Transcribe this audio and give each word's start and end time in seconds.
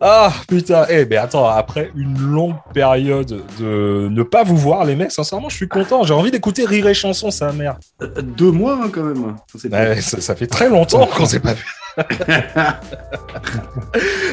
ah, 0.00 0.32
putain. 0.48 0.86
Eh, 0.88 1.04
mais 1.06 1.16
attends, 1.16 1.48
après 1.48 1.90
une 1.96 2.18
longue 2.18 2.54
période 2.72 3.42
de 3.58 4.08
ne 4.10 4.22
pas 4.22 4.44
vous 4.44 4.56
voir, 4.56 4.84
les 4.84 4.94
mecs, 4.96 5.12
sincèrement, 5.12 5.48
je 5.48 5.56
suis 5.56 5.68
content. 5.68 6.04
J'ai 6.04 6.14
envie 6.14 6.30
d'écouter 6.30 6.64
Rire 6.64 6.86
et 6.86 6.94
chanson, 6.94 7.30
sa 7.30 7.52
mère. 7.52 7.76
Euh, 8.02 8.08
Deux 8.22 8.50
mois 8.52 8.78
hein, 8.82 8.90
quand 8.92 9.02
même. 9.02 9.36
Ça, 9.52 9.58
c'est 9.60 9.72
Ouais, 9.72 10.00
ça, 10.00 10.20
ça 10.20 10.34
fait 10.36 10.46
très 10.46 10.68
longtemps 10.68 11.06
qu'on 11.06 11.26
s'est 11.26 11.40
pas 11.40 11.54
vu. 11.54 11.64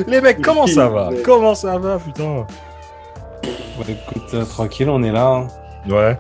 les 0.08 0.22
mecs, 0.22 0.42
comment 0.42 0.68
ça 0.68 0.88
va? 0.88 1.10
Comment 1.24 1.56
ça 1.56 1.78
va, 1.78 1.98
putain? 2.00 2.46
Bon, 3.44 3.84
écoute, 3.88 4.24
euh, 4.34 4.46
tranquille, 4.46 4.90
on 4.90 5.02
est 5.04 5.12
là. 5.12 5.28
hein. 5.28 5.48
Ouais. 5.90 6.18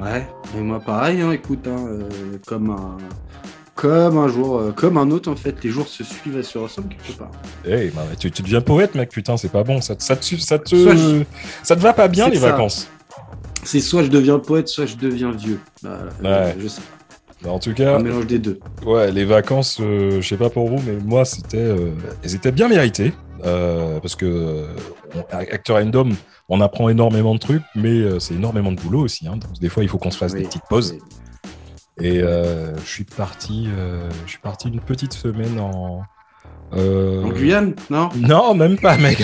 Ouais, 0.00 0.26
et 0.56 0.60
moi 0.60 0.78
pareil, 0.80 1.20
hein, 1.22 1.32
écoute, 1.32 1.66
hein, 1.66 1.86
euh, 1.88 2.38
comme 2.46 2.70
un 2.70 2.96
comme 3.74 4.16
un 4.18 4.28
jour, 4.28 4.58
euh, 4.58 4.72
comme 4.72 4.96
un 4.98 5.10
autre 5.10 5.30
en 5.30 5.36
fait, 5.36 5.62
les 5.62 5.70
jours 5.70 5.86
se 5.88 6.02
suivent 6.04 6.38
et 6.38 6.42
se 6.42 6.56
ressemblent 6.58 6.88
quelque 6.88 7.18
part. 7.18 7.30
Eh, 7.66 7.88
bah, 7.94 8.04
tu, 8.18 8.30
tu 8.30 8.42
deviens 8.42 8.60
poète, 8.62 8.94
mec, 8.94 9.10
putain, 9.10 9.36
c'est 9.36 9.50
pas 9.50 9.64
bon. 9.64 9.80
Ça, 9.82 9.94
te- 9.96 10.02
ça, 10.02 10.16
te, 10.16 10.24
ça, 10.36 10.58
te, 10.58 10.76
Soit 10.76 11.24
ça 11.62 11.76
te 11.76 11.80
va 11.80 11.92
pas 11.92 12.08
bien, 12.08 12.28
les 12.28 12.36
ça. 12.36 12.50
vacances 12.50 12.88
C'est 13.64 13.80
soit 13.80 14.02
je 14.04 14.08
deviens 14.08 14.38
poète, 14.38 14.68
soit 14.68 14.86
je 14.86 14.96
deviens 14.96 15.30
vieux. 15.30 15.60
Bah, 15.82 15.98
euh, 16.24 16.46
Ouais. 16.48 16.56
je 16.58 16.68
sais 16.68 16.80
Bah, 17.42 17.50
En 17.50 17.58
tout 17.58 17.70
pas, 17.70 17.76
cas, 17.76 17.96
un 17.96 18.02
mélange 18.02 18.26
des 18.26 18.38
deux. 18.38 18.58
ouais, 18.84 19.12
les 19.12 19.24
vacances, 19.26 19.78
euh, 19.80 20.20
je 20.22 20.26
sais 20.28 20.38
pas 20.38 20.48
pour 20.50 20.68
vous, 20.68 20.82
mais 20.86 20.96
moi, 21.04 21.24
c'était, 21.26 21.70
elles 22.22 22.34
étaient 22.34 22.52
bien 22.52 22.68
méritées. 22.68 23.12
Euh, 23.44 24.00
parce 24.00 24.14
que 24.16 24.66
on- 25.14 25.36
Acteur 25.36 25.76
Random, 25.76 26.14
on 26.48 26.60
apprend 26.60 26.88
énormément 26.88 27.34
de 27.34 27.38
trucs, 27.40 27.62
mais 27.74 27.90
euh, 28.00 28.18
c'est 28.20 28.34
énormément 28.34 28.72
de 28.72 28.80
boulot 28.80 29.00
aussi. 29.00 29.26
Hein, 29.28 29.36
donc 29.36 29.52
des 29.60 29.68
fois, 29.68 29.82
il 29.82 29.88
faut 29.88 29.98
qu'on 29.98 30.10
se 30.10 30.18
fasse 30.18 30.32
Oui. 30.32 30.40
des 30.42 30.46
petites 30.46 30.62
pauses. 30.68 30.92
Oui. 30.94 31.00
Et 32.06 32.20
euh, 32.22 32.76
je 32.78 32.84
suis 32.86 33.04
parti, 33.04 33.68
euh, 33.76 34.08
je 34.26 34.30
suis 34.32 34.38
parti 34.40 34.68
une 34.68 34.80
petite 34.80 35.12
semaine 35.14 35.58
en. 35.58 36.02
euh, 36.74 37.24
En 37.24 37.28
Guyane, 37.30 37.74
non? 37.90 38.10
Non, 38.16 38.54
même 38.54 38.76
pas, 38.78 38.96
mec. 38.98 39.22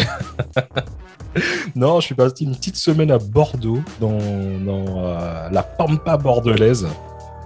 non, 1.75 2.01
je 2.01 2.07
suis 2.07 2.15
parti 2.15 2.45
une 2.45 2.55
petite 2.57 2.77
semaine 2.77 3.11
à 3.11 3.19
Bordeaux, 3.19 3.81
dans, 4.01 4.19
dans 4.19 5.05
euh, 5.05 5.49
la 5.51 5.63
Pampa 5.63 6.17
bordelaise. 6.17 6.87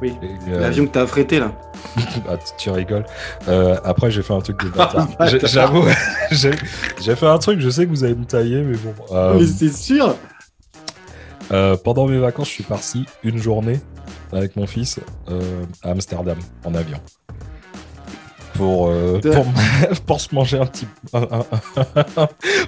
Oui. 0.02 0.14
Euh, 0.48 0.60
L'avion 0.60 0.86
que 0.86 0.90
t'as 0.92 1.02
affrété 1.02 1.38
là. 1.40 1.52
ah, 2.28 2.36
tu- 2.58 2.70
rigoles. 2.70 3.04
Euh, 3.48 3.76
après, 3.84 4.10
j'ai 4.10 4.22
fait 4.22 4.34
un 4.34 4.40
truc 4.40 4.62
de 4.64 4.68
bâtard. 4.68 5.08
J'ai- 5.28 5.40
J'avoue, 5.46 5.84
j'ai 6.30 7.16
fait 7.16 7.26
un 7.26 7.38
truc, 7.38 7.60
je 7.60 7.70
sais 7.70 7.84
que 7.86 7.90
vous 7.90 8.04
allez 8.04 8.14
me 8.14 8.24
tailler, 8.24 8.62
mais 8.62 8.76
bon. 8.76 8.92
Euh, 9.14 9.38
Mais 9.38 9.46
c'est 9.46 9.72
sûr. 9.74 10.14
euh, 11.52 11.76
pendant 11.82 12.06
mes 12.06 12.18
vacances, 12.18 12.48
je 12.48 12.52
suis 12.54 12.64
parti 12.64 13.06
une 13.22 13.38
journée 13.38 13.80
avec 14.32 14.56
mon 14.56 14.66
fils 14.66 14.98
euh, 15.30 15.40
à 15.82 15.90
Amsterdam, 15.90 16.36
en 16.64 16.74
avion. 16.74 16.98
Pour, 18.54 18.88
euh, 18.88 19.20
De- 19.20 19.30
pour, 19.30 19.46
pour 20.06 20.20
se 20.20 20.34
manger 20.34 20.58
un 20.58 20.66
petit. 20.66 20.86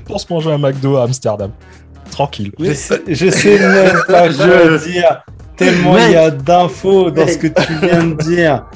pour 0.05 0.21
se 0.21 0.33
manger 0.33 0.53
un 0.53 0.59
McDo 0.59 0.97
à 0.97 1.05
Amsterdam. 1.05 1.51
Tranquille. 2.11 2.53
Je 2.59 2.73
sais, 2.73 3.03
je 3.07 3.31
sais 3.31 3.59
même 3.59 3.97
pas 4.07 4.33
quoi 4.33 4.79
dire. 4.79 5.25
Tellement 5.59 5.99
il 5.99 6.13
y 6.13 6.17
a 6.17 6.31
d'infos 6.31 7.11
dans 7.11 7.27
ce 7.27 7.37
que 7.37 7.49
tu 7.49 7.73
viens 7.83 8.05
de 8.05 8.15
dire. 8.15 8.67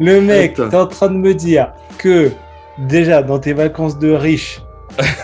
Le 0.00 0.20
mec, 0.20 0.54
t'es 0.54 0.76
en 0.76 0.86
train 0.86 1.08
de 1.08 1.16
me 1.16 1.34
dire 1.34 1.72
que 1.98 2.30
déjà 2.78 3.22
dans 3.22 3.38
tes 3.38 3.52
vacances 3.52 3.98
de 3.98 4.10
riche, 4.10 4.60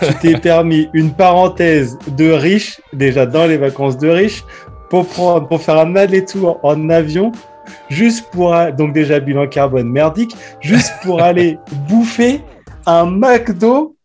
tu 0.01 0.13
t'es 0.21 0.37
permis 0.41 0.89
une 0.93 1.11
parenthèse 1.11 1.97
de 2.07 2.31
riche, 2.31 2.79
déjà 2.93 3.25
dans 3.25 3.45
les 3.45 3.57
vacances 3.57 3.97
de 3.97 4.07
riche, 4.07 4.43
pour, 4.89 5.05
prendre, 5.07 5.47
pour 5.47 5.61
faire 5.61 5.77
un 5.77 5.95
aller-retour 5.95 6.59
en 6.63 6.89
avion, 6.89 7.31
juste 7.89 8.29
pour. 8.31 8.55
Donc 8.77 8.93
déjà 8.93 9.19
bilan 9.19 9.47
carbone 9.47 9.89
merdique, 9.89 10.35
juste 10.61 10.93
pour 11.03 11.21
aller 11.29 11.59
bouffer 11.87 12.41
un 12.85 13.05
McDo 13.05 13.95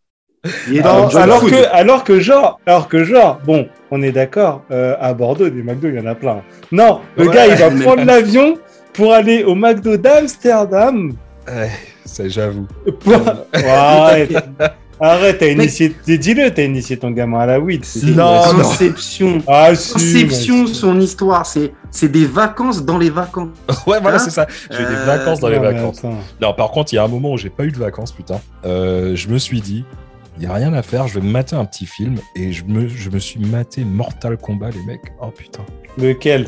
non, 0.83 1.07
alors 1.15 1.39
food. 1.39 1.51
que, 1.51 1.73
alors 1.73 2.03
que 2.03 2.19
genre, 2.19 2.59
alors 2.65 2.87
que 2.87 3.03
genre, 3.03 3.39
bon, 3.45 3.67
on 3.91 4.01
est 4.01 4.11
d'accord, 4.11 4.61
euh, 4.71 4.95
à 4.99 5.13
Bordeaux, 5.13 5.49
des 5.49 5.63
McDo, 5.63 5.87
il 5.89 5.95
y 5.95 5.99
en 5.99 6.05
a 6.05 6.15
plein. 6.15 6.41
Non, 6.71 7.01
le 7.17 7.27
Ouais, 7.27 7.33
gars, 7.33 7.47
il 7.47 7.55
va 7.55 7.69
mais- 7.71 7.83
prendre 7.85 8.03
l'avion 8.03 8.57
pour 8.93 9.13
aller 9.13 9.43
au 9.43 9.55
McDo 9.55 9.97
d'Amsterdam. 9.97 11.13
Ouais, 11.47 11.69
ça, 12.05 12.27
j'avoue. 12.27 12.67
Pour... 12.99 13.13
Ouais, 13.13 13.67
arrête, 13.69 14.33
arrête, 14.99 15.37
t'as 15.39 15.47
initié, 15.47 15.95
dis-le, 16.07 16.49
t'as 16.51 16.63
initié 16.63 16.97
ton 16.97 17.11
gamin 17.11 17.39
à 17.41 17.45
la 17.45 17.59
weed. 17.59 17.83
Non, 18.03 18.41
conception. 18.51 19.39
Ah, 19.47 19.75
si, 19.75 19.93
Conception, 19.93 20.63
mec. 20.63 20.67
son 20.75 20.99
histoire, 20.99 21.45
c'est 21.45 21.73
c'est 21.91 22.09
des 22.09 22.25
vacances 22.25 22.83
dans 22.83 22.97
les 22.97 23.09
vacances. 23.09 23.49
Ouais, 23.87 23.99
voilà, 24.01 24.17
Hein 24.17 24.19
c'est 24.19 24.31
ça. 24.31 24.47
J'ai 24.71 24.77
des 24.79 24.83
Euh, 24.83 25.05
vacances 25.05 25.39
dans 25.39 25.47
les 25.49 25.57
Non, 25.57 25.61
mais 25.63 25.73
vacances. 25.73 26.01
Non, 26.41 26.53
par 26.53 26.71
contre, 26.71 26.91
il 26.93 26.95
y 26.95 26.99
a 26.99 27.03
un 27.03 27.07
moment 27.07 27.31
où 27.33 27.37
j'ai 27.37 27.49
pas 27.51 27.63
eu 27.65 27.71
de 27.71 27.77
vacances, 27.77 28.11
putain. 28.11 28.39
Euh, 28.65 29.15
je 29.15 29.27
me 29.29 29.37
suis 29.37 29.61
dit, 29.61 29.85
il 30.37 30.43
y 30.43 30.47
a 30.47 30.53
rien 30.53 30.73
à 30.73 30.81
faire, 30.81 31.07
je 31.07 31.15
vais 31.19 31.25
me 31.25 31.31
mater 31.31 31.55
un 31.55 31.65
petit 31.65 31.85
film 31.85 32.17
et 32.35 32.51
je 32.51 32.63
me, 32.65 32.87
je 32.87 33.09
me 33.09 33.19
suis 33.19 33.39
maté 33.39 33.83
Mortal 33.83 34.37
Kombat, 34.37 34.71
les 34.71 34.83
mecs. 34.85 35.13
Oh 35.21 35.27
putain. 35.29 35.63
Lequel? 35.97 36.47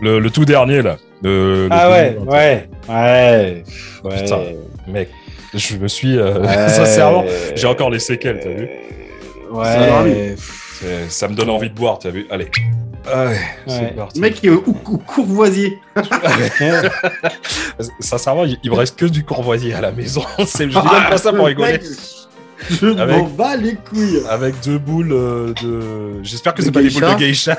Le, 0.00 0.18
le 0.18 0.30
tout 0.30 0.44
dernier 0.44 0.82
là. 0.82 0.96
Le- 1.22 1.64
le 1.64 1.68
Ah 1.70 1.90
ouais, 1.90 2.10
2021. 2.18 2.34
ouais, 2.34 2.68
ouais, 2.88 3.64
ouais. 4.04 4.22
Putain. 4.22 4.38
Mec, 4.86 5.08
je 5.54 5.76
me 5.76 5.88
suis 5.88 6.18
euh, 6.18 6.40
Ouais. 6.40 6.68
sincèrement, 6.68 7.24
j'ai 7.54 7.66
encore 7.66 7.90
les 7.90 7.98
séquelles, 7.98 8.40
t'as 8.42 8.50
vu 8.50 8.68
Ouais. 9.50 10.34
C'est- 10.36 11.08
Ça 11.08 11.28
me 11.28 11.34
donne 11.34 11.48
envie 11.50 11.70
de 11.70 11.74
boire, 11.74 11.98
t'as 11.98 12.10
vu 12.10 12.26
Allez. 12.30 12.48
Ah 13.10 13.26
ouais, 13.68 13.92
parti. 13.96 14.18
Le 14.18 14.20
mec 14.22 14.40
il 14.42 14.48
est 14.48 14.52
au, 14.52 14.64
au 14.66 14.98
courvoisier. 14.98 15.78
Sincèrement, 18.00 18.44
il, 18.44 18.58
il 18.62 18.70
me 18.70 18.76
reste 18.76 18.98
que 18.98 19.06
du 19.06 19.24
courvoisier 19.24 19.74
à 19.74 19.80
la 19.80 19.92
maison. 19.92 20.22
C'est- 20.46 20.64
je 20.64 20.68
dis 20.68 20.74
même 20.92 21.08
pas 21.08 21.18
ça 21.18 21.32
pour 21.32 21.46
rigoler. 21.46 21.72
Mec, 21.72 21.82
Je 22.70 22.86
Avec- 22.98 23.16
m'en 23.16 23.24
bats 23.24 23.56
les 23.56 23.74
couilles. 23.74 24.22
Avec 24.30 24.54
deux 24.64 24.78
boules 24.78 25.12
euh, 25.12 25.52
de. 25.62 26.22
J'espère 26.22 26.54
que 26.54 26.62
c'est 26.62 26.72
pas 26.72 26.82
des 26.82 26.90
boules 26.90 27.02
de 27.02 27.14
geisha 27.18 27.54
geisha. 27.54 27.58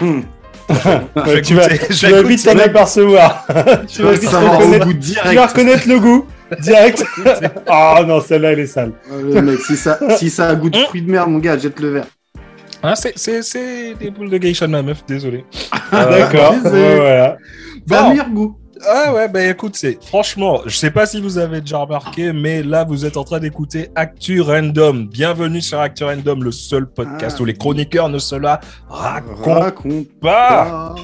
Ouais, 1.14 1.42
tu 1.42 1.54
vas, 1.54 1.68
je 1.68 1.94
tu 1.94 2.06
vais 2.06 2.22
vite 2.24 2.44
t'en 2.44 2.58
apercevoir. 2.58 3.46
tu 3.86 4.02
vas 4.02 4.12
vite 4.12 4.28
reconnaître, 4.28 4.84
goût 4.86 4.92
tu 4.94 5.14
vas 5.14 5.22
direct. 5.32 5.50
reconnaître 5.50 5.88
le 5.88 5.98
goût 6.00 6.26
direct. 6.60 7.04
Ah 7.68 8.02
non, 8.06 8.20
celle-là, 8.20 8.52
elle 8.52 8.58
est 8.60 8.66
sale. 8.66 8.90
Ah, 9.08 9.14
le 9.22 9.42
mec, 9.42 9.60
si 9.60 9.76
ça, 9.76 9.96
si 10.16 10.28
ça 10.28 10.48
a 10.48 10.54
goût 10.56 10.68
de 10.70 10.76
fruit 10.78 11.02
de 11.02 11.10
mer, 11.10 11.28
mon 11.28 11.38
gars, 11.38 11.56
jette 11.56 11.78
le 11.78 11.90
verre. 11.90 12.06
Ah, 12.82 12.96
c'est- 12.96 13.12
c'est 13.16 13.42
c'est 13.42 13.94
des 13.94 14.10
boules 14.10 14.28
de 14.28 14.38
geisha 14.38 14.66
de 14.66 14.72
ma 14.72 14.82
meuf, 14.82 15.04
désolé. 15.06 15.44
D'accord. 15.92 16.54
désolé. 16.64 16.82
ouais, 16.82 16.96
voilà. 16.96 17.24
A 17.28 17.36
Bon. 18.02 18.10
meilleur 18.10 18.28
goût. 18.30 18.56
Ah 18.84 19.14
ouais, 19.14 19.26
bah 19.28 19.42
écoute, 19.46 19.74
c'est 19.74 19.98
franchement, 20.04 20.60
je 20.66 20.76
sais 20.76 20.90
pas 20.90 21.06
si 21.06 21.20
vous 21.20 21.38
avez 21.38 21.62
déjà 21.62 21.78
remarqué, 21.78 22.32
mais 22.34 22.62
là 22.62 22.84
vous 22.84 23.06
êtes 23.06 23.16
en 23.16 23.24
train 23.24 23.38
d'écouter 23.38 23.88
Actu 23.94 24.42
Random. 24.42 25.06
Bienvenue 25.08 25.62
sur 25.62 25.80
Actu 25.80 26.04
Random, 26.04 26.44
le 26.44 26.52
seul 26.52 26.86
podcast 26.86 27.36
Ah. 27.38 27.42
où 27.42 27.46
les 27.46 27.54
chroniqueurs 27.54 28.10
ne 28.10 28.18
se 28.18 28.34
la 28.34 28.60
racontent 28.88 29.60
Raconte 29.60 30.08
pas. 30.20 30.64
pas. 30.64 30.94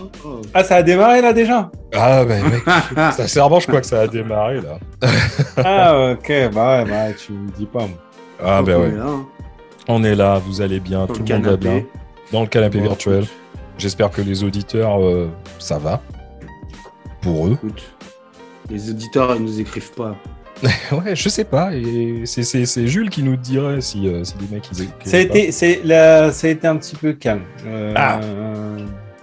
Ah, 0.53 0.65
ça 0.65 0.77
a 0.77 0.83
démarré 0.83 1.23
là 1.23 1.33
déjà? 1.33 1.71
Ah 1.95 2.25
bah 2.27 2.35
mec, 2.43 2.63
sincèrement, 3.15 3.59
je 3.59 3.67
crois 3.69 3.81
que 3.81 3.87
ça 3.87 4.01
a 4.03 4.07
démarré 4.07 4.61
là. 4.61 4.79
Ah, 5.57 6.11
ok. 6.13 6.31
Bah 6.53 6.83
ouais, 6.83 6.91
bah 6.91 7.13
tu 7.15 7.33
me 7.33 7.51
dis 7.53 7.67
pas. 7.67 7.81
moi. 7.81 7.99
Ah 8.45 8.61
bah 8.63 8.79
ouais, 8.79 8.93
hein. 9.01 9.25
on 9.89 10.05
est 10.05 10.15
là, 10.15 10.39
vous 10.45 10.61
allez 10.61 10.79
bien, 10.81 11.07
Dans 11.07 11.15
tout 11.15 11.23
le 11.27 11.35
monde 11.35 11.45
va 11.47 11.57
bien, 11.57 11.71
canapé. 11.71 11.87
dans 12.33 12.41
le 12.43 12.49
canapé 12.49 12.79
Bon, 12.81 12.85
virtuel. 12.89 13.25
J'espère 13.79 14.11
que 14.11 14.21
les 14.21 14.45
auditeurs, 14.45 15.01
euh, 15.03 15.31
ça 15.59 15.79
va 15.79 16.03
pour 17.23 17.47
eux. 17.47 17.53
Écoute, 17.53 17.83
les 18.71 18.91
auditeurs, 18.91 19.35
ils 19.37 19.43
nous 19.43 19.61
écrivent 19.61 19.93
pas. 19.93 20.17
Ouais, 20.93 21.17
je 21.17 21.29
sais 21.29 21.45
pas. 21.45 21.75
Et 21.75 22.23
c'est- 22.25 22.43
c'est 22.45 22.67
c'est 22.67 22.87
Jules 22.87 23.11
qui 23.11 23.23
nous 23.25 23.37
dirait 23.37 23.81
si, 23.81 24.07
euh, 24.07 24.23
si 24.23 24.35
les 24.41 24.55
mecs 24.55 24.69
ils 24.73 24.83
écrivent 24.83 24.93
Ça 25.05 25.17
a, 25.17 25.21
été, 25.21 25.81
la, 25.85 26.31
ça 26.31 26.47
a 26.47 26.51
été 26.51 26.67
un 26.69 26.77
petit 26.77 26.95
peu 26.95 27.13
calme. 27.15 27.43
Euh, 27.67 27.93
Ah. 27.97 28.21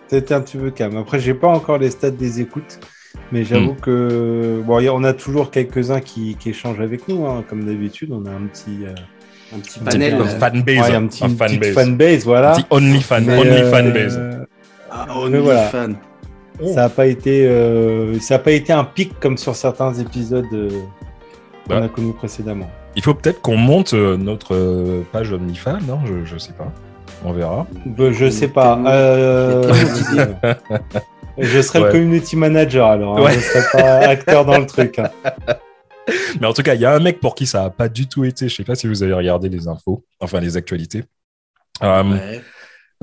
Ça 0.08 0.16
a 0.16 0.20
été 0.20 0.34
un 0.34 0.42
petit 0.42 0.58
peu 0.58 0.72
calme. 0.72 0.98
Après, 0.98 1.20
j'ai 1.20 1.34
pas 1.36 1.48
encore 1.48 1.78
les 1.78 1.92
stats 1.92 2.10
des 2.12 2.42
écoutes. 2.42 2.80
Mais 3.32 3.44
j'avoue 3.44 3.74
Hmm. 3.74 3.80
que 3.82 4.62
bon, 4.66 4.82
on 4.92 5.04
a 5.04 5.14
toujours 5.14 5.52
quelques-uns 5.52 6.00
qui, 6.02 6.36
qui 6.40 6.50
échangent 6.50 6.80
avec 6.82 7.08
nous, 7.08 7.26
hein. 7.28 7.44
comme 7.48 7.64
d'habitude. 7.64 8.12
On 8.12 8.26
a 8.26 8.32
un 8.32 8.48
petit, 8.48 8.86
euh, 8.86 8.94
Un 9.56 9.60
petit 9.60 9.80
panel. 9.80 10.14
Un 10.16 10.22
euh, 10.22 10.26
fanbase. 10.26 10.90
ouais, 10.90 10.96
un 10.96 11.08
petit 11.08 11.24
un 11.24 11.30
fanbase. 11.30 11.74
fanbase, 11.74 12.24
voilà. 12.26 12.52
Un 12.54 12.56
petit 12.56 12.66
only 12.72 13.02
fan, 13.02 13.30
only 13.30 13.50
euh, 13.50 13.72
fanbase. 13.72 14.20
Ah, 14.92 15.08
only 15.16 15.38
voilà. 15.40 15.68
fan. 15.68 15.96
Ça 16.74 16.86
a 16.86 16.90
pas 16.90 17.06
été, 17.08 17.48
euh, 17.48 18.20
ça 18.20 18.36
a 18.36 18.40
pas 18.40 18.52
été 18.52 18.74
un 18.74 18.84
pic 18.84 19.18
comme 19.20 19.38
sur 19.38 19.56
certains 19.56 19.94
épisodes 19.94 20.46
euh, 20.54 20.70
qu'on 21.68 21.76
Bah. 21.80 21.84
a 21.86 21.88
connus 21.90 22.14
précédemment. 22.14 22.70
Il 22.96 23.04
faut 23.04 23.14
peut-être 23.14 23.42
qu'on 23.42 23.56
monte 23.58 23.94
euh, 23.94 24.18
notre 24.18 24.56
euh, 24.56 25.04
page 25.12 25.32
OmniFan, 25.32 25.80
non? 25.88 26.00
Je, 26.06 26.26
je 26.26 26.38
sais 26.38 26.54
pas. 26.54 26.72
On 27.24 27.32
verra. 27.34 27.66
Bah, 27.86 28.12
je 28.12 28.30
sais 28.30 28.48
pas. 28.48 28.78
euh, 28.88 29.72
je 31.38 31.62
serai 31.62 31.80
Ouais. 31.80 31.86
le 31.86 31.92
community 31.92 32.36
manager 32.36 32.88
alors. 32.88 33.18
hein. 33.20 33.24
Ouais. 33.24 33.34
Je 33.34 33.40
serai 33.40 33.62
pas 33.72 33.98
acteur 34.08 34.46
dans 34.46 34.58
le 34.58 34.66
truc. 34.66 35.00
hein. 35.00 35.10
Mais 36.42 36.48
en 36.48 36.54
tout 36.54 36.64
cas, 36.64 36.74
il 36.76 36.82
y 36.82 36.86
a 36.86 36.94
un 36.94 37.00
mec 37.00 37.20
pour 37.20 37.36
qui 37.36 37.46
ça 37.46 37.66
a 37.66 37.70
pas 37.70 37.88
du 37.88 38.08
tout 38.08 38.24
été. 38.26 38.50
Je 38.50 38.56
sais 38.56 38.64
pas 38.64 38.76
si 38.76 38.88
vous 38.88 39.04
avez 39.04 39.14
regardé 39.14 39.48
les 39.48 39.68
infos, 39.68 40.04
enfin 40.20 40.40
les 40.40 40.58
actualités. 40.58 41.04
Euh, 41.84 42.04
Ouais. 42.04 42.42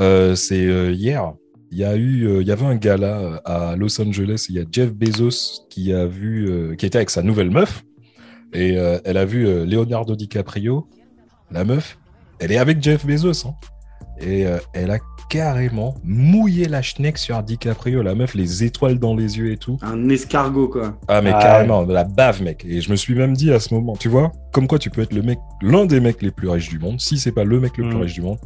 euh, 0.01 0.35
c'est 0.35 0.67
euh, 0.67 0.93
hier. 0.93 1.33
Il 1.73 1.79
y 1.79 1.85
a 1.85 1.97
eu, 1.97 2.27
euh, 2.27 2.43
il 2.43 2.49
y 2.49 2.53
avait 2.53 2.65
un 2.67 2.77
gars 2.77 2.97
là 2.97 3.19
euh, 3.19 3.39
à 3.45 3.77
Los 3.77 4.01
Angeles. 4.01 4.47
Il 4.49 4.57
y 4.57 4.61
a 4.61 4.65
Jeff 4.71 4.93
Bezos 4.93 5.67
qui 5.71 5.93
a 5.93 6.07
vu, 6.07 6.49
euh, 6.49 6.75
qui 6.77 6.87
était 6.87 6.97
avec 6.99 7.11
sa 7.11 7.23
nouvelle 7.23 7.51
meuf, 7.51 7.85
et 8.53 8.79
euh, 8.79 8.99
elle 9.05 9.17
a 9.17 9.25
vu 9.25 9.47
euh, 9.47 9.65
Leonardo 9.67 10.15
DiCaprio, 10.17 10.89
la 11.51 11.65
meuf. 11.65 11.99
Elle 12.39 12.53
est 12.53 12.59
avec 12.59 12.83
Jeff 12.83 13.05
Bezos, 13.07 13.47
hein. 13.49 13.55
et 14.21 14.47
euh, 14.47 14.59
elle 14.75 14.91
a 14.91 14.99
carrément 15.29 15.97
mouillé 16.05 16.69
la 16.69 16.83
schneck 16.83 17.19
sur 17.19 17.43
DiCaprio, 17.43 18.01
la 18.03 18.15
meuf, 18.15 18.35
les 18.37 18.63
étoiles 18.63 19.01
dans 19.01 19.17
les 19.17 19.39
yeux 19.39 19.51
et 19.51 19.57
tout. 19.57 19.77
Un 19.83 20.09
escargot, 20.09 20.69
quoi. 20.69 20.97
Ah 21.09 21.21
mais 21.21 21.33
Ah, 21.35 21.41
carrément, 21.43 21.83
la 21.83 22.05
bave 22.05 22.43
mec. 22.43 22.65
Et 22.65 22.81
je 22.81 22.91
me 22.93 22.97
suis 22.97 23.15
même 23.17 23.35
dit 23.35 23.53
à 23.53 23.59
ce 23.59 23.75
moment, 23.75 23.97
tu 23.97 24.09
vois, 24.09 24.31
comme 24.53 24.69
quoi 24.69 24.79
tu 24.79 24.89
peux 24.91 25.03
être 25.03 25.13
le 25.15 25.23
mec, 25.23 25.39
l'un 25.63 25.85
des 25.85 25.99
mecs 25.99 26.23
les 26.23 26.31
plus 26.31 26.49
riches 26.49 26.69
du 26.69 26.79
monde, 26.79 27.01
si 27.01 27.19
c'est 27.19 27.33
pas 27.33 27.43
le 27.43 27.59
mec 27.59 27.77
le 27.77 27.89
plus 27.89 27.97
Mm. 27.97 28.01
riche 28.03 28.15
du 28.15 28.23
monde. 28.23 28.39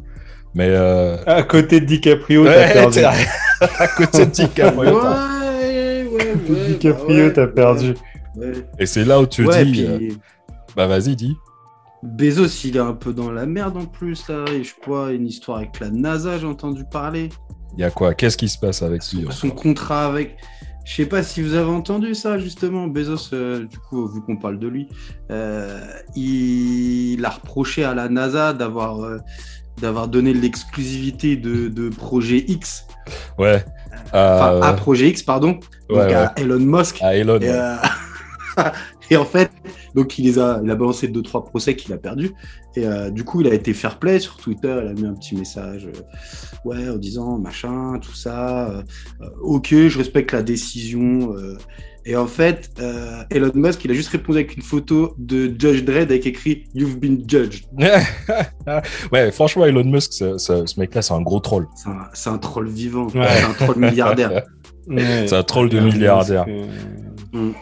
Mais 0.55 0.69
euh... 0.69 1.17
À 1.27 1.43
côté 1.43 1.81
de 1.81 1.87
DiCaprio, 1.87 2.45
t'as 2.45 2.73
perdu. 2.73 2.99
à 3.79 3.89
côté 3.89 4.27
de 4.27 4.31
DiCaprio. 4.31 4.95
Ouais, 4.97 5.01
t'as- 5.03 6.09
ouais, 6.11 6.35
ouais. 6.49 6.67
DiCaprio, 6.69 7.07
bah 7.07 7.15
ouais, 7.15 7.33
t'as 7.33 7.47
perdu. 7.47 7.95
Ouais. 8.37 8.53
Et 8.79 8.87
c'est 8.87 9.05
là 9.05 9.21
où 9.21 9.27
tu 9.27 9.47
Ouais, 9.47 9.65
dis, 9.65 9.73
puis 9.73 9.87
euh, 9.87 10.15
bah 10.77 10.87
vas-y, 10.87 11.17
dis. 11.17 11.37
Bezos, 12.03 12.65
il 12.65 12.77
est 12.77 12.81
un 12.81 12.95
peu 12.95 13.13
dans 13.13 13.31
la 13.31 13.45
merde 13.47 13.77
en 13.77 13.85
plus, 13.85 14.27
là. 14.29 14.45
Et 14.53 14.65
je 14.65 14.75
crois, 14.81 15.13
une 15.13 15.27
histoire 15.27 15.59
avec 15.59 15.79
la 15.81 15.91
NASA, 15.91 16.39
j'ai 16.39 16.47
entendu 16.47 16.85
parler. 16.91 17.29
Il 17.77 17.81
y 17.81 17.85
a 17.85 17.91
quoi? 17.91 18.15
Qu'est-ce 18.15 18.37
qui 18.37 18.49
se 18.49 18.59
passe 18.59 18.83
avec 18.83 19.03
lui 19.13 19.25
Son, 19.27 19.31
son 19.31 19.51
contrat 19.51 20.07
avec. 20.07 20.37
Je 20.85 20.95
sais 20.97 21.07
pas 21.07 21.23
si 21.23 21.43
vous 21.43 21.55
avez 21.55 21.71
entendu 21.71 22.15
ça, 22.15 22.39
justement. 22.39 22.87
Bezos, 22.87 23.33
euh, 23.35 23.67
du 23.67 23.79
coup, 23.79 24.09
vu 24.09 24.23
qu'on 24.23 24.37
parle 24.37 24.59
de 24.59 24.67
lui, 24.67 24.89
euh, 25.31 25.79
il... 26.17 27.23
a 27.25 27.29
reproché 27.29 27.85
à 27.85 27.95
la 27.95 28.09
NASA 28.09 28.55
d'avoir. 28.55 29.05
Euh, 29.81 29.87
d'avoir 29.87 30.09
donné 30.09 30.33
l'exclusivité 30.35 31.37
de, 31.37 31.69
de 31.69 31.89
projet 31.89 32.45
X, 32.49 32.87
Ouais. 33.39 33.65
enfin 34.13 34.53
Euh, 34.55 34.63
à 34.63 34.73
projet 34.75 35.09
X, 35.09 35.23
pardon, 35.23 35.53
donc 35.53 35.65
ouais, 35.91 35.97
ouais. 36.07 36.15
à 36.15 36.33
Elon 36.37 36.59
Musk. 36.61 37.03
À 37.03 37.15
Elon. 37.15 37.41
Et, 37.41 37.49
euh, 37.49 37.77
et 39.11 39.17
en 39.17 39.25
fait, 39.25 39.51
donc 39.95 40.19
il 40.19 40.25
les 40.27 40.39
a, 40.39 40.61
il 40.65 40.71
a 40.71 40.75
balancé 40.75 41.09
deux 41.09 41.23
trois 41.23 41.45
procès 41.45 41.75
qu'il 41.77 41.93
a 41.93 41.99
perdu. 41.99 42.33
Et 42.77 42.87
euh, 42.87 43.11
du 43.11 43.25
coup, 43.25 43.41
il 43.41 43.49
a 43.49 43.55
été 43.55 43.73
fair 43.75 43.99
play 43.99 44.21
sur 44.21 44.37
Twitter. 44.37 44.81
Il 44.85 44.89
a 44.89 44.93
mis 44.93 45.07
un 45.07 45.15
petit 45.15 45.35
message, 45.35 45.87
euh, 45.87 46.01
ouais, 46.65 46.89
en 46.89 46.97
disant 46.97 47.39
machin, 47.39 47.99
tout 48.01 48.15
ça. 48.15 48.69
euh, 48.71 48.83
euh, 49.23 49.27
ok, 49.43 49.69
je 49.71 49.99
respecte 49.99 50.33
la 50.33 50.43
décision. 50.43 51.35
euh. 51.37 51.57
et 52.07 52.17
en 52.17 52.27
fait, 52.27 52.71
euh, 52.81 53.23
Elon 53.31 53.53
Musk, 53.55 53.85
il 53.85 53.91
a 53.91 53.95
juste 53.95 54.09
répondu 54.11 54.39
avec 54.39 54.57
une 54.57 54.63
photo 54.63 55.15
de 55.19 55.47
Judge 55.59 55.85
Dredd 55.85 56.11
avec 56.11 56.27
écrit 56.27 56.65
You've 56.75 56.99
been 56.99 57.25
judged. 57.29 57.65
ouais, 59.13 59.31
franchement, 59.33 59.65
Elon 59.67 59.85
Musk, 59.85 60.13
ce, 60.13 60.39
ce- 60.39 60.67
ce 60.67 60.81
mec-là, 60.81 61.03
c'est 61.03 61.15
un 61.15 61.23
gros 61.23 61.41
troll. 61.41 61.67
C'est 62.15 62.31
un, 62.31 62.39
troll 62.39 62.69
vivant. 62.69 63.07
Ouais. 63.09 63.27
C'est 63.29 63.45
un 63.45 63.53
troll 63.67 63.79
milliardaire. 63.79 64.31
Ouais. 64.33 65.27
C'est 65.27 65.37
un 65.37 65.43
troll 65.43 65.69
de 65.69 65.79
milliardaire. 65.81 66.45
que- 66.47 66.67
Mm. 67.33 67.53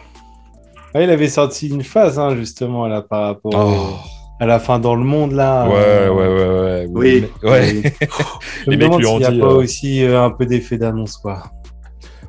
Ouais, 0.95 1.03
il 1.03 1.09
avait 1.11 1.27
sorti 1.27 1.67
une 1.67 1.83
phase, 1.83 2.17
hein, 2.17 2.35
justement, 2.35 2.87
là, 2.87 3.03
par 3.03 3.21
rapport 3.25 3.51
Oh. 3.53 3.97
À 4.39 4.45
la 4.45 4.59
fin 4.59 4.79
dans 4.79 4.95
le 4.95 5.03
monde, 5.03 5.33
là. 5.33 5.67
Ouais, 5.67 5.75
Euh, 5.75 6.09
ouais, 6.13 6.27
ouais, 6.27 6.59
ouais. 6.63 6.87
Oui. 6.89 7.25
Mais- 7.43 7.49
ouais. 7.49 7.93
Je 8.65 8.71
me 8.71 8.75
demande 8.77 9.03
s'il 9.03 9.17
n'y 9.17 9.25
a 9.25 9.31
dit, 9.31 9.39
pas 9.39 9.45
euh, 9.47 9.57
aussi 9.57 10.03
euh, 10.03 10.23
un 10.23 10.31
peu 10.31 10.45
d'effet 10.45 10.77
d'annonce, 10.77 11.17
quoi. 11.17 11.43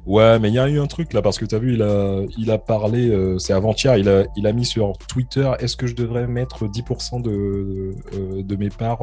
Ouais, 0.07 0.39
mais 0.41 0.49
il 0.49 0.55
y 0.55 0.59
a 0.59 0.69
eu 0.69 0.81
un 0.81 0.87
truc 0.87 1.13
là, 1.13 1.23
parce 1.23 1.39
que 1.39 1.45
tu 1.45 1.55
as 1.55 1.59
vu, 1.59 1.75
il 1.75 1.83
a, 1.83 2.23
il 2.37 2.51
a 2.51 2.59
parlé, 2.59 3.15
c'est 3.39 3.53
avant-hier, 3.53 3.97
il 3.97 4.09
a, 4.09 4.25
il 4.35 4.47
a 4.47 4.53
mis 4.53 4.65
sur 4.65 4.93
Twitter 5.09 5.49
est-ce 5.61 5.77
que 5.77 5.87
je 5.87 5.95
devrais 5.95 6.27
mettre 6.27 6.65
10% 6.67 7.21
de, 7.23 7.93
de, 8.13 8.43
de 8.43 8.57
mes 8.57 8.71
parts 8.71 9.03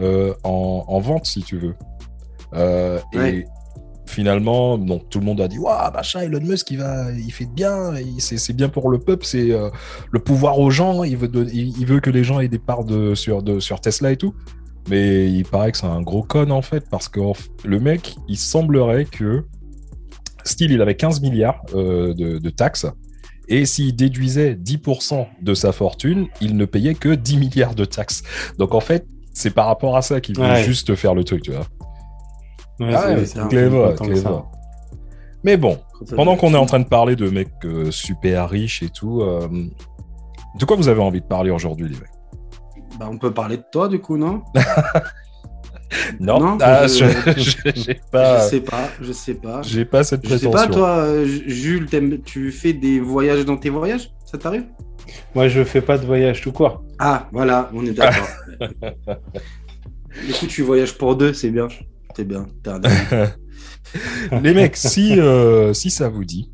en, 0.00 0.84
en 0.86 0.98
vente, 1.00 1.24
si 1.24 1.42
tu 1.42 1.56
veux 1.58 1.74
Ouais. 2.52 3.00
Et 3.14 3.44
finalement, 4.08 4.78
donc, 4.78 5.08
tout 5.10 5.18
le 5.20 5.24
monde 5.26 5.40
a 5.40 5.48
dit 5.48 5.58
Waouh, 5.58 5.92
machin, 5.92 6.20
Elon 6.20 6.40
Musk, 6.40 6.70
il, 6.70 6.78
va, 6.78 7.12
il 7.12 7.30
fait 7.32 7.46
bien, 7.46 7.94
il- 7.96 8.20
c'est 8.20 8.52
bien 8.52 8.68
pour 8.68 8.88
le 8.90 8.98
peuple, 8.98 9.24
c'est 9.24 9.50
euh, 9.52 9.70
le 10.10 10.18
pouvoir 10.18 10.58
aux 10.58 10.70
gens, 10.70 11.04
il 11.04 11.16
veut, 11.16 11.30
il, 11.52 11.78
il 11.78 11.86
veut 11.86 12.00
que 12.00 12.10
les 12.10 12.24
gens 12.24 12.40
aient 12.40 12.48
des 12.48 12.58
parts 12.58 12.84
de, 12.84 13.14
sur, 13.14 13.42
de, 13.42 13.60
sur 13.60 13.80
Tesla 13.80 14.10
et 14.12 14.16
tout. 14.16 14.34
Mais 14.90 15.30
il 15.30 15.44
paraît 15.44 15.70
que 15.72 15.78
c'est 15.78 15.86
un 15.86 16.00
gros 16.02 16.22
con 16.22 16.50
en 16.50 16.62
fait, 16.62 16.84
parce 16.90 17.08
que 17.08 17.20
le 17.64 17.78
mec, 17.78 18.16
il 18.28 18.38
semblerait 18.38 19.04
que 19.04 19.44
Style, 20.44 20.70
il 20.72 20.80
avait 20.80 20.94
15 20.96 21.20
milliards 21.20 21.60
euh, 21.74 22.14
de, 22.14 22.38
de 22.38 22.50
taxes. 22.50 22.86
Et 23.50 23.66
s'il 23.66 23.94
déduisait 23.96 24.54
10% 24.54 25.26
de 25.42 25.54
sa 25.54 25.72
fortune, 25.72 26.26
il 26.40 26.56
ne 26.56 26.64
payait 26.64 26.94
que 26.94 27.14
10 27.14 27.36
milliards 27.38 27.74
de 27.74 27.84
taxes. 27.84 28.22
Donc 28.58 28.74
en 28.74 28.80
fait, 28.80 29.06
c'est 29.34 29.50
par 29.50 29.66
rapport 29.66 29.96
à 29.96 30.02
ça 30.02 30.20
qu'il 30.20 30.38
Ouais. 30.40 30.62
juste 30.64 30.94
faire 30.94 31.14
le 31.14 31.24
truc, 31.24 31.42
tu 31.42 31.52
vois. 31.52 31.66
Ouais, 32.80 32.92
Ah 32.94 33.02
c'est- 33.08 33.14
ouais, 33.14 33.26
c'est 33.26 33.38
un 33.38 33.48
peu 33.48 33.94
clever. 33.96 34.36
Mais 35.44 35.56
bon, 35.56 35.78
pendant 36.16 36.36
qu'on 36.36 36.52
est 36.54 36.58
en 36.58 36.66
train 36.66 36.80
de 36.80 36.88
parler 36.88 37.16
de 37.16 37.28
mecs 37.30 37.48
euh, 37.64 37.90
super 37.90 38.48
riches 38.50 38.82
et 38.82 38.88
tout, 38.90 39.22
euh, 39.22 39.48
de 40.58 40.64
quoi 40.64 40.76
vous 40.76 40.88
avez 40.88 41.00
envie 41.00 41.20
de 41.20 41.26
parler 41.26 41.50
aujourd'hui, 41.50 41.88
les 41.88 41.94
mecs? 41.94 42.98
Bah, 42.98 43.08
on 43.10 43.18
peut 43.18 43.32
parler 43.32 43.56
de 43.58 43.64
toi, 43.70 43.88
du 43.88 44.00
coup, 44.00 44.16
non? 44.16 44.42
Non, 46.20 46.38
Non, 46.38 46.58
ah, 46.60 46.86
je- 46.86 47.04
je- 47.36 47.70
je- 47.74 47.92
pas, 48.12 48.40
Je 48.44 48.48
sais 48.50 48.60
pas, 48.60 48.88
je 49.00 49.12
sais 49.12 49.34
pas. 49.34 49.62
j'ai 49.62 49.84
pas 49.86 50.04
cette 50.04 50.22
Je 50.22 50.36
sais 50.36 50.46
prétention. 50.46 50.68
pas, 50.68 50.74
toi, 50.74 50.88
euh, 50.98 51.24
Jules, 51.46 51.86
tu 52.26 52.52
fais 52.52 52.74
des 52.74 53.00
voyages 53.00 53.46
dans 53.46 53.56
tes 53.56 53.70
voyages? 53.70 54.10
Ça 54.26 54.36
t'arrive? 54.36 54.66
Moi, 55.34 55.48
je 55.48 55.64
fais 55.64 55.80
pas 55.80 55.96
de 55.96 56.04
voyage 56.04 56.42
tout 56.42 56.52
court. 56.52 56.82
Ah, 56.98 57.26
voilà, 57.32 57.70
on 57.72 57.86
est 57.86 57.92
d'accord. 57.92 58.28
du 60.26 60.32
coup, 60.34 60.46
tu 60.46 60.62
voyages 60.62 60.92
pour 60.98 61.16
deux, 61.16 61.32
c'est 61.32 61.50
bien. 61.50 61.68
C'est 62.18 62.24
bien. 62.24 62.48
les 64.42 64.52
mecs, 64.52 64.76
si, 64.76 65.20
euh, 65.20 65.72
si 65.72 65.88
ça 65.88 66.08
vous 66.08 66.24
dit, 66.24 66.50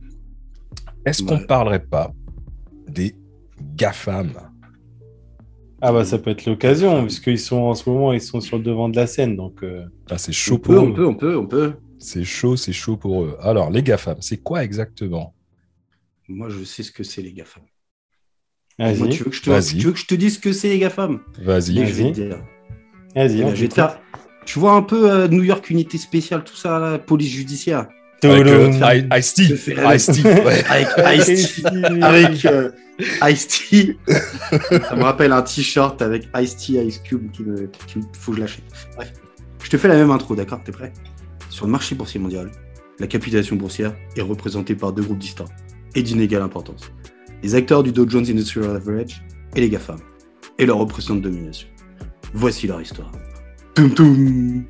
est-ce 1.06 1.22
qu'on 1.22 1.38
Ouais. 1.38 1.46
parlerait 1.46 1.82
pas 1.87 2.12
des 2.87 3.16
GAFAM? 3.75 4.31
Ah 5.81 5.90
bah 5.90 6.05
ça 6.05 6.19
peut 6.19 6.28
être 6.32 6.44
l'occasion, 6.44 7.02
puisqu'ils 7.06 7.38
sont 7.38 7.56
en 7.62 7.75
ce 7.75 7.88
moment, 7.88 8.12
ils 8.12 8.20
sont 8.20 8.43
sur 8.43 8.58
le 8.58 8.62
devant 8.62 8.90
de 8.90 8.96
la 8.96 9.06
scène, 9.06 9.37
donc 9.37 9.62
euh, 9.64 9.87
Ah, 10.11 10.19
c'est 10.19 10.32
chaud 10.32 10.56
on 10.56 10.58
pour 10.58 10.75
peut, 10.75 10.78
on 10.81 10.90
eux. 10.90 10.94
peut, 10.94 11.06
on 11.06 11.14
peut, 11.14 11.37
on 11.38 11.46
peut. 11.46 11.72
C'est 11.99 12.25
chaud, 12.25 12.56
c'est 12.56 12.75
chaud 12.75 12.99
pour 12.99 13.22
eux. 13.25 13.38
Alors, 13.40 13.70
les 13.70 13.82
GAFAM, 13.82 14.17
c'est 14.20 14.37
quoi 14.43 14.62
exactement? 14.64 15.34
Moi, 16.28 16.50
je 16.50 16.62
sais 16.64 16.82
ce 16.82 16.93
que 16.93 17.05
c'est, 17.05 17.22
les 17.22 17.32
GAFAM. 17.32 17.62
Moi, 18.78 18.93
vas-y, 18.93 19.08
tu 19.08 19.22
veux, 19.24 19.31
que 19.31 19.36
je 19.36 19.43
te, 19.43 19.48
Vas-y. 19.48 19.79
tu 19.79 19.86
veux 19.86 19.93
que 19.93 19.98
je 19.98 20.06
te 20.06 20.15
dise 20.15 20.34
ce 20.34 20.41
que 20.41 20.53
c'est, 20.53 20.69
les 20.69 20.79
GAFAM? 20.79 21.20
Vas-y. 21.38 21.79
Allez, 21.81 21.86
je 21.86 21.94
vais 21.94 22.03
Vas-y. 22.03 22.12
te 22.12 22.20
dire. 22.20 22.44
vas-y. 23.15 23.41
Eh 23.41 23.44
ben, 23.44 23.55
je 23.55 23.60
vais 23.62 23.69
t'écoute. 23.69 23.70
te 23.70 23.74
faire. 23.74 24.00
Tu 24.44 24.58
vois 24.58 24.72
un 24.72 24.82
peu 24.82 25.10
euh, 25.10 25.29
New 25.29 25.43
York 25.43 25.70
Unité 25.70 25.98
Spéciale, 25.98 26.44
tout 26.44 26.56
ça, 26.56 26.79
la 26.79 26.98
police 26.98 27.31
judiciaire? 27.32 27.86
Avec 28.22 28.46
euh, 28.46 28.70
Ice-T. 29.19 29.43
Ice-T, 29.43 30.22
ouais. 30.24 30.65
Avec 30.69 30.89
Ice-T. 31.29 31.63
avec 32.03 32.44
euh, 32.46 32.70
Ice-T. 33.29 33.98
ça 34.08 34.96
me 34.96 35.03
rappelle 35.03 35.32
un 35.32 35.43
t-shirt 35.43 36.01
avec 36.01 36.29
Ice-T, 36.36 36.72
Ice 36.84 36.98
Cube 37.01 37.31
qui 37.32 37.43
me, 37.43 37.70
qui 37.86 37.98
me- 37.98 38.05
faut 38.19 38.31
que 38.32 38.39
je 38.39 38.43
l'achète. 38.43 38.65
Bref, 38.96 39.13
je 39.63 39.69
te 39.70 39.77
fais 39.77 39.89
la 39.89 39.96
même 39.96 40.10
intro, 40.10 40.34
d'accord? 40.34 40.60
T'es 40.65 40.72
prêt? 40.72 40.93
Sur 41.51 41.67
le 41.67 41.72
marché 41.72 41.94
boursier 41.94 42.19
mondial, 42.20 42.51
la 42.98 43.06
capitalisation 43.06 43.56
boursière 43.56 43.94
est 44.17 44.22
représentée 44.22 44.74
par 44.74 44.93
deux 44.93 45.03
groupes 45.03 45.19
distincts 45.19 45.44
et 45.94 46.03
d'inégale 46.03 46.43
importance. 46.43 46.91
Les 47.43 47.55
acteurs 47.55 47.82
du 47.82 47.93
Dow 47.93 48.08
Jones 48.08 48.27
Industrial 48.29 48.74
Average 48.77 49.22
et 49.55 49.60
les 49.60 49.69
GAFAM, 49.69 49.98
et 50.58 50.65
leur 50.65 50.79
représentant 50.79 51.17
de 51.17 51.20
domination. 51.29 51.69
Voici 52.32 52.67
leur 52.67 52.81
histoire. 52.81 53.13
Toum 53.74 53.90
toum 53.94 54.64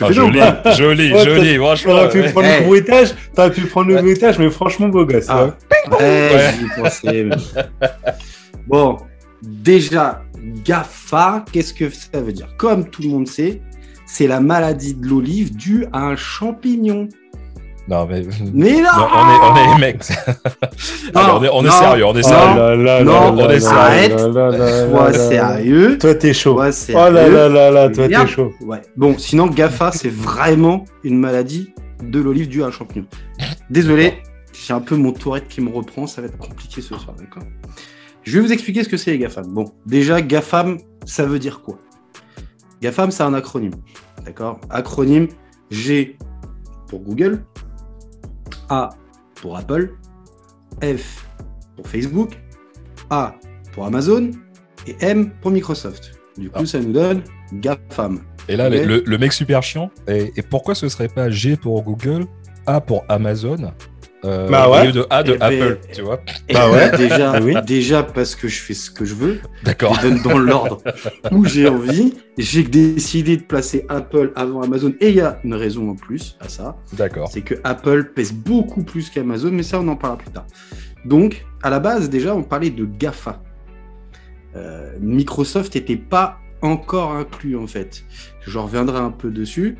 Ah, 0.00 0.08
ou 0.08 0.12
joli, 0.12 0.40
joli, 0.76 1.12
Ouais, 1.12 1.24
joli, 1.24 1.56
franchement. 1.56 1.92
T'aurais 1.92 2.08
pu 2.10 2.20
ouais. 2.20 2.32
prendre 2.32 2.46
Hey. 2.48 2.60
le 2.60 2.66
bruitage, 2.66 3.14
t'aurais 3.34 3.50
pu 3.52 3.60
prendre 3.62 3.88
le 3.88 4.02
mais 4.38 4.50
franchement 4.50 4.88
beau 4.88 5.04
gosse. 5.06 5.26
Ah, 5.28 5.42
hein. 5.44 5.54
ouais, 5.92 5.96
Ouais. 6.00 6.54
j'y 6.58 6.64
ai 6.64 6.82
pensé, 6.82 7.24
mais- 7.24 7.36
Bon, 8.66 8.96
déjà, 9.42 10.22
GAFA, 10.64 11.44
qu'est-ce 11.52 11.74
que 11.74 11.90
ça 11.90 12.20
veut 12.20 12.32
dire? 12.32 12.48
Comme 12.56 12.88
tout 12.90 13.02
le 13.02 13.08
monde 13.08 13.28
sait, 13.28 13.60
c'est 14.06 14.26
la 14.26 14.40
maladie 14.40 14.94
de 14.94 15.06
l'olive 15.06 15.54
due 15.56 15.86
à 15.92 16.06
un 16.06 16.16
champignon. 16.16 17.08
Non, 17.86 18.06
mais. 18.06 18.22
Mais 18.54 18.80
non, 18.80 18.82
Non, 18.96 19.06
on 19.12 19.28
est, 19.28 19.72
on 19.72 19.76
est 19.76 19.78
mecs. 19.78 20.04
Non, 21.14 21.20
Allez, 21.20 21.32
on 21.32 21.44
est, 21.44 21.48
on 21.50 21.60
est 21.60 21.68
non, 21.68 21.72
sérieux, 21.72 22.06
on 22.06 22.12
est 22.14 22.22
non. 22.22 22.28
sérieux. 22.28 22.56
là 22.56 22.76
là 22.76 23.04
Non, 23.04 23.12
là 23.12 23.30
on 23.32 23.36
là 23.48 23.54
est 23.54 23.60
sérieux. 23.60 24.88
Sois 24.90 25.12
sérieux. 25.12 25.98
Toi, 25.98 26.14
t'es 26.14 26.32
chaud. 26.32 26.54
Sois 26.54 26.68
Oh 26.68 26.72
sérieux. 26.72 27.12
là 27.12 27.28
là 27.28 27.48
là 27.48 27.70
là, 27.70 27.88
toi, 27.90 28.08
t'es 28.08 28.26
chaud. 28.26 28.52
Ouais. 28.62 28.80
Bon, 28.96 29.16
sinon, 29.18 29.46
GAFA, 29.48 29.92
c'est 29.92 30.08
vraiment 30.12 30.84
une 31.02 31.18
maladie 31.18 31.72
de 32.02 32.20
l'olive 32.20 32.48
due 32.48 32.62
à 32.62 32.66
un 32.66 32.70
champignon. 32.70 33.04
Désolé, 33.68 34.14
j'ai 34.52 34.72
un 34.72 34.80
peu 34.80 34.96
mon 34.96 35.12
tourette 35.12 35.48
qui 35.48 35.60
me 35.60 35.70
reprend, 35.70 36.06
ça 36.06 36.20
va 36.22 36.28
être 36.28 36.38
compliqué 36.38 36.80
ce 36.80 36.88
soir, 36.96 37.14
d'accord? 37.18 37.42
Je 38.22 38.38
vais 38.38 38.46
vous 38.46 38.52
expliquer 38.52 38.82
ce 38.84 38.88
que 38.88 38.96
c'est 38.96 39.10
les 39.10 39.18
GAFAM. 39.18 39.46
Bon, 39.48 39.66
déjà, 39.84 40.22
GAFAM, 40.22 40.78
ça 41.04 41.26
veut 41.26 41.38
dire 41.38 41.60
quoi? 41.60 41.76
GAFAM, 42.80 43.10
c'est 43.10 43.22
un 43.22 43.34
acronyme, 43.34 43.74
d'accord? 44.24 44.58
Acronyme 44.70 45.28
G 45.70 46.16
pour 46.88 47.00
Google, 47.00 47.44
A 48.74 48.90
pour 49.36 49.56
Apple, 49.56 49.94
F 50.82 51.24
pour 51.76 51.86
Facebook, 51.86 52.30
A 53.08 53.34
pour 53.72 53.86
Amazon 53.86 54.32
et 54.88 54.96
M 55.00 55.30
pour 55.40 55.52
Microsoft. 55.52 56.18
Du 56.36 56.50
coup, 56.50 56.66
ça 56.66 56.80
nous 56.80 56.92
donne 56.92 57.22
GAFAM. 57.52 58.20
Et 58.48 58.56
là, 58.56 58.68
le, 58.68 59.04
le 59.06 59.18
mec 59.18 59.32
super 59.32 59.62
chiant. 59.62 59.90
Et, 60.08 60.32
et 60.36 60.42
pourquoi 60.42 60.74
ce 60.74 60.88
serait 60.88 61.08
pas 61.08 61.30
G 61.30 61.56
pour 61.56 61.84
Google, 61.84 62.26
A 62.66 62.80
pour 62.80 63.04
Amazon, 63.08 63.72
euh, 64.24 64.48
Bah 64.48 64.68
ouais. 64.70 64.80
au 64.80 64.84
lieu 64.86 64.92
de 64.92 65.06
A 65.10 65.22
de 65.22 65.32
Eh 65.34 65.38
ben, 65.38 65.46
Apple, 65.62 65.78
tu 65.92 66.02
vois 66.02 66.20
Et 66.48 66.54
Bah 66.54 66.70
ouais. 66.70 66.96
déjà, 66.96 67.40
Oui. 67.40 67.54
déjà 67.66 68.02
parce 68.02 68.34
que 68.34 68.48
je 68.48 68.60
fais 68.60 68.74
ce 68.74 68.90
que 68.90 69.04
je 69.04 69.14
veux, 69.14 69.40
D'accord. 69.62 69.94
je 69.96 70.08
donne 70.08 70.22
dans 70.22 70.38
l'ordre 70.38 70.82
où 71.30 71.44
j'ai 71.44 71.68
envie. 71.68 72.14
J'ai 72.38 72.62
décidé 72.64 73.36
de 73.36 73.42
placer 73.42 73.84
Apple 73.88 74.32
avant 74.34 74.62
Amazon. 74.62 74.92
Et 75.00 75.10
il 75.10 75.16
y 75.16 75.20
a 75.20 75.38
une 75.44 75.54
raison 75.54 75.90
en 75.90 75.94
plus 75.94 76.36
à 76.40 76.48
ça. 76.48 76.76
D'accord. 76.94 77.28
c'est 77.30 77.42
que 77.42 77.54
Apple 77.64 78.12
pèse 78.14 78.32
beaucoup 78.32 78.82
plus 78.82 79.10
qu'Amazon, 79.10 79.50
mais 79.52 79.62
ça, 79.62 79.78
on 79.80 79.86
en 79.88 79.96
parlera 79.96 80.18
plus 80.18 80.30
tard. 80.32 80.46
Donc, 81.04 81.44
à 81.62 81.70
la 81.70 81.78
base, 81.80 82.08
déjà, 82.10 82.34
on 82.34 82.42
parlait 82.42 82.70
de 82.70 82.84
GAFA. 82.86 83.42
Euh, 84.56 84.92
Microsoft 85.00 85.74
n'était 85.74 85.96
pas 85.96 86.38
encore 86.62 87.12
inclus, 87.12 87.56
en 87.56 87.66
fait. 87.66 88.04
Je 88.46 88.58
reviendrai 88.58 88.98
un 88.98 89.10
peu 89.10 89.30
dessus. 89.30 89.76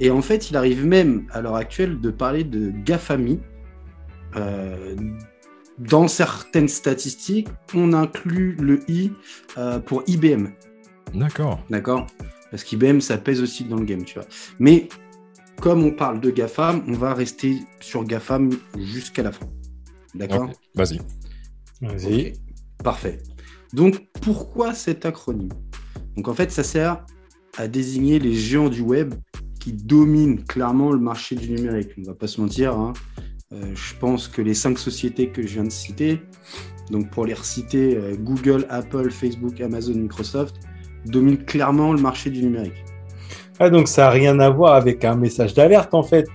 Et 0.00 0.10
en 0.10 0.22
fait, 0.22 0.50
il 0.50 0.56
arrive 0.56 0.86
même, 0.86 1.24
à 1.32 1.40
l'heure 1.40 1.56
actuelle, 1.56 2.00
de 2.00 2.10
parler 2.10 2.44
de 2.44 2.72
GAFAMI. 2.84 3.40
Euh, 4.36 4.96
dans 5.78 6.06
certaines 6.08 6.68
statistiques, 6.68 7.48
on 7.74 7.92
inclut 7.92 8.56
le 8.60 8.88
I 8.88 9.12
euh, 9.58 9.78
pour 9.80 10.04
IBM. 10.06 10.48
D'accord. 11.14 11.60
D'accord? 11.70 12.06
Parce 12.50 12.62
qu'IBM, 12.62 13.00
ça 13.00 13.18
pèse 13.18 13.42
aussi 13.42 13.64
dans 13.64 13.76
le 13.76 13.84
game, 13.84 14.04
tu 14.04 14.14
vois. 14.14 14.28
Mais 14.60 14.88
comme 15.60 15.82
on 15.84 15.90
parle 15.90 16.20
de 16.20 16.30
GAFAM, 16.30 16.84
on 16.86 16.92
va 16.92 17.14
rester 17.14 17.58
sur 17.80 18.04
GAFAM 18.04 18.50
jusqu'à 18.78 19.22
la 19.22 19.32
fin. 19.32 19.46
D'accord? 20.14 20.50
Vas-y. 20.74 21.00
Vas-y. 21.80 22.34
Parfait. 22.82 23.18
Donc, 23.72 24.06
pourquoi 24.22 24.74
cet 24.74 25.04
acronyme? 25.06 25.52
Donc, 26.16 26.28
en 26.28 26.34
fait, 26.34 26.52
ça 26.52 26.62
sert 26.62 27.04
à 27.56 27.66
désigner 27.66 28.18
les 28.20 28.34
géants 28.34 28.68
du 28.68 28.80
web 28.80 29.14
qui 29.58 29.72
dominent 29.72 30.44
clairement 30.44 30.92
le 30.92 30.98
marché 31.00 31.34
du 31.34 31.50
numérique. 31.50 31.90
On 31.98 32.02
ne 32.02 32.06
va 32.06 32.14
pas 32.14 32.26
se 32.28 32.40
mentir. 32.40 32.78
hein. 32.78 32.92
Euh, 33.54 33.66
je 33.74 33.94
pense 34.00 34.26
que 34.28 34.42
les 34.42 34.54
cinq 34.54 34.78
sociétés 34.78 35.28
que 35.28 35.42
je 35.42 35.54
viens 35.54 35.64
de 35.64 35.70
citer, 35.70 36.20
donc 36.90 37.08
pour 37.10 37.24
les 37.26 37.34
reciter, 37.34 37.96
euh, 37.96 38.14
Google, 38.18 38.66
Apple, 38.68 39.10
Facebook, 39.10 39.60
Amazon, 39.60 39.94
Microsoft, 39.94 40.56
dominent 41.06 41.44
clairement 41.44 41.92
le 41.92 42.00
marché 42.00 42.30
du 42.30 42.42
numérique. 42.42 42.84
Ah, 43.60 43.70
donc 43.70 43.86
ça 43.86 44.02
n'a 44.04 44.10
rien 44.10 44.40
à 44.40 44.50
voir 44.50 44.74
avec 44.74 45.04
un 45.04 45.14
message 45.14 45.54
d'alerte 45.54 45.94
en 45.94 46.02
fait. 46.02 46.26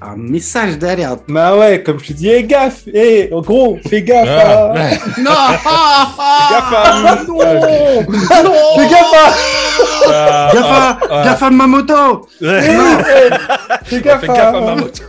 Un 0.00 0.14
message 0.16 0.78
d'alerte. 0.78 1.24
Bah 1.26 1.56
ouais, 1.58 1.82
comme 1.82 1.98
je 1.98 2.06
te 2.08 2.12
dis, 2.12 2.28
hé 2.28 2.44
gaffe, 2.44 2.86
hé, 2.94 3.30
en 3.32 3.40
gros, 3.40 3.78
fais 3.88 4.02
gaffe. 4.02 4.28
Ah, 4.30 4.70
à- 4.70 4.72
ouais. 4.74 4.98
Non 5.18 5.30
gaffe 6.50 6.72
à- 6.72 7.16
Non 7.26 8.52
Fais 8.76 8.88
gaffe 8.88 9.14
à- 9.14 9.34
Ah, 10.10 10.50
Gafa, 10.54 10.98
ah, 11.10 11.22
Gafa 11.24 11.50
ma 11.50 11.66
moto 11.66 12.28
Eh, 12.40 12.46
ouais. 12.46 12.60
eh, 12.70 13.84
Fais 13.84 14.00
gaffe 14.00 14.20
Fais 14.20 14.26
gaffe 14.28 14.38
à 14.54 14.58
à- 14.58 14.60
ma 14.60 14.74
moto. 14.76 15.02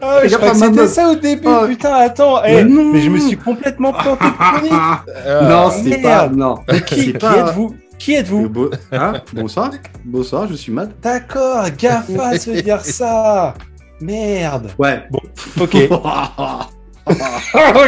Ah, 0.00 0.20
je 0.24 0.36
crois 0.36 0.50
que 0.52 0.58
ma 0.58 0.66
c'était 0.66 0.86
ça 0.88 1.08
au 1.10 1.14
début, 1.16 1.46
Oh. 1.48 1.66
putain, 1.66 1.94
attends. 1.94 2.42
eh, 2.44 2.56
Mais 2.56 2.64
non. 2.64 2.92
mais 2.92 3.00
je 3.00 3.10
me 3.10 3.18
suis 3.18 3.36
complètement 3.36 3.92
planté 3.92 4.24
de 4.24 4.30
chronique. 4.30 4.72
Ah, 5.26 5.40
Non, 5.48 5.70
c'est 5.70 5.98
pas. 6.02 6.28
Non. 6.28 6.56
Qui, 6.86 7.10
êtes-vous 7.10 7.74
Qui 7.98 8.14
êtes-vous 8.14 8.70
Hein 8.92 9.14
Bonsoir. 9.32 9.70
Bonsoir, 10.04 10.46
je 10.48 10.54
suis 10.54 10.72
Matt. 10.72 10.90
D'accord, 11.02 11.64
GAFA 11.78 12.38
se 12.38 12.50
dire 12.50 12.80
ça. 12.82 13.54
Merde. 14.00 14.70
Ouais. 14.78 15.02
Ok. 15.60 15.76
Ah, 16.04 16.68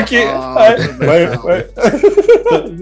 ok. 0.00 0.10
Ouais, 0.12 1.06
ouais, 1.06 1.28
ouais. 1.44 1.66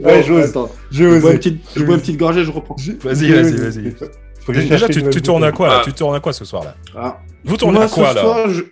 Ouais, 0.05 0.23
j'ose. 0.23 0.51
Attends, 0.51 0.69
Je 0.91 1.15
je 1.15 1.19
bois 1.21 1.31
une 1.33 1.39
petite, 1.39 1.65
je 1.75 1.83
bois 1.85 1.95
une 1.95 2.01
petite 2.01 2.19
gorgée, 2.19 2.45
je 2.45 2.51
reprends. 2.51 2.77
Vas-y, 3.03 3.33
vas-y, 3.33 3.57
vas-y. 3.57 3.95
Déjà, 4.69 4.87
tu, 4.89 5.09
tu 5.09 5.23
tournes 5.23 5.45
à 5.45 5.51
quoi 5.53 5.69
là? 5.69 5.77
Ah. 5.81 5.85
Tu 5.85 5.93
tournes 5.93 6.15
à 6.15 6.21
quoi 6.21 6.33
ce 6.33 6.45
soir 6.45 6.63
là? 6.65 6.75
Ah. 6.97 7.17
Vous 7.45 7.57
tournez 7.57 7.79
Moi, 7.79 7.87
à 7.87 7.89
quoi 7.89 8.11
ce 8.11 8.15
là? 8.17 8.21
soir, 8.21 8.49
je, 8.51 8.63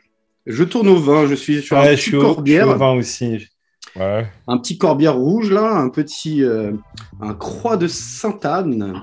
je 0.46 0.64
tourne 0.64 0.88
au 0.88 0.96
vin. 0.96 1.26
Je 1.26 1.34
suis 1.34 1.62
sur 1.62 1.76
un 1.78 1.84
je 1.84 1.90
petit 1.92 2.02
suis 2.02 2.16
au, 2.16 2.20
je 2.20 2.26
suis 2.26 2.34
corbière. 2.34 2.68
au 2.68 2.76
vin 2.76 2.92
aussi. 2.92 3.48
Ouais. 3.96 4.26
un 4.48 4.58
petit 4.58 4.76
corbière 4.78 5.14
rouge 5.16 5.50
là, 5.52 5.72
un 5.76 5.88
petit 5.88 6.42
euh, 6.42 6.72
un 7.20 7.32
croix 7.34 7.76
de 7.76 7.86
Sainte-Anne 7.86 9.02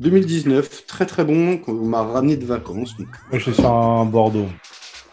2019, 0.00 0.86
très 0.86 1.06
très 1.06 1.24
bon 1.24 1.58
qu'on 1.58 1.74
m'a 1.74 2.02
ramené 2.02 2.36
de 2.36 2.44
vacances. 2.44 2.96
Donc, 2.96 3.08
Moi, 3.30 3.38
je 3.38 3.44
suis 3.44 3.54
sur 3.54 3.70
un 3.70 4.04
Bordeaux. 4.04 4.48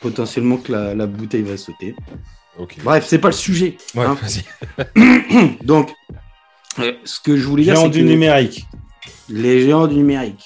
potentiellement 0.02 0.58
que 0.58 0.72
la, 0.72 0.96
la 0.96 1.06
bouteille 1.08 1.44
va 1.44 1.58
sauter. 1.58 1.94
Ok. 2.58 2.78
Bref, 2.84 3.06
c'est 3.08 3.20
pas 3.20 3.28
le 3.30 3.34
sujet. 3.34 3.78
Ouais, 3.96 4.06
hein. 4.06 4.18
vas-y. 4.22 5.56
Donc, 5.66 5.92
euh, 6.80 6.94
ce 7.04 7.20
que 7.20 7.38
je 7.38 7.46
voulais 7.46 7.64
dire, 7.64 7.76
Géant 7.76 7.84
c'est 7.86 7.90
du 7.92 8.00
que 8.00 8.06
numérique. 8.06 8.66
les 9.30 9.62
géants 9.62 9.88
du 9.88 9.96
numérique, 9.96 10.46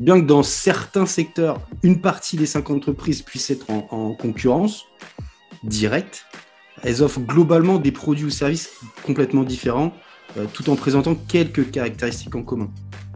bien 0.00 0.20
que 0.20 0.26
dans 0.26 0.42
certains 0.42 1.06
secteurs, 1.06 1.60
une 1.82 2.00
partie 2.00 2.36
des 2.36 2.46
cinq 2.46 2.70
entreprises 2.70 3.22
puissent 3.22 3.50
être 3.50 3.70
en, 3.70 3.86
en 3.90 4.14
concurrence 4.14 4.84
directe, 5.64 6.26
elles 6.82 7.02
offrent 7.02 7.20
globalement 7.20 7.78
des 7.78 7.92
produits 7.92 8.24
ou 8.26 8.30
services 8.30 8.70
complètement 9.04 9.44
différents, 9.44 9.92
euh, 10.36 10.46
tout 10.52 10.70
en 10.70 10.76
présentant 10.76 11.14
quelques 11.14 11.70
caractéristiques 11.70 12.34
en 12.34 12.42
commun, 12.42 12.70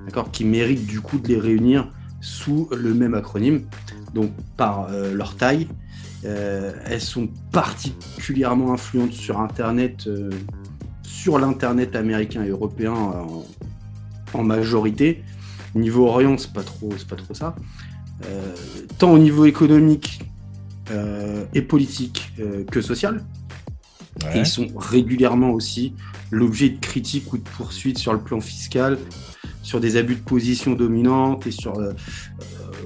d'accord, 0.05 0.31
qui 0.31 0.45
méritent 0.45 0.87
du 0.87 1.01
coup 1.01 1.19
de 1.19 1.29
les 1.29 1.39
réunir 1.39 1.91
sous 2.21 2.69
le 2.77 2.95
même 2.95 3.15
acronyme. 3.15 3.67
Donc, 4.15 4.31
par 4.57 4.89
euh, 4.91 5.13
leur 5.13 5.37
taille, 5.37 5.69
euh, 6.25 6.73
elles 6.87 7.01
sont 7.01 7.29
particulièrement 7.53 8.73
influentes 8.73 9.13
sur 9.13 9.41
Internet, 9.41 10.09
sur 11.03 11.39
l'Internet 11.39 11.97
américain 11.97 12.45
et 12.45 12.49
européen 12.49 12.93
en, 12.93 13.45
en 14.33 14.43
majorité. 14.43 15.23
Niveau 15.77 16.09
Orient, 16.09 16.37
c'est 16.39 16.53
pas 16.53 16.63
trop, 16.63 16.91
c'est 16.97 17.07
pas 17.09 17.17
trop 17.17 17.35
ça. 17.35 17.55
Euh, 18.27 18.55
tant 18.99 19.13
au 19.13 19.19
niveau 19.19 19.45
économique 19.45 20.21
euh, 20.91 21.45
et 21.55 21.63
politique 21.63 22.33
euh, 22.41 22.65
que 22.65 22.81
social. 22.81 23.25
Et 24.35 24.39
ils 24.39 24.47
sont 24.47 24.67
régulièrement 24.77 25.51
aussi 25.51 25.93
l'objet 26.31 26.71
de 26.71 26.79
critiques 26.81 27.31
ou 27.35 27.39
de 27.39 27.43
poursuites 27.43 27.99
sur 27.99 28.15
le 28.15 28.19
plan 28.19 28.41
fiscal, 28.41 28.99
sur 29.63 29.79
des 29.79 29.97
abus 29.99 30.15
de 30.15 30.21
position 30.21 30.73
dominante 30.73 31.47
et 31.47 31.51
sur, 31.51 31.75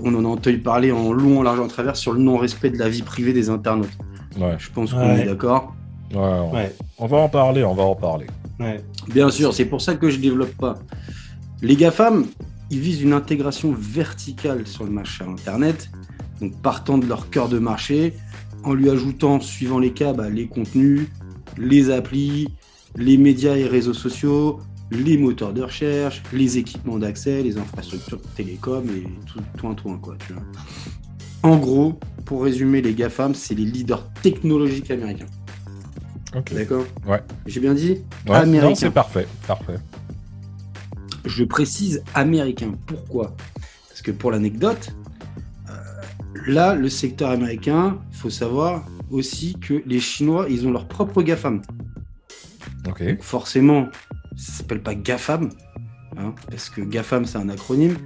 on 0.02 0.12
en 0.16 0.25
a 0.25 0.28
entendu 0.28 0.59
parler 0.59 0.90
en 0.90 1.12
long, 1.12 1.38
en 1.38 1.42
large, 1.44 1.61
en 1.61 1.68
travers, 1.68 1.94
sur 1.94 2.12
le 2.12 2.18
non-respect 2.20 2.70
de 2.70 2.78
la 2.78 2.88
vie 2.88 3.02
privée 3.02 3.32
des 3.32 3.49
internautes. 3.49 3.97
Ouais. 4.38 4.56
Je 4.59 4.70
pense 4.70 4.90
qu'on 4.92 4.99
Ouais. 4.99 5.23
est 5.23 5.26
d'accord. 5.26 5.75
Ouais, 6.12 6.18
on, 6.18 6.52
Ouais. 6.52 6.75
on 6.99 7.06
va 7.06 7.18
en 7.18 7.28
parler, 7.28 7.62
on 7.62 7.75
va 7.75 7.85
en 7.85 7.94
parler. 7.94 8.26
Ouais. 8.59 8.82
Bien 9.09 9.30
sûr, 9.30 9.54
c'est 9.54 9.66
pour 9.66 9.80
ça 9.80 9.94
que 9.94 10.11
je 10.11 10.18
développe 10.18 10.56
pas. 10.56 10.78
Les 11.62 11.76
GAFAM, 11.76 12.26
ils 12.70 12.80
visent 12.80 13.02
une 13.02 13.12
intégration 13.12 13.72
verticale 13.72 14.66
sur 14.66 14.84
le 14.84 14.90
marché 14.90 15.24
Internet, 15.24 15.90
donc 16.40 16.60
partant 16.62 16.98
de 16.98 17.06
leur 17.06 17.30
cœur 17.30 17.48
de 17.48 17.58
marché, 17.58 18.14
en 18.64 18.74
lui 18.74 18.90
ajoutant, 18.90 19.40
suivant 19.40 19.78
les 19.78 19.92
cas, 19.92 20.12
bah, 20.12 20.28
les 20.28 20.46
contenus, 20.46 21.08
les 21.56 21.90
applis, 21.90 22.48
les 22.96 23.16
médias 23.16 23.56
et 23.56 23.66
réseaux 23.66 23.94
sociaux, 23.94 24.60
les 24.90 25.16
moteurs 25.16 25.52
de 25.52 25.62
recherche, 25.62 26.22
les 26.32 26.58
équipements 26.58 26.98
d'accès, 26.98 27.42
les 27.42 27.56
infrastructures 27.58 28.20
télécom 28.36 28.84
et 28.88 29.04
tout, 29.26 29.40
tout 29.56 29.68
un 29.68 29.74
tout 29.74 29.90
un 29.90 29.98
quoi. 29.98 30.16
Tu 30.26 30.32
vois. 30.32 30.42
En 31.42 31.56
gros, 31.56 31.98
pour 32.24 32.42
résumer, 32.42 32.82
les 32.82 32.94
GAFAM, 32.94 33.34
c'est 33.34 33.54
les 33.54 33.64
leaders 33.64 34.06
technologiques 34.22 34.90
américains. 34.90 35.26
D'accord? 36.52 36.84
Ouais. 37.06 37.20
J'ai 37.46 37.60
bien 37.60 37.74
dit? 37.74 37.98
Ouais, 38.28 38.36
Américain. 38.36 38.68
non, 38.68 38.74
c'est 38.74 38.90
parfait, 38.90 39.26
parfait. 39.46 39.78
Je 41.24 41.44
précise 41.44 42.02
américain. 42.14 42.72
Pourquoi? 42.86 43.36
Parce 43.88 44.02
que 44.02 44.10
pour 44.10 44.30
l'anecdote, 44.30 44.94
euh, 45.68 45.72
là, 46.46 46.74
le 46.74 46.88
secteur 46.88 47.30
américain, 47.30 47.98
il 48.10 48.16
faut 48.16 48.30
savoir 48.30 48.86
aussi 49.10 49.54
que 49.60 49.82
les 49.86 50.00
Chinois, 50.00 50.46
ils 50.48 50.66
ont 50.66 50.70
leur 50.70 50.88
propre 50.88 51.22
GAFAM. 51.22 51.62
Ok. 52.88 53.02
Forcément, 53.20 53.88
ça 54.36 54.52
s'appelle 54.52 54.82
pas 54.82 54.94
GAFAM, 54.94 55.50
hein, 56.16 56.34
parce 56.50 56.70
que 56.70 56.80
GAFAM, 56.80 57.24
c'est 57.26 57.38
un 57.38 57.48
acronyme. 57.48 57.96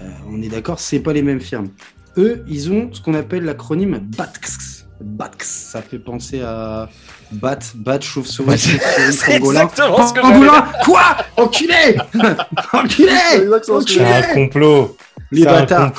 Euh, 0.00 0.10
on 0.28 0.40
est 0.40 0.48
d'accord, 0.48 0.78
c'est 0.80 1.00
pas 1.00 1.12
les 1.12 1.22
mêmes 1.22 1.40
firmes. 1.40 1.68
Eux, 2.16 2.44
ils 2.48 2.72
ont 2.72 2.92
ce 2.92 3.00
qu'on 3.00 3.14
appelle 3.14 3.44
l'acronyme 3.44 3.98
BATX. 4.16 4.77
BATX, 5.00 5.70
ça 5.72 5.82
fait 5.82 5.98
penser 5.98 6.40
à 6.42 6.88
Bat, 7.30 7.58
Bat, 7.74 8.00
chauve-souris, 8.00 8.58
c'est 9.12 9.34
exactement 9.34 10.06
ce 10.06 10.12
que 10.12 10.20
Pangolin 10.20 10.64
Quoi 10.84 11.16
Enculé 11.36 11.96
Enculé 12.72 13.12
C'est 13.62 13.70
un 13.70 13.76
Enculé 13.76 14.04
complot. 14.34 14.96
Les 15.30 15.44
bâtards 15.44 15.92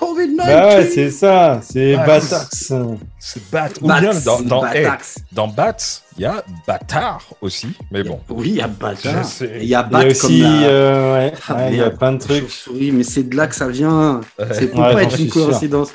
Covid-19 0.00 0.36
Bah 0.36 0.66
ouais, 0.68 0.86
c'est 0.86 1.10
ça. 1.10 1.60
C'est 1.62 1.96
Ouais, 1.96 2.06
Batax. 2.06 2.72
C'est 3.18 3.50
Bat. 3.50 3.68
Ou 3.82 3.86
bien 3.86 4.10
dans, 4.24 4.40
dans, 4.42 4.66
eh, 4.72 4.82
Batax. 4.84 5.16
dans 5.32 5.48
Bats, 5.48 5.76
il 6.16 6.22
y 6.22 6.26
a 6.26 6.44
Bâtard 6.66 7.22
aussi, 7.40 7.68
mais 7.90 8.02
bon. 8.04 8.20
Oui, 8.28 8.48
il 8.50 8.54
y 8.56 8.60
a 8.60 8.68
bâtard. 8.68 9.24
Il 9.40 9.46
y 9.46 9.48
a 9.56 9.58
Il 9.62 9.68
y 9.68 9.74
a 9.74 9.82
bat 9.82 10.06
aussi, 10.06 10.40
comme 10.42 10.50
la... 10.60 10.62
euh, 10.68 11.14
ouais, 11.14 11.32
Ah, 11.48 11.54
ouais, 11.56 11.68
il 11.72 11.76
y 11.78 11.82
a 11.82 11.90
plein 11.90 12.12
de 12.12 12.18
trucs. 12.18 12.40
chauve-souris, 12.40 12.92
mais 12.92 13.02
c'est 13.02 13.24
de 13.24 13.36
là 13.36 13.46
que 13.46 13.54
ça 13.54 13.68
vient. 13.68 14.20
C'est 14.52 14.68
pour 14.68 14.80
Ouais, 14.80 14.92
pas 14.94 15.02
être 15.02 15.18
une 15.20 15.30
sûr. 15.30 15.46
coïncidence. 15.46 15.90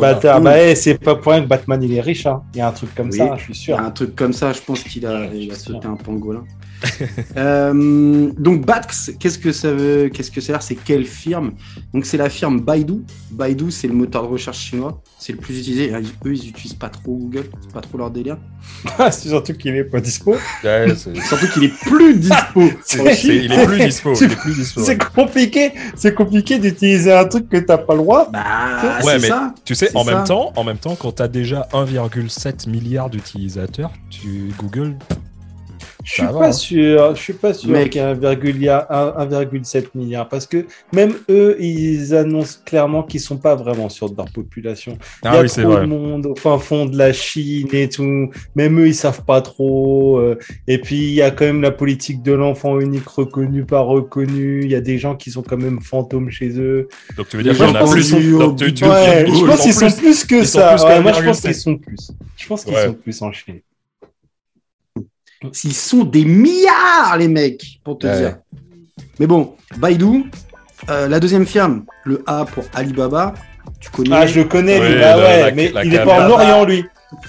Bâtard, 0.00 0.40
bah 0.40 0.60
eh, 0.60 0.74
c'est 0.74 0.98
pas 0.98 1.14
pour 1.14 1.32
rien 1.32 1.42
que 1.42 1.46
Batman 1.48 1.80
il 1.82 1.94
est 1.94 2.00
riche. 2.00 2.26
hein. 2.26 2.42
Il 2.54 2.58
y 2.58 2.60
a 2.60 2.68
un 2.68 2.72
truc 2.72 2.94
comme 2.94 3.10
Oui. 3.10 3.18
ça, 3.18 3.34
je 3.36 3.42
suis 3.44 3.52
Il 3.52 3.56
y 3.56 3.60
sûr. 3.60 3.78
a 3.78 3.82
un 3.82 3.90
truc 3.90 4.16
comme 4.16 4.32
ça, 4.32 4.52
je 4.52 4.60
pense 4.60 4.82
qu'il 4.82 5.06
a, 5.06 5.26
il 5.32 5.50
a 5.52 5.54
sauté 5.54 5.80
sûr. 5.82 5.90
un 5.90 5.96
pangolin. 5.96 6.44
Euh, 7.36 8.30
donc 8.38 8.64
Bax, 8.64 9.10
qu'est-ce 9.18 9.38
que 9.38 9.50
ça 9.52 9.72
veut 9.72 10.08
Qu'est-ce 10.08 10.30
que 10.30 10.40
ça 10.40 10.60
C'est 10.60 10.76
quelle 10.76 11.04
firme? 11.04 11.52
Donc 11.92 12.06
c'est 12.06 12.16
la 12.16 12.30
firme 12.30 12.60
Baidu. 12.60 13.02
Baidu, 13.32 13.70
c'est 13.70 13.88
le 13.88 13.94
moteur 13.94 14.22
de 14.22 14.28
recherche 14.28 14.58
chinois. 14.58 15.02
C'est 15.18 15.32
le 15.32 15.38
plus 15.38 15.58
utilisé. 15.58 15.90
Eux, 15.92 16.02
ils 16.34 16.48
utilisent 16.50 16.74
pas 16.74 16.88
trop 16.88 17.16
Google. 17.16 17.44
C'est 17.60 17.72
pas 17.72 17.80
trop 17.80 17.98
leur 17.98 18.10
délire. 18.10 18.36
Ah, 18.98 19.10
c'est 19.10 19.28
surtout 19.28 19.54
qu'il 19.54 19.74
est 19.74 19.84
pas 19.84 20.00
dispo. 20.00 20.36
Ouais, 20.62 20.86
Surtout 21.28 21.48
qu'il 21.52 21.64
est 21.64 21.80
plus 21.82 22.16
dispo. 22.16 22.62
il 23.24 23.52
est 23.52 23.66
plus 23.66 23.78
dispo. 23.80 24.12
Il 24.14 24.24
est 24.32 24.36
plus 24.36 24.54
dispo. 24.54 24.82
C'est 24.84 24.98
compliqué, 25.12 25.72
c'est 25.96 26.14
compliqué 26.14 26.58
d'utiliser 26.58 27.12
un 27.12 27.24
truc 27.24 27.48
que 27.48 27.56
t'as 27.58 27.78
pas 27.78 27.94
le 27.94 28.00
droit. 28.00 28.30
Bah, 28.30 28.44
Ouais, 29.02 29.14
c'est 29.14 29.18
mais 29.22 29.28
ça. 29.28 29.54
Tu 29.64 29.74
sais, 29.74 29.90
en 29.96 30.04
ça. 30.04 30.14
même 30.14 30.24
temps, 30.24 30.52
en 30.56 30.64
même 30.64 30.78
temps, 30.78 30.94
quand 30.96 31.12
t'as 31.12 31.28
déjà 31.28 31.68
1,7 31.72 32.68
milliard 32.68 33.10
d'utilisateurs, 33.10 33.90
tu 34.10 34.52
Google. 34.58 34.94
Je 36.04 36.12
suis 36.12 36.22
pas 36.22 36.48
hein. 36.48 36.52
sûr, 36.52 37.14
je 37.16 37.20
suis 37.20 37.32
pas 37.32 37.54
sûr 37.54 37.72
qu'il 37.84 37.94
y 37.94 37.98
ait 37.98 38.00
un 38.08 38.12
virgule- 38.12 38.56
il 38.56 38.62
y 38.64 38.68
a 38.68 38.86
un- 38.90 39.24
1,7 39.26 39.94
milliard 39.94 40.28
parce 40.28 40.46
que 40.46 40.66
même 40.92 41.14
eux, 41.30 41.56
ils 41.58 42.14
annoncent 42.14 42.58
clairement 42.64 43.02
qu'ils 43.02 43.20
sont 43.20 43.38
pas 43.38 43.54
vraiment 43.54 43.88
sûrs 43.88 44.10
de 44.10 44.16
leur 44.16 44.30
population. 44.30 44.98
Il 45.22 45.26
y 45.26 45.28
Ah 45.28 45.38
a 45.38 45.42
oui, 45.42 45.48
trop 45.48 45.62
vrai. 45.62 45.80
de 45.80 45.86
monde 45.86 46.26
au 46.26 46.34
fin 46.36 46.58
fond 46.58 46.84
de 46.84 46.96
la 46.98 47.12
Chine 47.14 47.68
et 47.72 47.88
tout. 47.88 48.28
Même 48.54 48.78
eux, 48.80 48.88
ils 48.88 48.94
savent 48.94 49.24
pas 49.24 49.40
trop. 49.40 50.18
euh, 50.18 50.38
Et 50.68 50.78
puis, 50.78 50.96
il 51.08 51.14
y 51.14 51.22
a 51.22 51.30
quand 51.30 51.46
même 51.46 51.62
la 51.62 51.70
politique 51.70 52.22
de 52.22 52.32
l'enfant 52.32 52.78
unique 52.80 53.08
reconnu, 53.08 53.64
pas 53.64 53.80
reconnu. 53.80 54.60
Il 54.62 54.70
y 54.70 54.74
a 54.74 54.80
des 54.82 54.98
gens 54.98 55.16
qui 55.16 55.30
sont 55.30 55.42
quand 55.42 55.56
même 55.56 55.80
fantômes 55.80 56.30
chez 56.30 56.50
eux. 56.60 56.88
Donc 57.16 57.28
tu 57.28 57.38
veux 57.38 57.42
dire 57.42 57.52
Les 57.52 57.58
qu'il 57.58 57.66
y 57.66 57.70
en 57.70 57.72
gens 57.72 57.76
a 57.76 57.80
pensent 57.80 57.92
plus. 57.92 58.02
je 58.02 58.08
sont 58.08 58.16
pense 59.46 59.62
qu'ils 59.62 59.72
sont 59.74 59.90
plus- 59.90 60.24
que 60.24 60.44
sont 60.44 60.58
ça. 60.58 61.00
moi, 61.00 61.12
je 61.12 61.24
pense 61.24 61.38
1,7. 61.40 61.42
qu'ils 61.46 61.54
sont 61.54 61.76
plus. 61.78 62.10
Je 62.36 62.46
pense 62.46 62.64
qu'ils 62.64 62.76
sont 62.76 62.92
plus 62.92 63.22
en 63.22 63.32
Chine. 63.32 63.60
Ils 65.64 65.74
sont 65.74 66.04
des 66.04 66.24
milliards, 66.24 67.16
les 67.18 67.28
mecs, 67.28 67.80
pour 67.84 67.98
te 67.98 68.06
Ouais. 68.06 68.18
dire. 68.18 68.36
Mais 69.18 69.26
bon, 69.26 69.54
Baidu, 69.76 70.24
euh, 70.90 71.08
la 71.08 71.20
deuxième 71.20 71.46
firme, 71.46 71.84
le 72.04 72.22
A 72.26 72.44
pour 72.44 72.64
Alibaba, 72.74 73.34
tu 73.80 73.90
connais. 73.90 74.10
Ah, 74.12 74.26
je 74.26 74.40
le 74.40 74.44
connais, 74.46 74.78
lui. 74.80 74.94
Ouais, 74.94 75.00
Bah 75.00 75.16
la- 75.16 75.18
ouais, 75.18 75.40
la- 75.42 75.50
mais 75.52 75.68
la 75.72 75.84
il 75.84 75.94
est 75.94 76.04
pas 76.04 76.26
en. 76.26 76.30
Orient, 76.30 76.64
lui. 76.64 76.84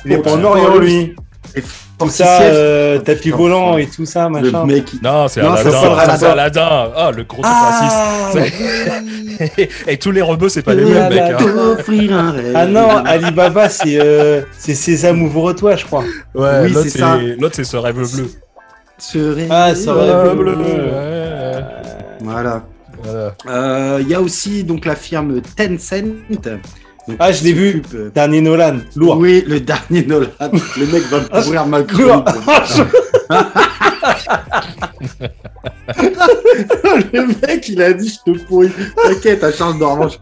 Il 0.06 0.12
est 0.14 0.18
pas 0.22 0.34
en 0.34 0.44
Orient, 0.44 0.78
lui. 0.78 1.16
Et 1.58 1.64
Tout 1.98 2.10
ça, 2.10 2.42
euh, 2.42 3.00
tapis 3.00 3.30
volant 3.32 3.78
et 3.78 3.88
tout 3.88 4.06
ça, 4.06 4.26
le 4.26 4.30
machin. 4.42 4.66
mec. 4.66 4.94
il- 4.94 5.00
Non, 5.02 5.28
c'est 5.30 5.40
Aladdin. 5.42 5.70
Aladdin. 5.72 6.18
C'est 6.18 6.26
Aladdin. 6.26 6.92
Ah, 6.96 7.12
le 7.16 7.24
gros 7.24 7.42
Ah, 7.46 8.30
raciste. 8.34 8.54
Et 9.88 9.98
tous 9.98 10.12
les 10.12 10.22
robots, 10.22 10.50
c'est 10.50 10.62
pas 10.62 10.74
les 10.74 10.86
mêmes, 10.86 11.10
mec. 11.10 11.22
Hein. 12.12 12.36
Ah 12.54 12.66
non, 12.66 12.98
Alibaba, 13.06 13.70
c'est 13.70 14.00
euh, 14.02 14.42
c'est 14.58 14.76
Sésame 14.76 15.22
ouvre-toi, 15.22 15.76
je 15.76 15.86
crois. 15.86 16.04
Ouais, 16.34 16.62
Oui, 16.64 16.72
l'autre, 16.72 16.90
c'est 16.90 17.00
ça. 17.00 17.18
c'est 17.20 17.36
l'autre, 17.42 17.56
c'est 17.56 17.64
ce 17.64 17.78
rêve 17.78 17.96
bleu. 17.96 18.30
Ce 18.98 19.18
rêve. 19.18 19.48
Ah, 19.50 19.76
ce 19.76 19.90
rêve 19.90 20.36
bleu. 20.38 20.56
bleu, 20.56 20.64
ouais, 20.64 20.72
ouais. 20.74 21.64
Voilà. 22.22 22.64
Voilà. 23.04 23.36
Euh, 23.50 23.98
Il 24.02 24.08
y 24.10 24.16
a 24.16 24.22
aussi 24.22 24.64
donc 24.64 24.86
la 24.86 24.96
firme 24.96 25.42
Tencent. 25.56 26.06
Ah, 27.20 27.32
je 27.32 27.44
l'ai 27.44 27.54
vu. 27.54 27.84
Dernier 28.14 28.42
Nolan, 28.42 28.78
lourd. 28.96 29.18
Oui, 29.18 29.44
le 29.48 29.60
dernier 29.60 30.06
Nolan. 30.06 30.28
Le 30.40 30.92
mec 30.92 31.04
va 31.04 31.20
me 31.20 31.44
pourrir 31.44 31.68
ma 31.68 31.84
chronique. 31.84 32.26
le 37.14 37.28
mec, 37.28 37.70
il 37.70 37.82
a 37.82 37.94
dit 37.94 38.10
je 38.10 38.32
te 38.32 38.38
pourris. 38.46 38.72
T'inquiète, 39.04 39.44
à 39.44 39.52
Charles 39.52 39.80
d'Orange. 39.80 40.20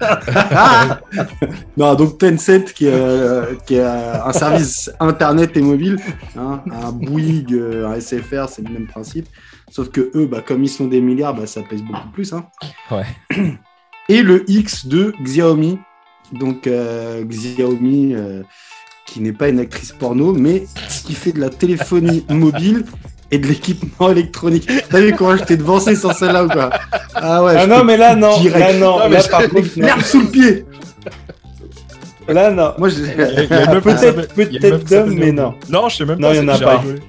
non, 1.78 1.96
donc 1.96 2.18
Tencent, 2.18 2.74
qui 2.74 2.88
est, 2.88 2.94
euh, 2.94 3.56
qui 3.66 3.76
est 3.76 3.82
euh, 3.82 4.26
un 4.26 4.34
service 4.34 4.92
internet 5.00 5.56
et 5.56 5.62
mobile, 5.62 5.98
hein, 6.38 6.62
un 6.72 6.92
Bouygues, 6.92 7.54
euh, 7.54 7.88
un 7.88 8.00
SFR, 8.00 8.50
c'est 8.50 8.68
le 8.68 8.74
même 8.74 8.88
principe. 8.88 9.28
Sauf 9.70 9.90
que 9.90 10.12
eux, 10.16 10.28
bah, 10.28 10.42
comme 10.46 10.64
ils 10.64 10.70
sont 10.70 10.88
des 10.88 11.02
milliards, 11.02 11.34
bah, 11.34 11.48
ça 11.48 11.62
pèse 11.62 11.82
beaucoup 11.82 12.10
plus. 12.10 12.34
Hein. 12.34 12.46
Ouais. 12.92 13.06
Et 14.10 14.22
le 14.22 14.50
X 14.50 14.88
de 14.88 15.14
Xiaomi. 15.22 15.80
Donc 16.34 16.68
euh, 16.68 17.24
Xiaomi, 17.24 18.14
euh, 18.16 18.42
qui 19.06 19.22
n'est 19.22 19.34
pas 19.34 19.50
une 19.50 19.60
actrice 19.60 19.92
porno, 19.92 20.34
mais 20.34 20.66
qui 21.06 21.14
fait 21.14 21.32
de 21.32 21.40
la 21.40 21.50
téléphonie 21.50 22.26
mobile 22.30 22.86
et 23.32 23.38
de 23.38 23.48
l'équipement 23.48 24.10
électronique. 24.12 24.70
T'as 24.90 25.00
vu 25.02 25.14
comment 25.14 25.36
je 25.38 25.44
t'ai 25.44 25.58
devancé 25.58 25.96
sur 25.96 26.14
celle-là 26.14 26.46
ou 26.46 26.50
quoi 26.50 26.70
Ah 27.16 27.44
ouais. 27.44 27.54
Ah 27.58 27.64
je 27.66 27.70
non, 27.70 27.84
mais 27.84 27.98
là, 27.98 28.16
non. 28.16 28.38
direct. 28.40 28.60
Là, 28.60 28.74
non. 28.80 29.00
Non, 29.00 29.10
mais 29.10 29.16
Là, 29.16 29.22
je- 29.22 29.30
par 29.30 29.42
contre, 29.50 29.68
non. 29.78 29.86
L'herbe 29.86 30.02
sous 30.02 30.22
le 30.22 30.28
pied 30.28 30.66
Là, 32.28 32.52
non. 32.52 32.74
Moi, 32.78 32.90
je... 32.90 32.96
Peut-être 33.82 34.34
peut-être 34.34 34.50
qui 34.50 34.60
s'appelle 34.62 34.84
d'homme, 34.84 35.14
mais 35.16 35.32
non. 35.32 35.56
Non, 35.70 35.90
je 35.90 35.98
sais 35.98 36.06
même 36.06 36.20
Non, 36.20 36.30
pas. 36.30 36.36
il 36.36 36.38
y 36.38 36.46
en 36.46 36.48
a 36.48 36.58
pas. 36.60 36.78
rigolé. 36.78 37.00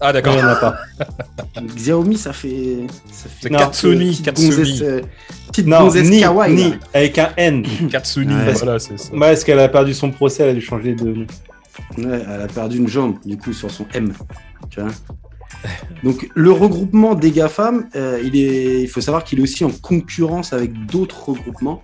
Ah, 0.00 0.12
d'accord. 0.12 0.32
il 0.34 0.38
y 0.40 0.42
en 0.42 0.48
a 0.48 0.56
pas. 0.56 0.76
Xiaomi, 1.76 2.16
ça 2.16 2.32
fait. 2.32 2.78
Ça 3.10 3.28
fait 3.28 3.36
C'est 3.42 3.50
Non. 3.50 3.58
Katsuni. 3.58 4.10
petite 4.10 4.24
Katsuni. 4.24 4.80
euh, 4.82 5.00
petite 5.48 5.66
Non, 5.66 5.92
ni, 5.92 6.20
kawaii, 6.20 6.54
ni, 6.54 6.74
avec 6.94 7.18
un 7.18 7.30
N. 7.36 7.66
Katsuni, 7.90 8.34
Ouais. 8.34 8.52
voilà, 8.54 8.78
c'est 8.78 8.98
ça. 8.98 9.12
Ouais, 9.14 9.32
est-ce 9.32 9.44
qu'elle 9.44 9.58
a 9.60 9.68
perdu 9.68 9.92
son 9.94 10.10
procès, 10.10 10.44
elle 10.44 10.48
a 10.50 10.54
dû 10.54 10.60
changer 10.62 10.94
de 10.94 11.04
nom. 11.12 11.26
Ouais, 11.98 12.22
elle 12.26 12.42
a 12.42 12.46
perdu 12.46 12.78
une 12.78 12.88
jambe, 12.88 13.16
du 13.24 13.36
coup, 13.36 13.52
sur 13.52 13.70
son 13.70 13.86
M. 13.94 14.12
Tu 14.70 14.80
vois 14.80 14.90
Donc, 16.02 16.30
le 16.34 16.50
regroupement 16.52 17.14
des 17.14 17.30
GAFAM, 17.30 17.88
euh, 17.96 18.20
il, 18.24 18.36
est... 18.36 18.82
il 18.82 18.88
faut 18.88 19.00
savoir 19.02 19.24
qu'il 19.24 19.38
est 19.40 19.42
aussi 19.42 19.64
en 19.64 19.70
concurrence 19.70 20.52
avec 20.54 20.86
d'autres 20.86 21.28
regroupements. 21.28 21.82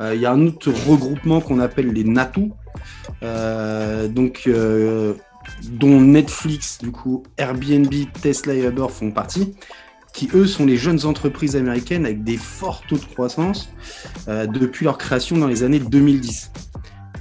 Euh, 0.00 0.14
il 0.14 0.20
y 0.20 0.26
a 0.26 0.32
un 0.32 0.46
autre 0.46 0.70
regroupement 0.88 1.40
qu'on 1.40 1.58
appelle 1.58 1.92
les 1.92 2.04
NATO, 2.04 2.50
euh, 3.22 4.06
donc, 4.08 4.42
euh, 4.46 5.14
dont 5.70 6.00
Netflix, 6.00 6.78
du 6.78 6.90
coup, 6.90 7.22
Airbnb, 7.38 7.92
Tesla 8.20 8.54
et 8.54 8.64
Uber 8.64 8.86
font 8.90 9.10
partie, 9.10 9.54
qui 10.12 10.28
eux 10.34 10.46
sont 10.46 10.64
les 10.64 10.76
jeunes 10.76 11.04
entreprises 11.04 11.56
américaines 11.56 12.06
avec 12.06 12.24
des 12.24 12.36
forts 12.36 12.82
taux 12.88 12.96
de 12.96 13.04
croissance 13.04 13.68
euh, 14.28 14.46
depuis 14.46 14.84
leur 14.84 14.96
création 14.98 15.36
dans 15.36 15.46
les 15.46 15.62
années 15.62 15.78
2010. 15.80 16.52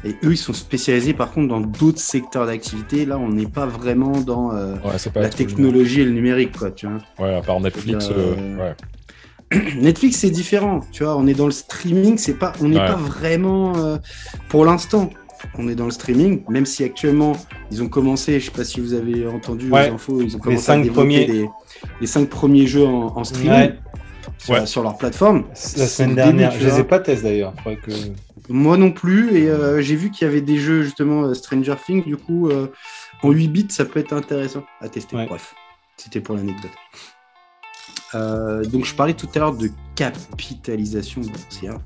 Et 0.06 0.16
eux, 0.24 0.34
ils 0.34 0.38
sont 0.38 0.54
spécialisés 0.54 1.14
par 1.14 1.32
contre 1.32 1.48
dans 1.48 1.62
d'autres 1.62 2.00
secteurs 2.00 2.46
d'activité. 2.46 3.06
Là, 3.06 3.18
on 3.18 3.30
n'est 3.30 3.48
pas 3.48 3.66
vraiment 3.66 4.12
dans 4.22 4.54
euh, 4.56 4.76
Ouais, 4.86 4.98
c'est 4.98 5.12
pas 5.12 5.22
la 5.22 5.30
technologie 5.30 6.02
et 6.02 6.06
le 6.06 6.12
numérique, 6.12 6.58
quoi, 6.58 6.70
tu 6.72 6.88
vois. 6.88 7.00
Ouais, 7.28 7.36
à 7.36 7.42
part 7.42 7.60
Netflix. 7.60 8.10
Euh, 8.16 8.56
ouais. 8.58 8.76
Netflix, 9.82 10.18
c'est 10.18 10.30
différent, 10.30 10.82
tu 10.92 11.04
vois. 11.04 11.18
On 11.18 11.26
est 11.28 11.34
dans 11.34 11.46
le 11.48 11.52
streaming, 11.52 12.18
c'est 12.18 12.36
pas, 12.36 12.54
on 12.62 12.70
n'est 12.70 12.80
Ouais. 12.80 12.86
pas 12.88 12.96
vraiment, 12.96 13.76
euh, 13.78 13.98
pour 14.50 14.64
l'instant, 14.64 15.10
on 15.58 15.68
est 15.70 15.76
dans 15.76 15.86
le 15.86 15.92
streaming, 15.92 16.44
même 16.50 16.66
si 16.66 16.84
actuellement, 16.84 17.34
ils 17.72 17.82
ont 17.84 17.90
commencé, 17.90 18.40
je 18.40 18.46
sais 18.46 18.52
pas 18.52 18.64
si 18.64 18.80
vous 18.82 18.94
avez 18.94 19.28
entendu 19.28 19.70
Ouais. 19.72 19.88
les 19.88 19.94
infos, 19.94 20.22
ils 20.22 20.36
ont 20.36 20.40
commencé 20.40 20.64
cinq 20.64 20.74
à 20.74 20.84
développer 20.84 21.00
premiers. 21.00 21.26
des- 21.26 21.50
les 22.02 22.08
cinq 22.08 22.30
premiers 22.30 22.68
jeux 22.68 22.86
en, 22.86 23.16
en 23.18 23.24
streaming 23.24 23.52
Ouais. 23.52 23.80
sur, 24.38 24.54
Ouais. 24.54 24.66
sur 24.66 24.84
leur 24.84 24.98
plateforme. 24.98 25.44
La 25.50 25.56
semaine 25.88 26.16
dernière. 26.16 26.52
début, 26.52 26.64
Je 26.64 26.70
les 26.70 26.80
ai 26.80 26.84
pas 26.84 27.00
testés 27.00 27.24
d'ailleurs. 27.24 27.54
Que... 27.66 27.92
Moi 28.50 28.78
non 28.78 28.92
plus, 28.92 29.36
et 29.38 29.50
euh, 29.50 29.82
j'ai 29.82 29.96
vu 29.96 30.12
qu'il 30.12 30.28
y 30.28 30.30
avait 30.30 30.42
des 30.42 30.58
jeux 30.58 30.84
justement 30.84 31.24
euh, 31.24 31.34
Stranger 31.34 31.76
Things, 31.86 32.04
du 32.06 32.18
coup, 32.18 32.50
euh, 32.50 32.68
en 33.24 33.32
8 33.32 33.48
bits, 33.48 33.68
ça 33.70 33.86
peut 33.86 34.00
être 34.00 34.14
intéressant 34.14 34.64
à 34.82 34.90
tester. 34.90 35.16
Bref, 35.28 35.56
c'était 35.98 36.20
pour 36.22 36.36
l'anecdote. 36.36 36.72
Euh, 38.14 38.64
donc, 38.66 38.86
je 38.86 38.94
parlais 38.96 39.14
tout 39.14 39.28
à 39.36 39.40
l'heure 39.40 39.54
de 39.56 39.70
capitalisation 39.96 41.22
boursière. 41.22 41.80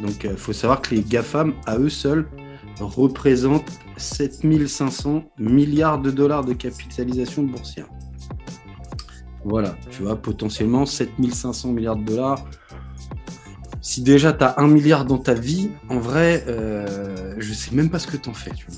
Donc, 0.00 0.24
il 0.24 0.36
faut 0.36 0.52
savoir 0.52 0.80
que 0.80 0.94
les 0.94 1.02
GAFAM, 1.02 1.54
à 1.66 1.78
eux 1.78 1.88
seuls, 1.90 2.26
représentent 2.80 3.70
7500 3.96 5.24
milliards 5.38 6.00
de 6.00 6.10
dollars 6.10 6.44
de 6.44 6.52
capitalisation 6.52 7.42
boursière. 7.42 7.86
Voilà, 9.44 9.74
tu 9.90 10.02
vois, 10.02 10.16
potentiellement 10.16 10.84
7500 10.86 11.72
milliards 11.72 11.96
de 11.96 12.04
dollars. 12.04 12.44
Si 13.80 14.02
déjà 14.02 14.32
tu 14.32 14.44
as 14.44 14.58
un 14.58 14.66
milliard 14.68 15.04
dans 15.04 15.18
ta 15.18 15.34
vie, 15.34 15.70
en 15.88 15.98
vrai, 15.98 16.44
euh, 16.48 17.34
je 17.38 17.52
sais 17.52 17.74
même 17.74 17.88
pas 17.90 17.98
ce 17.98 18.06
que 18.06 18.16
t'en 18.16 18.34
fais. 18.34 18.50
Tu 18.50 18.66
vois. 18.66 18.76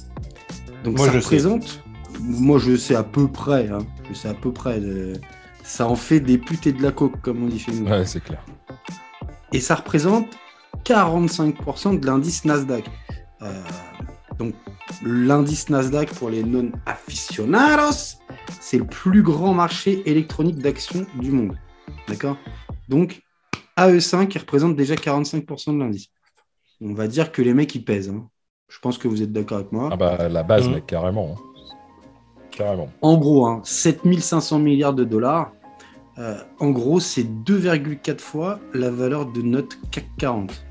Donc 0.84 0.96
Moi, 0.98 1.06
ça 1.06 1.12
je 1.12 1.18
sais. 1.18 1.24
représente, 1.24 1.82
moi 2.20 2.58
je 2.58 2.76
sais 2.76 2.94
à 2.94 3.02
peu 3.02 3.26
près, 3.26 3.68
hein, 3.68 3.78
je 4.08 4.14
sais 4.14 4.28
à 4.28 4.34
peu 4.34 4.52
près, 4.52 4.80
de- 4.80 5.14
ça 5.64 5.86
en 5.88 5.96
fait 5.96 6.20
des 6.20 6.38
putes 6.38 6.66
et 6.66 6.72
de 6.72 6.82
la 6.82 6.92
coke, 6.92 7.20
comme 7.22 7.42
on 7.42 7.46
dit 7.46 7.58
chez 7.58 7.72
nous. 7.72 7.88
Ouais, 7.88 8.04
c'est 8.04 8.22
clair. 8.22 8.44
Et 9.52 9.60
ça 9.60 9.74
représente 9.74 10.26
45% 10.84 11.98
de 11.98 12.06
l'indice 12.06 12.44
Nasdaq. 12.44 12.84
Euh, 13.42 13.52
donc 14.38 14.54
l'indice 15.04 15.68
Nasdaq 15.70 16.10
pour 16.14 16.30
les 16.30 16.42
non-aficionados, 16.42 18.18
c'est 18.60 18.78
le 18.78 18.86
plus 18.86 19.22
grand 19.22 19.54
marché 19.54 20.02
électronique 20.08 20.58
d'actions 20.58 21.06
du 21.14 21.30
monde. 21.30 21.56
D'accord? 22.08 22.36
Donc 22.88 23.22
AE5, 23.76 24.30
il 24.34 24.38
représente 24.38 24.76
déjà 24.76 24.94
45% 24.94 25.74
de 25.74 25.78
l'indice. 25.78 26.08
On 26.80 26.94
va 26.94 27.06
dire 27.08 27.32
que 27.32 27.42
les 27.42 27.54
mecs, 27.54 27.74
ils 27.74 27.84
pèsent. 27.84 28.08
hein. 28.10 28.28
Je 28.68 28.78
pense 28.78 28.98
que 28.98 29.08
vous 29.08 29.22
êtes 29.22 29.32
d'accord 29.32 29.58
avec 29.58 29.72
moi. 29.72 29.88
Ah 29.92 29.96
bah, 29.96 30.28
la 30.28 30.42
base, 30.42 30.66
Mhm. 30.68 30.74
mec, 30.74 30.86
carrément. 30.86 31.36
hein. 31.36 31.62
Carrément. 32.50 32.88
En 33.02 33.16
gros, 33.18 33.46
hein, 33.46 33.60
7500 33.64 34.58
milliards 34.58 34.94
de 34.94 35.04
dollars. 35.04 35.52
Euh, 36.18 36.36
en 36.58 36.70
gros, 36.70 37.00
c'est 37.00 37.22
2,4 37.44 38.20
fois 38.20 38.58
la 38.74 38.90
valeur 38.90 39.26
de 39.26 39.40
notre 39.42 39.76
CAC 39.90 40.06
40. 40.18 40.64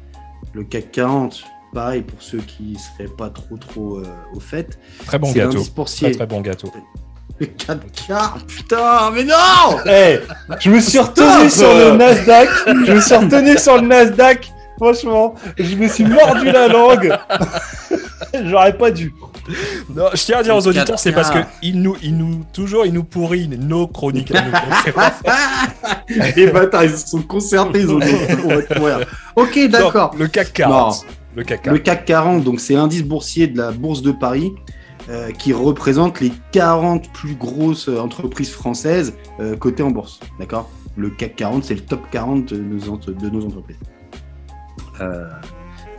Le 0.54 0.64
CAC 0.64 0.92
40, 0.92 1.44
pareil 1.74 2.02
pour 2.02 2.22
ceux 2.22 2.40
qui 2.40 2.78
seraient 2.78 3.10
pas 3.10 3.30
trop 3.30 3.58
trop 3.58 3.98
euh, 3.98 4.06
au 4.34 4.40
fait, 4.40 4.80
Très 5.06 5.20
bon 5.20 5.32
gâteau. 5.32 5.64
Très 5.86 6.12
très 6.12 6.26
bon 6.26 6.42
gâteau. 6.42 6.72
Le 7.40 7.46
4K, 7.46 8.46
putain, 8.48 9.12
mais 9.14 9.24
non 9.24 9.80
Eh, 9.86 10.20
je 10.60 10.70
me 10.70 10.82
suis 10.82 11.00
retenu 11.00 11.50
Stop 11.50 11.50
sur 11.50 11.74
le 11.74 11.96
Nasdaq. 11.96 12.50
Je 12.68 12.92
me 12.92 13.00
suis 13.00 13.16
retenu 13.16 13.58
sur 13.58 13.76
le 13.82 13.88
Nasdaq. 13.88 14.52
Franchement, 14.76 15.36
je 15.58 15.76
me 15.76 15.88
suis 15.88 16.04
mordu 16.04 16.52
la 16.52 16.68
langue. 16.68 17.18
J'aurais 18.44 18.78
pas 18.78 18.92
dû. 18.92 19.14
Non, 19.96 20.08
je 20.14 20.24
tiens 20.24 20.40
à 20.40 20.44
dire 20.44 20.56
aux 20.56 20.68
auditeurs, 20.68 21.00
c'est 21.00 21.12
4K. 21.12 21.16
parce 21.16 21.32
que 21.32 21.40
ils 21.62 21.82
nous, 21.82 21.96
ils 22.04 22.18
nous, 22.18 22.44
toujours, 22.52 22.86
ils 22.86 22.94
nous 22.94 23.06
pourrissent 23.06 23.48
nos 23.48 23.88
chroniques. 23.88 24.34
Les 26.36 26.48
bâtards, 26.48 26.84
ils 26.84 26.98
se 26.98 27.08
sont 27.08 27.22
concertés, 27.22 27.80
ils 27.80 27.90
ont 27.90 28.00
dit, 28.00 28.16
on 28.44 28.50
va 28.50 28.62
te 28.64 28.78
mourir. 28.78 29.00
Ok, 29.38 29.60
d'accord. 29.70 30.14
Le 30.18 30.28
CAC 30.28 30.52
40. 30.52 31.06
Le 31.40 31.46
CAC 31.46 31.62
40. 31.64 31.78
Le 31.78 31.84
CAC 31.84 32.06
40, 32.06 32.44
donc 32.44 32.60
c'est 32.60 32.74
l'indice 32.74 33.04
boursier 33.04 33.48
de 33.48 33.58
la 33.58 33.72
Bourse 33.72 34.02
de 34.02 34.12
Paris 34.12 34.52
euh, 35.10 35.32
qui 35.32 35.54
représente 35.54 36.20
les 36.20 36.32
40 36.52 37.12
plus 37.14 37.36
grosses 37.36 37.88
euh, 37.90 37.98
entreprises 38.00 38.52
françaises 38.52 39.14
euh, 39.40 39.56
cotées 39.56 39.84
en 39.84 39.92
bourse. 39.92 40.20
D'accord? 40.40 40.70
Le 40.98 41.10
CAC 41.10 41.38
40, 41.38 41.64
c'est 41.64 41.76
le 41.76 41.80
top 41.82 42.02
40 42.12 42.54
de 42.54 42.58
nos, 42.58 42.90
ent- 42.90 43.00
de 43.10 43.30
nos 43.30 43.46
entreprises. 43.46 43.78
Euh, 45.02 45.30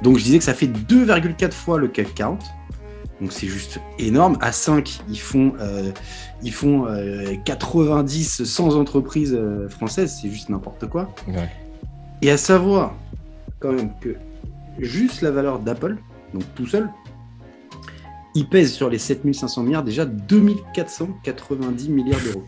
donc 0.03 0.19
je 0.19 0.25
disais 0.25 0.39
que 0.39 0.45
ça 0.45 0.55
fait 0.55 0.67
2,4 0.67 1.53
fois 1.53 1.79
le 1.79 1.89
CAC 1.89 2.15
40. 2.15 2.43
Donc 3.21 3.33
c'est 3.33 3.47
juste 3.49 3.81
énorme. 3.99 4.37
À 4.41 4.53
5, 4.53 5.01
ils 5.09 5.19
font, 5.21 5.53
euh, 5.61 5.91
ils 6.43 6.53
font 6.53 6.87
euh, 6.87 7.35
90, 7.45 8.45
100 8.45 8.75
entreprises 8.77 9.35
euh, 9.35 9.69
françaises. 9.69 10.19
C'est 10.21 10.31
juste 10.31 10.49
n'importe 10.51 10.87
quoi. 10.89 11.09
Ouais. 11.29 11.49
Et 12.23 12.31
à 12.31 12.37
savoir, 12.37 12.95
quand 13.59 13.73
même, 13.73 13.91
que 14.01 14.17
juste 14.85 15.23
la 15.23 15.31
valeur 15.31 15.59
d'Apple, 15.59 15.97
donc 16.35 16.43
tout 16.55 16.67
seul, 16.67 16.91
il 18.35 18.49
pèse 18.49 18.73
sur 18.73 18.89
les 18.89 18.99
7500 18.99 19.63
milliards 19.63 19.83
déjà 19.83 20.05
2490 20.05 21.89
milliards 21.89 22.21
d'euros. 22.21 22.45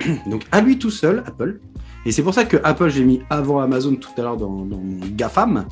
Donc 0.26 0.46
à 0.52 0.60
lui 0.60 0.78
tout 0.78 0.90
seul, 0.90 1.22
Apple. 1.26 1.60
Et 2.06 2.12
c'est 2.12 2.22
pour 2.22 2.34
ça 2.34 2.44
que 2.44 2.56
Apple, 2.64 2.88
j'ai 2.88 3.04
mis 3.04 3.22
avant 3.28 3.60
Amazon 3.60 3.96
tout 3.96 4.10
à 4.16 4.22
l'heure 4.22 4.36
dans, 4.36 4.64
dans 4.64 4.78
mon 4.78 5.00
GAFAM. 5.16 5.66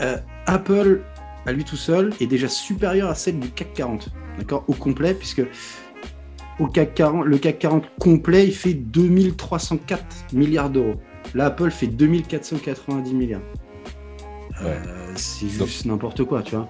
Euh, 0.00 0.18
Apple, 0.46 1.02
à 1.46 1.52
lui 1.52 1.64
tout 1.64 1.76
seul, 1.76 2.12
est 2.20 2.26
déjà 2.26 2.48
supérieur 2.48 3.08
à 3.08 3.14
celle 3.14 3.40
du 3.40 3.50
CAC 3.50 3.72
40. 3.72 4.10
D'accord? 4.38 4.64
Au 4.68 4.74
complet, 4.74 5.14
puisque 5.14 5.42
au 6.60 6.66
CAC 6.66 6.94
40, 6.94 7.24
le 7.24 7.38
CAC 7.38 7.58
40 7.58 7.84
complet, 7.98 8.46
il 8.46 8.54
fait 8.54 8.74
2304 8.74 10.34
milliards 10.34 10.70
d'euros. 10.70 11.00
Là, 11.34 11.46
Apple 11.46 11.70
fait 11.70 11.86
2490 11.86 13.14
milliards. 13.14 13.40
Euh, 14.64 14.74
c'est 15.16 15.48
juste 15.48 15.84
n'importe 15.84 16.24
quoi, 16.24 16.42
tu 16.42 16.54
vois. 16.56 16.68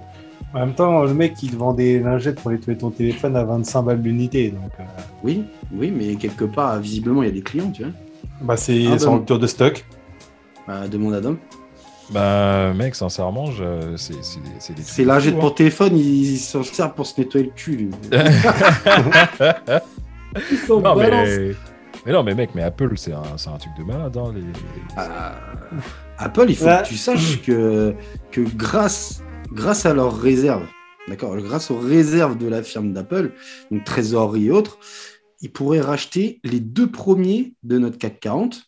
En 0.54 0.60
même 0.60 0.74
temps, 0.74 1.04
le 1.04 1.14
mec, 1.14 1.34
il 1.42 1.50
te 1.50 1.56
vend 1.56 1.72
des 1.72 1.98
lingettes 2.00 2.40
pour 2.40 2.50
nettoyer 2.50 2.78
ton 2.78 2.90
téléphone 2.90 3.36
à 3.36 3.44
25 3.44 3.82
balles 3.82 4.00
l'unité. 4.02 4.50
Donc, 4.50 4.70
euh, 4.80 4.84
Oui, 5.22 5.44
oui, 5.72 5.90
mais 5.90 6.16
quelque 6.16 6.44
part, 6.44 6.78
visiblement, 6.80 7.22
il 7.22 7.26
y 7.26 7.30
a 7.30 7.34
des 7.34 7.42
clients, 7.42 7.70
tu 7.70 7.82
vois. 7.82 7.92
bah, 8.40 8.56
c'est 8.56 8.84
Ah, 8.88 8.92
en 8.94 8.96
bon. 9.06 9.14
rupture 9.18 9.38
de 9.38 9.46
stock. 9.46 9.84
Bah, 10.66 10.88
demande 10.88 11.14
à 11.14 11.20
Dom. 11.20 11.38
Bah, 12.10 12.72
mec, 12.74 12.94
sincèrement, 12.94 13.46
je... 13.50 13.96
c'est 13.96 14.14
c'est 14.22 14.40
des- 14.40 14.48
c'est 14.60 14.72
des 14.74 14.82
trucs 14.82 14.94
C'est 14.94 15.02
de 15.02 15.08
lingette 15.08 15.34
fou, 15.34 15.40
pour 15.40 15.54
téléphone, 15.56 15.96
il 15.96 16.38
s'en 16.38 16.62
sert 16.62 16.92
pour 16.94 17.04
se 17.06 17.20
nettoyer 17.20 17.46
le 17.46 17.52
cul. 17.52 17.76
lui. 17.76 17.90
hein. 18.12 19.80
Il 20.50 20.58
s'en 20.58 20.80
non, 20.80 20.94
balance. 20.94 21.28
mais... 21.28 21.50
mais 22.06 22.12
non, 22.12 22.22
mais 22.22 22.34
mec, 22.34 22.50
mais 22.54 22.62
Apple, 22.62 22.92
c'est 22.96 23.12
un, 23.12 23.36
c'est 23.36 23.50
un 23.50 23.58
truc 23.58 23.72
de 23.78 23.82
malade. 23.84 24.16
Hein, 24.16 24.32
les... 24.34 24.42
Ah, 24.96 25.34
Apple, 26.18 26.46
il 26.48 26.56
faut 26.56 26.66
Ouais. 26.66 26.80
que 26.82 26.88
tu 26.88 26.96
saches 26.96 27.42
que, 27.42 27.94
que 28.30 28.40
grâce, 28.40 29.22
grâce 29.52 29.84
à 29.86 29.92
leurs 29.94 30.16
réserves, 30.16 30.66
d'accord, 31.08 31.36
grâce 31.36 31.70
aux 31.70 31.78
réserves 31.78 32.38
de 32.38 32.48
la 32.48 32.62
firme 32.62 32.92
d'Apple, 32.92 33.32
donc 33.70 33.84
trésorerie 33.84 34.46
et 34.46 34.50
autres, 34.50 34.78
ils 35.42 35.52
pourraient 35.52 35.80
racheter 35.80 36.40
les 36.44 36.60
deux 36.60 36.90
premiers 36.90 37.54
de 37.62 37.78
notre 37.78 37.98
CAC 37.98 38.20
40, 38.20 38.62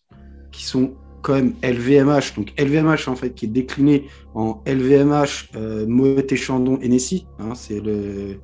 qui 0.53 0.65
sont 0.65 0.95
quand 1.23 1.35
même 1.35 1.55
LVMH, 1.63 2.35
donc 2.37 2.53
LVMH 2.59 3.09
en 3.09 3.17
fait 3.17 3.35
qui 3.35 3.47
est 3.47 3.49
décliné 3.49 4.07
en 4.35 4.63
LVMH, 4.67 5.51
euh, 5.57 5.85
Moët 5.87 6.31
et 6.33 6.37
Chandon 6.37 6.79
et 6.81 6.89
Nessie, 6.89 7.27
hein, 7.39 7.55
c'est 7.55 7.81
le, 7.81 8.41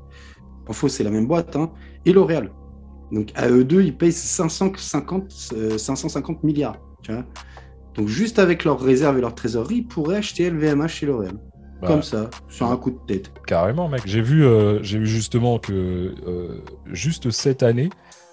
en 0.68 0.72
faux 0.72 0.88
c'est 0.88 1.04
la 1.04 1.10
même 1.10 1.26
boîte, 1.26 1.54
hein, 1.56 1.70
et 2.06 2.12
L'Oréal. 2.12 2.50
Donc 3.14 3.30
à 3.36 3.48
eux 3.48 3.64
deux, 3.64 3.82
ils 3.82 3.96
payent 3.96 4.12
550, 4.12 5.32
euh, 5.56 5.78
550 5.78 6.42
milliards, 6.42 6.78
tu 7.02 7.12
vois. 7.12 7.24
Donc 7.94 8.08
juste 8.08 8.38
avec 8.38 8.64
leurs 8.64 8.80
réserves 8.80 9.18
et 9.18 9.20
leur 9.20 9.34
trésorerie, 9.34 9.76
ils 9.76 9.86
pourraient 9.86 10.16
acheter 10.16 10.50
LVMH 10.50 11.02
et 11.02 11.06
L'Oréal. 11.06 11.34
Bah, 11.80 11.88
Comme 11.88 12.02
ça, 12.02 12.28
sur 12.48 12.66
un 12.70 12.76
coup 12.76 12.90
de 12.90 12.98
tête. 13.06 13.30
Carrément, 13.46 13.88
mec. 13.88 14.02
J'ai 14.04 14.20
vu, 14.20 14.44
euh, 14.44 14.82
j'ai 14.82 14.98
vu 14.98 15.06
justement 15.06 15.58
que 15.58 16.14
euh, 16.26 16.62
juste 16.86 17.30
cette 17.30 17.62
année, 17.62 17.90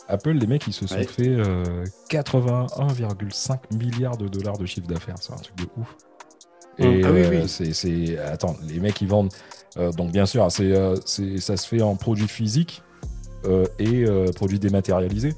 Apple, 0.08 0.32
les 0.32 0.48
mecs, 0.48 0.66
ils 0.68 0.74
se 0.74 0.88
sont 0.88 0.96
Ouais. 0.96 1.04
fait 1.04 1.28
euh, 1.28 1.84
81,5 2.10 3.76
milliards 3.78 4.18
de 4.18 4.28
dollars 4.28 4.58
de 4.58 4.66
chiffre 4.66 4.88
d'affaires. 4.88 5.16
C'est 5.20 5.34
un 5.34 5.38
truc 5.38 5.56
de 5.58 5.66
ouf. 5.78 5.96
Et 6.80 7.04
ah 7.04 7.12
oui, 7.12 7.22
oui. 7.30 7.74
c'est, 7.74 8.18
attends, 8.18 8.56
les 8.68 8.80
mecs, 8.80 9.00
ils 9.02 9.08
vendent. 9.08 9.32
donc, 9.96 10.12
bien 10.12 10.26
sûr, 10.26 10.50
c'est, 10.52 10.74
ça 11.40 11.58
se 11.58 11.68
fait 11.68 11.82
en 11.82 11.96
produits 11.96 12.28
physiques 12.28 12.82
et 13.80 14.06
euh, 14.06 14.32
produits 14.36 14.60
dématérialisés. 14.60 15.34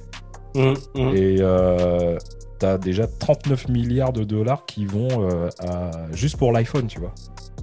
Hum, 0.56 0.76
hum. 0.96 1.16
Et 1.16 1.38
euh, 1.39 2.18
t'as 2.60 2.78
déjà 2.78 3.08
39 3.08 3.70
milliards 3.70 4.13
de 4.13 4.24
dollars 4.24 4.66
qui 4.66 4.86
vont 4.86 5.08
euh, 5.30 5.50
à- 5.60 5.92
juste 6.13 6.38
pour 6.38 6.52
l'iPhone, 6.52 6.88
tu 6.88 7.00
vois. 7.00 7.13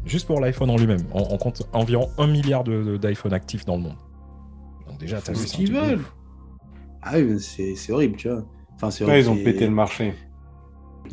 Juste 0.07 0.27
pour 0.27 0.41
l'iPhone 0.41 0.71
en 0.71 0.77
lui-même. 0.77 1.03
On, 1.13 1.23
on 1.31 1.37
compte 1.39 1.63
environ 1.73 2.09
1 2.19 2.27
milliard 2.27 2.65
de- 2.65 2.83
de- 2.83 2.97
d'iPhone 2.97 3.33
actifs 3.33 3.65
dans 3.65 3.77
le 3.77 3.83
monde. 3.83 3.97
Donc 4.89 4.99
déjà, 4.99 5.21
t'as 5.21 5.35
Faut 5.35 5.41
vu 5.41 5.47
ce 5.47 5.55
qu'ils 5.57 5.73
veulent. 5.73 6.01
Ah 7.03 7.13
oui, 7.15 7.23
mais 7.25 7.39
c'est 7.39 7.93
horrible, 7.93 8.17
tu 8.17 8.29
vois. 8.29 8.45
Enfin, 8.75 8.91
c'est 8.91 9.05
Ouais, 9.05 9.21
ils 9.21 9.31
ont 9.31 9.37
pété 9.37 9.67
le 9.67 9.73
marché. 9.73 10.15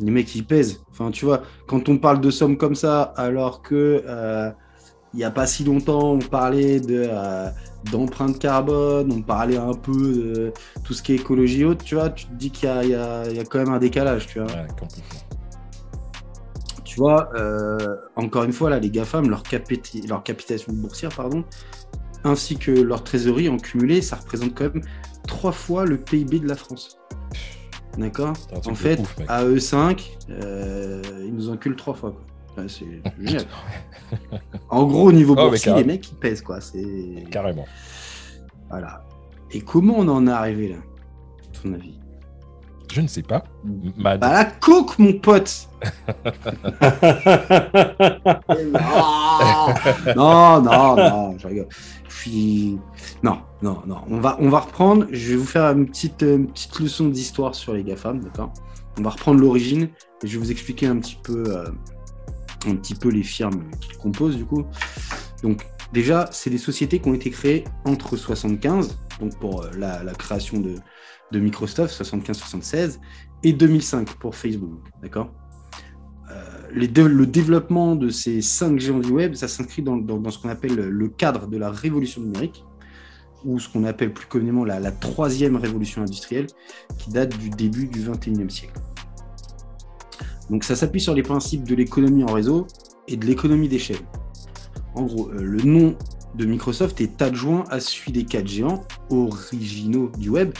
Les 0.00 0.10
mecs, 0.10 0.34
ils 0.34 0.44
pèsent. 0.44 0.80
Enfin, 0.90 1.10
tu 1.10 1.24
vois, 1.24 1.42
quand 1.66 1.88
on 1.88 1.98
parle 1.98 2.20
de 2.20 2.30
sommes 2.30 2.56
comme 2.56 2.74
ça, 2.74 3.02
alors 3.16 3.62
que 3.62 4.02
euh, 4.06 4.50
il 5.14 5.18
n'y 5.18 5.24
a 5.24 5.30
pas 5.30 5.46
si 5.46 5.64
longtemps, 5.64 6.12
on 6.12 6.18
parlait 6.18 6.80
de 6.80 7.06
euh, 7.08 7.48
d'empreinte 7.90 8.38
carbone, 8.38 9.10
on 9.12 9.22
parlait 9.22 9.56
un 9.56 9.72
peu 9.74 9.92
de 9.92 10.52
tout 10.84 10.92
ce 10.92 11.02
qui 11.02 11.12
est 11.12 11.16
écologie 11.16 11.64
haute, 11.64 11.82
tu 11.84 11.94
vois, 11.94 12.10
tu 12.10 12.26
te 12.26 12.32
dis 12.34 12.50
qu'il 12.50 12.68
y 12.68 12.72
a, 12.72 12.84
il 12.84 12.90
y 12.90 12.94
a- 12.94 13.24
il 13.30 13.36
y 13.36 13.40
a 13.40 13.44
quand 13.44 13.58
même 13.58 13.72
un 13.72 13.78
décalage, 13.78 14.26
tu 14.26 14.38
vois. 14.40 14.48
Ouais, 14.48 14.66
complètement. 14.78 15.20
Tu 16.84 16.96
vois, 17.00 17.30
euh, 17.34 17.96
encore 18.16 18.44
une 18.44 18.52
fois, 18.52 18.70
là, 18.70 18.78
les 18.78 18.90
GAFAM, 18.90 19.28
leur, 19.28 19.42
leur 20.08 20.22
capitalisation 20.22 20.72
boursière, 20.72 21.10
pardon, 21.14 21.44
ainsi 22.24 22.56
que 22.56 22.70
leur 22.72 23.04
trésorerie 23.04 23.48
en 23.48 23.56
cumulé, 23.58 24.02
ça 24.02 24.16
représente 24.16 24.54
quand 24.54 24.72
même 24.74 24.82
trois 25.26 25.52
fois 25.52 25.84
le 25.84 25.96
PIB 25.98 26.40
de 26.40 26.48
la 26.48 26.56
France. 26.56 26.98
D'accord? 27.96 28.32
En 28.66 28.74
fait, 28.74 29.00
ouf, 29.00 29.16
à 29.28 29.44
eux 29.44 29.58
5, 29.60 30.18
euh, 30.30 31.02
ils 31.24 31.34
nous 31.34 31.50
enculent 31.50 31.76
trois 31.76 31.94
fois. 31.94 32.12
Quoi. 32.12 32.22
Ouais, 32.58 32.66
c'est 32.68 32.86
génial. 33.20 33.44
En 34.68 34.84
gros, 34.84 35.08
au 35.08 35.12
niveau 35.12 35.34
Oh, 35.38 35.48
boursier, 35.48 35.74
les 35.74 35.84
mecs, 35.84 36.10
ils 36.10 36.16
pèsent, 36.16 36.42
quoi. 36.42 36.60
C'est... 36.60 37.24
Carrément. 37.30 37.66
Voilà. 38.68 39.04
Et 39.50 39.60
comment 39.60 39.94
on 39.98 40.08
en 40.08 40.26
est 40.26 40.30
arrivé 40.30 40.68
là 40.68 40.76
à 40.76 41.62
ton 41.62 41.72
avis? 41.72 41.98
Je 42.92 43.00
ne 43.00 43.06
sais 43.06 43.22
pas. 43.22 43.44
Mad. 43.96 44.20
Bah 44.20 44.32
la 44.32 44.44
coke, 44.46 44.98
mon 44.98 45.12
pote 45.12 45.68
non, 50.16 50.62
non, 50.62 50.96
non, 50.96 51.38
je 51.38 51.46
rigole. 51.46 51.68
Je 52.08 52.14
suis... 52.14 52.78
Non, 53.22 53.38
non, 53.62 53.82
non. 53.86 53.98
On 54.10 54.20
va, 54.20 54.36
on 54.40 54.48
va 54.48 54.60
reprendre. 54.60 55.06
Je 55.10 55.30
vais 55.30 55.36
vous 55.36 55.44
faire 55.44 55.70
une 55.70 55.86
petite, 55.86 56.22
une 56.22 56.48
petite 56.48 56.78
leçon 56.80 57.08
d'histoire 57.08 57.54
sur 57.54 57.74
les 57.74 57.84
GAFAM, 57.84 58.20
d'accord? 58.20 58.52
On 58.98 59.02
va 59.02 59.10
reprendre 59.10 59.40
l'origine 59.40 59.88
et 60.22 60.26
je 60.26 60.38
vais 60.38 60.44
vous 60.44 60.50
expliquer 60.50 60.86
un 60.86 60.96
petit 60.96 61.18
peu, 61.22 61.44
euh, 61.46 61.66
un 62.66 62.76
petit 62.76 62.94
peu 62.94 63.08
les 63.08 63.22
firmes 63.22 63.64
qui 63.80 63.96
composent, 63.96 64.36
du 64.36 64.44
coup. 64.44 64.64
Donc, 65.42 65.66
déjà, 65.92 66.28
c'est 66.32 66.50
des 66.50 66.58
sociétés 66.58 66.98
qui 67.00 67.08
ont 67.08 67.14
été 67.14 67.30
créées 67.30 67.64
entre 67.84 68.16
75, 68.16 68.98
donc 69.20 69.38
pour 69.38 69.62
euh, 69.62 69.70
la, 69.76 70.12
création 70.14 70.60
de, 70.60 70.74
de 71.32 71.38
Microsoft, 71.38 71.94
75-76, 72.02 72.98
et 73.44 73.52
2005 73.52 74.14
pour 74.14 74.34
Facebook, 74.34 74.80
d'accord? 75.02 75.32
Euh, 76.30 76.44
le 76.70 77.26
développement 77.26 77.96
de 77.96 78.10
ces 78.10 78.42
cinq 78.42 78.78
géants 78.78 78.98
du 78.98 79.10
web, 79.10 79.34
ça 79.34 79.48
s'inscrit 79.48 79.82
dans 79.82 80.30
ce 80.30 80.38
qu'on 80.38 80.50
appelle 80.50 80.74
le 80.74 81.08
cadre 81.08 81.46
de 81.46 81.56
la 81.56 81.70
révolution 81.70 82.20
numérique, 82.20 82.64
ou 83.44 83.58
ce 83.58 83.68
qu'on 83.68 83.84
appelle 83.84 84.12
plus 84.12 84.26
communément 84.26 84.64
la, 84.64 84.80
la 84.80 84.90
troisième 84.90 85.56
révolution 85.56 86.02
industrielle, 86.02 86.46
qui 86.98 87.10
date 87.10 87.36
du 87.38 87.50
début 87.50 87.86
du 87.86 88.00
21e 88.00 88.50
siècle. 88.50 88.74
Donc 90.50 90.64
ça 90.64 90.74
s'appuie 90.76 91.00
sur 91.00 91.14
les 91.14 91.22
principes 91.22 91.64
de 91.64 91.74
l'économie 91.74 92.24
en 92.24 92.32
réseau 92.32 92.66
et 93.06 93.16
de 93.16 93.26
l'économie 93.26 93.68
d'échelle. 93.68 93.98
En 94.94 95.02
gros, 95.04 95.28
euh, 95.30 95.42
le 95.42 95.62
nom 95.62 95.94
de 96.34 96.44
Microsoft 96.44 97.00
est 97.00 97.20
adjoint 97.22 97.64
à 97.70 97.80
celui 97.80 98.12
des 98.12 98.24
quatre 98.24 98.46
géants 98.48 98.84
originaux 99.10 100.10
du 100.18 100.28
web 100.30 100.52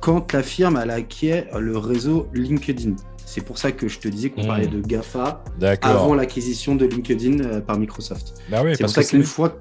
quand 0.00 0.32
la 0.32 0.42
firme 0.42 0.78
elle 0.82 0.90
acquiert 0.90 1.58
le 1.58 1.76
réseau 1.78 2.28
LinkedIn. 2.32 2.94
C'est 3.24 3.40
pour 3.40 3.58
ça 3.58 3.72
que 3.72 3.88
je 3.88 3.98
te 3.98 4.08
disais 4.08 4.30
qu'on 4.30 4.42
Mhm. 4.42 4.46
parlait 4.46 4.66
de 4.68 4.80
GAFA 4.80 5.42
avant 5.82 6.14
l'acquisition 6.14 6.76
de 6.76 6.86
LinkedIn 6.86 7.40
euh, 7.40 7.60
par 7.60 7.78
Microsoft. 7.78 8.34
Bah 8.50 8.62
oui, 8.64 8.72
c'est 8.76 8.84
pour 8.84 8.92
ça 8.92 9.02
qu'une 9.04 9.24
fois, 9.24 9.58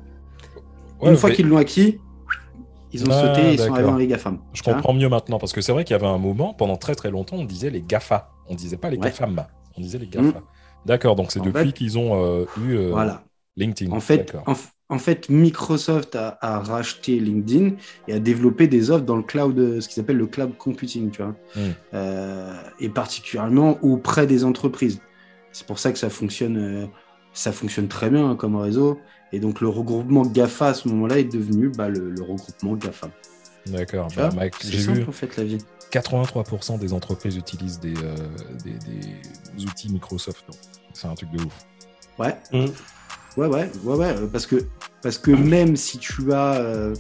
Ouais, 1.01 1.11
une 1.11 1.17
fois 1.17 1.29
mais- 1.29 1.35
qu'ils 1.35 1.47
l'ont 1.47 1.57
acquis, 1.57 1.99
ils 2.95 3.03
ont 3.03 3.11
Ah, 3.11 3.21
sauté 3.35 3.49
et 3.49 3.53
ils 3.53 3.59
sont 3.59 3.73
allés 3.73 3.83
dans 3.83 3.97
les 3.97 4.07
GAFAM. 4.07 4.39
Je 4.53 4.63
comprends 4.63 4.93
mieux 4.93 5.09
maintenant, 5.09 5.37
parce 5.39 5.53
que 5.53 5.61
c'est 5.61 5.71
vrai 5.71 5.83
qu'il 5.83 5.93
y 5.93 5.99
avait 5.99 6.07
un 6.07 6.17
moment, 6.17 6.53
pendant 6.53 6.77
très 6.77 6.95
très 6.95 7.11
longtemps, 7.11 7.35
on 7.37 7.45
disait 7.45 7.69
les 7.69 7.81
GAFA. 7.81 8.29
On 8.47 8.55
disait 8.55 8.77
pas 8.77 8.89
les 8.89 8.97
Ouais. 8.97 9.05
GAFAM, 9.05 9.45
on 9.77 9.81
disait 9.81 9.97
les 9.99 10.07
GAFA. 10.07 10.41
D'accord, 10.85 11.15
donc 11.15 11.31
c'est 11.31 11.41
depuis 11.41 11.67
fait- 11.67 11.71
qu'ils 11.73 11.97
ont 11.97 12.23
euh, 12.23 12.45
eu 12.63 12.73
euh, 12.75 12.89
Voilà. 12.91 13.23
LinkedIn. 13.57 13.91
En 13.91 13.99
fait, 13.99 14.17
D'accord. 14.17 14.43
en, 14.45 14.53
f- 14.53 14.69
en 14.89 14.99
fait, 14.99 15.29
Microsoft 15.29 16.15
a, 16.15 16.37
a 16.41 16.59
racheté 16.59 17.19
LinkedIn 17.19 17.71
et 18.07 18.13
a 18.13 18.19
développé 18.19 18.67
des 18.67 18.91
offres 18.91 19.05
dans 19.05 19.15
le 19.15 19.23
cloud, 19.23 19.57
euh, 19.57 19.81
ce 19.81 19.89
qu'ils 19.89 20.01
appellent 20.01 20.17
le 20.17 20.27
cloud 20.27 20.55
computing, 20.57 21.09
tu 21.11 21.23
vois, 21.23 21.35
Mm. 21.55 21.59
Euh, 21.95 22.53
et 22.79 22.89
particulièrement 22.89 23.77
auprès 23.81 24.27
des 24.27 24.43
entreprises. 24.45 25.01
C'est 25.51 25.65
pour 25.65 25.79
ça 25.79 25.91
que 25.91 25.97
ça 25.97 26.09
fonctionne, 26.09 26.89
ça 27.33 27.51
fonctionne 27.51 27.87
très 27.87 28.09
bien 28.09 28.29
hein, 28.31 28.35
comme 28.35 28.55
réseau. 28.57 28.99
Et 29.35 29.39
donc 29.39 29.59
le 29.59 29.67
regroupement 29.67 30.21
GAFA 30.25 30.67
à 30.67 30.73
ce 30.73 30.87
moment-là 30.87 31.19
est 31.19 31.25
devenu 31.25 31.67
bah, 31.69 31.89
le, 31.89 32.09
le 32.09 32.21
regroupement 32.21 32.73
GAFA. 32.75 33.09
D'accord. 33.67 34.07
Bah, 34.15 34.29
J'ai 34.63 34.77
vu 34.77 35.03
en 35.05 35.11
fait 35.11 35.35
la 35.35 35.43
vie. 35.43 35.57
83% 35.91 36.79
des 36.79 36.93
entreprises 36.93 37.35
utilisent 37.35 37.79
des, 37.81 37.93
euh, 38.03 38.15
des, 38.63 38.71
des 39.57 39.65
outils 39.65 39.91
Microsoft. 39.91 40.45
C'est 40.93 41.07
un 41.07 41.15
truc 41.15 41.31
de 41.31 41.43
ouf. 41.43 41.65
Ouais. 42.17 42.37
Mm. 42.53 42.65
Ouais, 43.37 43.47
ouais, 43.47 43.69
ouais, 43.83 43.95
ouais, 43.95 44.15
euh, 44.17 44.27
parce 44.27 44.45
que, 44.45 44.55
parce 45.01 45.17
que 45.17 45.31
même 45.31 45.75
si 45.75 45.97
tu 45.97 46.31
as, 46.31 46.53
euh, 46.55 46.95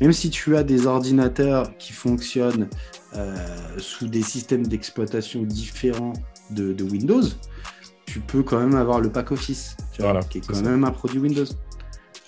même 0.00 0.12
si 0.12 0.30
tu 0.30 0.56
as 0.56 0.62
des 0.62 0.86
ordinateurs 0.86 1.76
qui 1.78 1.92
fonctionnent 1.92 2.68
euh, 3.16 3.36
sous 3.78 4.06
des 4.06 4.22
systèmes 4.22 4.64
d'exploitation 4.66 5.42
différents 5.42 6.12
de, 6.50 6.72
de 6.72 6.84
Windows, 6.84 7.24
tu 8.06 8.20
peux 8.20 8.42
quand 8.44 8.60
même 8.60 8.76
avoir 8.76 9.00
le 9.00 9.10
pack 9.10 9.32
Office, 9.32 9.76
tu 9.92 10.02
vois, 10.02 10.12
Voilà, 10.12 10.26
qui 10.26 10.38
est 10.38 10.46
quand 10.46 10.54
ça. 10.54 10.62
même 10.62 10.84
un 10.84 10.90
produit 10.92 11.18
Windows. 11.18 11.44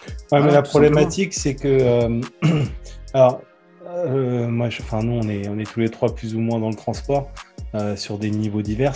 Ouais, 0.07 0.13
mais 0.33 0.39
Voilà, 0.41 0.53
la 0.55 0.63
problématique, 0.63 1.35
c'est 1.35 1.55
que. 1.55 1.69
euh, 1.69 2.21
alors, 3.15 3.43
euh, 3.89 4.49
moi, 4.49 4.69
je- 4.71 4.83
enfin, 4.83 5.03
nous, 5.03 5.13
on 5.13 5.29
est, 5.29 5.49
on 5.49 5.59
est 5.59 5.71
tous 5.71 5.81
les 5.81 5.89
trois 5.91 6.15
plus 6.15 6.35
ou 6.35 6.41
moins 6.41 6.59
dans 6.59 6.71
le 6.71 6.75
transport, 6.77 7.31
euh, 7.75 7.97
sur 7.97 8.19
des 8.19 8.31
niveaux 8.31 8.63
divers. 8.63 8.95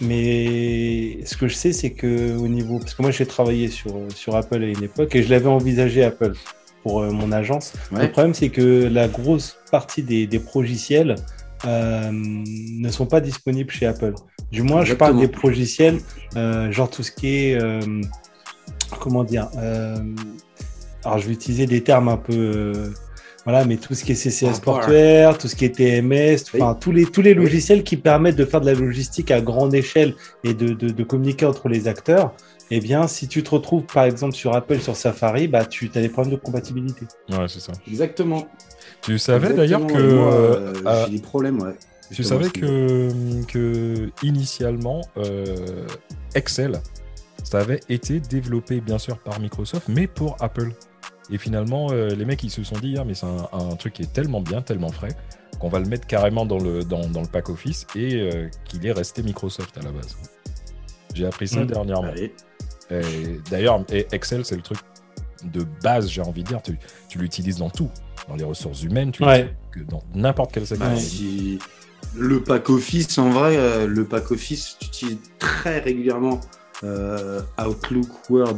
Mais 0.00 1.18
ce 1.24 1.36
que 1.36 1.46
je 1.48 1.54
sais, 1.54 1.72
c'est 1.72 1.90
que 1.90 2.36
au 2.36 2.48
niveau. 2.48 2.78
Parce 2.78 2.94
que 2.94 3.02
moi, 3.02 3.10
j'ai 3.10 3.26
travaillé 3.26 3.68
sur, 3.68 3.94
sur 4.14 4.36
Apple 4.36 4.62
à 4.62 4.66
une 4.66 4.82
époque 4.82 5.14
et 5.14 5.22
je 5.22 5.30
l'avais 5.30 5.46
envisagé 5.48 6.02
Apple 6.04 6.32
pour 6.82 7.00
euh, 7.00 7.10
mon 7.10 7.32
agence. 7.32 7.72
Le 7.92 8.10
problème, 8.10 8.34
c'est 8.34 8.48
que 8.50 8.88
la 8.90 9.08
grosse 9.08 9.56
partie 9.70 10.02
des, 10.02 10.26
des 10.26 10.38
progiciels 10.40 11.14
euh, 11.64 12.10
ne 12.12 12.88
sont 12.90 13.06
pas 13.06 13.20
disponibles 13.20 13.70
chez 13.70 13.86
Apple. 13.86 14.14
Du 14.52 14.62
moins, 14.62 14.84
je 14.84 14.94
parle 14.94 15.18
des 15.20 15.28
progiciels, 15.28 15.98
euh, 16.36 16.70
genre 16.70 16.90
tout 16.90 17.02
ce 17.02 17.10
qui 17.12 17.28
est. 17.28 17.54
euh, 17.62 17.80
comment 19.00 19.24
dire 19.24 19.48
euh, 19.58 19.96
Alors, 21.04 21.18
je 21.18 21.26
vais 21.26 21.32
utiliser 21.34 21.66
des 21.66 21.82
termes 21.82 22.08
un 22.08 22.16
peu. 22.16 22.32
euh, 22.34 22.88
voilà, 23.44 23.66
mais 23.66 23.76
tout 23.76 23.94
ce 23.94 24.04
qui 24.04 24.12
est 24.12 24.14
CCS 24.14 24.60
portuaire, 24.60 25.36
tout 25.36 25.48
ce 25.48 25.54
qui 25.54 25.66
est 25.66 25.74
TMS, 25.76 26.36
Oui. 26.54 26.62
enfin 26.62 26.74
tous 26.74 26.92
les 26.92 27.04
tous 27.04 27.20
les 27.20 27.32
Oui. 27.32 27.36
logiciels 27.44 27.82
qui 27.84 27.98
permettent 27.98 28.36
de 28.36 28.46
faire 28.46 28.62
de 28.62 28.66
la 28.66 28.72
logistique 28.72 29.30
à 29.30 29.42
grande 29.42 29.74
échelle 29.74 30.14
et 30.44 30.54
de, 30.54 30.68
de, 30.72 30.88
de 30.88 31.04
communiquer 31.04 31.44
entre 31.44 31.68
les 31.68 31.86
acteurs. 31.86 32.32
Eh 32.70 32.80
bien, 32.80 33.06
si 33.06 33.28
tu 33.28 33.42
te 33.42 33.50
retrouves 33.50 33.82
par 33.84 34.04
exemple 34.04 34.32
sur 34.34 34.54
Apple, 34.56 34.80
sur 34.80 34.96
Safari, 34.96 35.46
bah 35.48 35.66
tu 35.66 35.90
as 35.94 36.00
des 36.00 36.08
problèmes 36.08 36.32
de 36.34 36.40
compatibilité. 36.40 37.04
Ouais, 37.30 37.46
c'est 37.48 37.60
ça. 37.60 37.72
Exactement. 37.86 38.46
Tu 39.02 39.18
savais 39.18 39.52
d'ailleurs 39.52 39.86
que. 39.86 39.92
Euh, 39.94 40.72
euh, 40.86 41.04
j'ai 41.06 41.16
des 41.16 41.22
problèmes, 41.22 41.60
ouais. 41.60 41.74
Tu 42.10 42.24
savais 42.24 42.48
que, 42.48 43.44
que 43.46 44.08
initialement, 44.22 45.02
euh, 45.18 45.86
Excel, 46.34 46.80
ça 47.42 47.58
avait 47.58 47.80
été 47.90 48.20
développé 48.20 48.80
bien 48.80 48.96
sûr 48.98 49.18
par 49.18 49.38
Microsoft, 49.40 49.88
mais 49.88 50.06
pour 50.06 50.36
Apple. 50.40 50.70
Et 51.30 51.38
finalement, 51.38 51.88
euh, 51.90 52.08
les 52.08 52.24
mecs, 52.24 52.42
ils 52.42 52.50
se 52.50 52.62
sont 52.64 52.76
dit, 52.78 52.96
ah, 52.98 53.04
mais 53.04 53.14
c'est 53.14 53.26
un, 53.26 53.48
un 53.52 53.76
truc 53.76 53.94
qui 53.94 54.02
est 54.02 54.12
tellement 54.12 54.40
bien, 54.40 54.60
tellement 54.62 54.90
frais, 54.90 55.16
qu'on 55.58 55.68
va 55.68 55.78
le 55.78 55.86
mettre 55.86 56.06
carrément 56.06 56.44
dans 56.44 56.58
le, 56.58 56.84
dans, 56.84 57.08
dans 57.08 57.22
le 57.22 57.28
pack 57.28 57.48
Office 57.48 57.86
et 57.96 58.16
euh, 58.20 58.48
qu'il 58.64 58.84
est 58.86 58.92
resté 58.92 59.22
Microsoft 59.22 59.76
à 59.78 59.82
la 59.82 59.90
base. 59.90 60.16
J'ai 61.14 61.26
appris 61.26 61.48
ça 61.48 61.60
Mm. 61.60 61.66
dernièrement. 61.66 62.08
Allez. 62.10 62.34
Et 62.90 63.40
D'ailleurs, 63.50 63.82
et 63.90 64.06
Excel, 64.12 64.44
c'est 64.44 64.56
le 64.56 64.62
truc 64.62 64.78
de 65.44 65.64
base, 65.82 66.08
j'ai 66.10 66.20
envie 66.22 66.42
de 66.42 66.48
dire. 66.48 66.60
Tu, 66.62 66.78
tu 67.08 67.18
l'utilises 67.18 67.56
dans 67.58 67.70
tout. 67.70 67.90
Dans 68.28 68.36
les 68.36 68.44
ressources 68.44 68.82
humaines, 68.82 69.10
tu 69.12 69.22
Ouais. 69.24 69.54
dans 69.88 70.02
n'importe 70.14 70.52
quel 70.52 70.66
secteur. 70.66 70.88
Bah, 70.90 70.96
si 70.96 71.58
le 72.16 72.42
pack 72.42 72.68
Office, 72.70 73.16
en 73.18 73.30
vrai, 73.30 73.56
euh, 73.56 73.86
le 73.86 74.04
pack 74.04 74.30
Office, 74.30 74.76
tu 74.80 74.86
utilises 74.86 75.18
très 75.38 75.78
régulièrement 75.80 76.40
euh, 76.82 77.40
Outlook, 77.64 78.08
Word, 78.30 78.56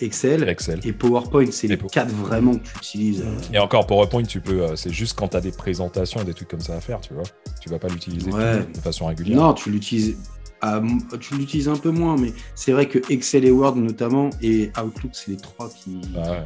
Excel 0.00 0.48
Excel. 0.48 0.80
et 0.84 0.92
PowerPoint. 0.92 1.50
C'est 1.50 1.66
les 1.68 1.76
pour- 1.76 1.90
quatre 1.90 2.10
vraiment 2.14 2.54
que 2.56 2.64
tu 2.64 2.76
utilises. 2.78 3.22
Mm. 3.24 3.54
Et 3.54 3.58
encore, 3.58 3.86
PowerPoint, 3.86 4.22
tu 4.24 4.40
peux, 4.40 4.62
euh, 4.62 4.76
c'est 4.76 4.92
juste 4.92 5.16
quand 5.18 5.28
tu 5.28 5.36
as 5.36 5.40
des 5.40 5.52
présentations 5.52 6.20
et 6.20 6.24
des 6.24 6.34
trucs 6.34 6.48
comme 6.48 6.60
ça 6.60 6.76
à 6.76 6.80
faire, 6.80 7.00
tu 7.00 7.14
vois. 7.14 7.24
Tu 7.60 7.68
vas 7.68 7.78
pas 7.78 7.88
l'utiliser 7.88 8.30
Ouais. 8.32 8.64
de 8.72 8.78
façon 8.78 9.06
régulière. 9.06 9.38
Non, 9.38 9.52
tu 9.54 9.70
l'utilises. 9.70 10.16
à- 10.62 10.82
tu 11.18 11.34
l'utilises 11.36 11.68
un 11.68 11.76
peu 11.76 11.90
moins, 11.90 12.16
mais 12.18 12.34
c'est 12.54 12.72
vrai 12.72 12.86
que 12.86 12.98
Excel 13.10 13.46
et 13.46 13.50
Word 13.50 13.76
notamment 13.76 14.28
et 14.42 14.70
Outlook, 14.78 15.12
c'est 15.14 15.30
les 15.30 15.38
trois 15.38 15.70
qui, 15.70 16.02
Ah 16.14 16.30
ouais. 16.32 16.44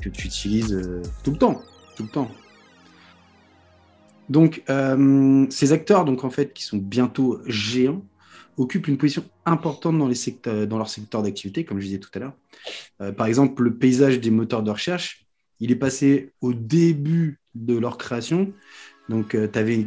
que 0.00 0.08
tu 0.08 0.26
utilises 0.26 0.72
euh, 0.72 1.02
tout 1.22 1.32
le 1.32 1.36
temps, 1.36 1.60
tout 1.96 2.04
le 2.04 2.08
temps. 2.08 2.30
Donc, 4.30 4.62
euh, 4.70 5.46
ces 5.50 5.72
acteurs, 5.72 6.04
donc 6.06 6.24
en 6.24 6.30
fait, 6.30 6.54
qui 6.54 6.64
sont 6.64 6.78
bientôt 6.78 7.40
géants, 7.46 8.00
occupent 8.56 8.88
une 8.88 8.98
position 8.98 9.24
importante 9.46 9.98
dans, 9.98 10.08
les 10.08 10.14
secteurs, 10.14 10.66
dans 10.66 10.78
leur 10.78 10.88
secteur 10.88 11.22
d'activité, 11.22 11.64
comme 11.64 11.80
je 11.80 11.86
disais 11.86 11.98
tout 11.98 12.10
à 12.14 12.18
l'heure. 12.18 12.34
Euh, 13.00 13.12
par 13.12 13.26
exemple, 13.26 13.62
le 13.62 13.74
paysage 13.74 14.20
des 14.20 14.30
moteurs 14.30 14.62
de 14.62 14.70
recherche, 14.70 15.26
il 15.60 15.70
est 15.70 15.76
passé 15.76 16.32
au 16.40 16.52
début 16.52 17.40
de 17.54 17.76
leur 17.78 17.98
création. 17.98 18.52
Donc, 19.08 19.30
tu 19.30 19.58
avais 19.58 19.86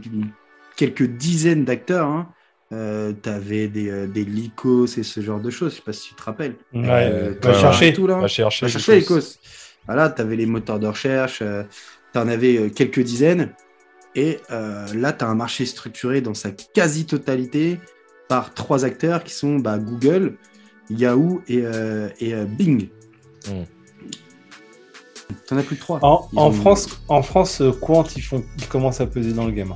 quelques 0.75 1.03
dizaines 1.03 1.65
d'acteurs. 1.65 2.07
Hein. 2.07 2.29
tu 2.69 3.29
avais 3.29 3.67
des, 3.67 3.89
euh, 3.89 4.07
des 4.07 4.23
Lycos 4.23 4.97
et 4.97 5.03
ce 5.03 5.21
genre 5.21 5.39
de 5.39 5.49
choses. 5.49 5.71
Je 5.71 5.77
sais 5.77 5.83
pas 5.83 5.93
si 5.93 6.09
tu 6.09 6.15
te 6.15 6.23
rappelles. 6.23 6.55
Ouais, 6.73 7.09
Euh, 7.11 7.33
va 7.41 7.53
chercher. 7.53 7.93
Tout, 7.93 8.07
là. 8.07 8.19
Va 8.19 8.27
chercher. 8.27 8.65
Va 8.65 8.71
chercher 8.71 9.03
causes. 9.03 9.39
Voilà, 9.85 10.09
tu 10.09 10.21
avais 10.21 10.35
les 10.35 10.45
moteurs 10.45 10.79
de 10.79 10.87
recherche, 10.87 11.41
tu 12.13 12.19
en 12.19 12.27
avais 12.27 12.57
euh, 12.57 12.69
quelques 12.69 12.99
dizaines. 12.99 13.53
Et 14.15 14.39
euh, 14.51 14.85
là, 14.95 15.13
tu 15.13 15.23
as 15.23 15.27
un 15.27 15.35
marché 15.35 15.65
structuré 15.65 16.21
dans 16.21 16.33
sa 16.33 16.49
quasi-totalité 16.51 17.79
par 18.27 18.53
trois 18.53 18.85
acteurs 18.85 19.23
qui 19.23 19.33
sont 19.33 19.57
bah, 19.57 19.77
Google, 19.77 20.37
Yahoo 20.89 21.41
et, 21.47 21.61
euh, 21.63 22.09
et 22.19 22.33
euh, 22.33 22.45
Bing. 22.45 22.89
Mm. 23.47 23.63
Tu 25.47 25.53
en 25.53 25.57
as 25.57 25.63
plus 25.63 25.75
de 25.75 25.81
trois. 25.81 25.99
En, 26.01 26.27
Ils 26.33 26.39
en 26.39 26.47
ont- 26.47 26.51
France, 26.51 27.01
en 27.07 27.21
France, 27.21 27.61
euh, 27.61 27.71
Quant, 27.71 28.03
ils, 28.15 28.21
font, 28.21 28.43
ils 28.57 28.67
commencent 28.67 29.01
à 29.01 29.05
peser 29.07 29.33
dans 29.33 29.45
le 29.45 29.51
game. 29.51 29.73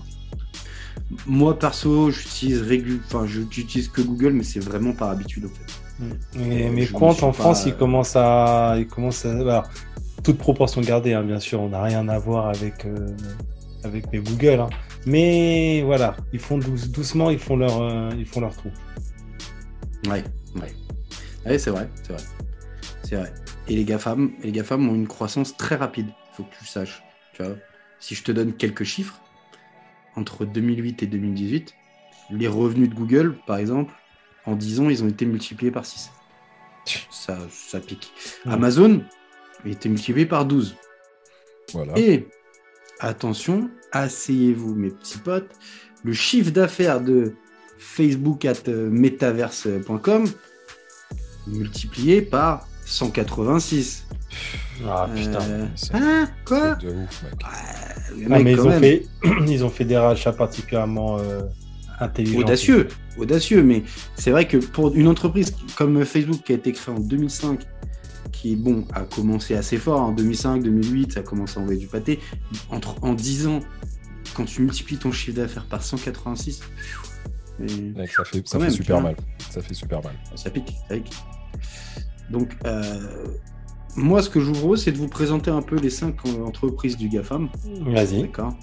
Moi, 1.27 1.57
perso, 1.59 2.09
j'utilise 2.09 2.61
régu... 2.61 3.01
enfin, 3.05 3.25
j'utilise 3.25 3.89
que 3.89 4.01
Google, 4.01 4.31
mais 4.31 4.43
c'est 4.43 4.59
vraiment 4.61 4.93
par 4.93 5.09
habitude, 5.09 5.45
en 5.45 5.49
fait. 5.49 6.37
Mais, 6.37 6.87
Quant, 6.87 7.09
en 7.09 7.15
pas- 7.15 7.33
France, 7.33 7.65
ils 7.65 7.75
commencent 7.75 8.15
à. 8.15 8.75
Ils 8.79 8.87
commencent 8.87 9.25
à 9.25 9.31
alors, 9.33 9.69
toute 10.23 10.37
proportion 10.37 10.81
gardée, 10.81 11.13
hein, 11.13 11.23
bien 11.23 11.39
sûr, 11.39 11.61
on 11.61 11.69
n'a 11.69 11.81
rien 11.83 12.07
à 12.09 12.17
voir 12.17 12.47
avec, 12.47 12.85
euh, 12.85 13.07
avec 13.83 14.05
les 14.11 14.19
Google. 14.19 14.61
hein. 14.61 14.69
Mais 15.05 15.81
voilà, 15.83 16.15
ils 16.31 16.39
font 16.39 16.57
douce- 16.57 16.89
doucement, 16.89 17.29
ils 17.29 17.39
font 17.39 17.55
leur, 17.57 17.81
euh, 17.81 18.09
ils 18.17 18.25
font 18.25 18.41
leur 18.41 18.55
trou. 18.55 18.69
Ouais, 20.07 20.23
ouais. 20.55 20.73
Ouais, 21.45 21.57
c'est 21.57 21.71
vrai, 21.71 21.89
c'est 22.03 22.13
vrai. 22.13 22.23
C'est 23.03 23.15
vrai. 23.15 23.33
Et 23.67 23.75
les 23.75 23.83
GAFAM, 23.85 24.31
les 24.43 24.51
GAFAM 24.51 24.87
ont 24.89 24.95
une 24.95 25.07
croissance 25.07 25.55
très 25.57 25.75
rapide, 25.75 26.07
il 26.07 26.35
faut 26.35 26.43
que 26.43 26.51
tu 26.55 26.63
le 26.63 26.67
saches. 26.67 27.03
Tu 27.33 27.43
vois 27.43 27.55
si 27.99 28.15
je 28.15 28.23
te 28.23 28.31
donne 28.31 28.53
quelques 28.53 28.83
chiffres, 28.83 29.21
entre 30.15 30.43
2008 30.45 31.03
et 31.03 31.07
2018, 31.07 31.75
les 32.31 32.47
revenus 32.47 32.89
de 32.89 32.95
Google, 32.95 33.37
par 33.45 33.57
exemple, 33.57 33.93
en 34.45 34.55
10 34.55 34.79
ans, 34.79 34.89
ils 34.89 35.03
ont 35.03 35.07
été 35.07 35.25
multipliés 35.25 35.71
par 35.71 35.85
6. 35.85 36.09
Ça, 37.11 37.37
ça 37.51 37.79
pique. 37.79 38.11
Amazon 38.45 39.03
a 39.63 39.69
été 39.69 39.87
multiplié 39.87 40.25
par 40.25 40.45
12. 40.45 40.75
Voilà. 41.73 41.93
Et 41.95 42.27
attention, 43.01 43.69
asseyez-vous, 43.91 44.75
mes 44.75 44.89
petits 44.89 45.17
potes, 45.17 45.51
le 46.03 46.13
chiffre 46.13 46.51
d'affaires 46.51 47.01
de 47.01 47.33
Facebook 47.77 48.45
at 48.45 48.53
euh, 48.67 48.89
metaverse.com 48.89 50.25
multiplié 51.47 52.21
par 52.21 52.67
186. 52.85 54.05
Ah 54.87 55.07
putain. 55.13 55.41
Euh, 55.41 55.65
c'est 55.75 55.95
hein 55.95 56.29
Quoi 56.45 56.75
de 56.75 56.89
ouf, 56.89 57.23
mec. 57.23 57.33
Ah, 57.43 58.39
mais 58.39 58.51
ils 58.51 58.57
quand 58.57 58.65
ont, 58.65 58.69
même, 58.69 58.79
fait, 58.79 59.05
ils 59.47 59.65
ont 59.65 59.69
fait 59.69 59.85
des 59.85 59.97
rachats 59.97 60.31
particulièrement 60.33 61.17
euh, 61.19 61.41
intelligents. 61.99 62.39
audacieux, 62.39 62.87
audacieux, 63.17 63.63
mais 63.63 63.83
c'est 64.15 64.31
vrai 64.31 64.47
que 64.47 64.57
pour 64.57 64.93
une 64.95 65.07
entreprise 65.07 65.53
comme 65.75 66.03
Facebook 66.05 66.41
qui 66.45 66.53
a 66.53 66.55
été 66.55 66.71
créée 66.71 66.95
en 66.95 66.99
2005, 66.99 67.59
qui 68.31 68.55
bon 68.55 68.86
a 68.93 69.01
commencé 69.01 69.55
assez 69.55 69.77
fort 69.77 70.01
en 70.01 70.12
2005, 70.12 70.63
2008, 70.63 71.13
ça 71.13 71.19
a 71.21 71.23
commencé 71.23 71.60
à 71.60 71.62
envoyer 71.62 71.79
du 71.79 71.88
pâté. 71.88 72.19
Entre, 72.69 72.95
en 73.03 73.13
10 73.13 73.47
ans, 73.47 73.60
quand 74.36 74.45
tu 74.45 74.62
multiplies 74.62 74.97
ton 74.97 75.12
chiffre 75.12 75.38
d'affaires 75.38 75.65
par 75.65 75.84
186, 75.84 76.62
et 77.60 77.81
Mec, 77.81 78.12
ça 78.12 78.23
fait, 78.23 78.47
ça 78.47 78.57
fait 78.57 78.65
même, 78.65 78.73
super 78.73 79.01
mal. 79.01 79.15
Ça 79.49 79.62
fait 79.62 79.73
super 79.73 80.01
mal. 80.03 80.13
ça 80.36 80.49
pique, 80.49 80.73
ça 80.89 80.95
pique. 80.95 81.13
Donc, 82.29 82.55
euh, 82.65 83.27
moi, 83.95 84.21
ce 84.21 84.29
que 84.29 84.39
je 84.39 84.45
vous 84.45 84.53
propose, 84.53 84.84
c'est 84.84 84.91
de 84.91 84.97
vous 84.97 85.10
présenter 85.10 85.51
un 85.51 85.62
peu 85.62 85.77
les 85.77 85.89
cinq 85.89 86.15
euh, 86.25 86.45
entreprises 86.45 86.97
du 86.97 87.10
GAFAM. 87.10 87.49
Vas-y. 87.81 88.21
D'accord. 88.21 88.55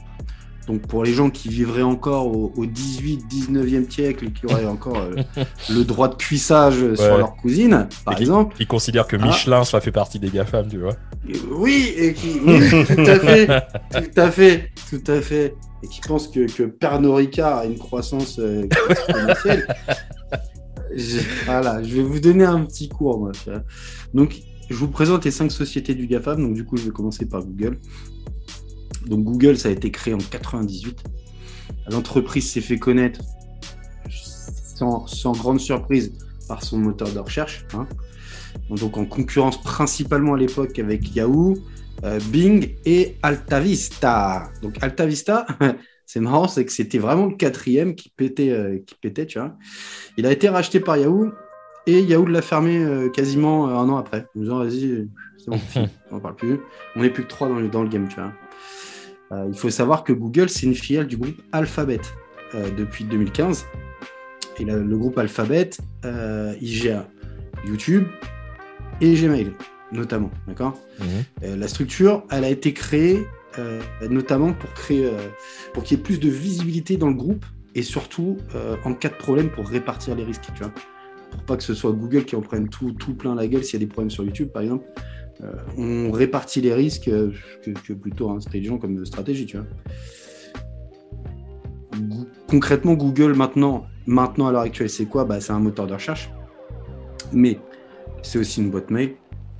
Donc, 0.69 0.83
pour 0.87 1.03
les 1.03 1.13
gens 1.13 1.31
qui 1.31 1.49
vivraient 1.49 1.83
encore 1.83 2.27
au, 2.29 2.53
au 2.57 2.67
18, 2.67 3.25
19e 3.29 3.91
siècle 3.91 4.27
et 4.27 4.31
qui 4.33 4.47
auraient 4.47 4.67
encore 4.67 4.99
euh, 4.99 5.15
le 5.71 5.83
droit 5.83 6.09
de 6.09 6.15
cuissage 6.15 6.75
sur 6.95 7.05
Ouais. 7.13 7.19
leur 7.19 7.35
cousine, 7.37 7.89
par 8.05 8.17
Et 8.17 8.21
exemple. 8.21 8.55
Qui 8.57 8.67
considère 8.67 9.07
que 9.07 9.17
Ah. 9.19 9.27
Michelin, 9.27 9.65
ça 9.65 9.81
fait 9.81 9.91
partie 9.93 10.19
des 10.19 10.29
GAFAM, 10.29 10.69
tu 10.69 10.79
vois. 10.79 10.93
Euh, 11.29 11.33
Oui, 11.57 11.93
et 11.97 12.13
qui, 12.13 12.39
oui, 12.47 12.61
tout 12.87 13.01
à 13.01 13.19
fait, 13.19 13.47
tout 13.91 14.21
à 14.21 14.31
fait, 14.31 14.71
tout 14.91 15.11
à 15.11 15.21
fait, 15.23 15.55
et 15.83 15.89
qui 15.89 16.01
pense 16.07 16.29
que, 16.29 16.47
que 16.53 16.65
Pernod 16.65 17.15
Ricard 17.17 17.59
a 17.59 17.65
une 17.65 17.79
croissance 17.79 18.39
euh. 18.39 18.67
Je- 20.97 21.19
voilà, 21.45 21.83
je 21.83 21.97
vais 21.97 22.03
vous 22.03 22.19
donner 22.21 22.45
un 22.45 22.65
petit 22.65 22.89
cours, 22.89 23.19
moi. 23.19 23.33
Donc, 24.15 24.41
je 24.71 24.75
vous 24.75 24.89
présente 24.89 25.25
les 25.25 25.31
cinq 25.31 25.51
sociétés 25.53 25.95
du 25.95 26.07
GAFAM. 26.07 26.41
Donc, 26.43 26.55
du 26.55 26.65
coup, 26.65 26.77
je 26.77 26.85
vais 26.85 26.91
commencer 26.91 27.27
par 27.27 27.43
Google. 27.45 27.79
Donc, 29.09 29.25
Google, 29.25 29.57
ça 29.57 29.69
a 29.69 29.73
été 29.73 29.91
créé 29.91 30.15
en 30.15 30.19
98. 30.19 31.03
L'entreprise 31.91 32.51
s'est 32.51 32.61
fait 32.61 32.79
connaître 32.79 33.21
sans, 34.11 35.07
sans 35.07 35.33
grande 35.33 35.61
surprise 35.61 36.13
par 36.47 36.63
son 36.63 36.79
moteur 36.79 37.11
de 37.13 37.19
recherche. 37.19 37.65
hein. 37.75 37.87
Donc, 38.71 38.97
en 38.97 39.05
concurrence 39.05 39.61
principalement 39.63 40.35
à 40.35 40.39
l'époque 40.39 40.79
avec 40.79 41.15
Yahoo, 41.15 41.57
euh, 42.05 42.21
Bing 42.31 42.75
et 42.85 43.17
AltaVista. 43.23 44.51
Donc, 44.63 44.77
AltaVista, 44.83 45.47
c'est 46.07 46.21
marrant, 46.21 46.49
c'est 46.49 46.65
que 46.65 46.73
c'était 46.73 46.99
vraiment 46.99 47.27
le 47.27 47.37
quatrième 47.37 47.95
qui 47.95 48.11
pétait, 48.11 48.51
euh, 48.51 48.79
qui 48.87 48.95
pétait, 48.95 49.27
tu 49.27 49.39
vois. 49.39 49.57
Il 50.17 50.27
a 50.27 50.33
été 50.33 50.49
racheté 50.49 50.81
par 50.81 50.97
Yahoo 50.97 51.31
et 51.87 52.03
Yahoo 52.03 52.27
l'a 52.27 52.43
fermé 52.43 52.79
euh, 52.79 53.09
quasiment 53.09 53.69
un 53.69 53.89
an 53.89 53.97
après. 53.97 54.27
En 54.37 54.41
disant, 54.41 54.59
vas-y, 54.59 55.09
c'est 55.39 55.51
bon, 55.51 55.61
on 56.13 56.21
parle 56.21 56.37
plus. 56.37 56.61
On 56.97 57.03
n'est 57.03 57.11
plus 57.11 57.25
que 57.25 57.29
trois 57.29 57.49
dans 57.49 57.57
le, 57.57 57.69
dans 57.69 57.83
le 57.83 57.89
game, 57.89 58.07
tu 58.09 58.17
vois. 58.17 58.33
Euh, 59.33 59.47
il 59.49 59.59
faut 59.59 59.71
savoir 59.71 60.05
que 60.05 60.13
Google, 60.13 60.49
c'est 60.49 60.67
une 60.67 60.75
filiale 60.75 61.07
du 61.07 61.17
groupe 61.17 61.41
Alphabet 61.53 62.01
euh, 62.55 62.71
depuis 62.77 63.05
2015. 63.05 63.67
Et 64.59 64.65
le, 64.65 64.83
le 64.83 64.99
groupe 64.99 65.19
Alphabet, 65.19 65.71
euh, 66.05 66.55
il 66.61 66.69
gère 66.69 67.07
YouTube 67.67 68.05
et 69.01 69.15
Gmail, 69.15 69.53
notamment. 69.93 70.31
D'accord? 70.47 70.79
Mhm. 71.01 71.61
la 71.61 71.69
structure, 71.69 72.25
elle 72.31 72.45
a 72.45 72.51
été 72.51 72.73
créée 72.73 73.27
notamment 74.09 74.53
pour 74.53 74.73
créer, 74.73 75.11
pour 75.73 75.83
qu'il 75.83 75.97
y 75.97 76.01
ait 76.01 76.03
plus 76.03 76.21
de 76.21 76.29
visibilité 76.29 76.97
dans 76.97 77.09
le 77.09 77.15
groupe 77.15 77.45
et 77.75 77.83
surtout 77.83 78.37
en 78.85 78.95
cas 78.95 79.09
de 79.09 79.15
problème 79.15 79.51
pour 79.51 79.67
répartir 79.69 80.15
les 80.15 80.23
risques, 80.23 80.45
tu 80.55 80.63
vois? 80.63 80.73
Pour 81.33 81.43
pas 81.43 81.57
que 81.57 81.65
ce 81.65 81.75
soit 81.75 81.91
Google 81.91 82.25
qui 82.25 82.37
en 82.37 82.41
prenne 82.41 82.69
tout, 82.69 82.93
tout 82.93 83.15
plein 83.15 83.35
la 83.35 83.49
gueule 83.49 83.65
s'il 83.65 83.81
y 83.81 83.83
a 83.83 83.87
des 83.87 83.91
problèmes 83.91 84.11
sur 84.11 84.23
YouTube, 84.25 84.49
par 84.49 84.63
exemple. 84.63 84.85
Euh, 85.45 85.53
on 85.77 86.11
répartit 86.11 86.61
les 86.61 86.75
risques 86.75 87.09
euh, 87.09 87.31
que, 87.65 87.71
que 87.71 87.93
plutôt 87.93 88.31
intelligent 88.31 88.79
comme 88.79 89.05
stratégie, 89.07 89.47
tu 89.47 89.57
vois. 89.57 89.67
Concrètement, 92.49 92.95
Google 92.95 93.35
maintenant, 93.35 93.87
maintenant 94.07 94.47
à 94.49 94.53
l'heure 94.53 94.63
actuelle, 94.63 94.91
c'est 94.91 95.07
quoi? 95.07 95.25
Bah, 95.25 95.41
C'est 95.41 95.53
un 95.53 95.61
moteur 95.61 95.87
de 95.87 95.95
recherche, 95.95 96.31
mais 97.33 97.59
c'est 98.23 98.39
aussi 98.39 98.61
une 98.61 98.71
boîte 98.71 98.91
mail, 98.91 99.15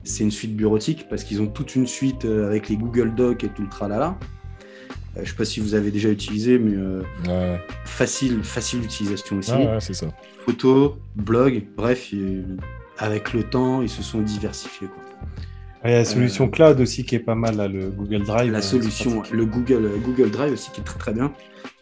c'est 0.05 0.25
une 0.25 0.31
suite 0.31 0.57
bureautique 0.57 1.07
parce 1.09 1.23
qu'ils 1.25 1.41
ont 1.43 1.47
toute 1.47 1.75
une 1.77 1.87
suite 1.87 2.25
euh, 2.25 2.47
avec 2.49 2.69
les 2.69 2.77
Google 2.77 3.15
Docs 3.15 3.45
et 3.45 3.49
tout 3.49 3.63
le 3.63 3.69
tralala. 3.69 4.19
Je 5.21 5.29
sais 5.29 5.37
pas 5.37 5.45
si 5.45 5.59
vous 5.59 5.75
avez 5.75 5.91
déjà 5.91 6.11
utilisé, 6.11 6.59
mais 6.61 6.77
euh, 6.77 7.03
Ouais, 7.27 7.61
facile, 7.85 8.43
facile 8.45 8.81
d'utilisation 8.83 9.39
aussi. 9.39 9.51
ouais, 9.53 9.67
ouais, 9.67 9.81
c'est 9.81 9.95
ça. 9.95 10.07
Photos, 10.45 10.93
blog, 11.17 11.65
bref, 11.77 12.13
avec 12.99 13.33
le 13.33 13.43
temps, 13.43 13.83
ils 13.83 13.89
se 13.89 14.03
sont 14.03 14.21
diversifiés. 14.21 14.87
Quoi. 14.87 15.03
Il 15.85 15.91
y 15.91 15.95
a 15.95 15.99
la 15.99 16.05
solution 16.05 16.49
cloud 16.49 16.81
aussi 16.81 17.05
qui 17.05 17.15
est 17.15 17.21
pas 17.21 17.37
mal, 17.37 17.57
là, 17.57 17.69
le 17.69 17.91
Google 17.91 18.25
Drive. 18.25 18.51
La 18.51 18.59
euh, 18.59 18.63
solution, 18.63 19.23
le 19.31 19.45
Google, 19.45 19.85
euh, 19.85 19.99
Google 19.99 20.31
Drive 20.31 20.53
aussi 20.53 20.71
qui 20.73 20.81
est 20.81 20.85
très 20.85 20.99
très 20.99 21.13
bien. 21.13 21.33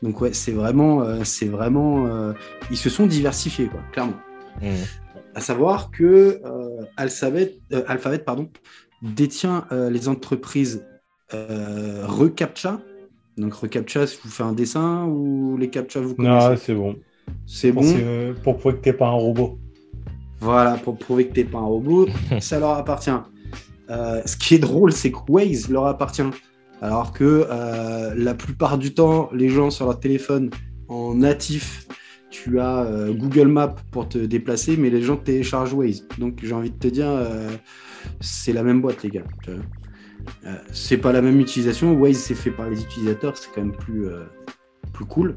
Donc 0.02 0.20
ouais, 0.20 0.32
c'est 0.32 0.52
vraiment, 0.52 1.02
euh, 1.02 1.24
c'est 1.24 1.46
vraiment, 1.46 2.06
euh, 2.06 2.32
ils 2.70 2.76
se 2.76 2.90
sont 2.90 3.06
diversifiés 3.06 3.66
quoi, 3.66 3.80
clairement. 3.92 4.16
Mhm. 4.61 4.74
À 5.35 5.40
savoir 5.40 5.90
que 5.90 6.40
euh, 6.44 6.85
Alphabet, 6.96 7.56
euh, 7.72 7.85
Alphabet 7.87 8.18
pardon, 8.18 8.50
détient 9.02 9.66
euh, 9.72 9.90
les 9.90 10.09
entreprises 10.09 10.85
euh, 11.35 12.04
Recaptcha. 12.06 12.80
Donc 13.38 13.54
Recaptcha, 13.54 14.06
si 14.06 14.18
vous 14.22 14.30
faites 14.30 14.46
un 14.46 14.52
dessin 14.52 15.04
ou 15.06 15.56
les 15.59 15.68
captcha 15.68 16.00
vous 16.00 16.14
connaissez. 16.14 16.48
Non, 16.48 16.56
c'est 16.56 16.74
bon. 16.74 16.96
c'est 17.46 17.72
bon. 17.72 18.35
pour 18.42 18.59
prouver 18.59 18.76
que 18.76 18.82
t'es 18.82 18.92
pas 18.92 19.09
un 19.09 19.12
robot. 19.12 19.59
Voilà, 20.40 20.76
pour 20.76 20.98
prouver 20.98 21.28
que 21.28 21.32
t'es 21.35 21.44
pas 21.44 21.59
un 21.59 21.64
robot, 21.64 22.06
ça 22.40 22.59
leur 22.59 22.70
appartient. 22.70 23.11
Euh, 23.90 24.22
ce 24.25 24.37
qui 24.37 24.55
est 24.55 24.59
drôle, 24.59 24.92
c'est 24.92 25.12
que 25.12 25.18
Waze 25.29 25.68
leur 25.68 25.87
appartient. 25.87 26.22
Alors 26.83 27.12
que 27.12 27.46
euh, 27.51 28.14
la 28.16 28.35
plupart 28.35 28.79
du 28.79 28.92
temps, 28.92 29.31
les 29.33 29.49
gens 29.49 29.70
sur 29.70 29.87
leur 29.87 29.99
téléphone 29.99 30.51
en 30.88 31.14
natif, 31.14 31.87
tu 32.31 32.61
as 32.61 32.83
euh, 32.83 33.14
Google 33.14 33.49
Maps 33.49 33.77
pour 33.92 34.09
te 34.09 34.18
déplacer, 34.18 34.77
mais 34.77 34.90
les 34.90 35.03
gens 35.03 35.16
téléchargent 35.16 35.72
Waze. 35.72 36.07
Donc 36.18 36.40
j'ai 36.42 36.53
envie 36.53 36.70
de 36.70 36.79
te 36.79 36.88
dire, 36.88 37.09
c'est 38.20 38.53
la 38.53 38.62
même 38.62 38.83
boîte, 38.83 39.03
les 39.03 39.11
gars. 39.11 39.25
c'est 40.72 40.99
pas 40.99 41.12
la 41.12 41.22
même 41.22 41.40
utilisation. 41.40 41.94
Waze, 41.94 42.18
c'est 42.18 42.35
fait 42.35 42.51
par 42.51 42.68
les 42.68 42.83
utilisateurs, 42.83 43.37
c'est 43.37 43.51
quand 43.55 43.62
même 43.62 43.77
plus, 43.77 44.07
plus 44.92 45.07
cool. 45.07 45.37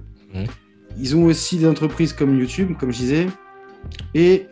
Ils 0.98 1.16
ont 1.16 1.26
aussi 1.26 1.58
des 1.58 1.68
entreprises 1.68 2.12
comme 2.12 2.38
YouTube, 2.38 2.74
comme 2.78 2.92
je 2.92 2.98
disais. 2.98 3.28
Et 4.14 4.48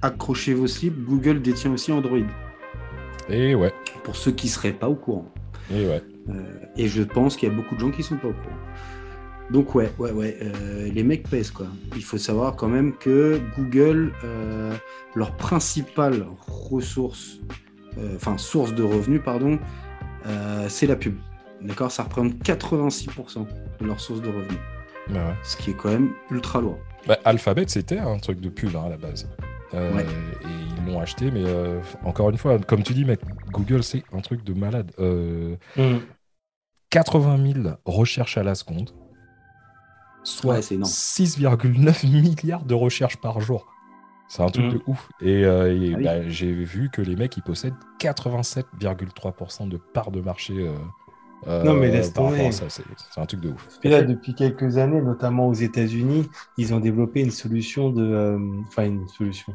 accrochez 0.00 0.54
vos 0.54 0.66
slips, 0.66 1.04
Google 1.04 1.42
détient 1.42 1.72
aussi 1.72 1.92
Android, 1.92 2.26
Et 3.28 3.54
ouais, 3.54 3.72
pour 4.04 4.16
ceux 4.16 4.32
qui 4.32 4.48
seraient 4.48 4.72
pas 4.72 4.88
au 4.88 4.94
courant. 4.94 5.26
et 5.70 5.86
ouais. 5.86 6.02
Euh, 6.30 6.42
et 6.76 6.88
je 6.88 7.02
pense 7.02 7.36
qu'il 7.36 7.48
y 7.48 7.52
a 7.52 7.54
beaucoup 7.54 7.74
de 7.74 7.80
gens 7.80 7.90
qui 7.90 8.02
sont 8.02 8.16
pas 8.16 8.28
au 8.28 8.32
courant. 8.32 8.56
Donc 9.50 9.74
ouais, 9.74 9.90
ouais, 9.98 10.12
ouais, 10.12 10.36
euh, 10.42 10.90
les 10.92 11.02
mecs 11.02 11.28
pèsent 11.28 11.50
quoi. 11.50 11.66
Il 11.96 12.04
faut 12.04 12.18
savoir 12.18 12.54
quand 12.56 12.68
même 12.68 12.92
que 12.94 13.40
Google, 13.56 14.12
euh, 14.24 14.74
leur 15.14 15.34
principale 15.36 16.26
ressource, 16.70 17.40
enfin 18.14 18.36
source 18.36 18.74
de 18.74 18.82
revenus, 18.82 19.22
pardon, 19.24 19.58
c'est 20.68 20.86
la 20.86 20.96
pub. 20.96 21.16
D'accord? 21.62 21.90
Ça 21.90 22.02
représente 22.04 22.34
86% 22.44 23.46
de 23.80 23.86
leur 23.86 23.98
source 23.98 24.20
de 24.20 24.28
revenus, 24.28 24.58
Bah 25.08 25.28
ouais. 25.28 25.34
ce 25.42 25.56
qui 25.56 25.70
est 25.70 25.74
quand 25.74 25.88
même 25.90 26.10
ultra 26.30 26.60
lourd. 26.60 26.78
Bah, 27.06 27.18
Alphabet, 27.24 27.64
c'était 27.68 27.98
un 27.98 28.18
truc 28.18 28.40
de 28.40 28.48
pub 28.50 28.76
hein, 28.76 28.82
à 28.86 28.90
la 28.90 28.96
base. 28.98 29.28
Euh, 29.74 29.94
Ouais. 29.94 30.04
Et 30.04 30.46
ils 30.78 30.86
l'ont 30.86 31.00
acheté, 31.00 31.30
mais 31.30 31.44
euh, 31.44 31.80
encore 32.04 32.30
une 32.30 32.38
fois, 32.38 32.58
comme 32.58 32.82
tu 32.82 32.94
dis, 32.94 33.04
mec, 33.04 33.20
Google, 33.50 33.82
c'est 33.82 34.02
un 34.12 34.20
truc 34.20 34.42
de 34.44 34.54
malade. 34.54 34.92
Euh, 34.98 35.56
80 36.90 37.52
000 37.62 37.68
recherches 37.84 38.38
à 38.38 38.42
la 38.42 38.54
seconde, 38.54 38.90
soit 40.24 40.54
Ouais, 40.54 40.62
c'est 40.62 40.74
énorme. 40.76 40.90
6,9 40.90 42.06
milliards 42.10 42.64
de 42.64 42.74
recherches 42.74 43.18
par 43.18 43.40
jour. 43.40 43.66
C'est 44.30 44.42
un 44.42 44.46
truc 44.50 44.66
Mm. 44.66 44.70
de 44.74 44.80
ouf. 44.86 45.08
Et, 45.20 45.44
euh, 45.44 45.74
et, 45.74 45.92
Ah 45.94 45.96
oui. 45.98 46.04
bah, 46.04 46.28
j'ai 46.28 46.52
vu 46.52 46.90
que 46.90 47.00
les 47.02 47.16
mecs, 47.16 47.36
ils 47.36 47.42
possèdent 47.42 47.74
87,3% 47.98 49.66
de 49.68 49.76
part 49.78 50.10
de 50.10 50.20
marché. 50.20 50.54
Euh, 51.46 51.62
Non, 51.62 51.74
mais 51.74 51.90
laisse 51.90 52.12
tomber. 52.12 52.50
C'est 52.52 53.20
un 53.20 53.26
truc 53.26 53.40
de 53.40 53.50
ouf. 53.50 53.68
Et 53.84 53.88
là, 53.88 54.02
depuis 54.02 54.34
quelques 54.34 54.78
années, 54.78 55.00
notamment 55.00 55.48
aux 55.48 55.54
États-Unis, 55.54 56.28
ils 56.56 56.74
ont 56.74 56.80
développé 56.80 57.20
une 57.20 57.30
solution 57.30 57.90
de, 57.90 58.04
euh, 58.04 58.38
enfin 58.66 58.84
une 58.86 59.08
solution, 59.08 59.52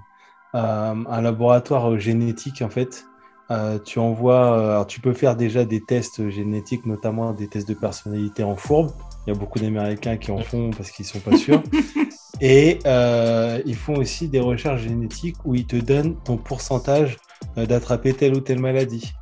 Euh, 0.55 0.93
un 1.09 1.21
laboratoire 1.21 1.97
génétique 1.99 2.61
en 2.61 2.69
fait. 2.69 3.05
Euh, 3.51 3.77
tu 3.77 3.99
envoies, 3.99 4.57
euh, 4.57 4.69
alors 4.71 4.87
tu 4.87 5.01
peux 5.01 5.13
faire 5.13 5.35
déjà 5.35 5.65
des 5.65 5.81
tests 5.81 6.29
génétiques, 6.29 6.85
notamment 6.85 7.33
des 7.33 7.47
tests 7.47 7.67
de 7.67 7.73
personnalité 7.73 8.43
en 8.43 8.55
fourbe. 8.55 8.91
Il 9.25 9.33
y 9.33 9.35
a 9.35 9.39
beaucoup 9.39 9.59
d'Américains 9.59 10.17
qui 10.17 10.31
en 10.31 10.39
font 10.39 10.69
parce 10.71 10.91
qu'ils 10.91 11.05
sont 11.05 11.19
pas 11.19 11.35
sûrs. 11.37 11.61
Et 12.41 12.79
euh, 12.85 13.61
ils 13.65 13.75
font 13.75 13.95
aussi 13.95 14.27
des 14.27 14.39
recherches 14.39 14.81
génétiques 14.81 15.37
où 15.45 15.55
ils 15.55 15.65
te 15.65 15.75
donnent 15.75 16.15
ton 16.23 16.37
pourcentage 16.37 17.17
d'attraper 17.55 18.13
telle 18.13 18.35
ou 18.35 18.41
telle 18.41 18.59
maladie. 18.59 19.13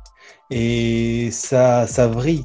Et 0.54 1.30
ça, 1.30 1.86
ça 1.86 2.06
vrille 2.08 2.44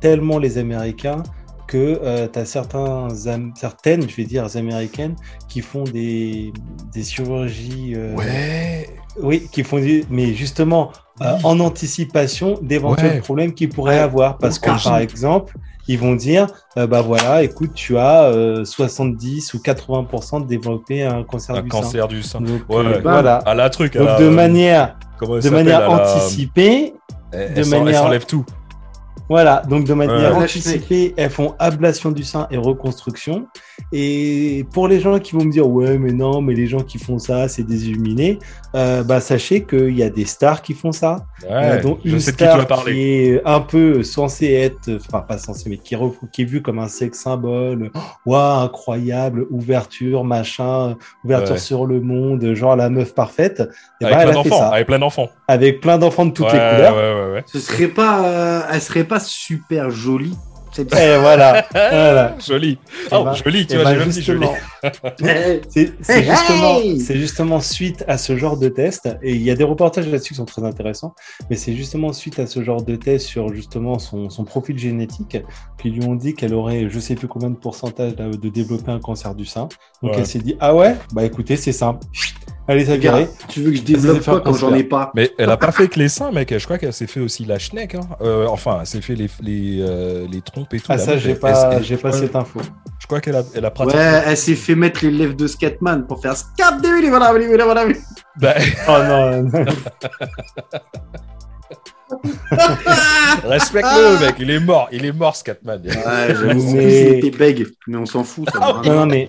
tellement 0.00 0.38
les 0.38 0.58
Américains 0.58 1.22
que 1.66 2.28
tu 2.32 2.38
as 2.38 2.44
certains, 2.44 3.08
certaines, 3.56 4.08
je 4.08 4.14
vais 4.16 4.24
dire, 4.24 4.46
américaines 4.54 5.16
qui 5.48 5.60
font 5.62 5.82
des, 5.84 6.52
des 6.94 7.02
chirurgies. 7.02 7.94
euh, 7.96 8.14
Ouais. 8.14 8.88
Oui, 9.20 9.48
qui 9.50 9.64
font 9.64 9.78
des- 9.78 10.04
mais 10.10 10.34
justement 10.34 10.92
euh, 11.22 11.32
en 11.44 11.58
anticipation 11.60 12.58
d'éventuels 12.60 13.12
Ouais. 13.14 13.20
problèmes 13.20 13.54
qu'ils 13.54 13.70
pourraient 13.70 13.94
Ouais. 13.96 14.00
avoir. 14.02 14.36
Parce 14.36 14.58
que, 14.58 14.66
par 14.84 14.98
exemple, 14.98 15.56
ils 15.88 15.98
vont 15.98 16.14
dire 16.14 16.46
euh, 16.76 16.86
bah 16.86 17.00
voilà, 17.00 17.42
écoute, 17.42 17.70
tu 17.74 17.96
as 17.96 18.24
euh, 18.24 18.64
70 18.66 19.54
ou 19.54 19.58
80% 19.58 20.42
de 20.42 20.46
développer 20.46 21.02
un 21.04 21.24
cancer 21.24 21.56
Un 21.56 21.62
du 21.62 21.68
cancer 21.70 22.06
du 22.06 22.22
sein. 22.22 22.38
sein. 22.38 22.44
Donc, 22.44 22.60
Ouais, 22.68 22.84
euh, 22.84 23.00
voilà. 23.02 23.36
À 23.38 23.54
la 23.54 23.70
truc. 23.70 23.96
à 23.96 24.00
Donc, 24.00 24.08
la- 24.08 24.18
de 24.20 24.28
manière, 24.28 24.98
de 25.22 25.48
manière 25.50 25.80
la- 25.80 25.88
de 27.54 27.68
manière- 27.70 28.02
s'enlève 28.02 28.26
tout. 28.26 28.44
Voilà, 29.28 29.62
donc 29.68 29.84
de 29.86 29.92
manière 29.94 30.36
anticipée, 30.36 31.12
elles 31.16 31.30
font 31.30 31.56
ablation 31.58 32.12
du 32.12 32.22
sein 32.22 32.46
et 32.52 32.56
reconstruction. 32.56 33.48
Et 33.92 34.64
pour 34.72 34.86
les 34.86 35.00
gens 35.00 35.18
qui 35.18 35.34
vont 35.34 35.44
me 35.44 35.50
dire 35.50 35.68
ouais 35.68 35.98
mais 35.98 36.12
non 36.12 36.40
mais 36.40 36.54
les 36.54 36.66
gens 36.66 36.80
qui 36.80 36.98
font 36.98 37.18
ça 37.18 37.48
c'est 37.48 37.64
des 37.64 37.88
illuminés, 37.88 38.38
euh, 38.76 39.02
bah 39.02 39.20
sachez 39.20 39.64
qu'il 39.64 39.96
y 39.96 40.02
a 40.04 40.10
des 40.10 40.24
stars 40.26 40.62
qui 40.62 40.74
font 40.74 40.92
ça. 40.92 41.26
Ouais, 41.42 41.48
Euh, 41.50 41.82
dont 41.82 41.98
je 42.04 42.12
une 42.12 42.20
sais 42.20 42.30
de 42.32 42.36
qui 42.36 42.44
tu 42.44 42.48
vas 42.48 42.52
star 42.54 42.66
parler. 42.68 42.92
qui 42.92 43.00
est 43.00 43.42
un 43.44 43.60
peu 43.60 44.02
censée 44.04 44.52
être, 44.52 44.90
enfin 45.04 45.20
pas 45.20 45.38
censée 45.38 45.68
mais 45.70 45.78
qui 45.78 45.94
est, 45.94 45.98
re- 45.98 46.14
qui 46.32 46.42
est 46.42 46.44
vue 46.44 46.62
comme 46.62 46.78
un 46.78 46.88
sexe 46.88 47.18
symbole. 47.18 47.90
Waouh 48.26 48.62
incroyable 48.64 49.46
ouverture 49.50 50.22
machin, 50.24 50.96
ouverture 51.24 51.54
Ouais. 51.54 51.58
sur 51.60 51.84
le 51.86 52.00
monde, 52.00 52.54
genre 52.54 52.76
la 52.76 52.90
meuf 52.90 53.12
parfaite. 53.12 53.60
Et 54.00 54.04
Avec 54.04 54.16
bah, 54.16 54.22
elle 54.22 54.30
plein 54.30 54.40
a 54.40 54.42
fait 54.44 54.48
d'enfants, 54.50 54.60
ça 54.60 54.68
avec 54.68 54.86
plein 54.86 54.98
d'enfants. 55.00 55.28
Avec 55.48 55.80
plein 55.80 55.98
d'enfants 55.98 56.26
de 56.26 56.32
toutes 56.32 56.46
Ouais, 56.46 56.52
les 56.52 56.58
couleurs. 56.76 56.96
Ouais, 56.96 57.24
ouais, 57.26 57.32
ouais. 57.34 57.44
Ce 57.46 57.58
serait 57.60 57.88
pas, 57.88 58.24
euh, 58.26 58.62
elle 58.72 58.80
serait 58.82 59.04
pas 59.04 59.20
super 59.20 59.90
jolie. 59.90 60.36
Et 60.78 61.16
voilà, 61.18 61.64
voilà. 61.72 62.36
Joli. 62.46 62.76
Oh, 63.10 63.24
ben- 63.24 63.32
joli, 63.32 63.66
tu 63.66 63.76
vois, 63.76 63.84
bah, 63.84 63.92
j'ai 63.94 63.98
même 64.00 64.08
dit 64.10 64.20
joli. 64.20 64.40
justement, 64.46 64.54
c'est 65.70 65.92
c'est 66.02 66.18
Hey, 66.18 66.24
justement, 66.28 66.78
hey 66.80 67.00
c'est 67.00 67.16
justement 67.16 67.60
suite 67.60 68.04
à 68.08 68.18
ce 68.18 68.36
genre 68.36 68.58
de 68.58 68.68
test, 68.68 69.08
et 69.22 69.32
il 69.34 69.40
y 69.42 69.50
a 69.50 69.54
des 69.54 69.64
reportages 69.64 70.06
là-dessus 70.06 70.34
qui 70.34 70.36
sont 70.36 70.44
très 70.44 70.64
intéressants, 70.64 71.14
mais 71.48 71.56
c'est 71.56 71.72
justement 71.74 72.12
suite 72.12 72.38
à 72.40 72.46
ce 72.46 72.62
genre 72.62 72.82
de 72.82 72.94
test 72.94 73.26
sur 73.26 73.54
justement 73.54 73.98
son, 73.98 74.28
son 74.28 74.44
profil 74.44 74.78
génétique 74.78 75.38
qu'ils 75.80 75.94
lui 75.94 76.04
ont 76.04 76.14
dit 76.14 76.34
qu'elle 76.34 76.52
aurait 76.52 76.90
je 76.90 77.00
sais 77.00 77.14
plus 77.14 77.28
combien 77.28 77.48
de 77.48 77.56
pourcentage 77.56 78.14
de 78.16 78.48
développer 78.50 78.90
un 78.90 79.00
cancer 79.00 79.34
du 79.34 79.46
sein. 79.46 79.68
Donc 80.02 80.12
Ouais. 80.12 80.18
elle 80.18 80.26
s'est 80.26 80.40
dit 80.40 80.56
ah 80.60 80.74
ouais, 80.74 80.94
bah 81.14 81.24
écoutez 81.24 81.56
c'est 81.56 81.72
simple, 81.72 82.00
allez 82.68 82.84
ça 82.84 82.96
gars, 82.98 83.12
virer. 83.12 83.28
tu 83.48 83.60
veux 83.62 83.70
que 83.70 83.76
je 83.76 83.82
développe 83.82 84.24
quoi 84.24 84.40
quand 84.40 84.54
j'en 84.54 84.74
ai 84.74 84.84
pas? 84.84 85.10
Mais 85.14 85.30
elle 85.38 85.50
a 85.50 85.56
pas 85.56 85.72
fait 85.72 85.88
que 85.88 85.98
les 85.98 86.08
seins, 86.08 86.32
mec. 86.32 86.52
Je 86.56 86.64
crois 86.64 86.78
qu'elle 86.78 86.92
s'est 86.92 87.06
fait 87.06 87.20
aussi 87.20 87.44
la 87.44 87.58
schneck. 87.58 87.94
Hein. 87.94 88.00
Euh, 88.20 88.46
enfin, 88.48 88.78
elle 88.80 88.86
s'est 88.86 89.00
fait 89.00 89.14
les, 89.14 89.28
les, 89.40 89.78
euh, 89.80 90.26
les 90.30 90.40
trompes 90.40 90.72
et 90.74 90.78
tout. 90.80 90.86
Ah 90.88 90.98
ça 90.98 91.16
j'ai 91.18 91.30
elle- 91.30 91.38
pas, 91.38 91.72
elle- 91.74 91.84
j'ai 91.84 91.96
pas 91.96 92.10
ouais, 92.10 92.18
cette 92.18 92.34
info. 92.36 92.60
Je 92.98 93.06
crois 93.06 93.20
qu'elle 93.20 93.36
a, 93.36 93.42
elle 93.54 93.64
a 93.64 93.68
Ouais, 93.68 93.74
pratiqué. 93.74 93.98
elle 94.26 94.36
s'est 94.36 94.54
fait 94.54 94.74
mettre 94.74 95.04
les 95.04 95.10
lèvres 95.10 95.34
de 95.36 95.46
Scatman 95.46 96.06
pour 96.06 96.20
faire 96.22 96.36
Scat 96.36 96.78
de 96.82 97.08
voilà, 97.08 97.30
voilà, 97.30 97.46
voilà, 97.46 97.64
voilà. 97.64 97.86
Bah, 98.40 98.54
Oh 98.88 98.98
non, 99.06 99.42
non. 99.42 99.64
respecte-le, 103.44 104.24
mec. 104.26 104.36
Il 104.38 104.50
est 104.50 104.60
mort. 104.60 104.88
Il 104.92 105.04
est 105.04 105.12
mort, 105.12 105.36
Scatman. 105.36 105.80
Ouais, 105.84 105.92
j'avoue, 106.28 106.72
Mais- 106.74 106.84
mais... 106.84 107.18
était 107.18 107.30
bègue, 107.36 107.66
mais 107.86 107.96
on 107.96 108.06
s'en 108.06 108.24
fout. 108.24 108.48
Ça 108.52 108.58
Non, 108.60 108.82
non, 108.94 109.06
mais 109.06 109.28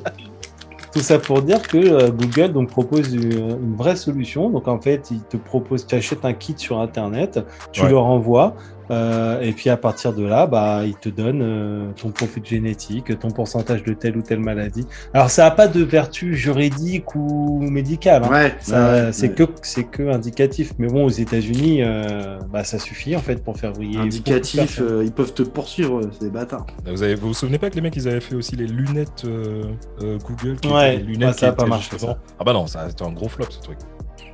tout 0.92 1.00
ça 1.00 1.20
pour 1.20 1.42
dire 1.42 1.62
que 1.62 1.78
euh, 1.78 2.10
Google 2.12 2.54
donc, 2.54 2.70
propose 2.70 3.14
une, 3.14 3.76
vraie 3.76 3.96
solution. 3.96 4.50
Donc, 4.50 4.68
en 4.68 4.80
fait, 4.80 5.10
il 5.12 5.22
te 5.22 5.38
propose, 5.38 5.86
tu 5.86 5.96
achètes 5.96 6.26
un 6.26 6.34
kit 6.34 6.56
sur 6.58 6.80
Internet, 6.80 7.40
tu 7.72 7.82
Ouais. 7.82 7.90
le 7.90 7.98
renvoies, 7.98 8.56
euh, 8.92 9.42
et 9.42 9.52
puis 9.54 9.70
à 9.70 9.78
partir 9.78 10.14
de 10.14 10.24
là, 10.26 10.48
bah, 10.48 10.82
il 10.86 10.96
te 10.96 11.10
donne 11.10 11.42
euh, 11.42 11.92
ton 12.02 12.10
profil 12.12 12.46
génétique, 12.46 13.18
ton 13.20 13.30
pourcentage 13.32 13.84
de 13.84 13.94
telle 13.94 14.18
ou 14.18 14.22
telle 14.22 14.40
maladie. 14.40 14.86
Alors, 15.14 15.30
ça 15.30 15.44
n'a 15.44 15.52
pas 15.52 15.68
de 15.68 15.84
vertu 15.84 16.36
juridique 16.36 17.16
ou 17.16 17.60
médicale. 17.62 18.24
hein. 18.26 18.30
Ouais, 18.32 18.56
Ça, 18.60 18.92
ouais, 19.06 19.14
c'est 19.14 19.30
ouais. 19.30 19.36
que 19.36 19.44
c'est 19.62 19.84
que 19.86 20.04
indicatif. 20.12 20.74
Mais 20.80 20.88
bon, 20.88 21.06
aux 21.06 21.10
États-Unis, 21.10 21.84
euh, 21.84 22.40
bah, 22.52 22.64
ça 22.64 22.80
suffit 22.80 23.16
en 23.16 23.20
fait 23.22 23.44
pour 23.44 23.58
faire 23.58 23.74
briller. 23.74 23.98
indicatif, 24.00 24.80
euh, 24.82 25.04
ils 25.04 25.12
peuvent 25.12 25.34
te 25.34 25.44
poursuivre, 25.44 26.02
c'est 26.12 26.26
des 26.26 26.32
bâtards. 26.32 26.66
Vous, 26.86 27.04
avez, 27.04 27.16
vous 27.16 27.28
vous 27.30 27.34
souvenez 27.34 27.58
pas 27.58 27.70
que 27.70 27.76
les 27.76 27.82
mecs, 27.82 27.96
ils 27.96 28.08
avaient 28.08 28.20
fait 28.22 28.36
aussi 28.36 28.56
les 28.56 28.68
lunettes 28.68 29.24
euh, 29.26 29.64
euh, 30.04 30.18
Google 30.20 30.58
qui 30.60 30.68
Ouais, 30.70 30.98
les 30.98 31.04
lunettes 31.04 31.40
ça 31.40 31.48
a 31.48 31.50
qui 31.52 31.56
pas 31.58 31.66
marché, 31.66 31.98
ça. 31.98 32.18
Ah 32.40 32.44
bah 32.44 32.54
non, 32.54 32.68
ça 32.68 32.86
c'était 32.90 33.04
un 33.04 33.12
gros 33.12 33.28
flop 33.30 33.46
ce 33.50 33.60
truc. 33.60 33.78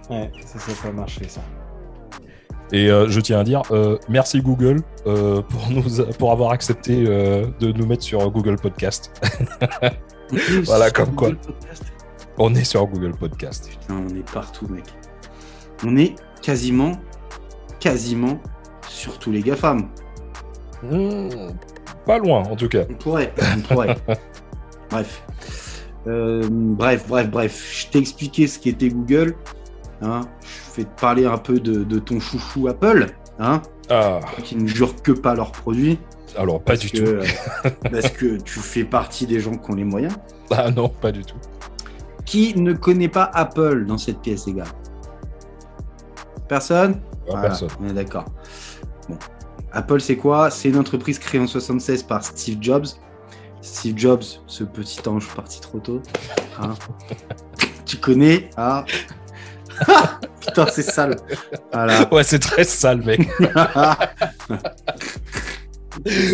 Ouais, 0.10 0.30
ça, 0.46 0.60
ça 0.60 0.72
peut 0.82 0.94
marcher 0.94 1.28
ça. 1.28 1.42
Et 2.74 2.90
euh, 2.90 3.08
je 3.08 3.20
tiens 3.22 3.40
à 3.40 3.44
dire 3.44 3.62
euh, 3.70 4.00
merci 4.10 4.42
Google 4.42 4.82
euh, 5.06 5.44
pour 5.44 5.70
nous 5.70 5.84
pour 6.18 6.32
avoir 6.32 6.52
accepté 6.52 7.04
de 7.04 7.72
nous 7.72 7.86
mettre 7.86 8.04
sur 8.04 8.30
Google 8.32 8.58
Podcast. 8.58 9.12
Voilà, 10.64 10.90
comme 10.90 11.14
quoi. 11.14 11.30
On 12.40 12.56
est 12.56 12.64
sur 12.64 12.88
Google 12.88 13.12
Podcast. 13.16 13.70
Putain, 13.70 14.04
on 14.10 14.16
est 14.16 14.32
partout, 14.32 14.68
mec. 14.68 14.86
On 15.86 15.96
est 15.96 16.16
quasiment, 16.42 16.94
quasiment 17.80 18.42
sur 18.88 19.20
tous 19.20 19.32
les 19.32 19.42
GAFAM. 19.42 19.90
Hmm, 20.82 21.30
pas 22.08 22.18
loin 22.18 22.42
en 22.42 22.56
tout 22.56 22.68
cas. 22.68 22.86
On 22.90 22.96
pourrait, 22.96 23.32
on 23.56 23.62
pourrait. 23.62 23.96
bref. 24.90 25.24
Bref, 26.08 27.08
bref, 27.08 27.30
bref. 27.30 27.84
Je 27.84 27.88
t'ai 27.92 28.00
expliqué 28.00 28.48
ce 28.48 28.58
qu'était 28.58 28.90
Google. 28.90 29.36
Hein. 30.04 30.22
Je 30.76 30.82
vais 30.82 30.84
te 30.88 31.00
parler 31.02 31.26
un 31.26 31.38
peu 31.38 31.60
de, 31.60 31.84
de 31.84 32.00
ton 32.00 32.20
chouchou 32.20 32.68
Apple, 32.68 33.08
hein, 33.40 33.62
Ah, 33.90 34.20
qui 34.44 34.56
ne 34.56 34.68
jure 34.68 35.02
que 35.02 35.12
pas 35.12 35.34
leurs 35.36 35.52
produits. 35.52 35.98
alors 36.38 36.62
pas 36.62 36.76
du 36.76 36.90
que, 36.90 36.98
tout. 36.98 37.04
euh, 37.04 37.70
parce 37.92 38.10
que 38.12 38.38
tu 38.42 38.60
fais 38.60 38.84
partie 38.84 39.26
des 39.26 39.40
gens 39.40 39.56
qui 39.58 39.72
ont 39.72 39.76
les 39.76 39.84
moyens. 39.86 40.14
Ah 40.52 40.70
non, 40.72 40.90
pas 40.90 41.12
du 41.12 41.24
tout. 41.24 41.38
Qui 42.26 42.54
ne 42.58 42.74
connaît 42.74 43.10
pas 43.10 43.30
Apple 43.34 43.86
dans 43.86 43.98
cette 43.98 44.20
pièce, 44.20 44.46
les 44.48 44.54
gars? 44.54 44.64
Personne? 46.48 47.00
Ah, 47.04 47.26
Voilà, 47.28 47.42
Personne. 47.48 47.70
On 47.82 47.88
est 47.90 47.94
d'accord. 47.94 48.26
Bon. 49.10 49.18
Apple, 49.72 50.02
c'est 50.02 50.18
quoi? 50.18 50.50
C'est 50.52 50.70
une 50.70 50.78
entreprise 50.78 51.18
créée 51.20 51.42
en 51.42 51.48
76 51.48 52.04
par 52.04 52.24
Steve 52.24 52.58
Jobs. 52.62 52.86
Steve 53.62 53.98
Jobs, 53.98 54.24
ce 54.46 54.64
petit 54.64 55.08
ange 55.08 55.28
parti 55.36 55.60
trop 55.62 55.80
tôt. 55.80 56.02
hein. 56.60 56.74
tu 57.86 57.98
connais? 57.98 58.50
Ah 58.58 58.86
Putain, 60.42 60.66
c'est 60.72 60.82
sale. 60.84 61.16
Voilà. 61.72 62.12
Ouais, 62.14 62.24
c'est 62.24 62.40
très 62.40 62.64
sale, 62.64 63.04
mec. 63.04 63.28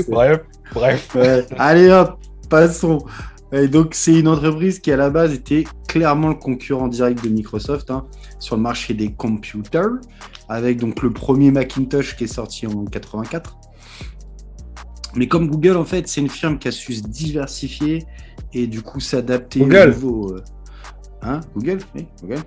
bref, 0.09 0.39
bref. 0.73 1.15
Ouais. 1.15 1.45
Allez 1.57 1.89
hop, 1.91 2.19
passons. 2.49 3.05
Et 3.51 3.67
donc, 3.67 3.95
c'est 3.95 4.19
une 4.19 4.27
entreprise 4.27 4.79
qui, 4.79 4.91
à 4.91 4.97
la 4.97 5.09
base, 5.09 5.33
était 5.33 5.63
clairement 5.87 6.29
le 6.29 6.35
concurrent 6.35 6.87
direct 6.87 7.23
de 7.23 7.29
Microsoft 7.29 7.89
hein, 7.89 8.05
sur 8.39 8.55
le 8.55 8.61
marché 8.61 8.93
des 8.93 9.11
computers, 9.11 9.89
avec 10.49 10.77
donc 10.79 11.01
le 11.01 11.11
premier 11.11 11.49
Macintosh 11.51 12.15
qui 12.15 12.25
est 12.25 12.27
sorti 12.27 12.67
en 12.67 12.85
84. 12.85 13.57
Mais 15.15 15.27
comme 15.27 15.49
Google, 15.49 15.77
en 15.77 15.85
fait, 15.85 16.07
c'est 16.07 16.21
une 16.21 16.29
firme 16.29 16.59
qui 16.59 16.67
a 16.67 16.71
su 16.71 16.93
se 16.93 17.01
diversifier 17.01 18.05
et 18.53 18.67
du 18.67 18.83
coup 18.83 18.99
s'adapter 18.99 19.61
au 19.61 19.65
nouveau. 19.65 20.33
euh, 20.33 20.43
Hein 21.23 21.41
Google 21.55 21.79
Oui, 21.95 22.05
Google. 22.21 22.41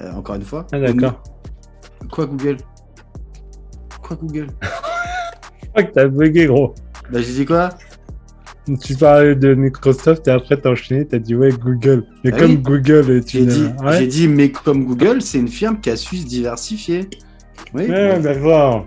Euh, 0.00 0.12
encore 0.12 0.36
une 0.36 0.42
fois. 0.44 0.66
Ah, 0.72 0.78
d'accord. 0.78 1.22
Quoi, 2.10 2.26
Google? 2.26 2.56
Quoi, 4.02 4.16
Google? 4.16 4.46
Je 5.62 5.68
crois 5.68 5.82
que 5.82 5.92
t'as 5.92 6.06
bugué, 6.08 6.46
gros. 6.46 6.74
Bah, 7.12 7.20
j'ai 7.22 7.32
dit 7.34 7.46
quoi? 7.46 7.70
Tu 8.82 8.94
parlais 8.96 9.34
de 9.34 9.54
Microsoft 9.54 10.28
et 10.28 10.30
après 10.30 10.56
t'as 10.60 10.70
enchaîné, 10.72 11.06
t'as 11.06 11.18
dit 11.18 11.34
ouais 11.34 11.50
Google. 11.52 12.04
Mais 12.22 12.30
Ah 12.34 12.38
comme 12.38 12.50
oui. 12.50 12.58
Google 12.58 13.10
est 13.10 13.30
J'ai 13.30 13.46
dit, 13.46 13.66
ouais, 13.82 13.98
j'ai 13.98 14.06
dit, 14.06 14.28
mais 14.28 14.50
comme 14.50 14.84
Google, 14.84 15.22
c'est 15.22 15.38
une 15.38 15.48
firme 15.48 15.80
qui 15.80 15.88
a 15.88 15.96
su 15.96 16.18
se 16.18 16.26
diversifier. 16.26 17.08
Oui, 17.72 17.86
Ouais, 17.86 18.18
d'accord. 18.20 18.86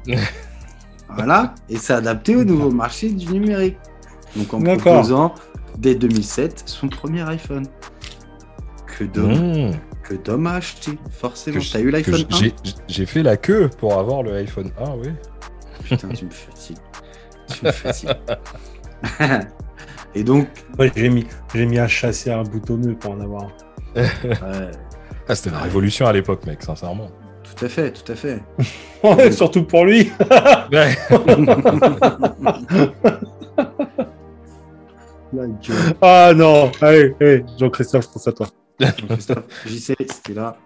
voilà, 1.16 1.56
et 1.70 1.78
s'adapter 1.78 2.36
au 2.36 2.44
nouveau 2.44 2.70
marché 2.70 3.10
du 3.10 3.26
numérique. 3.32 3.78
Donc 4.36 4.54
en 4.54 4.62
proposant 4.78 5.34
dès 5.80 5.96
2007 5.96 6.64
son 6.68 6.88
premier 6.88 7.28
iPhone. 7.30 7.66
Que 8.86 9.04
Dom, 9.06 9.32
Hmm, 9.34 9.72
que 10.18 10.24
Dom 10.24 10.48
a 10.48 10.54
acheté, 10.56 10.98
forcément. 11.12 11.60
T'as 11.72 11.80
eu 11.80 11.90
l'iPhone 11.92 12.16
j- 12.16 12.28
1 12.32 12.36
j'ai- 12.38 12.54
j'ai 12.88 13.06
fait 13.06 13.24
la 13.24 13.38
queue 13.38 13.70
pour 13.78 13.98
avoir 13.98 14.24
le 14.24 14.34
iPhone 14.36 14.72
1, 14.80 14.92
oui. 14.98 15.10
Putain, 15.84 16.10
tu 16.10 16.26
me 16.26 16.32
fatigues. 16.32 16.78
Tu 17.48 17.66
me 17.66 17.72
fatigues. 17.72 18.10
et 20.16 20.24
donc, 20.24 20.48
Ouais, 20.78 20.92
j'ai 20.96 21.10
mis, 21.10 21.26
j'ai 21.54 21.66
mis 21.66 21.80
à 21.80 21.88
chasser 21.88 22.32
un 22.32 22.44
bout 22.44 22.70
au 22.70 22.78
nœud 22.78 22.96
pour 22.96 23.12
en 23.12 23.22
avoir. 23.22 23.44
un. 23.96 24.02
ouais, 24.26 24.72
Ah, 25.28 25.36
c'était 25.36 25.52
la 25.52 25.60
révolution 25.60 26.06
à 26.08 26.14
l'époque, 26.14 26.46
mec, 26.46 26.62
sincèrement. 26.64 27.10
tout 27.44 27.66
à 27.66 27.70
fait, 27.70 27.92
tout 27.92 28.12
à 28.12 28.16
fait. 28.16 28.42
Ouais, 29.04 29.32
surtout 29.32 29.64
pour 29.64 29.86
lui. 29.86 30.12
Ah 36.02 36.34
non, 36.36 36.72
allez, 36.82 37.16
allez, 37.20 37.46
Jean-Christophe, 37.58 38.06
je 38.06 38.10
pense 38.14 38.28
à 38.28 38.32
toi. 38.32 38.48
Christophe, 39.10 39.44
J'y 39.66 39.80
sais, 39.80 39.96
c'était 40.00 40.34
là. 40.34 40.58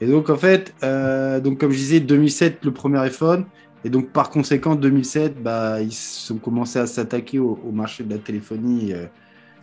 Et 0.00 0.06
donc, 0.06 0.28
en 0.30 0.36
fait, 0.36 0.74
euh, 0.82 1.40
donc, 1.40 1.58
comme 1.60 1.70
je 1.70 1.76
disais, 1.78 2.00
2007, 2.00 2.64
le 2.64 2.72
premier 2.72 2.98
iPhone. 2.98 3.46
Et 3.84 3.90
donc, 3.90 4.10
par 4.12 4.30
conséquent, 4.30 4.74
2007, 4.74 5.42
bah, 5.42 5.80
ils 5.80 6.32
ont 6.32 6.38
commencé 6.38 6.78
à 6.78 6.86
s'attaquer 6.86 7.38
au, 7.38 7.60
au 7.64 7.70
marché 7.70 8.02
de 8.02 8.12
la 8.14 8.18
téléphonie 8.18 8.92
euh, 8.92 9.06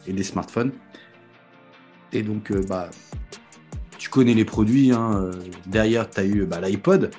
et 0.07 0.13
des 0.13 0.23
smartphones. 0.23 0.71
Et 2.13 2.21
donc, 2.23 2.51
euh, 2.51 2.61
bah, 2.67 2.89
tu 3.97 4.09
connais 4.09 4.33
les 4.33 4.45
produits. 4.45 4.91
hein, 4.91 5.31
Derrière, 5.65 6.09
tu 6.09 6.19
as 6.19 6.25
eu 6.25 6.45
bah, 6.45 6.59
l'iPod, 6.61 7.11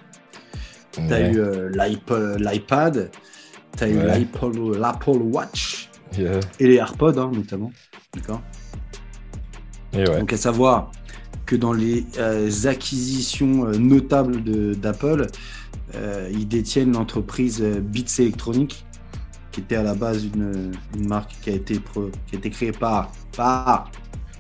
tu 0.93 1.01
as 1.01 1.05
Ouais. 1.07 1.33
eu 1.33 1.41
l'iP- 1.77 2.37
l'iPad, 2.39 3.11
tu 3.77 3.85
as 3.85 3.89
eu 3.89 3.97
Ouais. 3.97 4.05
l'Apple 4.21 4.79
l'Apple 4.79 5.11
Watch 5.23 5.89
Yeah. 6.19 6.41
et 6.61 6.67
les 6.69 6.75
AirPods, 6.75 7.19
hein, 7.19 7.31
notamment. 7.35 7.73
D'accord 8.15 8.43
Et 9.95 9.99
ouais. 10.09 10.19
donc 10.21 10.33
à 10.33 10.37
savoir 10.37 10.91
que 11.47 11.57
dans 11.57 11.73
les 11.73 12.05
euh, 12.19 12.51
acquisitions 12.65 13.67
euh, 13.67 13.73
notables 13.77 14.43
de- 14.43 14.75
d'Apple, 14.75 15.27
euh, 15.97 16.29
ils 16.33 16.47
détiennent 16.49 16.93
l'entreprise 16.93 17.61
Beats 17.63 18.21
Electronics, 18.23 18.85
qui 19.51 19.61
était 19.61 19.77
à 19.77 19.83
la 19.83 19.95
base 19.95 20.25
une, 20.35 20.73
une 20.97 21.09
marque 21.09 21.33
qui 21.43 21.51
a 21.51 21.55
été, 21.55 21.79
pro- 21.79 22.11
qui 22.27 22.37
a 22.37 22.39
été 22.39 22.49
créée 22.51 22.73
par, 22.73 23.13
par 23.37 23.91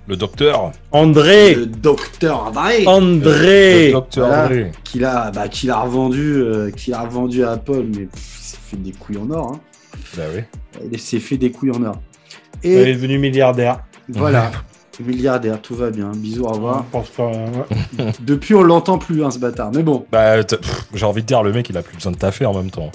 Le 0.09 0.17
docteur. 0.17 0.73
André 0.91 1.55
le 1.55 1.67
docteur 1.67 2.51
Le 2.53 2.89
André 2.89 3.91
docteur 3.93 4.27
Voilà. 4.29 4.45
André. 4.45 4.73
qui 4.85 4.99
l'a 5.01 5.31
bah, 5.31 5.49
qui 5.49 5.67
l'a 5.67 5.81
revendu, 5.81 6.37
euh, 6.37 6.71
qui 6.71 6.91
l'a 6.93 7.03
revendu 7.03 7.45
à 7.45 7.53
Apple, 7.53 7.85
mais 7.95 8.09
s'est 8.15 8.57
fait 8.71 8.77
des 8.79 8.93
couilles 8.93 9.19
en 9.19 9.31
or. 9.31 9.53
Hein. 9.55 9.61
Bah 10.17 10.23
oui. 10.35 10.43
Il 10.91 10.99
s'est 10.99 11.21
fait 11.21 11.37
des 11.37 11.51
couilles 11.51 11.73
en 11.73 11.83
or. 11.83 12.01
Il 12.65 12.71
est 12.73 12.95
devenu 12.95 13.19
milliardaire. 13.19 13.81
voilà, 14.09 14.51
milliardaire, 15.01 15.61
tout 15.63 15.75
va 15.75 15.91
bien. 15.91 16.11
Bisous, 16.15 16.45
au 16.45 16.49
Je 16.49 16.55
revoir. 16.55 16.85
pense 16.93 17.09
pas. 17.11 17.27
ouais. 17.29 18.13
Depuis, 18.21 18.55
on 18.55 18.63
l'entend 18.63 18.99
plus, 18.99 19.25
hein, 19.25 19.31
ce 19.31 19.39
bâtard. 19.39 19.71
Mais 19.75 19.83
bon. 19.83 20.05
Bah, 20.13 20.37
j'ai 20.95 21.07
envie 21.07 21.23
de 21.23 21.27
dire, 21.27 21.43
le 21.43 21.53
mec, 21.53 21.69
il 21.71 21.77
a 21.77 21.83
plus 21.83 21.97
besoin 21.97 22.13
de 22.13 22.17
taffer 22.19 22.47
en 22.47 22.55
même 22.55 22.71
temps. 22.71 22.91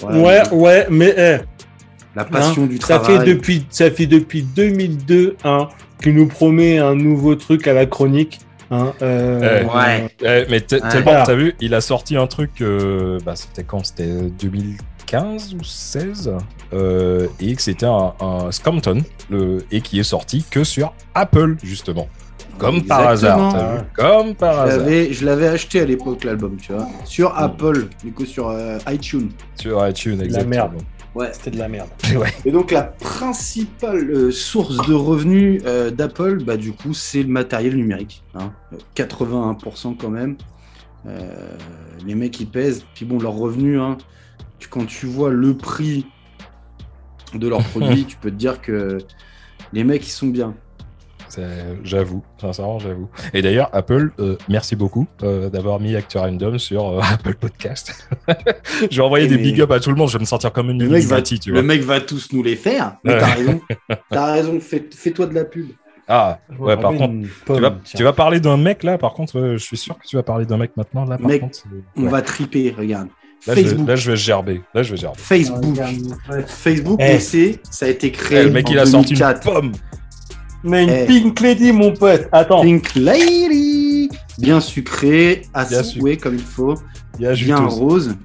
voilà, 0.00 0.18
Ouais, 0.18 0.52
ouais, 0.52 0.86
mais 0.90 1.42
La 2.14 2.24
passion 2.24 2.64
hein, 2.64 2.66
du 2.66 2.78
ça 2.78 2.98
travail. 2.98 3.18
fait 3.26 3.34
depuis 3.34 3.66
ça 3.70 3.90
fait 3.90 4.06
depuis 4.06 4.42
2002 4.42 5.36
hein, 5.44 5.68
qu'il 6.02 6.14
nous 6.14 6.26
promet 6.26 6.78
un 6.78 6.94
nouveau 6.94 7.34
truc 7.34 7.66
à 7.66 7.72
la 7.72 7.86
chronique. 7.86 8.38
Hein, 8.70 8.92
euh, 9.02 9.62
Eh, 9.62 9.76
Ouais. 9.76 10.08
Eh, 10.20 10.44
mais 10.50 10.56
Ouais. 10.72 10.80
tellement, 10.90 11.22
t'as 11.24 11.34
vu, 11.34 11.54
il 11.60 11.74
a 11.74 11.80
sorti 11.80 12.16
un 12.16 12.26
truc, 12.26 12.60
euh, 12.60 13.18
bah, 13.24 13.34
c'était 13.34 13.64
quand? 13.64 13.84
C'était 13.84 14.08
2015 15.12 15.54
ou 15.54 15.64
16 15.64 16.32
euh, 16.72 17.26
Et 17.40 17.54
que 17.54 17.62
c'était 17.62 17.86
un, 17.86 18.12
un 18.20 18.52
Scampton, 18.52 19.02
le, 19.30 19.64
et 19.70 19.80
qui 19.80 19.98
est 19.98 20.04
sorti 20.04 20.44
que 20.48 20.64
sur 20.64 20.92
Apple, 21.14 21.56
justement. 21.62 22.08
Comme 22.58 22.82
par 22.82 23.06
hasard, 23.06 23.52
t'as 23.52 23.76
vu 23.76 23.82
Comme 23.94 24.34
par 24.34 24.54
Je 24.66 24.72
hasard. 24.72 24.78
l'avais- 24.84 25.12
Je 25.12 25.24
l'avais 25.24 25.46
acheté 25.46 25.80
à 25.80 25.84
l'époque, 25.84 26.24
l'album, 26.24 26.56
tu 26.56 26.72
vois. 26.72 26.88
Sur 27.04 27.36
Apple, 27.38 27.86
du 28.02 28.12
coup, 28.12 28.26
sur 28.26 28.48
euh, 28.48 28.78
iTunes. 28.88 29.30
Sur 29.54 29.86
iTunes, 29.86 30.20
exactement. 30.20 30.50
merde. 30.50 30.72
Ouais. 31.14 31.30
C'était 31.32 31.52
de 31.52 31.58
la 31.58 31.68
merde. 31.68 31.88
Ouais. 32.16 32.32
Et 32.44 32.50
donc, 32.50 32.72
la 32.72 32.82
principale 32.82 34.10
euh, 34.10 34.30
source 34.32 34.76
de 34.88 34.92
revenus 34.94 35.62
euh, 35.66 35.90
d'Apple, 35.90 36.42
bah, 36.42 36.56
du 36.56 36.72
coup, 36.72 36.94
c'est 36.94 37.22
le 37.22 37.28
matériel 37.28 37.76
numérique. 37.76 38.24
hein. 38.34 38.50
Euh, 38.72 38.76
81% 38.96 39.96
quand 39.96 40.10
même. 40.10 40.36
Euh, 41.06 41.20
les 42.04 42.16
mecs, 42.16 42.38
ils 42.40 42.48
pèsent. 42.48 42.84
Puis 42.94 43.04
bon, 43.04 43.20
leurs 43.20 43.34
revenus, 43.34 43.80
hein, 43.80 43.98
tu- 44.58 44.68
quand 44.68 44.86
tu 44.86 45.06
vois 45.06 45.30
le 45.30 45.56
prix 45.56 46.06
de 47.34 47.48
leurs 47.48 47.62
produits, 47.70 48.04
tu 48.04 48.16
peux 48.16 48.30
te 48.30 48.36
dire 48.36 48.60
que 48.60 48.98
les 49.72 49.84
mecs, 49.84 50.06
ils 50.06 50.10
sont 50.10 50.28
bien. 50.28 50.54
J'avoue, 51.84 52.24
sincèrement, 52.40 52.78
j'avoue. 52.78 53.08
Et 53.34 53.42
d'ailleurs, 53.42 53.68
Apple, 53.72 54.12
euh, 54.18 54.36
merci 54.48 54.74
beaucoup 54.76 55.06
euh, 55.22 55.50
d'avoir 55.50 55.78
mis 55.78 55.94
Acteur 55.94 56.22
Random 56.22 56.58
sur 56.58 56.88
euh, 56.88 57.00
Apple 57.12 57.34
Podcast. 57.34 58.08
je 58.90 58.96
vais 58.96 59.02
envoyer 59.02 59.26
Et 59.26 59.28
des 59.28 59.36
mais- 59.36 59.42
big 59.42 59.60
up 59.60 59.70
à 59.70 59.78
tout 59.78 59.90
le 59.90 59.96
monde, 59.96 60.08
je 60.08 60.14
vais 60.14 60.22
me 60.22 60.26
sentir 60.26 60.52
comme 60.52 60.70
une 60.70 60.82
Le 60.82 60.88
mec, 60.88 61.04
va, 61.04 61.20
tu 61.22 61.36
le 61.46 61.52
vois. 61.52 61.62
mec 61.62 61.82
va 61.82 62.00
tous 62.00 62.32
nous 62.32 62.42
les 62.42 62.56
faire. 62.56 62.96
Mais 63.04 63.12
Ouais. 63.14 63.20
t'as 63.20 63.26
raison. 63.34 63.60
T'as 64.10 64.32
raison, 64.32 64.58
fais- 64.60 64.88
fais-toi 64.90 65.26
de 65.26 65.34
la 65.34 65.44
pub. 65.44 65.68
Ah, 66.08 66.38
ouais, 66.58 66.76
par 66.78 66.92
contre, 66.94 67.28
tu 67.44 67.52
vas, 67.60 67.70
tiens. 67.84 67.98
tu 67.98 68.02
vas 68.02 68.14
parler 68.14 68.40
d'un 68.40 68.56
mec 68.56 68.82
là, 68.82 68.96
par 68.96 69.12
contre, 69.12 69.38
euh, 69.38 69.52
je 69.58 69.62
suis 69.62 69.76
sûr 69.76 69.98
que 69.98 70.06
tu 70.06 70.16
vas 70.16 70.22
parler 70.22 70.46
d'un 70.46 70.56
mec 70.56 70.74
maintenant, 70.78 71.04
là, 71.04 71.18
par 71.18 71.26
Mec, 71.28 71.42
contre. 71.42 71.58
On 71.96 72.08
va 72.08 72.22
triper, 72.22 72.74
regarde. 72.76 73.08
Là, 73.46 73.54
je 73.54 73.60
vais, 73.60 73.62
Facebook. 73.68 73.88
là, 73.88 73.96
je 73.96 74.10
vais 74.10 74.16
gerber. 74.16 74.62
Là, 74.74 74.82
je 74.82 74.90
vais 74.90 74.96
gerber. 74.96 75.18
Facebook. 75.18 75.78
Facebook, 76.46 77.00
Eh. 77.02 77.16
on 77.16 77.20
sait, 77.20 77.60
ça 77.70 77.86
a 77.86 77.88
été 77.88 78.08
Eh, 78.08 78.12
créé 78.12 78.44
le 78.44 78.50
mec, 78.50 78.68
en 78.68 78.72
il 78.72 78.78
a 78.78 78.86
sorti 78.86 79.12
une 79.12 79.18
2004. 79.18 79.52
pomme. 79.52 79.72
Mais 80.64 80.82
une 80.84 80.90
Eh. 80.90 81.06
Pink 81.06 81.40
Lady, 81.40 81.72
mon 81.72 81.92
pote. 81.94 82.28
Attends. 82.32 82.62
Pink 82.62 82.94
Lady, 82.96 84.08
bien 84.38 84.60
sucré, 84.60 85.42
Bien 85.54 85.78
assoué 85.78 86.16
comme 86.16 86.34
il 86.34 86.40
faut, 86.42 86.74
bien 87.18 87.56
rose. 87.66 88.16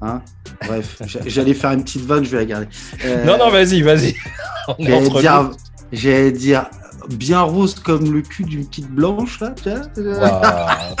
Hein 0.00 0.20
Bref, 0.66 0.96
j'a- 1.06 1.20
j'allais 1.26 1.54
faire 1.54 1.70
une 1.72 1.84
petite 1.84 2.04
vanne, 2.04 2.24
je 2.24 2.30
vais 2.30 2.38
la 2.38 2.44
garder. 2.44 2.66
Euh, 3.04 3.24
Non, 3.24 3.38
non, 3.38 3.50
vas-y, 3.50 3.82
vas-y. 3.82 4.14
J'allais 4.78 5.08
dire, 5.10 5.50
j'allais 5.92 6.32
dire 6.32 6.66
bien 7.10 7.40
rose 7.42 7.74
comme 7.74 8.12
le 8.12 8.22
cul 8.22 8.44
d'une 8.44 8.64
petite 8.66 8.88
blanche 8.90 9.40
là. 9.40 9.54
tu 9.62 9.70
vois 9.70 9.78
nous. 9.96 10.20
Waouh. 10.20 10.96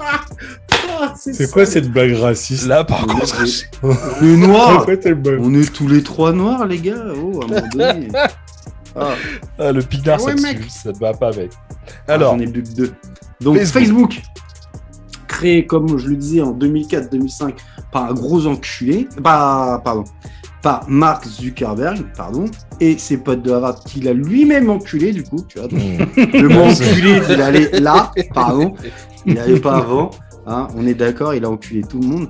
Ah, 1.02 1.14
C'est 1.16 1.50
quoi 1.50 1.64
cette 1.64 1.90
blague 1.90 2.14
raciste 2.14 2.66
Là, 2.66 2.84
par 2.84 3.06
contre, 3.06 3.42
On 3.82 3.90
est 3.90 4.36
noirs. 4.36 4.86
On 5.40 5.54
est 5.54 5.72
tous 5.72 5.88
les 5.88 6.02
trois 6.02 6.32
noirs, 6.32 6.66
les 6.66 6.78
gars. 6.78 7.04
Oh, 7.16 7.40
à 7.40 7.44
un 7.44 7.48
moment 7.48 7.68
donné. 7.74 8.08
Ah, 8.96 9.14
ah, 9.58 9.70
le 9.70 9.82
pinard, 9.82 10.20
Ouais, 10.24 10.32
ça, 10.32 10.36
te 10.36 10.42
mec. 10.42 10.62
suit, 10.62 10.70
ça 10.70 10.92
te 10.92 10.98
va 10.98 11.14
pas 11.14 11.28
avec. 11.28 11.52
Alors, 12.08 12.32
j'en 12.32 12.40
ai 12.40 12.46
bu 12.46 12.62
deux. 12.62 12.92
Donc 13.40 13.56
Facebook. 13.58 14.14
Facebook. 14.14 14.22
créé 15.28 15.64
comme 15.64 15.96
je 15.96 16.08
le 16.08 16.16
disais 16.16 16.40
en 16.40 16.52
2004-2005 16.52 17.54
par 17.92 18.10
un 18.10 18.14
gros 18.14 18.46
enculé, 18.46 19.08
pas 19.22 19.80
pardon, 19.84 20.02
par 20.62 20.84
Mark 20.88 21.24
Zuckerberg, 21.24 22.04
pardon, 22.16 22.46
et 22.80 22.98
ses 22.98 23.16
potes 23.16 23.42
de 23.42 23.52
Harvard 23.52 23.80
qu'il 23.84 24.08
a 24.08 24.12
lui-même 24.12 24.68
enculé 24.70 25.12
du 25.12 25.22
coup, 25.22 25.44
tu 25.48 25.58
vois. 25.58 25.68
donc, 25.68 25.80
hmm. 25.80 26.24
le 26.34 26.48
mot 26.48 26.60
enculé, 26.64 27.20
il 27.30 27.40
allait 27.40 27.80
là, 27.80 28.12
pardon, 28.34 28.74
il 29.24 29.34
n'allait 29.34 29.60
pas 29.60 29.76
avant. 29.76 30.10
Hein, 30.46 30.68
on 30.76 30.86
est 30.86 30.94
d'accord, 30.94 31.34
il 31.34 31.44
a 31.44 31.50
enculé 31.50 31.82
tout 31.82 32.00
le 32.00 32.06
monde. 32.06 32.28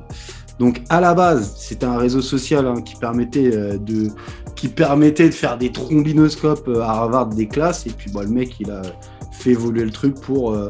Donc 0.60 0.82
à 0.90 1.00
la 1.00 1.14
base, 1.14 1.56
c'était 1.56 1.86
un 1.86 1.96
réseau 1.96 2.20
social 2.20 2.66
hein, 2.66 2.82
qui 2.82 2.94
permettait 2.94 3.56
euh, 3.56 3.78
de 3.78 4.08
qui 4.56 4.68
permettait 4.68 5.30
de 5.30 5.34
faire 5.34 5.56
des 5.56 5.72
trombinoscopes 5.72 6.68
euh, 6.68 6.82
à 6.82 6.90
Harvard 6.90 7.28
des 7.28 7.48
classes 7.48 7.86
et 7.86 7.90
puis 7.90 8.10
bah, 8.12 8.22
le 8.24 8.28
mec 8.28 8.60
il 8.60 8.70
a 8.70 8.82
fait 9.32 9.52
évoluer 9.52 9.84
le 9.84 9.90
truc 9.90 10.20
pour 10.20 10.52
euh, 10.52 10.68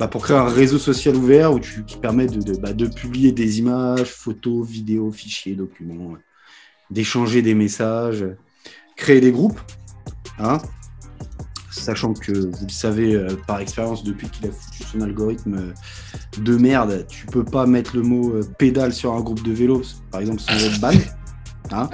bah, 0.00 0.08
pour 0.08 0.22
créer 0.22 0.36
un 0.36 0.48
réseau 0.48 0.78
social 0.78 1.14
ouvert 1.14 1.52
qui 1.86 1.96
permet 1.96 2.26
bah, 2.60 2.72
de 2.72 2.86
publier 2.86 3.30
des 3.30 3.60
images, 3.60 4.10
photos, 4.10 4.66
vidéos, 4.66 5.12
fichiers, 5.12 5.54
documents, 5.54 6.16
d'échanger 6.90 7.40
des 7.40 7.54
messages, 7.54 8.24
créer 8.96 9.20
des 9.20 9.30
groupes, 9.30 9.60
hein, 10.40 10.58
sachant 11.70 12.14
que 12.14 12.32
vous 12.32 12.66
le 12.66 12.72
savez 12.72 13.14
euh, 13.14 13.28
par 13.46 13.60
expérience 13.60 14.04
depuis 14.04 14.28
qu'il 14.28 14.48
a 14.48 14.50
foutu 14.50 14.82
son 14.90 15.00
algorithme 15.00 15.54
euh, 15.54 16.40
de 16.40 16.56
merde, 16.56 17.06
tu 17.08 17.26
peux 17.26 17.44
pas 17.44 17.66
mettre 17.66 17.96
le 17.96 18.02
mot 18.02 18.34
euh, 18.34 18.42
pédale 18.58 18.92
sur 18.92 19.12
un 19.12 19.20
groupe 19.20 19.42
de 19.42 19.52
vélo, 19.52 19.82
par 20.10 20.20
exemple 20.20 20.40
sans 20.40 20.64
être 20.64 20.80
ban. 20.80 20.90
Hein 21.72 21.88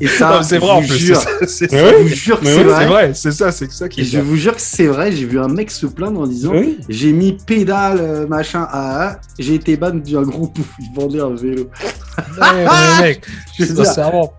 Et 0.00 0.06
ça, 0.06 0.42
c'est 0.42 0.58
vrai 0.58 0.70
en 0.70 0.82
plus. 0.82 1.14
c'est 1.48 1.72
Mais 1.72 2.06
jure 2.06 2.38
que 2.38 2.44
mais 2.44 2.54
c'est 2.54 2.62
vrai. 2.62 2.78
C'est 2.78 2.86
vrai, 2.86 3.14
c'est 3.14 3.32
ça, 3.32 3.50
c'est 3.50 3.72
ça 3.72 3.88
qui 3.88 4.04
je 4.04 4.20
vous 4.20 4.36
jure 4.36 4.54
que 4.54 4.60
c'est 4.60 4.86
vrai, 4.86 5.10
j'ai 5.10 5.24
vu 5.24 5.40
un 5.40 5.48
mec 5.48 5.70
se 5.70 5.86
plaindre 5.86 6.20
en 6.20 6.26
disant 6.26 6.52
Oui. 6.52 6.78
j'ai 6.88 7.12
mis 7.12 7.36
pédale 7.46 8.26
machin 8.28 8.68
à 8.70 9.08
A, 9.08 9.20
j'ai 9.38 9.54
été 9.54 9.76
ban 9.76 9.94
d'un 9.94 10.22
groupe 10.22 10.58
où 10.58 10.64
ils 10.80 10.94
vendaient 10.94 11.20
un 11.20 11.34
vélo. 11.34 11.70
Ouais, 12.18 12.66
mais 12.66 13.02
mec, 13.02 13.26
Je 13.58 13.64
veux 13.64 13.74
dire, 13.74 13.86
sincèrement, 13.86 14.34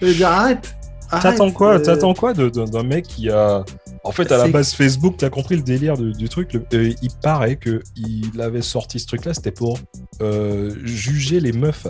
je 0.00 0.06
veux 0.06 0.14
dire, 0.14 0.28
arrête, 0.28 0.74
arrête, 0.74 0.74
T'attends 1.20 1.50
quoi 1.52 1.78
T'attends 1.80 2.14
quoi 2.14 2.32
de- 2.34 2.48
de- 2.48 2.64
d'un 2.64 2.82
mec 2.82 3.06
qui 3.06 3.28
a. 3.30 3.64
En 4.04 4.12
fait, 4.12 4.30
à 4.32 4.36
la 4.38 4.48
base 4.48 4.72
Facebook, 4.74 5.16
t'as 5.18 5.30
compris 5.30 5.56
le 5.56 5.62
délire 5.62 5.96
du, 5.96 6.12
du 6.12 6.28
truc. 6.28 6.52
le- 6.54 6.64
euh, 6.74 6.92
il 7.02 7.10
paraît 7.22 7.56
que 7.56 7.82
il 7.96 8.40
avait 8.40 8.62
sorti 8.62 8.98
ce 8.98 9.06
truc-là, 9.06 9.34
c'était 9.34 9.50
pour 9.52 9.78
euh, 10.20 10.74
juger 10.84 11.40
les 11.40 11.52
meufs. 11.52 11.86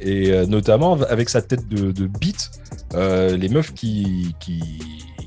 Et 0.00 0.30
euh, 0.32 0.46
notamment 0.46 0.94
avec 1.08 1.28
sa 1.28 1.42
tête 1.42 1.66
de, 1.68 1.90
de 1.92 2.06
bite, 2.06 2.50
les 2.94 3.48
meufs 3.48 3.72
qui, 3.74 4.34
qui 4.40 4.60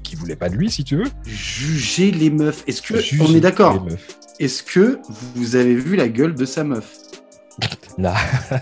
qui 0.03 0.15
voulaient 0.15 0.36
pas 0.36 0.49
de 0.49 0.55
lui, 0.55 0.69
si 0.69 0.84
tu 0.84 0.97
veux. 0.97 1.05
Juger 1.25 2.11
les 2.11 2.29
meufs. 2.29 2.63
Est-ce 2.67 2.82
que 2.82 2.99
Juger 2.99 3.23
on 3.27 3.34
est 3.36 3.39
d'accord 3.39 3.73
les 3.86 3.91
meufs. 3.91 4.17
Est-ce 4.39 4.61
que 4.63 4.99
vous 5.36 5.55
avez 5.55 5.75
vu 5.75 5.95
la 5.95 6.09
gueule 6.09 6.36
de 6.36 6.45
sa 6.45 6.63
meuf? 6.63 6.97
Là, 7.97 8.14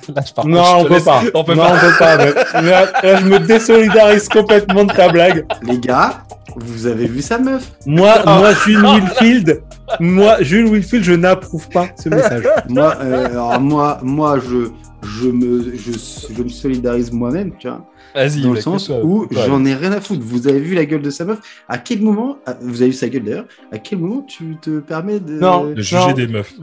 je- 0.08 0.34
par 0.34 0.46
Non, 0.48 0.64
je 0.64 0.76
on 0.76 0.84
peut 0.86 0.94
laisse- 0.96 1.04
pas. 1.06 1.22
On 1.34 1.44
peut 1.44 1.54
non, 1.56 1.64
pas. 1.64 1.74
on 1.76 1.80
peut 1.80 1.98
pas. 2.00 2.18
mais- 2.18 2.34
mais 2.64 2.70
là, 2.72 2.86
là, 3.04 3.16
je 3.18 3.26
me 3.26 3.40
désolidarise 3.40 4.28
complètement 4.28 4.84
de 4.84 4.92
ta 4.94 5.10
blague. 5.10 5.46
Les 5.64 5.78
gars, 5.80 6.24
vous 6.56 6.88
avez 6.88 7.06
vu 7.08 7.22
sa 7.22 7.38
meuf? 7.38 7.72
Moi, 7.86 8.14
moi, 8.26 8.54
Jules 8.66 8.84
Wilfield, 8.84 9.62
moi, 10.00 10.38
Jules 10.42 10.68
Wilfield, 10.68 11.04
je 11.06 11.14
n'approuve 11.14 11.70
pas 11.70 11.88
ce 12.02 12.10
message. 12.10 12.44
Moi, 12.68 12.96
euh, 13.02 13.26
alors 13.28 13.60
moi, 13.62 14.00
moi, 14.02 14.40
je, 14.40 14.70
je 15.04 15.30
me, 15.30 15.76
je, 15.76 15.92
je 16.36 16.44
me 16.44 16.50
solidarise 16.50 17.12
moi-même, 17.12 17.52
tu 17.60 17.68
vois. 17.68 17.86
Vas-y, 18.16 18.42
dans 18.42 18.54
le 18.54 18.60
sens 18.60 18.88
toi, 18.88 18.98
où 19.04 19.28
j'en 19.30 19.64
ai 19.66 19.76
rien 19.76 19.92
à 19.92 20.02
foutre. 20.02 20.24
Vous 20.26 20.48
avez 20.48 20.60
vu 20.60 20.74
la 20.74 20.86
gueule 20.86 21.04
de 21.04 21.12
sa 21.12 21.26
meuf? 21.26 21.38
À 21.70 21.78
quel 21.78 22.02
moment, 22.02 22.40
vous 22.62 22.82
avez 22.82 22.90
vu 22.90 22.98
sa 22.98 23.08
gueule 23.08 23.24
d'ailleurs, 23.24 23.46
à 23.72 23.78
quel 23.78 24.00
moment 24.00 24.24
tu 24.28 24.58
te 24.60 24.80
permets 24.80 25.20
de... 25.20 25.40
Non. 25.40 25.66
de 25.66 25.80
juger 25.82 26.08
Non. 26.08 26.12
des 26.14 26.28
meufs. 26.28 26.54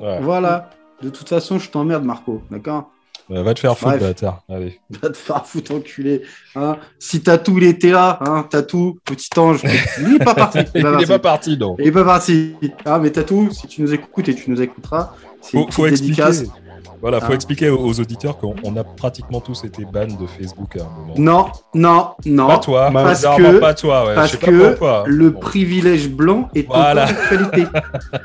Ouais. 0.00 0.20
Voilà. 0.22 0.70
De 1.04 1.10
toute 1.10 1.28
façon, 1.28 1.58
je 1.58 1.68
t'emmerde, 1.68 2.02
Marco, 2.02 2.40
d'accord? 2.50 2.90
Va 3.28 3.52
te 3.52 3.60
faire 3.60 3.76
foutre, 3.76 3.98
bâtard. 3.98 4.42
Allez. 4.48 4.80
Va 5.02 5.10
te 5.10 5.16
faire 5.16 5.46
foutre 5.46 5.72
enculé. 5.72 6.22
Hein 6.54 6.78
si 6.98 7.22
Tatou, 7.22 7.58
il 7.58 7.64
était 7.64 7.90
là, 7.90 8.18
hein, 8.22 8.46
Tatou, 8.48 8.98
petit 9.04 9.28
ange, 9.38 9.62
il 10.00 10.16
est 10.16 10.24
pas 10.24 10.34
parti. 10.34 10.58
Il 10.74 10.82
n'est 10.82 11.06
pas 11.06 11.18
parti, 11.18 11.58
non. 11.58 11.76
Il 11.78 11.86
est 11.88 11.92
pas 11.92 12.04
parti. 12.04 12.54
Ah, 12.86 12.98
mais 12.98 13.10
Tatou, 13.10 13.50
si 13.50 13.66
tu 13.66 13.82
nous 13.82 13.92
écoutes 13.92 14.28
et 14.30 14.34
tu 14.34 14.50
nous 14.50 14.60
écouteras, 14.62 15.12
c'est 15.42 15.58
Faut, 15.58 15.66
faut 15.70 15.86
expliquer. 15.86 16.22
Voilà, 17.04 17.20
faut 17.20 17.32
Ah. 17.32 17.34
expliquer 17.34 17.68
aux, 17.68 17.78
aux 17.84 18.00
auditeurs 18.00 18.38
qu'on 18.38 18.54
on 18.64 18.74
a 18.78 18.82
pratiquement 18.82 19.38
tous 19.40 19.62
été 19.64 19.84
ban 19.84 20.06
de 20.06 20.26
Facebook 20.26 20.74
à 20.78 20.84
un 20.84 20.84
moment. 20.98 21.14
Non, 21.18 21.46
non, 21.74 22.06
non. 22.24 22.46
Pas 22.46 22.56
toi, 22.58 22.90
parce 22.90 23.20
que- 23.26 23.58
pas 23.58 23.74
toi, 23.74 24.06
ouais. 24.06 24.14
Parce 24.14 24.28
je 24.32 24.36
sais 24.38 24.46
que 24.46 24.58
pas 24.62 24.68
pourquoi. 24.70 25.04
le 25.06 25.28
Bon. 25.28 25.38
privilège 25.40 26.08
blanc 26.08 26.48
est 26.54 26.66
Voilà. 26.66 27.04
encore 27.04 27.14
d'actualité. 27.14 27.64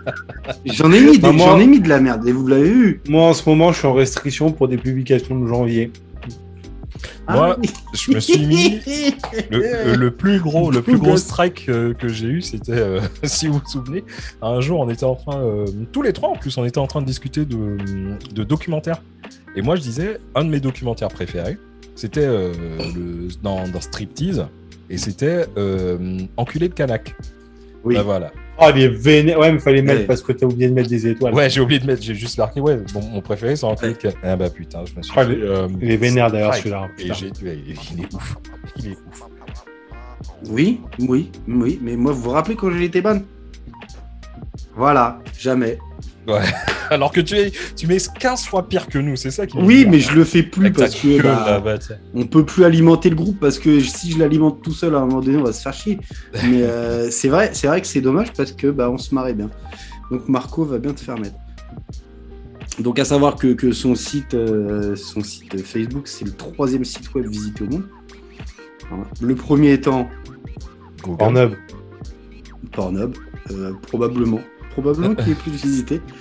J'en 0.66 0.92
ai 0.94 1.02
mis 1.02 1.12
des, 1.12 1.18
Bah, 1.20 1.32
moi- 1.34 1.46
j'en 1.48 1.60
ai 1.60 1.68
mis 1.68 1.82
de 1.82 1.90
la 1.90 2.00
merde 2.00 2.26
et 2.26 2.32
vous 2.32 2.48
l'avez 2.48 2.70
vu. 2.72 3.02
Moi, 3.10 3.24
en 3.24 3.34
ce 3.34 3.48
moment, 3.50 3.74
je 3.74 3.80
suis 3.80 3.88
en 3.88 3.94
restriction 3.94 4.52
pour 4.54 4.70
des 4.70 4.78
publications 4.78 5.38
de 5.38 5.46
janvier. 5.46 5.92
Moi, 7.28 7.54
Ah 7.54 7.58
oui. 7.62 7.70
je 7.94 8.12
me 8.14 8.20
suis 8.20 8.46
mis 8.46 8.82
le, 9.50 9.60
le- 9.60 9.96
le 9.96 10.12
plus 10.12 10.40
gros, 10.40 10.72
le 10.72 10.82
plus 10.82 10.98
gros 10.98 11.18
strike 11.18 11.70
euh, 11.70 11.94
que 11.94 12.08
j'ai 12.08 12.28
eu, 12.28 12.42
c'était, 12.42 12.72
euh, 12.74 13.00
si 13.24 13.48
vous 13.48 13.60
vous 13.60 13.70
souvenez, 13.70 14.04
un 14.42 14.60
jour 14.62 14.80
on 14.80 14.90
était 14.90 15.04
en 15.06 15.16
train, 15.16 15.38
euh, 15.42 15.66
tous 15.92 16.02
les 16.02 16.14
trois 16.14 16.30
en 16.30 16.36
plus, 16.36 16.58
on 16.58 16.66
était 16.66 16.80
en 16.80 16.88
train 16.88 17.02
de 17.02 17.06
discuter 17.08 17.46
de, 17.46 17.78
de 18.34 18.44
documentaires. 18.44 19.02
Et 19.56 19.62
moi 19.62 19.76
je 19.76 19.82
disais, 19.82 20.20
un 20.36 20.44
de 20.44 20.50
mes 20.50 20.60
documentaires 20.60 21.10
préférés, 21.10 21.58
c'était 21.96 22.26
euh, 22.26 22.52
dans, 23.44 23.68
dans 23.68 23.82
Striptease, 23.82 24.46
et 24.90 24.98
c'était 24.98 25.46
euh, 25.58 26.20
Enculé 26.38 26.68
de 26.70 26.74
Canac. 26.74 27.16
Oui. 27.84 27.96
Bah, 27.96 28.04
voilà. 28.04 28.32
Ah, 28.60 28.72
il 28.76 28.82
est 28.84 28.88
vénère. 28.90 29.40
Ouais, 29.40 29.52
mais 29.52 29.60
fallait 29.60 29.82
mettre 29.82 30.02
Ouais. 30.02 30.06
parce 30.06 30.22
que 30.22 30.32
t'as 30.34 30.46
oublié 30.46 30.68
de 30.70 30.74
mettre 30.74 30.90
des 30.90 31.08
étoiles. 31.08 31.34
Ouais, 31.34 31.50
j'ai 31.50 31.62
oublié 31.62 31.80
de 31.80 31.86
mettre, 31.88 32.02
j'ai 32.02 32.14
juste 32.16 32.38
marqué, 32.38 32.60
ouais, 32.60 32.78
bon, 32.94 33.02
mon 33.02 33.22
préféré 33.22 33.56
c'est 33.56 33.66
de 33.68 33.92
Canac. 33.94 34.18
Ah 34.24 34.36
bah 34.36 34.50
putain, 34.50 34.84
je 34.86 34.94
me 34.98 35.02
suis 35.02 35.14
fait, 35.14 35.24
il- 35.26 35.44
euh, 35.44 35.68
Il 35.82 35.92
est 35.92 35.98
vénère 35.98 36.30
d'ailleurs 36.32 36.54
celui-là. 36.56 36.90
Et 36.98 37.04
putain. 37.04 37.14
j'ai, 37.14 37.28
ouais, 37.46 37.58
il 37.68 38.02
est 38.02 38.14
ouf. 38.14 38.38
Il 38.78 38.88
est 38.88 38.98
ouf. 39.08 39.24
Oui, 40.50 40.82
oui, 41.00 41.32
oui, 41.48 41.80
mais 41.82 41.96
moi, 41.96 42.12
vous 42.12 42.22
vous 42.24 42.30
rappelez 42.32 42.56
quand 42.56 42.72
j'ai 42.72 42.86
été 42.86 43.02
ban? 43.02 43.20
Voilà, 44.76 45.20
jamais. 45.38 45.78
Alors 46.94 47.12
que 47.12 47.22
tu, 47.22 47.36
es, 47.36 47.52
tu 47.76 47.88
mets 47.88 47.98
15 47.98 48.46
fois 48.46 48.68
pire 48.68 48.88
que 48.88 49.00
nous, 49.00 49.16
c'est 49.16 49.32
ça 49.32 49.46
qui 49.46 49.58
Oui, 49.58 49.86
mais 49.88 50.00
je 50.00 50.14
le 50.14 50.24
fais 50.24 50.44
plus 50.44 50.72
parce 50.72 50.96
que 50.96 51.08
gueule, 51.08 51.22
bah, 51.22 51.46
là, 51.46 51.60
bah, 51.60 51.78
on 52.14 52.26
peut 52.26 52.46
plus 52.46 52.64
alimenter 52.64 53.10
le 53.10 53.16
groupe 53.16 53.40
parce 53.40 53.60
que 53.60 53.80
si 53.80 54.12
je 54.12 54.20
l'alimente 54.20 54.62
tout 54.62 54.72
seul 54.72 54.96
à 54.96 55.00
un 55.00 55.06
moment 55.06 55.22
donné, 55.22 55.38
on 55.38 55.44
va 55.44 55.54
se 55.54 55.62
faire 55.62 55.74
chier. 55.74 56.00
Mais 56.44 56.64
euh, 56.64 57.10
c'est 57.12 57.30
vrai, 57.30 57.52
c'est 57.54 57.68
vrai 57.68 57.82
que 57.82 57.88
c'est 57.88 58.02
dommage 58.02 58.34
parce 58.34 58.52
que 58.52 58.68
bah 58.68 58.90
on 58.90 58.98
se 58.98 59.14
marrait 59.14 59.34
bien. 59.34 59.50
Donc 60.12 60.28
Marco 60.28 60.66
va 60.66 60.80
bien 60.80 60.94
te 60.94 61.02
faire 61.02 61.18
mettre. 61.18 61.36
Donc 62.80 62.98
à 62.98 63.06
savoir 63.06 63.36
que, 63.36 63.54
que 63.54 63.72
son 63.72 63.94
site, 63.96 64.34
euh, 64.34 64.96
son 64.96 65.22
site 65.22 65.62
Facebook, 65.64 66.08
c'est 66.08 66.26
le 66.26 66.32
troisième 66.32 66.86
site 66.86 67.14
web 67.14 67.28
visité 67.28 67.64
au 67.64 67.68
monde. 67.68 67.84
Voilà. 68.90 69.04
Le 69.22 69.36
premier 69.36 69.74
étant 69.74 70.10
Google. 71.04 71.18
Pornhub. 71.18 71.54
Pornhub, 72.72 73.14
euh, 73.52 73.74
probablement. 73.88 74.40
Probablement 74.72 75.16
qu'il 75.16 75.32
est 75.32 75.36
plus 75.36 75.52
visité. 75.52 76.02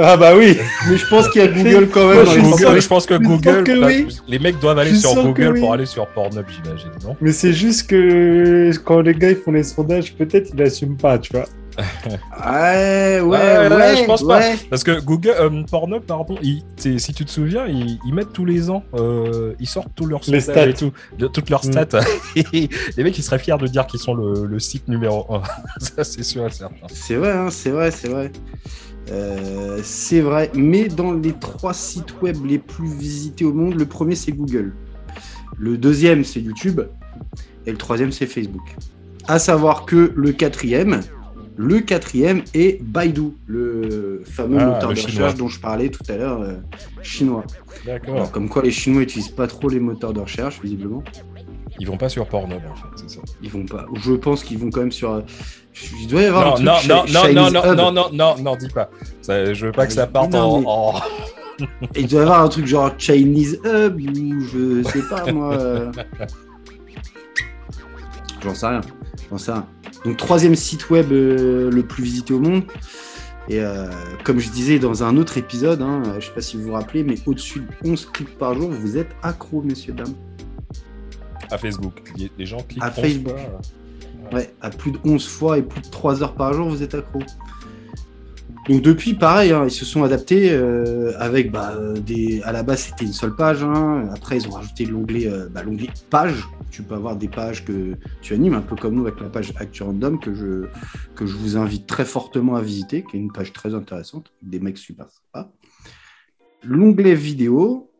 Ah 0.00 0.16
bah 0.16 0.32
oui. 0.36 0.56
Mais 0.88 0.96
je 0.96 1.08
pense 1.08 1.28
qu'il 1.30 1.40
y 1.40 1.44
a 1.44 1.48
Google 1.48 1.88
quand 1.92 2.04
Moi, 2.04 2.14
même. 2.16 2.26
je 2.26 2.40
Google, 2.40 2.58
centaines. 2.58 2.80
je 2.82 2.88
pense 2.88 3.06
que 3.06 3.14
Google, 3.14 3.42
sûr 3.42 3.64
que 3.64 3.80
bah, 3.80 3.86
oui. 3.88 4.06
les 4.28 4.38
mecs 4.38 4.60
doivent 4.60 4.78
aller 4.78 4.90
Je 4.90 4.96
sur 4.96 5.14
Google 5.24 5.52
oui. 5.54 5.60
pour 5.60 5.72
aller 5.72 5.86
sur 5.86 6.06
Pornhub, 6.08 6.44
j'imagine, 6.46 6.90
non? 7.04 7.16
Mais 7.20 7.32
c'est 7.32 7.52
juste 7.54 7.88
que 7.88 8.70
quand 8.84 9.00
les 9.00 9.14
gars 9.14 9.30
ils 9.30 9.36
font 9.36 9.50
les 9.50 9.62
sondages, 9.64 10.14
peut-être 10.14 10.50
ils 10.52 10.56
n'assument 10.60 10.96
pas, 10.96 11.18
tu 11.18 11.32
vois. 11.32 11.46
Ouais, 12.44 13.20
ouais, 13.20 13.22
Ouais, 13.22 13.68
ouais, 13.68 13.76
ouais, 13.76 13.96
je 13.96 14.04
pense 14.04 14.22
pas. 14.26 14.40
Parce 14.70 14.82
que 14.84 15.00
Google, 15.00 15.34
euh, 15.38 15.62
Pornhub, 15.70 16.02
t'sais, 16.76 16.98
si 16.98 17.12
tu 17.14 17.24
te 17.24 17.30
souviens, 17.30 17.66
ils, 17.66 17.98
ils 18.06 18.14
mettent 18.14 18.32
tous 18.32 18.44
les 18.44 18.70
ans, 18.70 18.82
euh, 18.94 19.54
ils 19.60 19.66
sortent 19.66 19.92
tous 19.94 20.06
leurs 20.06 20.20
Les 20.28 20.40
sondages 20.40 20.68
et 20.68 20.72
stats. 20.74 20.86
tout, 20.86 20.92
de- 21.18 21.26
toutes 21.28 21.50
leurs 21.50 21.64
Mm. 21.64 21.72
stats. 21.72 22.00
Les 22.96 23.04
mecs, 23.04 23.16
ils 23.18 23.22
seraient 23.22 23.38
fiers 23.38 23.56
de 23.58 23.66
dire 23.66 23.86
qu'ils 23.86 24.00
sont 24.00 24.14
le, 24.14 24.44
le 24.46 24.58
site 24.58 24.88
numéro 24.88 25.26
1. 25.32 25.42
Ça, 25.80 26.04
c'est 26.04 26.22
sûr 26.22 26.46
et 26.46 26.50
certain. 26.50 26.86
C'est 26.92 27.16
vrai, 27.16 27.32
hein, 27.32 27.48
c'est 27.50 27.70
vrai, 27.70 27.90
c'est 27.90 28.08
vrai. 28.08 28.32
Euh, 29.10 29.80
c'est 29.82 30.20
vrai, 30.20 30.50
mais 30.54 30.88
dans 30.88 31.12
les 31.12 31.32
trois 31.32 31.72
sites 31.74 32.20
web 32.20 32.36
les 32.44 32.58
plus 32.58 32.88
visités 32.92 33.44
au 33.44 33.54
monde, 33.54 33.74
le 33.74 33.86
premier 33.86 34.14
c'est 34.14 34.32
Google. 34.32 34.74
Le 35.56 35.78
deuxième 35.78 36.24
c'est 36.24 36.40
YouTube. 36.40 36.80
Et 37.66 37.70
le 37.70 37.78
troisième 37.78 38.12
c'est 38.12 38.26
Facebook. 38.26 38.76
À 39.26 39.38
savoir 39.38 39.86
que 39.86 40.12
le 40.14 40.32
quatrième, 40.32 41.00
le 41.60 41.80
quatrième 41.80 42.42
est 42.54 42.80
Baidu, 42.82 43.32
le 43.48 44.22
fameux 44.24 44.58
Ah, 44.60 44.66
moteur 44.66 44.90
le 44.90 44.94
de 44.94 45.00
recherche 45.02 45.34
dont 45.34 45.48
je 45.48 45.58
parlais 45.60 45.88
tout 45.88 46.04
à 46.08 46.16
l'heure, 46.16 46.40
euh, 46.40 46.54
chinois. 47.02 47.44
D'accord. 47.84 48.30
comme 48.30 48.48
quoi 48.48 48.62
les 48.62 48.70
Chinois 48.70 49.00
n'utilisent 49.00 49.28
pas 49.28 49.46
trop 49.48 49.68
les 49.68 49.80
moteurs 49.80 50.12
de 50.12 50.20
recherche, 50.20 50.60
visiblement. 50.62 51.02
Ils 51.80 51.86
vont 51.86 51.96
pas 51.96 52.08
sur 52.08 52.26
Pornhub, 52.26 52.60
en 52.70 52.74
fait, 52.76 52.86
c'est 52.96 53.10
ça. 53.10 53.20
Ils 53.42 53.50
vont 53.50 53.64
pas. 53.66 53.86
Je 53.94 54.12
pense 54.12 54.42
qu'ils 54.44 54.58
vont 54.58 54.70
quand 54.70 54.80
même 54.80 54.92
sur. 54.92 55.12
euh, 55.12 55.20
Il 56.00 56.06
doit 56.08 56.22
y 56.22 56.24
avoir 56.26 56.60
Non, 56.60 56.72
un 56.72 56.76
truc 56.76 56.88
non, 56.90 56.96
non, 56.96 57.02
non, 57.02 57.06
Chinese 57.22 57.34
non, 57.34 57.50
non, 57.50 57.60
Hub. 57.72 57.76
non, 57.76 57.92
non, 57.92 58.08
non, 58.12 58.34
non, 58.42 58.56
dis 58.56 58.68
pas. 58.68 58.90
Ça, 59.20 59.52
je 59.52 59.66
veux 59.66 59.72
pas 59.72 59.86
que 59.86 59.92
ça 59.92 60.06
parte 60.06 60.32
Non, 60.32 60.62
en, 60.66 60.94
mais- 61.60 61.68
Il 61.96 62.06
doit 62.08 62.20
y 62.20 62.22
avoir 62.22 62.42
un 62.42 62.48
truc 62.48 62.66
genre 62.66 62.92
Chinese 62.98 63.60
Hub 63.64 64.00
ou 64.00 64.40
je 64.40 64.82
sais 64.92 65.02
pas 65.08 65.30
moi. 65.32 65.56
J'en 68.42 68.54
sais 68.54 68.66
rien. 68.66 68.80
J'en 69.30 69.38
sais 69.38 69.52
rien. 69.52 69.66
Donc 70.04 70.16
troisième 70.16 70.54
site 70.54 70.90
web 70.90 71.12
euh, 71.12 71.70
le 71.70 71.82
plus 71.82 72.02
visité 72.04 72.32
au 72.34 72.40
monde. 72.40 72.62
Et 73.48 73.60
euh, 73.62 73.88
comme 74.24 74.38
je 74.38 74.50
disais 74.50 74.78
dans 74.78 75.02
un 75.04 75.16
autre 75.16 75.38
épisode, 75.38 75.80
hein, 75.80 76.02
je 76.20 76.26
sais 76.26 76.32
pas 76.32 76.42
si 76.42 76.56
vous 76.56 76.64
vous 76.64 76.72
rappelez, 76.72 77.02
mais 77.02 77.14
au-dessus 77.26 77.60
de 77.60 77.88
11 77.90 78.06
clics 78.12 78.36
par 78.38 78.54
jour, 78.54 78.70
vous 78.70 78.98
êtes 78.98 79.10
accro, 79.22 79.62
messieurs, 79.62 79.94
dames. 79.94 80.14
à 81.50 81.56
Facebook. 81.56 82.02
Les 82.38 82.46
gens 82.46 82.58
cliquent 82.58 82.82
À 82.82 82.88
11 82.90 82.94
Facebook. 82.94 83.32
fois. 83.38 83.60
Ouais, 84.32 84.52
à 84.60 84.68
plus 84.68 84.92
de 84.92 84.98
11 85.04 85.26
fois 85.26 85.56
et 85.56 85.62
plus 85.62 85.80
de 85.80 85.88
3 85.88 86.22
heures 86.22 86.34
par 86.34 86.52
jour, 86.52 86.68
vous 86.68 86.82
êtes 86.82 86.94
accro. 86.94 87.20
Donc 88.68 88.82
depuis, 88.82 89.14
pareil, 89.14 89.52
hein, 89.52 89.62
ils 89.64 89.70
se 89.70 89.86
sont 89.86 90.02
adaptés 90.04 90.50
euh, 90.52 91.12
avec 91.18 91.50
bah, 91.50 91.72
euh, 91.74 91.94
des. 91.94 92.42
À 92.44 92.52
la 92.52 92.62
base, 92.62 92.80
c'était 92.80 93.06
une 93.06 93.14
seule 93.14 93.34
page. 93.34 93.62
hein. 93.62 94.10
Après, 94.14 94.36
ils 94.36 94.46
ont 94.46 94.50
rajouté 94.50 94.84
l'onglet, 94.84 95.26
euh, 95.26 95.48
bah, 95.50 95.62
l'onglet 95.62 95.88
page. 96.10 96.46
Tu 96.70 96.82
peux 96.82 96.94
avoir 96.94 97.16
des 97.16 97.28
pages 97.28 97.64
que 97.64 97.94
tu 98.20 98.34
animes, 98.34 98.54
un 98.54 98.60
peu 98.60 98.76
comme 98.76 98.94
nous 98.94 99.06
avec 99.06 99.20
la 99.20 99.28
page 99.28 99.52
Actu 99.56 99.82
Random 99.82 100.18
que 100.20 100.34
je 100.34 100.66
que 101.14 101.26
je 101.26 101.36
vous 101.36 101.56
invite 101.56 101.86
très 101.86 102.04
fortement 102.04 102.54
à 102.56 102.62
visiter, 102.62 103.02
qui 103.02 103.16
est 103.16 103.20
une 103.20 103.32
page 103.32 103.52
très 103.52 103.74
intéressante, 103.74 104.32
des 104.42 104.60
mecs 104.60 104.78
super 104.78 105.06
sympas. 105.10 105.50
L'onglet 106.62 107.14
vidéo, 107.14 107.90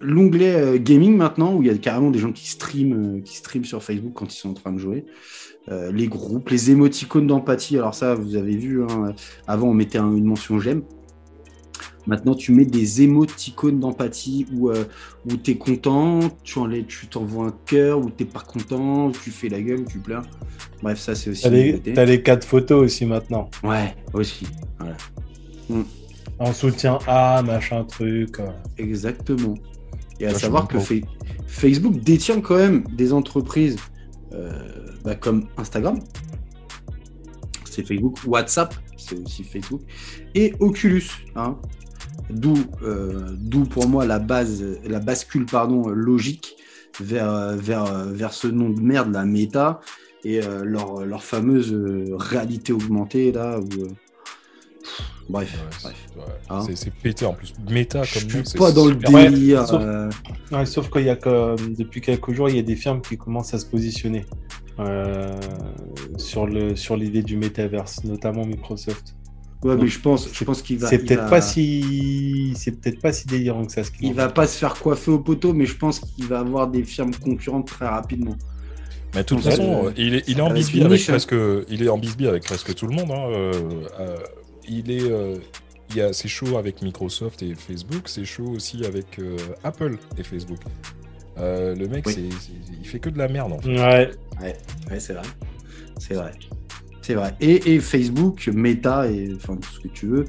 l'onglet 0.00 0.54
euh, 0.54 0.78
gaming 0.78 1.16
maintenant, 1.16 1.54
où 1.54 1.62
il 1.62 1.68
y 1.68 1.70
a 1.70 1.78
carrément 1.78 2.10
des 2.10 2.18
gens 2.18 2.32
qui 2.32 2.48
streament, 2.48 3.16
euh, 3.18 3.20
qui 3.20 3.36
streament 3.36 3.64
sur 3.64 3.82
Facebook 3.82 4.12
quand 4.14 4.32
ils 4.32 4.36
sont 4.38 4.50
en 4.50 4.54
train 4.54 4.72
de 4.72 4.78
jouer. 4.78 5.06
Euh, 5.68 5.92
les 5.92 6.08
groupes, 6.08 6.48
les 6.48 6.70
émoticônes 6.70 7.26
d'empathie. 7.26 7.76
Alors 7.78 7.94
ça, 7.94 8.14
vous 8.14 8.34
avez 8.36 8.56
vu, 8.56 8.82
hein, 8.82 9.14
avant 9.46 9.68
on 9.68 9.74
mettait 9.74 9.98
un- 9.98 10.14
une 10.14 10.24
mention 10.24 10.58
j'aime. 10.58 10.82
Maintenant, 12.06 12.34
tu 12.34 12.52
mets 12.52 12.64
des 12.64 13.02
émoticônes 13.02 13.78
d'empathie 13.78 14.46
où, 14.54 14.70
euh, 14.70 14.84
où 15.30 15.36
tu 15.36 15.50
es 15.52 15.56
content, 15.56 16.20
tu 16.42 16.58
enlèves- 16.58 16.86
tu 16.86 17.06
t'envoies 17.06 17.46
un 17.46 17.54
cœur, 17.66 17.98
où 18.00 18.10
tu 18.10 18.24
pas 18.24 18.40
content, 18.40 19.10
tu 19.12 19.30
fais 19.30 19.48
la 19.48 19.60
gueule, 19.60 19.84
tu 19.84 19.98
pleures. 19.98 20.24
Bref, 20.82 20.98
ça 20.98 21.14
c'est 21.14 21.30
aussi 21.30 21.42
T'as 21.42 21.50
les, 21.50 21.78
t'as 21.80 22.04
les 22.06 22.22
quatre 22.22 22.46
photos 22.46 22.82
aussi 22.84 23.04
maintenant. 23.04 23.50
Ouais, 23.62 23.94
aussi. 24.14 24.46
Voilà. 24.78 24.96
En 26.38 26.52
soutien 26.54 26.98
à 27.06 27.42
machin 27.42 27.84
truc. 27.84 28.40
euh. 28.40 28.48
Exactement. 28.78 29.54
Et 30.18 30.26
à 30.26 30.30
Moi, 30.30 30.38
savoir 30.38 30.68
que 30.68 30.78
Fa- 30.78 30.94
Facebook 31.46 32.00
détient 32.00 32.40
quand 32.40 32.56
même 32.56 32.84
des 32.96 33.12
entreprises 33.12 33.76
euh, 34.32 34.50
bah, 35.04 35.14
comme 35.16 35.48
Instagram, 35.58 35.98
c'est 37.68 37.86
Facebook, 37.86 38.18
WhatsApp, 38.26 38.74
c'est 38.96 39.18
aussi 39.18 39.44
Facebook, 39.44 39.82
et 40.34 40.54
Oculus. 40.60 41.04
hein. 41.36 41.56
D'où, 42.28 42.54
euh, 42.82 43.30
d'où 43.38 43.64
pour 43.64 43.88
moi 43.88 44.04
la 44.06 44.18
base, 44.18 44.62
la 44.84 45.00
bascule 45.00 45.46
pardon 45.46 45.88
logique 45.88 46.56
vers, 47.00 47.56
vers, 47.56 47.84
vers 48.06 48.32
ce 48.32 48.46
nom 48.48 48.68
de 48.70 48.80
merde, 48.80 49.12
la 49.12 49.24
méta, 49.24 49.80
et 50.24 50.42
euh, 50.42 50.64
leur, 50.64 51.04
leur 51.06 51.22
fameuse 51.22 51.72
euh, 51.72 52.14
réalité 52.16 52.72
augmentée 52.72 53.32
là. 53.32 53.58
Où, 53.58 53.82
euh, 53.82 53.88
bref, 55.28 55.52
Ouais, 55.54 55.68
c'est- 55.78 55.84
bref. 55.84 56.06
ouais. 56.16 56.34
Hein 56.50 56.66
C'est- 56.74 56.90
pété 56.90 57.24
en 57.24 57.32
plus. 57.32 57.54
Méta 57.70 58.02
Je 58.02 58.18
comme 58.20 58.28
suis 58.28 58.38
nom, 58.38 58.44
c'est 58.44 58.58
pas 58.58 58.72
dans 58.72 58.86
le 58.86 58.94
délire. 58.96 59.66
sauf- 59.66 59.80
euh, 59.82 60.10
Ouais, 60.52 60.66
sauf 60.66 60.90
qu'il 60.90 61.04
y 61.06 61.08
a 61.10 61.16
que, 61.16 61.56
depuis 61.76 62.00
quelques 62.00 62.32
jours, 62.32 62.48
il 62.48 62.56
y 62.56 62.58
a 62.58 62.62
des 62.62 62.76
firmes 62.76 63.00
qui 63.00 63.16
commencent 63.16 63.54
à 63.54 63.58
se 63.58 63.66
positionner 63.66 64.24
euh, 64.78 65.38
sur 66.16 66.46
le 66.46 66.74
sur 66.74 66.96
l'idée 66.96 67.22
du 67.22 67.36
métaverse, 67.36 68.02
notamment 68.04 68.44
Microsoft. 68.46 69.14
Ouais, 69.62 69.72
Donc, 69.74 69.82
mais 69.82 69.88
je 69.88 70.00
pense, 70.00 70.28
je 70.32 70.44
pense 70.44 70.62
qu'il 70.62 70.78
va. 70.78 70.88
C'est 70.88 70.98
peut-être 71.00 71.24
va- 71.24 71.28
pas 71.30 71.40
si 71.42 72.54
c'est 72.56 72.72
peut-être 72.80 73.00
pas 73.00 73.12
si 73.12 73.26
délirant 73.26 73.66
que 73.66 73.72
ça. 73.72 73.84
Ce 73.84 73.90
Il 74.00 74.14
va 74.14 74.28
pas 74.30 74.46
se 74.46 74.56
faire 74.58 74.74
coiffer 74.74 75.10
au 75.10 75.18
poteau, 75.18 75.52
mais 75.52 75.66
je 75.66 75.76
pense 75.76 76.00
qu'il 76.00 76.26
va 76.26 76.40
avoir 76.40 76.66
des 76.68 76.82
firmes 76.82 77.14
concurrentes 77.14 77.66
très 77.66 77.86
rapidement. 77.86 78.36
Mais 79.14 79.20
de 79.20 79.26
toute 79.26 79.44
Ouais, 79.44 79.50
façon, 79.50 79.86
euh, 79.86 79.90
il 79.98 80.14
est, 80.14 80.24
il 80.28 80.38
est 80.38 80.42
en 80.42 80.50
bisbille 80.52 80.84
avec 80.84 81.00
hein. 81.02 81.04
presque, 81.08 81.34
il 81.68 81.82
est 81.82 81.88
en 81.88 81.98
bisbille 81.98 82.28
avec 82.28 82.44
presque 82.44 82.74
tout 82.74 82.86
le 82.86 82.94
monde. 82.94 83.10
hein, 83.10 83.26
euh, 83.28 83.52
euh, 83.98 84.16
il 84.68 84.90
est, 84.90 85.02
euh, 85.10 85.36
il 85.90 85.96
y 85.96 86.00
a, 86.00 86.12
c'est 86.12 86.28
chaud 86.28 86.56
avec 86.56 86.80
Microsoft 86.80 87.42
et 87.42 87.54
Facebook, 87.54 88.02
c'est 88.06 88.24
chaud 88.24 88.50
aussi 88.54 88.84
avec 88.86 89.18
euh, 89.18 89.36
Apple 89.64 89.98
et 90.16 90.22
Facebook. 90.22 90.60
Euh, 91.38 91.74
le 91.74 91.86
mec, 91.88 92.06
Oui. 92.06 92.12
c'est, 92.14 92.30
c'est- 92.40 92.52
il 92.80 92.86
fait 92.86 92.98
que 93.00 93.10
de 93.10 93.18
la 93.18 93.28
merde 93.28 93.52
en 93.52 93.58
fait. 93.58 93.68
Ouais. 93.68 94.10
Ouais, 94.40 95.00
c'est 95.00 95.12
vrai. 95.14 95.22
C'est 95.98 96.14
vrai. 96.14 96.32
C'est 97.10 97.14
C'est 97.16 97.20
vrai. 97.20 97.34
Et, 97.40 97.74
et 97.74 97.80
Facebook, 97.80 98.48
Meta, 98.52 99.10
et 99.10 99.32
enfin 99.34 99.56
tout 99.56 99.70
ce 99.72 99.80
que 99.80 99.88
tu 99.88 100.06
veux, 100.06 100.24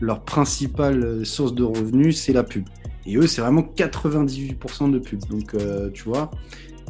leur 0.00 0.24
principale 0.24 1.24
source 1.26 1.54
de 1.54 1.64
revenus, 1.64 2.20
c'est 2.20 2.32
la 2.32 2.44
pub. 2.44 2.68
Et 3.06 3.16
eux, 3.16 3.26
c'est 3.26 3.40
vraiment 3.40 3.62
98% 3.62 4.90
de 4.90 4.98
pub. 4.98 5.24
Donc, 5.26 5.54
euh, 5.54 5.90
tu 5.90 6.04
vois, 6.04 6.30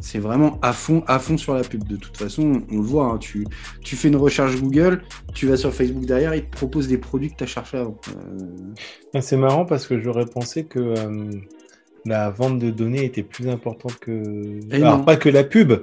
c'est 0.01 0.19
vraiment 0.19 0.59
à 0.61 0.73
fond, 0.73 1.03
à 1.07 1.19
fond 1.19 1.37
sur 1.37 1.53
la 1.55 1.63
pub. 1.63 1.87
De 1.87 1.97
toute 1.97 2.17
façon, 2.17 2.63
on 2.71 2.77
le 2.77 2.83
voit. 2.83 3.05
hein, 3.07 3.17
tu, 3.19 3.45
tu 3.83 3.95
fais 3.95 4.09
une 4.09 4.15
recherche 4.17 4.57
Google, 4.59 5.03
tu 5.33 5.47
vas 5.47 5.57
sur 5.57 5.73
Facebook 5.73 6.05
derrière, 6.05 6.35
ils 6.35 6.45
te 6.45 6.51
proposent 6.55 6.87
des 6.87 6.97
produits 6.97 7.31
que 7.31 7.37
tu 7.37 7.43
as 7.43 7.47
cherché 7.47 7.77
avant. 7.77 7.99
Euh, 8.09 9.21
C'est 9.21 9.37
marrant 9.37 9.65
parce 9.65 9.87
que 9.87 9.99
j'aurais 9.99 10.25
pensé 10.25 10.65
que 10.65 10.79
euh, 10.79 11.31
la 12.05 12.29
vente 12.29 12.59
de 12.59 12.71
données 12.71 13.05
était 13.05 13.23
plus 13.23 13.47
importante 13.49 13.97
que. 13.99 14.59
Et 14.71 14.81
Alors, 14.81 14.99
non. 14.99 15.05
pas 15.05 15.17
que 15.17 15.29
la 15.29 15.43
pub, 15.43 15.73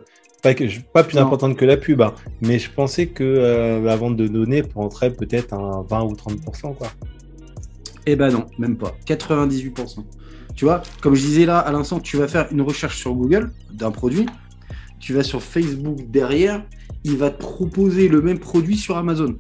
pas, 0.43 0.55
que, 0.55 0.65
pas 0.93 1.05
plus 1.05 1.17
Non. 1.17 1.27
importante 1.27 1.57
que 1.57 1.65
la 1.65 1.77
pub, 1.77 2.01
hein, 2.03 2.15
mais 2.41 2.59
je 2.59 2.71
pensais 2.71 3.07
que 3.09 3.25
euh, 3.25 3.81
la 3.83 3.97
vente 3.97 4.17
de 4.17 4.27
données 4.27 4.63
prendrait 4.63 5.13
peut-être 5.13 5.53
un 5.55 5.83
20 5.89 6.03
ou 6.05 6.13
30%. 6.15 6.75
Quoi. 6.77 6.89
Eh 8.07 8.17
ben 8.17 8.31
non, 8.31 8.47
même 8.59 8.77
pas. 8.77 8.95
98%. 9.07 10.05
Tu 10.55 10.65
vois, 10.65 10.83
comme 11.03 11.15
je 11.15 11.21
disais 11.23 11.47
là 11.47 11.59
à 11.59 11.71
l'instant, 11.73 12.01
tu 12.01 12.17
vas 12.17 12.27
faire 12.29 12.49
une 12.51 12.63
recherche 12.63 12.99
sur 12.99 13.15
Google 13.15 13.53
d'un 13.73 13.91
produit, 13.91 14.27
tu 14.99 15.13
vas 15.13 15.23
sur 15.23 15.43
Facebook 15.43 15.99
derrière, 16.11 16.65
il 17.05 17.17
va 17.17 17.31
te 17.31 17.39
proposer 17.39 18.09
le 18.09 18.21
même 18.23 18.39
produit 18.39 18.77
sur 18.77 18.97
Amazon. 18.97 19.37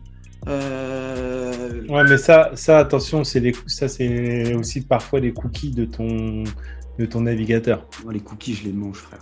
Euh, 0.49 1.83
Ouais, 1.89 2.05
mais 2.09 2.19
ça, 2.19 2.51
ça 2.55 2.79
attention, 2.79 3.25
c'est 3.25 3.41
les, 3.41 3.55
ça 3.67 3.89
c'est 3.89 4.55
aussi 4.55 4.83
parfois 4.83 5.21
les 5.21 5.33
cookies 5.33 5.71
de 5.71 5.87
ton, 5.87 6.45
de 6.99 7.07
ton 7.07 7.23
navigateur. 7.23 7.87
les 8.11 8.21
cookies, 8.21 8.55
je 8.55 8.65
les 8.65 8.73
mange, 8.73 8.99
frère. 8.99 9.21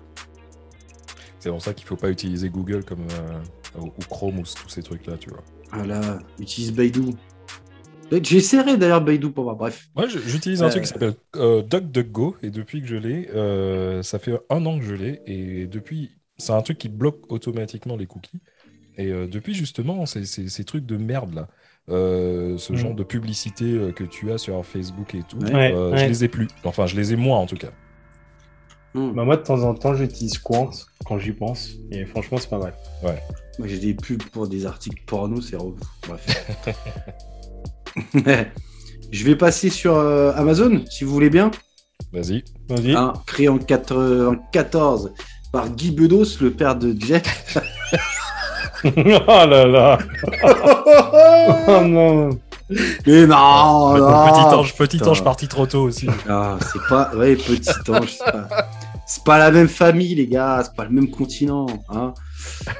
C'est 1.46 1.52
pour 1.52 1.62
ça 1.62 1.74
qu'il 1.74 1.86
faut 1.86 1.94
pas 1.94 2.10
utiliser 2.10 2.48
Google 2.48 2.82
comme 2.84 3.06
euh, 3.08 3.80
ou 3.80 3.92
Chrome 4.10 4.40
ou 4.40 4.42
tous 4.42 4.68
ces 4.68 4.82
trucs 4.82 5.06
là, 5.06 5.12
tu 5.16 5.30
vois. 5.30 5.44
Ah 5.70 5.86
là, 5.86 6.18
utilise 6.40 6.72
Baidu. 6.72 7.02
J'essaierai 8.10 8.76
d'ailleurs 8.76 9.00
Baidu 9.00 9.30
pour 9.30 9.44
voir. 9.44 9.54
Bref. 9.54 9.88
Moi, 9.94 10.08
j'utilise 10.08 10.64
un 10.64 10.66
Euh. 10.66 10.70
truc 10.70 10.82
qui 10.82 10.88
s'appelle 10.88 11.14
euh, 11.36 11.62
DuckDuckGo 11.62 12.36
et 12.42 12.50
depuis 12.50 12.80
que 12.80 12.88
je 12.88 12.96
l'ai, 12.96 13.28
euh, 13.32 14.02
ça 14.02 14.18
fait 14.18 14.32
un 14.50 14.66
an 14.66 14.76
que 14.80 14.84
je 14.84 14.94
l'ai 14.96 15.20
et 15.26 15.68
depuis, 15.68 16.16
c'est 16.36 16.50
un 16.50 16.62
truc 16.62 16.78
qui 16.78 16.88
bloque 16.88 17.30
automatiquement 17.30 17.96
les 17.96 18.06
cookies. 18.06 18.40
Et 18.98 19.12
euh, 19.12 19.28
depuis 19.28 19.54
justement, 19.54 20.04
ces, 20.04 20.24
ces- 20.24 20.48
ces 20.48 20.64
trucs 20.64 20.84
de 20.84 20.96
merde 20.96 21.32
là, 21.32 21.46
euh, 21.90 22.58
ce 22.58 22.72
Mm. 22.72 22.76
genre 22.76 22.94
de 22.94 23.04
publicité 23.04 23.92
que 23.94 24.02
tu 24.02 24.32
as 24.32 24.38
sur 24.38 24.64
Facebook 24.66 25.14
et 25.14 25.22
tout, 25.22 25.38
Ouais. 25.38 25.52
Ouais, 25.54 25.72
euh, 25.72 25.92
ouais. 25.92 25.98
je 25.98 26.06
les 26.06 26.24
ai 26.24 26.28
plus. 26.28 26.48
Enfin, 26.64 26.86
je 26.86 26.96
les 26.96 27.12
ai 27.12 27.16
moins 27.16 27.38
en 27.38 27.46
tout 27.46 27.54
cas. 27.56 27.70
Hmm. 28.96 29.12
Bah, 29.12 29.24
moi, 29.24 29.36
de 29.36 29.42
temps 29.42 29.62
en 29.62 29.74
temps, 29.74 29.94
j'utilise 29.94 30.38
Quant 30.38 30.70
quand 31.04 31.18
j'y 31.18 31.32
pense, 31.32 31.72
et 31.92 32.06
franchement, 32.06 32.38
c'est 32.40 32.48
pas 32.48 32.58
mal. 32.58 32.74
Moi, 33.02 33.68
j'ai 33.68 33.78
des 33.78 33.92
pubs 33.92 34.22
pour 34.22 34.48
des 34.48 34.64
articles 34.64 35.02
porno, 35.06 35.40
c'est. 35.42 35.56
Bref. 36.08 36.56
je 39.12 39.24
vais 39.24 39.36
passer 39.36 39.68
sur 39.68 39.94
euh, 39.96 40.32
Amazon, 40.34 40.82
si 40.88 41.04
vous 41.04 41.12
voulez 41.12 41.28
bien. 41.28 41.50
Vas-y. 42.12 42.42
Vas-y. 42.70 42.92
Hein, 42.92 43.12
créé 43.26 43.50
en 43.50 43.58
94 43.58 45.12
par 45.52 45.68
Guy 45.68 45.90
Bedos, 45.90 46.40
le 46.40 46.50
père 46.50 46.74
de 46.74 46.96
Jeff. 46.98 47.58
oh 48.84 48.90
là 49.26 49.66
là. 49.66 49.98
oh 51.68 51.84
non. 51.84 52.30
Mais 53.06 53.26
non, 53.26 53.92
Ouais, 53.92 54.00
non, 54.00 54.26
petit 54.26 54.54
ange, 54.54 54.74
petit 54.74 55.02
ange 55.04 55.22
parti 55.22 55.46
trop 55.46 55.66
tôt 55.66 55.82
aussi. 55.82 56.08
Ah, 56.28 56.58
c'est 56.72 56.82
pas. 56.88 57.14
Ouais, 57.14 57.36
petit 57.36 57.70
ange, 57.90 58.16
c'est 58.18 58.32
pas. 58.32 58.48
C'est 59.06 59.22
pas 59.22 59.38
la 59.38 59.52
même 59.52 59.68
famille, 59.68 60.16
les 60.16 60.26
gars, 60.26 60.62
c'est 60.64 60.74
pas 60.74 60.84
le 60.84 60.90
même 60.90 61.10
continent. 61.10 61.66
Hein. 61.90 62.12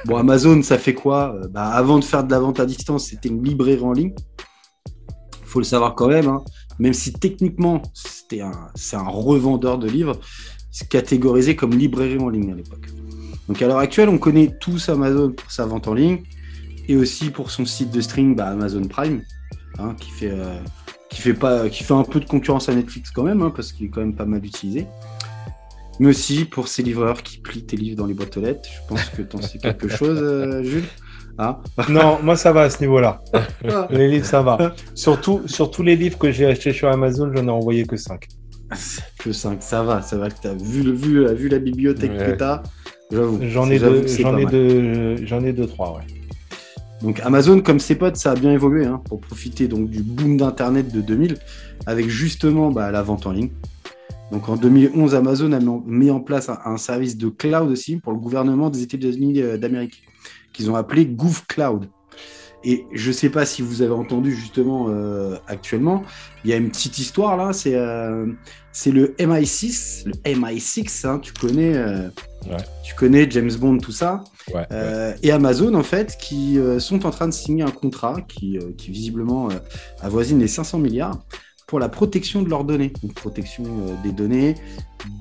Bon, 0.05 0.17
Amazon, 0.17 0.61
ça 0.61 0.77
fait 0.77 0.93
quoi? 0.93 1.33
Euh, 1.35 1.47
bah, 1.47 1.69
Avant 1.69 1.99
de 1.99 2.03
faire 2.03 2.23
de 2.23 2.31
la 2.31 2.39
vente 2.39 2.59
à 2.59 2.65
distance, 2.65 3.07
c'était 3.07 3.29
une 3.29 3.41
librairie 3.41 3.83
en 3.83 3.93
ligne. 3.93 4.13
Faut 5.45 5.59
le 5.59 5.65
savoir 5.65 5.95
quand 5.95 6.09
même, 6.09 6.27
hein. 6.27 6.43
même 6.79 6.93
si 6.93 7.13
techniquement, 7.13 7.81
c'était 7.93 8.41
un, 8.41 8.51
c'est 8.75 8.97
un 8.97 9.07
revendeur 9.07 9.77
de 9.77 9.87
livres, 9.87 10.19
c'est 10.69 10.89
catégorisé 10.89 11.55
comme 11.55 11.71
librairie 11.71 12.19
en 12.19 12.27
ligne 12.27 12.51
à 12.51 12.55
l'époque. 12.55 12.87
Donc 13.47 13.61
à 13.61 13.67
l'heure 13.67 13.77
actuelle, 13.77 14.09
on 14.09 14.17
connaît 14.17 14.51
tous 14.59 14.89
Amazon 14.89 15.31
pour 15.31 15.49
sa 15.49 15.65
vente 15.65 15.87
en 15.87 15.93
ligne 15.93 16.23
et 16.89 16.97
aussi 16.97 17.29
pour 17.29 17.51
son 17.51 17.65
site 17.65 17.91
de 17.91 18.01
streaming 18.01 18.35
bah, 18.35 18.49
Amazon 18.49 18.83
Prime, 18.83 19.21
hein, 19.79 19.95
qui 19.97 20.11
fait 20.11 20.31
euh, 20.31 20.59
qui 21.09 21.21
fait 21.21 21.33
pas 21.33 21.69
qui 21.69 21.85
fait 21.85 21.93
un 21.93 22.03
peu 22.03 22.19
de 22.19 22.25
concurrence 22.25 22.67
à 22.67 22.75
Netflix 22.75 23.11
quand 23.11 23.23
même, 23.23 23.49
parce 23.55 23.71
qu'il 23.71 23.85
est 23.85 23.89
quand 23.89 24.01
même 24.01 24.15
pas 24.15 24.25
mal 24.25 24.45
utilisé. 24.45 24.85
Mais 25.99 26.07
aussi 26.09 26.45
pour 26.45 26.67
ces 26.67 26.83
livreurs 26.83 27.23
qui 27.23 27.39
plient 27.39 27.65
tes 27.65 27.77
livres 27.77 27.97
dans 27.97 28.05
les 28.05 28.13
boîtes 28.13 28.35
aux 28.37 28.41
lettres. 28.41 28.69
Je 28.71 28.87
pense 28.87 29.03
que 29.05 29.21
t'en 29.23 29.41
sais 29.41 29.57
quelque 29.57 29.87
chose, 29.99 30.19
euh, 30.21 30.63
Jules. 30.63 30.85
Ah. 31.39 31.59
Non, 31.89 32.17
moi, 32.23 32.35
ça 32.35 32.51
va 32.51 32.61
à 32.63 32.69
ce 32.69 32.79
niveau-là. 32.81 33.21
Les 33.91 34.07
livres, 34.07 34.25
ça 34.25 34.41
va. 34.41 34.73
Surtout, 34.95 35.41
sur 35.45 35.69
tous 35.69 35.83
les 35.83 35.95
livres 35.95 36.17
que 36.17 36.31
j'ai 36.31 36.45
achetés 36.47 36.73
sur 36.73 36.89
Amazon, 36.89 37.31
j'en 37.35 37.45
ai 37.47 37.51
envoyé 37.51 37.85
que 37.85 37.95
5. 37.95 38.25
Que 39.19 39.31
5, 39.31 39.61
ça 39.61 39.83
va, 39.83 40.01
ça 40.01 40.17
va 40.17 40.29
que 40.29 40.35
t'as 40.41 40.53
vu, 40.55 40.81
le- 40.83 40.91
vu, 40.93 41.23
la- 41.23 41.33
vu 41.33 41.47
la 41.47 41.59
bibliothèque 41.59 42.11
Ouais. 42.11 42.25
que 42.25 42.31
t'as. 42.31 42.63
J'avoue. 43.11 43.39
J'en 43.43 43.69
ai, 43.69 43.77
j'avoue 43.77 44.01
deux, 44.01 44.07
j'en 44.07 44.37
ai, 44.37 44.45
deux, 44.45 45.25
j'en 45.25 45.43
ai 45.43 45.53
deux, 45.53 45.67
trois, 45.67 45.95
ouais. 45.97 46.03
Donc 47.01 47.19
Amazon, 47.23 47.61
comme 47.61 47.79
ses 47.79 47.93
potes, 47.95 48.15
ça 48.17 48.31
a 48.31 48.35
bien 48.35 48.51
évolué 48.51 48.85
hein, 48.85 48.99
pour 49.07 49.21
profiter 49.21 49.67
donc 49.67 49.89
du 49.89 50.01
boom 50.01 50.35
d'Internet 50.37 50.91
de 50.91 50.99
2000, 51.01 51.37
avec 51.85 52.09
justement 52.09 52.71
bah, 52.71 52.89
la 52.91 53.03
vente 53.03 53.27
en 53.27 53.31
ligne. 53.31 53.51
Donc 54.31 54.49
en 54.49 54.55
2011, 54.57 55.15
Amazon 55.15 55.51
a 55.53 55.59
mis 55.85 56.11
en- 56.11 56.19
place 56.19 56.49
un, 56.49 56.59
un 56.65 56.77
service 56.77 57.17
de 57.17 57.29
cloud 57.29 57.69
aussi 57.71 57.97
pour 57.97 58.11
le 58.11 58.19
gouvernement 58.19 58.69
des 58.69 58.81
États-Unis 58.83 59.41
euh, 59.41 59.57
d'Amérique, 59.57 60.03
qu'ils 60.53 60.69
ont 60.69 60.75
appelé 60.75 61.05
Goof 61.05 61.45
Cloud. 61.47 61.89
Et 62.63 62.85
je 62.91 63.09
ne 63.09 63.13
sais 63.13 63.29
pas 63.29 63.45
si 63.45 63.61
vous 63.61 63.81
avez 63.83 63.93
entendu 63.93 64.35
justement 64.35 64.87
euh, 64.89 65.37
actuellement, 65.47 66.03
il 66.43 66.49
y 66.49 66.53
a 66.53 66.57
une 66.57 66.69
petite 66.69 66.97
histoire 66.97 67.37
là, 67.37 67.53
c'est 67.53 67.75
euh, 67.75 68.25
le 68.87 69.15
MI6, 69.19 70.07
le 70.07 70.13
MI6, 70.33 71.07
hein, 71.07 71.19
tu 71.19 71.31
connais, 71.33 71.75
euh, 71.77 72.09
Ouais. 72.49 72.57
tu 72.83 72.95
connais 72.95 73.29
James 73.29 73.51
Bond, 73.59 73.77
tout 73.79 73.91
ça. 73.91 74.23
Ouais. 74.53 74.65
Et 75.21 75.31
Amazon, 75.31 75.73
en 75.75 75.83
fait, 75.83 76.17
qui 76.19 76.57
sont 76.79 77.05
en 77.05 77.09
train 77.11 77.27
de 77.27 77.33
signer 77.33 77.63
un 77.63 77.71
contrat 77.71 78.21
qui, 78.27 78.57
qui 78.77 78.91
visiblement 78.91 79.49
avoisine 80.01 80.39
les 80.39 80.47
500 80.47 80.79
milliards 80.79 81.19
pour 81.67 81.79
la 81.79 81.89
protection 81.89 82.41
de 82.41 82.49
leurs 82.49 82.63
données. 82.63 82.93
Donc, 83.03 83.13
protection 83.13 83.63
euh, 83.65 83.95
des 84.01 84.13
données 84.13 84.55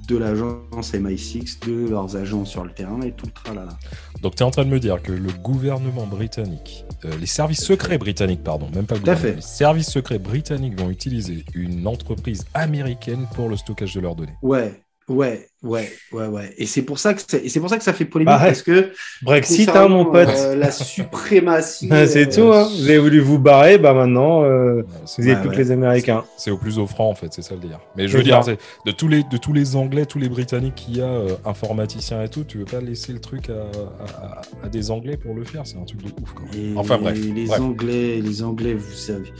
de 0.08 0.16
l'agence 0.16 0.94
MI6, 0.94 1.66
de 1.66 1.88
leurs 1.88 2.16
agents 2.16 2.44
sur 2.44 2.64
le 2.64 2.70
terrain 2.70 3.00
et 3.02 3.10
tout 3.10 3.26
le 3.26 3.32
tralala. 3.32 3.76
Donc 4.22 4.36
tu 4.36 4.42
es 4.42 4.46
en 4.46 4.50
train 4.50 4.64
de 4.64 4.70
me 4.70 4.78
dire 4.78 5.02
que 5.02 5.12
le 5.12 5.32
gouvernement 5.42 6.06
britannique, 6.06 6.84
euh, 7.04 7.10
les 7.18 7.26
services 7.26 7.64
secrets 7.64 7.98
britanniques, 7.98 8.44
pardon, 8.44 8.68
même 8.72 8.86
pas 8.86 8.94
le 8.94 9.00
gouvernement, 9.00 9.28
fait. 9.28 9.34
les 9.34 9.42
services 9.42 9.90
secrets 9.90 10.20
britanniques 10.20 10.78
vont 10.80 10.90
utiliser 10.90 11.44
une 11.54 11.86
entreprise 11.86 12.44
américaine 12.54 13.26
pour 13.34 13.48
le 13.48 13.56
stockage 13.56 13.94
de 13.94 14.00
leurs 14.00 14.14
données. 14.14 14.36
Ouais, 14.42 14.80
ouais, 15.08 15.48
ouais, 15.62 15.90
ouais, 16.12 16.26
ouais. 16.26 16.54
Et 16.58 16.66
c'est 16.66 16.82
pour 16.82 16.98
ça 16.98 17.14
que 17.14 17.20
ça, 17.26 17.38
et 17.38 17.48
c'est 17.48 17.60
pour 17.60 17.68
ça 17.70 17.78
que 17.78 17.84
ça 17.84 17.92
fait 17.92 18.04
polémique 18.04 18.34
Ah 18.36 18.42
ouais. 18.42 18.48
parce 18.48 18.62
que 18.62 18.90
Brexit, 19.22 19.68
hein, 19.70 19.88
mon 19.88 20.04
pote. 20.06 20.28
euh, 20.28 20.54
la 20.56 20.70
suprématie. 20.72 21.88
c'est 22.06 22.26
euh, 22.26 22.30
tout, 22.30 22.52
hein. 22.52 22.68
Vous 22.76 22.84
avez 22.88 22.98
voulu 22.98 23.20
vous 23.20 23.38
barrer, 23.38 23.78
bah 23.78 23.92
maintenant, 23.94 24.42
euh, 24.44 24.82
vous 25.18 25.24
n'êtes 25.24 25.36
Ouais, 25.36 25.40
plus 25.40 25.48
ouais. 25.50 25.54
que 25.56 25.60
les 25.60 25.70
Américains. 25.70 26.24
C'est 26.36 26.50
au 26.50 26.58
plus 26.58 26.78
offrant 26.78 27.08
en 27.10 27.14
fait, 27.14 27.32
c'est 27.32 27.42
ça 27.42 27.54
le 27.54 27.60
délire. 27.60 27.80
Mais 27.96 28.08
je 28.08 28.16
veux 28.16 28.22
dire, 28.22 28.40
de 28.42 28.92
tous 28.92 29.08
les 29.08 29.22
de 29.22 29.36
tous 29.36 29.52
les 29.52 29.76
Anglais, 29.76 30.06
tous 30.06 30.18
les 30.18 30.28
Britanniques 30.28 30.74
qu'il 30.74 30.96
y 30.98 31.00
a, 31.00 31.04
euh, 31.06 31.36
informaticiens 31.44 32.22
et 32.22 32.28
tout, 32.28 32.44
tu 32.44 32.58
veux 32.58 32.64
pas 32.64 32.80
laisser 32.80 33.12
le 33.12 33.20
truc 33.20 33.48
à, 33.50 33.52
à- 33.52 34.40
à- 34.64 34.68
des 34.68 34.90
Anglais 34.90 35.16
pour 35.16 35.34
le 35.34 35.44
faire, 35.44 35.62
c'est 35.66 35.76
un 35.78 35.84
truc 35.84 36.02
de 36.02 36.08
ouf. 36.22 36.32
Quoi. 36.34 36.44
Et 36.56 36.72
Enfin 36.76 36.98
bref. 36.98 37.16
Les 37.34 37.46
bref. 37.46 37.60
Anglais, 37.60 38.20
les 38.22 38.42
Anglais, 38.42 38.74
vous 38.74 38.92
savez. 38.92 39.32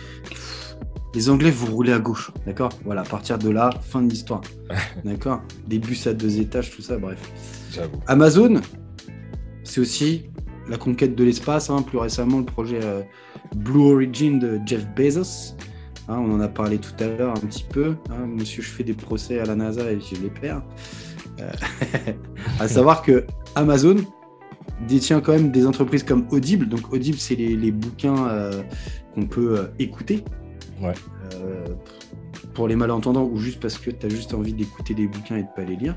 Les 1.15 1.31
Anglais, 1.31 1.51
vous 1.51 1.67
roulez 1.75 1.93
à 1.93 1.99
gauche, 1.99 2.31
d'accord? 2.45 2.71
Voilà, 2.85 3.01
à 3.01 3.05
partir 3.05 3.39
de 3.39 3.49
là, 3.49 3.71
fin 3.81 4.03
de 4.03 4.11
l'histoire. 4.11 4.43
D'accord? 5.05 5.41
Des 5.67 5.79
bus 5.79 6.07
à 6.07 6.13
deux 6.13 6.39
étages, 6.41 6.71
tout 6.71 6.83
ça, 6.83 6.99
bref. 6.99 7.19
J'avoue. 7.73 7.99
Amazon, 8.07 8.61
c'est 9.65 9.81
aussi 9.81 10.27
la 10.69 10.77
conquête 10.77 11.15
de 11.15 11.25
l'espace, 11.25 11.71
hein, 11.71 11.81
plus 11.83 11.97
récemment 11.99 12.39
le 12.41 12.45
projet 12.45 12.81
euh, 12.83 13.01
Blue 13.55 13.93
Origin 13.93 14.39
de 14.39 14.61
Jeff 14.67 14.87
Bezos. 14.95 15.55
Hein, 16.09 16.19
on 16.19 16.35
en 16.35 16.41
a 16.41 16.49
parlé 16.49 16.79
tout 16.79 16.93
à 17.03 17.07
l'heure 17.07 17.31
un 17.31 17.41
petit 17.47 17.65
peu. 17.65 17.95
hein. 18.11 18.27
monsieur, 18.27 18.63
je 18.63 18.69
fais 18.69 18.85
des 18.85 18.93
procès 18.95 19.39
à 19.39 19.47
la 19.47 19.55
NASA 19.55 19.91
et 19.91 19.99
je 20.01 20.21
les 20.21 20.31
perds. 20.31 20.63
Euh, 21.41 21.51
à 22.61 22.69
savoir 22.69 23.01
que 23.03 23.25
Amazon 23.55 23.97
détient 24.87 25.21
quand 25.23 25.33
même 25.33 25.51
des 25.51 25.67
entreprises 25.67 26.03
comme 26.03 26.27
Audible. 26.31 26.69
Donc 26.69 26.93
Audible, 26.93 27.17
c'est 27.19 27.37
les, 27.37 27.57
les 27.57 27.73
bouquins 27.73 28.29
euh, 28.29 28.63
qu'on 29.15 29.27
peut 29.27 29.71
écouter. 29.79 30.23
Ouais. 30.83 30.93
Euh, 31.35 31.65
pour 32.55 32.69
les 32.69 32.77
malentendants 32.77 33.25
ou 33.31 33.39
juste 33.39 33.61
parce 33.61 33.79
que 33.79 33.91
tu 33.91 34.07
as 34.07 34.09
juste 34.09 34.33
envie 34.35 34.53
d'écouter 34.53 34.95
des 34.95 35.07
bouquins 35.07 35.37
et 35.37 35.43
de 35.43 35.49
pas 35.55 35.63
les 35.63 35.77
lire. 35.77 35.95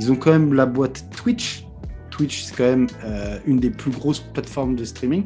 Ils 0.00 0.10
ont 0.12 0.16
quand 0.16 0.30
même 0.32 0.52
la 0.54 0.66
boîte 0.66 1.04
Twitch. 1.16 1.66
Twitch, 2.10 2.42
c'est 2.44 2.56
quand 2.56 2.64
même 2.64 2.86
euh, 3.04 3.38
une 3.46 3.58
des 3.58 3.70
plus 3.70 3.90
grosses 3.90 4.20
plateformes 4.20 4.74
de 4.76 4.84
streaming. 4.84 5.24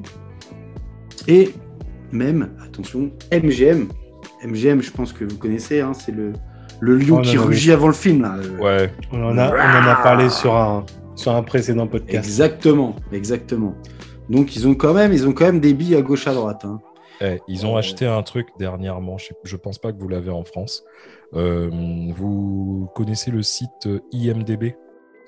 Et 1.28 1.52
même, 2.12 2.50
attention, 2.64 3.10
MGM. 3.32 3.88
MGM, 4.44 4.80
je 4.80 4.90
pense 4.90 5.12
que 5.12 5.24
vous 5.24 5.36
connaissez, 5.36 5.80
hein, 5.80 5.92
c'est 5.94 6.12
le, 6.12 6.32
le 6.80 6.96
lion 6.96 7.18
Oh, 7.18 7.22
qui 7.22 7.36
non, 7.36 7.44
rugit 7.44 7.72
avant 7.72 7.88
le 7.88 7.92
film. 7.92 8.22
Là. 8.22 8.36
Euh, 8.38 8.58
Ouais, 8.58 8.92
On 9.12 9.22
en 9.22 9.36
a, 9.38 9.48
on 9.50 9.84
en 9.84 9.88
a 9.90 9.96
parlé 10.02 10.30
sur 10.30 10.54
un, 10.56 10.84
sur 11.14 11.34
un 11.34 11.42
précédent 11.42 11.86
podcast. 11.86 12.26
Exactement, 12.26 12.96
exactement. 13.12 13.74
Donc 14.28 14.56
ils 14.56 14.66
ont 14.66 14.74
quand 14.74 14.94
même, 14.94 15.12
ils 15.12 15.26
ont 15.28 15.32
quand 15.32 15.44
même 15.46 15.60
des 15.60 15.74
billes 15.74 15.96
à 15.96 16.02
gauche 16.02 16.26
à 16.26 16.32
droite. 16.34 16.62
hein. 16.64 16.80
Eh, 17.22 17.38
ils 17.48 17.66
ont 17.66 17.76
Euh, 17.76 17.78
acheté 17.80 18.06
un 18.06 18.22
truc 18.22 18.46
dernièrement, 18.58 19.18
je, 19.18 19.32
je 19.44 19.56
pense 19.56 19.78
pas 19.78 19.92
que 19.92 19.98
vous 19.98 20.08
l'avez 20.08 20.30
en 20.30 20.44
France. 20.44 20.84
Euh, 21.34 21.68
vous 22.14 22.88
connaissez 22.94 23.30
le 23.30 23.42
site 23.42 23.70
euh, 23.86 24.00
IMDB 24.12 24.74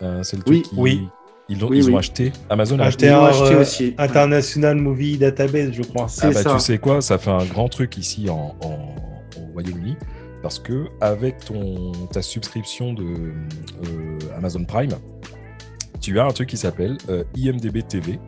Euh, 0.00 0.22
C'est 0.24 0.36
le 0.36 0.42
truc 0.42 0.56
Oui, 0.56 0.62
qui- 0.62 0.74
oui. 0.76 1.08
Ils, 1.48 1.64
ont, 1.64 1.68
Oui, 1.68 1.78
ils 1.78 1.84
ont 1.90 1.92
oui. 1.92 1.98
acheté. 1.98 2.32
Amazon 2.50 2.78
a 2.78 2.84
Acheté 2.84 3.08
acheté. 3.08 3.54
Un, 3.54 3.60
aussi. 3.60 3.94
International 3.98 4.76
Movie 4.76 5.18
Database, 5.18 5.72
je 5.72 5.82
crois. 5.82 6.06
Ah 6.22 6.28
bah 6.28 6.32
ça. 6.42 6.54
tu 6.54 6.60
sais 6.60 6.78
quoi, 6.78 7.00
ça 7.02 7.18
fait 7.18 7.30
un 7.30 7.44
grand 7.44 7.68
truc 7.68 7.96
ici 7.98 8.28
en, 8.30 8.56
en- 8.64 8.94
au 9.40 9.52
Royaume-Uni 9.52 9.96
parce 10.40 10.58
que 10.58 10.86
avec 11.00 11.44
ton 11.44 11.92
ta 12.10 12.22
subscription 12.22 12.94
de 12.94 13.04
euh, 13.04 14.18
Amazon 14.36 14.64
Prime, 14.64 14.90
tu 16.00 16.18
as 16.18 16.24
un 16.24 16.30
truc 16.30 16.48
qui 16.48 16.56
s'appelle 16.56 16.96
euh, 17.10 17.22
IMDb 17.36 17.86
TV 17.86 18.18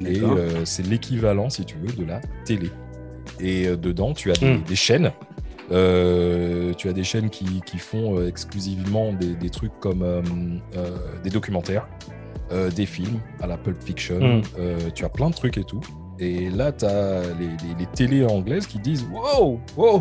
et 0.00 0.20
euh, 0.20 0.64
c'est 0.64 0.86
l'équivalent 0.86 1.48
si 1.50 1.64
tu 1.64 1.76
veux 1.78 1.92
de 1.94 2.04
la 2.04 2.20
télé. 2.44 2.70
Et 3.40 3.66
euh, 3.66 3.76
dedans 3.76 4.12
tu 4.14 4.30
as 4.30 4.34
des, 4.34 4.56
des 4.58 4.76
chaînes. 4.76 5.12
Euh, 5.70 6.72
tu 6.74 6.88
as 6.88 6.92
des 6.92 7.04
chaînes 7.04 7.28
qui, 7.30 7.60
qui 7.66 7.78
font 7.78 8.18
euh, 8.18 8.26
exclusivement 8.28 9.12
des, 9.12 9.34
des 9.34 9.50
trucs 9.50 9.78
comme 9.80 10.02
euh, 10.02 10.22
euh, 10.76 10.96
des 11.22 11.30
documentaires, 11.30 11.86
euh, 12.52 12.70
des 12.70 12.86
films 12.86 13.20
à 13.40 13.46
la 13.46 13.58
Pulp 13.58 13.82
Fiction. 13.82 14.18
Mm. 14.38 14.42
euh, 14.58 14.78
tu 14.94 15.04
as 15.04 15.08
plein 15.10 15.28
de 15.30 15.34
trucs 15.34 15.58
et 15.58 15.64
tout. 15.64 15.80
Et 16.18 16.48
là, 16.50 16.72
tu 16.72 16.84
as 16.86 17.20
les, 17.38 17.46
les- 17.46 17.74
les 17.78 17.86
télés 17.86 18.24
anglaises 18.24 18.66
qui 18.66 18.78
disent 18.78 19.06
Wow, 19.12 19.60
wow, 19.76 20.00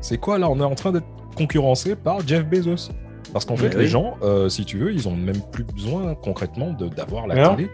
c'est 0.00 0.18
quoi 0.18 0.38
là 0.38 0.50
On 0.50 0.58
est 0.60 0.64
en 0.64 0.74
train 0.74 0.92
d'être 0.92 1.06
concurrencé 1.36 1.94
par 1.96 2.26
Jeff 2.26 2.44
Bezos. 2.44 2.90
Parce 3.32 3.44
qu'en 3.44 3.56
fait, 3.56 3.70
Mais 3.74 3.82
les 3.82 3.86
gens, 3.86 4.16
euh, 4.22 4.48
si 4.48 4.64
tu 4.64 4.78
veux, 4.78 4.92
ils 4.92 5.08
ont 5.08 5.14
même 5.16 5.40
plus 5.52 5.64
besoin 5.64 6.14
concrètement 6.14 6.72
de- 6.72 6.88
d'avoir 6.88 7.26
la 7.26 7.34
Non. 7.36 7.54
télé. 7.56 7.70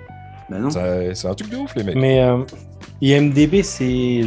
Bah 0.51 0.59
C'est 1.15 1.29
un 1.29 1.35
truc 1.35 1.51
de 1.51 1.57
ouf, 1.57 1.75
les 1.77 1.85
mecs. 1.85 1.95
Mais 1.97 2.21
euh, 2.23 2.43
IMDB, 3.01 3.63
c'est 3.63 4.23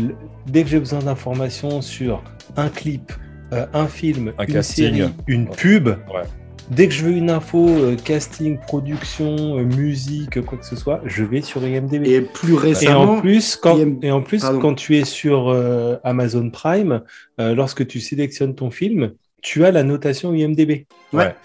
dès 0.48 0.64
que 0.64 0.70
j'ai 0.70 0.80
besoin 0.80 1.00
d'informations 1.00 1.82
sur 1.82 2.24
un 2.58 2.70
clip, 2.70 3.12
euh, 3.54 3.66
un 3.74 3.88
film, 3.88 4.34
Un 4.38 4.44
une 4.46 4.54
casting. 4.54 4.96
série, 4.96 5.10
une 5.28 5.48
pub, 5.50 5.88
Ouais. 5.88 6.24
dès 6.70 6.88
que 6.88 6.94
je 6.94 7.06
veux 7.06 7.12
une 7.12 7.30
info, 7.30 7.68
euh, 7.68 7.96
casting, 7.96 8.58
production, 8.60 9.58
euh, 9.58 9.64
musique, 9.64 10.42
quoi 10.46 10.58
que 10.58 10.66
ce 10.66 10.76
soit, 10.76 11.02
je 11.06 11.24
vais 11.24 11.42
sur 11.42 11.64
IMDB. 11.66 12.08
Et 12.08 12.22
plus 12.22 12.54
Et 12.54 12.58
récemment, 12.58 13.14
en 13.18 13.22
plus, 13.22 13.56
quand, 13.56 13.78
IM 13.78 14.00
et 14.02 14.12
en 14.12 14.22
plus 14.22 14.42
Pardon. 14.42 14.60
quand 14.60 14.74
tu 14.76 14.98
es 14.98 15.06
sur 15.06 15.50
euh, 15.50 15.98
Amazon 16.04 16.50
Prime, 16.50 17.02
euh, 17.40 17.54
lorsque 17.56 17.86
tu 17.88 18.00
sélectionnes 18.00 18.56
ton 18.56 18.72
film, 18.72 19.12
tu 19.42 19.64
as 19.66 19.72
la 19.72 19.84
notation 19.84 20.34
IMDB. 20.34 20.88
Ouais. 21.14 21.36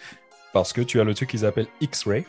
Parce 0.52 0.72
que 0.72 0.80
tu 0.80 1.00
as 1.00 1.04
le 1.04 1.14
truc 1.14 1.28
qu'ils 1.28 1.44
appellent 1.44 1.68
X-Ray, 1.80 2.24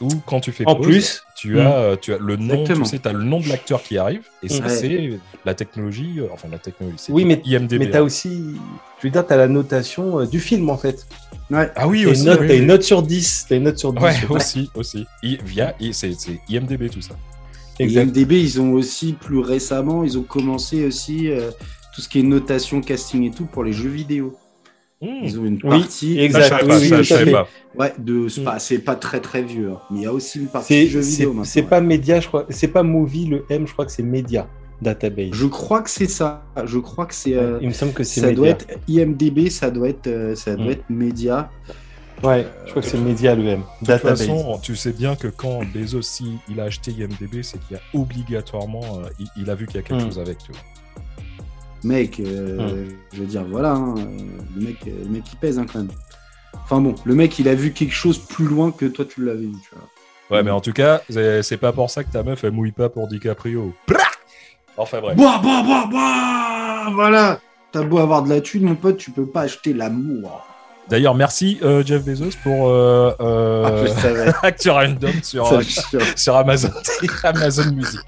où 0.00 0.08
quand 0.26 0.40
tu 0.40 0.52
fais 0.52 0.64
En 0.66 0.76
pause, 0.76 0.86
plus, 0.86 1.22
tu, 1.36 1.58
as, 1.60 1.76
euh, 1.76 1.96
tu 2.00 2.12
as 2.14 2.18
le 2.18 2.36
nom, 2.36 2.60
Exactement. 2.62 2.84
tu 2.84 2.90
sais, 2.96 3.06
as 3.08 3.12
le 3.12 3.24
nom 3.24 3.40
de 3.40 3.48
l'acteur 3.48 3.82
qui 3.82 3.98
arrive, 3.98 4.22
et 4.42 4.48
ça, 4.48 4.68
c'est 4.68 5.18
la 5.44 5.54
technologie, 5.54 6.14
euh, 6.18 6.26
enfin 6.32 6.48
la 6.50 6.58
technologie, 6.58 6.96
c'est 6.98 7.12
Oui, 7.12 7.24
mais- 7.24 7.40
IMDb. 7.44 7.78
mais 7.80 7.90
tu 7.90 7.96
as 7.96 8.02
aussi, 8.02 8.54
je 9.00 9.06
veux 9.06 9.10
dire, 9.10 9.26
tu 9.26 9.32
as 9.32 9.36
la 9.36 9.48
notation 9.48 10.20
euh, 10.20 10.26
du 10.26 10.38
film 10.40 10.70
en 10.70 10.76
fait. 10.78 11.06
ouais. 11.50 11.70
Ah 11.74 11.88
oui, 11.88 12.02
Tu 12.02 12.08
as 12.08 12.10
aussi. 12.12 12.20
une, 12.22 12.26
note- 12.28 12.40
oui, 12.40 12.46
t'as 12.46 12.54
oui. 12.54 12.60
une 12.60 12.66
note 12.66 12.82
sur 12.82 13.02
10. 13.02 13.46
T'as 13.48 13.56
une 13.56 13.62
note 13.64 13.78
sur 13.78 13.92
10. 13.92 14.02
Ouais, 14.02 14.14
aussi, 14.30 14.70
aussi. 14.74 15.06
I- 15.22 15.38
via, 15.44 15.74
c'est 15.92 16.12
IMDB 16.48 16.88
tout 16.90 17.00
ça. 17.02 17.14
IMDB, 17.80 18.32
ils 18.40 18.60
ont 18.60 18.72
aussi 18.72 19.12
plus 19.12 19.38
récemment, 19.38 20.02
ils 20.04 20.18
ont 20.18 20.22
commencé 20.24 20.84
aussi 20.84 21.30
euh, 21.30 21.50
tout 21.94 22.00
ce 22.00 22.08
qui 22.08 22.20
est 22.20 22.22
notation, 22.24 22.80
casting 22.80 23.24
et 23.24 23.30
tout 23.30 23.46
pour 23.46 23.62
les 23.64 23.72
jeux 23.72 23.88
vidéo. 23.88 24.36
Mm. 25.00 25.06
Ils 25.22 25.38
ont 25.38 25.44
une 25.44 25.60
Oui, 25.62 25.80
partie. 25.80 26.18
exact. 26.18 26.48
Ça, 26.48 26.58
je 26.58 26.66
savais 26.66 26.72
oui, 26.82 26.88
pas, 26.90 26.98
oui, 27.00 27.04
je 27.04 27.30
pas. 27.30 27.48
Ouais, 27.76 27.92
de, 27.98 28.28
c'est 28.28 28.40
Mm. 28.40 28.44
pas, 28.44 28.58
c'est 28.58 28.78
pas 28.78 28.96
très 28.96 29.20
très 29.20 29.42
vieux, 29.42 29.70
hein. 29.72 29.80
mais 29.90 30.00
il 30.00 30.02
y 30.02 30.06
a 30.06 30.12
aussi 30.12 30.40
une 30.40 30.48
partie 30.48 30.66
C'est 30.74 30.86
jeux 30.88 31.00
vidéo 31.00 31.36
c'est 31.44 31.60
ouais. 31.62 31.66
pas 31.68 31.80
média, 31.80 32.18
je 32.20 32.26
crois. 32.26 32.46
C'est 32.48 32.68
pas 32.68 32.82
movie, 32.82 33.26
le 33.26 33.44
M, 33.50 33.66
je 33.66 33.72
crois 33.72 33.86
que 33.86 33.92
c'est 33.92 34.02
média 34.02 34.48
database. 34.82 35.30
Je 35.32 35.46
crois 35.46 35.82
que 35.82 35.90
c'est 35.90 36.08
ça. 36.08 36.44
Je 36.64 36.78
crois 36.78 37.06
que 37.06 37.14
c'est. 37.14 37.34
euh, 37.34 37.58
Il 37.62 37.68
me 37.68 37.72
semble 37.72 37.92
que 37.92 38.02
c'est 38.04 38.20
ça 38.20 38.26
média. 38.28 38.36
doit 38.36 38.48
être 38.48 38.66
IMDB, 38.88 39.50
ça 39.50 39.70
doit 39.70 39.88
être, 39.88 40.06
euh, 40.08 40.34
ça 40.34 40.56
doit 40.56 40.66
Mm. 40.66 40.70
être 40.70 40.90
média. 40.90 41.50
Ouais, 42.24 42.46
je 42.64 42.70
crois 42.70 42.82
que 42.82 42.88
c'est 42.88 42.98
média 42.98 43.36
le 43.36 43.46
M. 43.46 43.62
De 43.82 43.92
toute 43.92 44.00
façon, 44.02 44.58
tu 44.60 44.74
sais 44.74 44.90
bien 44.92 45.14
que 45.14 45.28
quand 45.28 45.60
Bezos, 45.72 46.20
il 46.48 46.58
a 46.60 46.64
acheté 46.64 46.90
IMDB, 46.90 47.44
c'est 47.44 47.58
qu'il 47.60 47.76
y 47.76 47.78
a 47.78 47.82
obligatoirement, 47.94 48.82
euh, 48.98 49.08
il, 49.20 49.28
il 49.36 49.50
a 49.50 49.54
vu 49.54 49.66
qu'il 49.68 49.76
y 49.76 49.78
a 49.78 49.82
quelque 49.82 50.02
chose 50.02 50.18
avec, 50.18 50.38
tu 50.38 50.50
vois. 50.50 50.60
Mec, 51.84 52.20
euh, 52.20 52.86
je 53.12 53.20
veux 53.20 53.26
dire, 53.26 53.44
voilà, 53.44 53.72
hein, 53.72 53.94
euh, 53.98 54.02
le 54.56 54.66
mec, 54.66 54.76
euh, 54.86 54.90
le 55.04 55.08
mec 55.10 55.24
il 55.32 55.36
pèse 55.36 55.58
hein, 55.58 55.66
quand 55.70 55.78
même. 55.78 55.90
Enfin 56.54 56.80
bon, 56.80 56.94
le 57.04 57.14
mec 57.14 57.38
il 57.38 57.48
a 57.48 57.54
vu 57.54 57.72
quelque 57.72 57.94
chose 57.94 58.18
plus 58.18 58.46
loin 58.46 58.70
que 58.70 58.86
toi 58.86 59.04
tu 59.04 59.24
l'avais 59.24 59.40
vu. 59.40 59.56
Tu 59.62 59.74
vois. 59.74 60.36
Ouais, 60.36 60.42
mais 60.42 60.50
en 60.50 60.60
tout 60.60 60.72
cas, 60.72 61.02
c'est 61.08 61.56
pas 61.56 61.72
pour 61.72 61.90
ça 61.90 62.04
que 62.04 62.12
ta 62.12 62.22
meuf, 62.22 62.44
elle 62.44 62.52
mouille 62.52 62.72
pas 62.72 62.88
pour 62.88 63.08
DiCaprio. 63.08 63.72
Enfin 64.76 65.00
bref. 65.00 65.16
Bah, 65.16 65.40
bah, 65.42 65.62
bah, 65.66 65.88
bah, 65.90 66.90
voilà. 66.92 67.40
T'as 67.72 67.82
beau 67.82 67.98
avoir 67.98 68.22
de 68.22 68.30
la 68.30 68.40
thune, 68.40 68.64
mon 68.64 68.74
pote, 68.74 68.96
tu 68.96 69.10
peux 69.10 69.26
pas 69.26 69.42
acheter 69.42 69.72
l'amour. 69.72 70.46
D'ailleurs, 70.88 71.14
merci 71.14 71.58
euh, 71.62 71.84
Jeff 71.84 72.02
Bezos 72.02 72.36
pour 72.42 72.68
euh, 72.68 73.12
euh, 73.20 73.84
Ah. 74.32 74.38
Actu 74.46 74.70
Random 74.70 75.12
sur, 75.22 75.60
sur 76.16 76.36
Amazon, 76.36 76.70
Amazon 77.24 77.72
Music. 77.72 78.00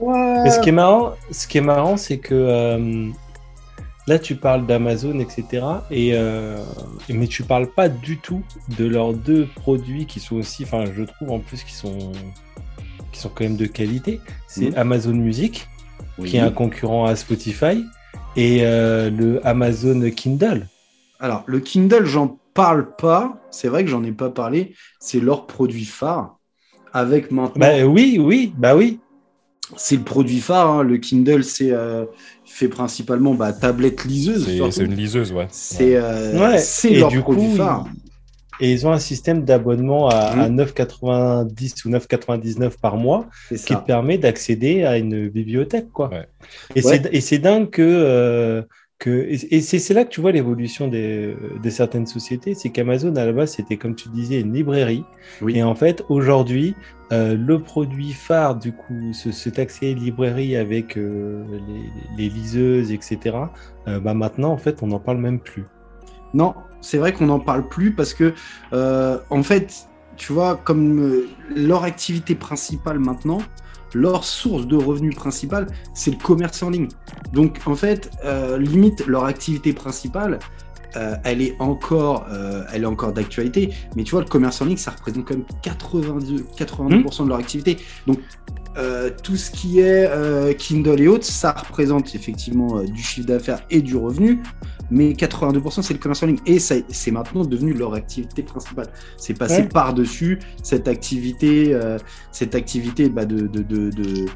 Mais 0.00 0.50
ce 0.50 0.60
qui 0.60 0.68
est 0.70 0.72
marrant, 0.72 1.12
ce 1.30 1.46
qui 1.46 1.58
est 1.58 1.62
marrant, 1.62 1.96
c'est 1.96 2.18
que 2.18 2.34
euh, 2.34 3.08
là, 4.06 4.18
tu 4.18 4.34
parles 4.36 4.66
d'Amazon, 4.66 5.18
etc. 5.20 5.64
Et 5.90 6.10
euh, 6.14 6.58
mais 7.08 7.26
tu 7.26 7.42
parles 7.42 7.68
pas 7.68 7.88
du 7.88 8.18
tout 8.18 8.42
de 8.78 8.84
leurs 8.86 9.12
deux 9.14 9.46
produits 9.56 10.06
qui 10.06 10.20
sont 10.20 10.36
aussi, 10.36 10.64
enfin, 10.64 10.84
je 10.94 11.02
trouve 11.04 11.30
en 11.30 11.38
plus 11.38 11.62
qui 11.62 11.72
sont 11.74 12.12
qui 13.12 13.20
sont 13.20 13.28
quand 13.28 13.44
même 13.44 13.56
de 13.56 13.66
qualité. 13.66 14.20
C'est 14.48 14.70
Mhm. 14.70 14.78
Amazon 14.78 15.14
Music, 15.14 15.68
Oui. 16.18 16.30
qui 16.30 16.36
est 16.36 16.40
un 16.40 16.50
concurrent 16.50 17.04
à 17.06 17.14
Spotify, 17.16 17.84
et 18.36 18.60
euh, 18.62 19.08
le 19.10 19.46
Amazon 19.46 20.10
Kindle. 20.10 20.66
Alors, 21.20 21.44
le 21.46 21.60
Kindle, 21.60 22.04
j'en 22.04 22.38
parle 22.54 22.94
pas. 22.96 23.36
C'est 23.50 23.68
vrai 23.68 23.84
que 23.84 23.90
j'en 23.90 24.02
ai 24.02 24.10
pas 24.12 24.30
parlé. 24.30 24.74
C'est 24.98 25.20
leur 25.20 25.46
produit 25.46 25.84
phare. 25.84 26.38
Avec 26.92 27.30
maintenant. 27.32 27.58
Bah 27.58 27.84
oui, 27.84 28.18
oui, 28.20 28.52
bah 28.56 28.76
oui. 28.76 29.00
C'est 29.76 29.96
le 29.96 30.02
produit 30.02 30.40
phare. 30.40 30.70
hein. 30.70 30.82
Le 30.82 30.98
Kindle, 30.98 31.42
c'est 31.44 31.70
euh, 31.72 32.04
fait 32.44 32.68
principalement 32.68 33.34
bah, 33.34 33.52
tablette 33.52 34.04
liseuse. 34.04 34.46
C'est 34.70 34.84
une 34.84 34.94
liseuse, 34.94 35.32
ouais. 35.32 35.46
C'est 35.50 35.96
euh, 35.96 36.38
Ouais. 36.38 36.98
leur 36.98 37.08
du 37.08 37.20
produit 37.20 37.48
coup, 37.50 37.56
phare. 37.56 37.86
Et 38.60 38.70
ils 38.72 38.86
ont 38.86 38.92
un 38.92 39.00
système 39.00 39.44
d'abonnement 39.44 40.08
à, 40.08 40.36
Mhm. 40.36 40.40
à 40.40 40.48
9,90 40.48 41.84
ou 41.86 41.90
9,99 41.90 42.78
par 42.80 42.96
mois 42.96 43.26
qui 43.48 43.56
te 43.74 43.74
permet 43.84 44.16
d'accéder 44.16 44.84
à 44.84 44.96
une 44.96 45.28
bibliothèque. 45.28 45.90
Quoi. 45.92 46.08
Ouais. 46.10 46.28
Et 46.76 46.84
Ouais. 46.84 47.00
c'est- 47.02 47.08
et 47.12 47.20
c'est 47.20 47.38
dingue 47.38 47.68
que. 47.70 48.64
Que 49.04 49.26
et 49.28 49.60
c'est 49.60 49.92
là 49.92 50.06
que 50.06 50.08
tu 50.08 50.22
vois 50.22 50.32
l'évolution 50.32 50.88
des, 50.88 51.36
de 51.62 51.70
certaines 51.70 52.06
sociétés. 52.06 52.54
C'est 52.54 52.70
qu'Amazon, 52.70 53.14
à 53.16 53.26
la 53.26 53.32
base, 53.32 53.52
c'était, 53.52 53.76
comme 53.76 53.94
tu 53.94 54.08
disais, 54.08 54.40
une 54.40 54.54
librairie. 54.54 55.04
Oui. 55.42 55.58
Et 55.58 55.62
en 55.62 55.74
fait, 55.74 56.02
aujourd'hui, 56.08 56.74
euh, 57.12 57.36
le 57.36 57.58
produit 57.58 58.14
phare, 58.14 58.56
du 58.56 58.72
coup, 58.72 59.12
ce, 59.12 59.30
cet 59.30 59.58
accès 59.58 59.92
librairie 59.92 60.56
avec 60.56 60.96
euh, 60.96 61.44
les, 61.68 62.24
les 62.24 62.30
liseuses, 62.30 62.92
etc., 62.92 63.36
euh, 63.88 64.00
bah 64.00 64.14
maintenant, 64.14 64.52
en 64.52 64.56
fait, 64.56 64.82
on 64.82 64.86
n'en 64.86 65.00
parle 65.00 65.18
même 65.18 65.38
plus. 65.38 65.64
Non, 66.32 66.54
c'est 66.80 66.96
vrai 66.96 67.12
qu'on 67.12 67.26
n'en 67.26 67.40
parle 67.40 67.68
plus 67.68 67.92
parce 67.92 68.14
que, 68.14 68.32
en 68.72 69.42
fait, 69.42 69.86
tu 70.16 70.32
vois, 70.32 70.56
comme 70.56 71.24
leur 71.54 71.84
activité 71.84 72.34
principale 72.34 72.98
maintenant, 72.98 73.40
leur 73.94 74.24
source 74.24 74.66
de 74.66 74.76
revenus 74.76 75.14
principale, 75.14 75.66
c'est 75.94 76.10
le 76.10 76.16
commerce 76.16 76.62
en 76.62 76.70
ligne. 76.70 76.88
Donc, 77.32 77.60
en 77.66 77.74
fait, 77.74 78.10
euh, 78.24 78.58
limite, 78.58 79.06
leur 79.06 79.24
activité 79.24 79.72
principale, 79.72 80.38
euh, 80.96 81.14
elle 81.24 81.42
est 81.42 81.54
encore, 81.58 82.26
euh, 82.30 82.64
elle 82.72 82.82
est 82.82 82.86
encore 82.86 83.12
d'actualité. 83.12 83.70
Mais 83.96 84.04
tu 84.04 84.12
vois, 84.12 84.20
le 84.22 84.28
commerce 84.28 84.60
en 84.62 84.66
ligne, 84.66 84.76
ça 84.76 84.90
représente 84.92 85.24
quand 85.24 85.34
même 85.34 85.44
82, 85.62 86.44
82% 86.56 87.24
de 87.24 87.28
leur 87.28 87.38
activité. 87.38 87.76
Donc, 88.06 88.18
euh, 88.76 89.10
tout 89.22 89.36
ce 89.36 89.50
qui 89.52 89.78
est 89.80 90.06
euh, 90.08 90.52
Kindle 90.52 91.00
et 91.00 91.06
autres, 91.08 91.24
ça 91.26 91.52
représente 91.52 92.14
effectivement 92.14 92.78
euh, 92.78 92.84
du 92.84 93.02
chiffre 93.02 93.26
d'affaires 93.26 93.60
et 93.70 93.80
du 93.82 93.96
revenu 93.96 94.40
mais 94.90 95.12
82% 95.12 95.80
c'est 95.80 95.94
le 95.94 95.98
commerce 95.98 96.22
en 96.22 96.26
ligne 96.26 96.40
et 96.44 96.58
ça- 96.58 96.74
c'est 96.88 97.10
maintenant 97.10 97.42
devenu 97.44 97.72
leur 97.72 97.94
activité 97.94 98.42
principale. 98.42 98.88
C'est 99.16 99.32
passé 99.38 99.62
Ouais. 99.62 99.68
par-dessus 99.68 100.40
cette 100.62 100.88
activité, 100.88 101.72
euh, 101.72 101.96
cette 102.32 102.54
activité 102.54 103.08
bah, 103.08 103.24
de, 103.24 103.46
de, 103.46 103.62
de, 103.62 103.88
de, 103.90 104.26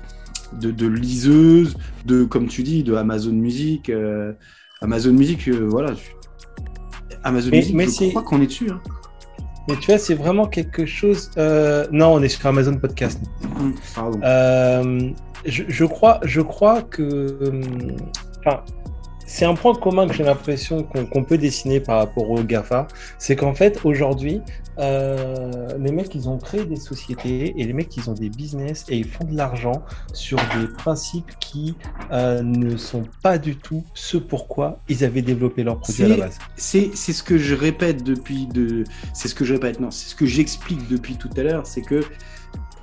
de- 0.59 0.70
de 0.70 0.86
liseuse, 0.86 1.76
de, 2.06 2.24
comme 2.24 2.46
tu 2.48 2.62
dis, 2.62 2.82
de 2.82 2.94
Amazon 2.94 3.32
Music. 3.32 3.90
euh, 3.90 4.32
Amazon 4.80 5.12
Music, 5.12 5.48
euh, 5.48 5.66
voilà. 5.68 5.92
Amazon 7.25 7.51
Mais- 7.53 7.59
Music, 7.59 7.75
mais 7.75 7.87
je 7.87 8.09
crois 8.11 8.23
qu'on 8.23 8.41
est 8.43 8.47
dessus. 8.47 8.71
hein. 8.71 8.81
Mais 9.69 9.77
tu 9.77 9.91
vois, 9.91 9.99
c'est 9.99 10.14
vraiment 10.14 10.47
quelque 10.47 10.87
chose. 10.87 11.31
euh, 11.37 11.87
Non, 11.93 12.14
on 12.14 12.23
est 12.23 12.29
sur 12.29 12.47
Amazon 12.47 12.75
Podcast. 12.77 13.21
Pardon. 13.95 14.19
Euh, 14.25 15.11
je, 15.45 15.64
je 15.69 15.85
crois, 15.85 16.21
je 16.25 16.41
crois 16.41 16.81
que. 16.83 17.37
Enfin, 18.47 18.61
c'est 19.29 19.45
un 19.45 19.55
point 19.55 19.74
commun 19.74 20.09
que 20.09 20.14
j'ai 20.14 20.24
l'impression 20.24 20.83
qu'on 20.83 21.22
peut 21.22 21.37
dessiner 21.37 21.81
par 21.81 21.99
rapport 21.99 22.31
aux 22.31 22.43
GAFA. 22.43 22.89
C'est 23.18 23.37
qu'en 23.37 23.55
fait, 23.55 23.79
aujourd'hui, 23.85 24.41
euh, 24.79 25.68
les 25.79 25.93
mecs, 25.93 26.14
ils 26.14 26.31
ont 26.31 26.39
créé 26.39 26.64
des 26.64 26.76
sociétés 26.76 27.53
et 27.61 27.64
les 27.64 27.74
mecs, 27.74 27.95
ils 27.95 28.09
ont 28.09 28.14
des 28.14 28.31
business 28.31 28.87
et 28.89 28.97
ils 28.97 29.07
font 29.07 29.24
de 29.24 29.37
l'argent 29.37 29.83
sur 30.14 30.39
des 30.59 30.66
principes 30.66 31.31
qui 31.41 31.76
euh, 32.11 32.43
ne 32.43 32.79
sont 32.79 33.05
pas 33.22 33.37
du 33.37 33.55
tout 33.57 33.85
ce 33.93 34.16
pourquoi 34.16 34.81
ils 34.89 35.05
avaient 35.05 35.22
développé 35.22 35.62
leur 35.62 35.79
produit 35.79 36.05
à 36.05 36.09
la 36.09 36.16
base. 36.16 36.39
C'est 36.57 36.91
c'est 36.95 37.12
ce 37.12 37.22
que 37.22 37.37
je 37.37 37.55
répète 37.55 38.03
depuis 38.03 38.47
de. 38.47 38.85
C'est 39.12 39.29
ce 39.29 39.35
que 39.35 39.45
je 39.45 39.53
répète, 39.53 39.79
non, 39.79 39.91
c'est 39.91 40.09
ce 40.09 40.14
que 40.14 40.26
j'explique 40.26 40.89
depuis 40.89 41.16
tout 41.16 41.31
à 41.37 41.43
l'heure, 41.43 41.66
c'est 41.66 41.83
que 41.83 42.01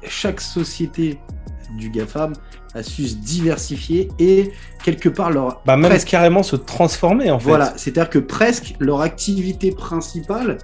chaque 0.03 0.41
société 0.41 1.17
du 1.77 1.89
GAFAM 1.89 2.33
a 2.73 2.83
su 2.83 3.07
se 3.07 3.15
diversifier 3.15 4.09
et 4.19 4.51
quelque 4.83 5.09
part 5.09 5.31
leur. 5.31 5.61
Bah, 5.65 5.77
même 5.77 5.89
presque- 5.89 6.07
carrément 6.09 6.43
se 6.43 6.55
transformer, 6.55 7.31
en 7.31 7.39
fait. 7.39 7.47
Voilà, 7.47 7.73
c'est-à-dire 7.77 8.09
que 8.09 8.19
presque 8.19 8.75
leur 8.79 9.01
activité 9.01 9.71
principale, 9.71 10.57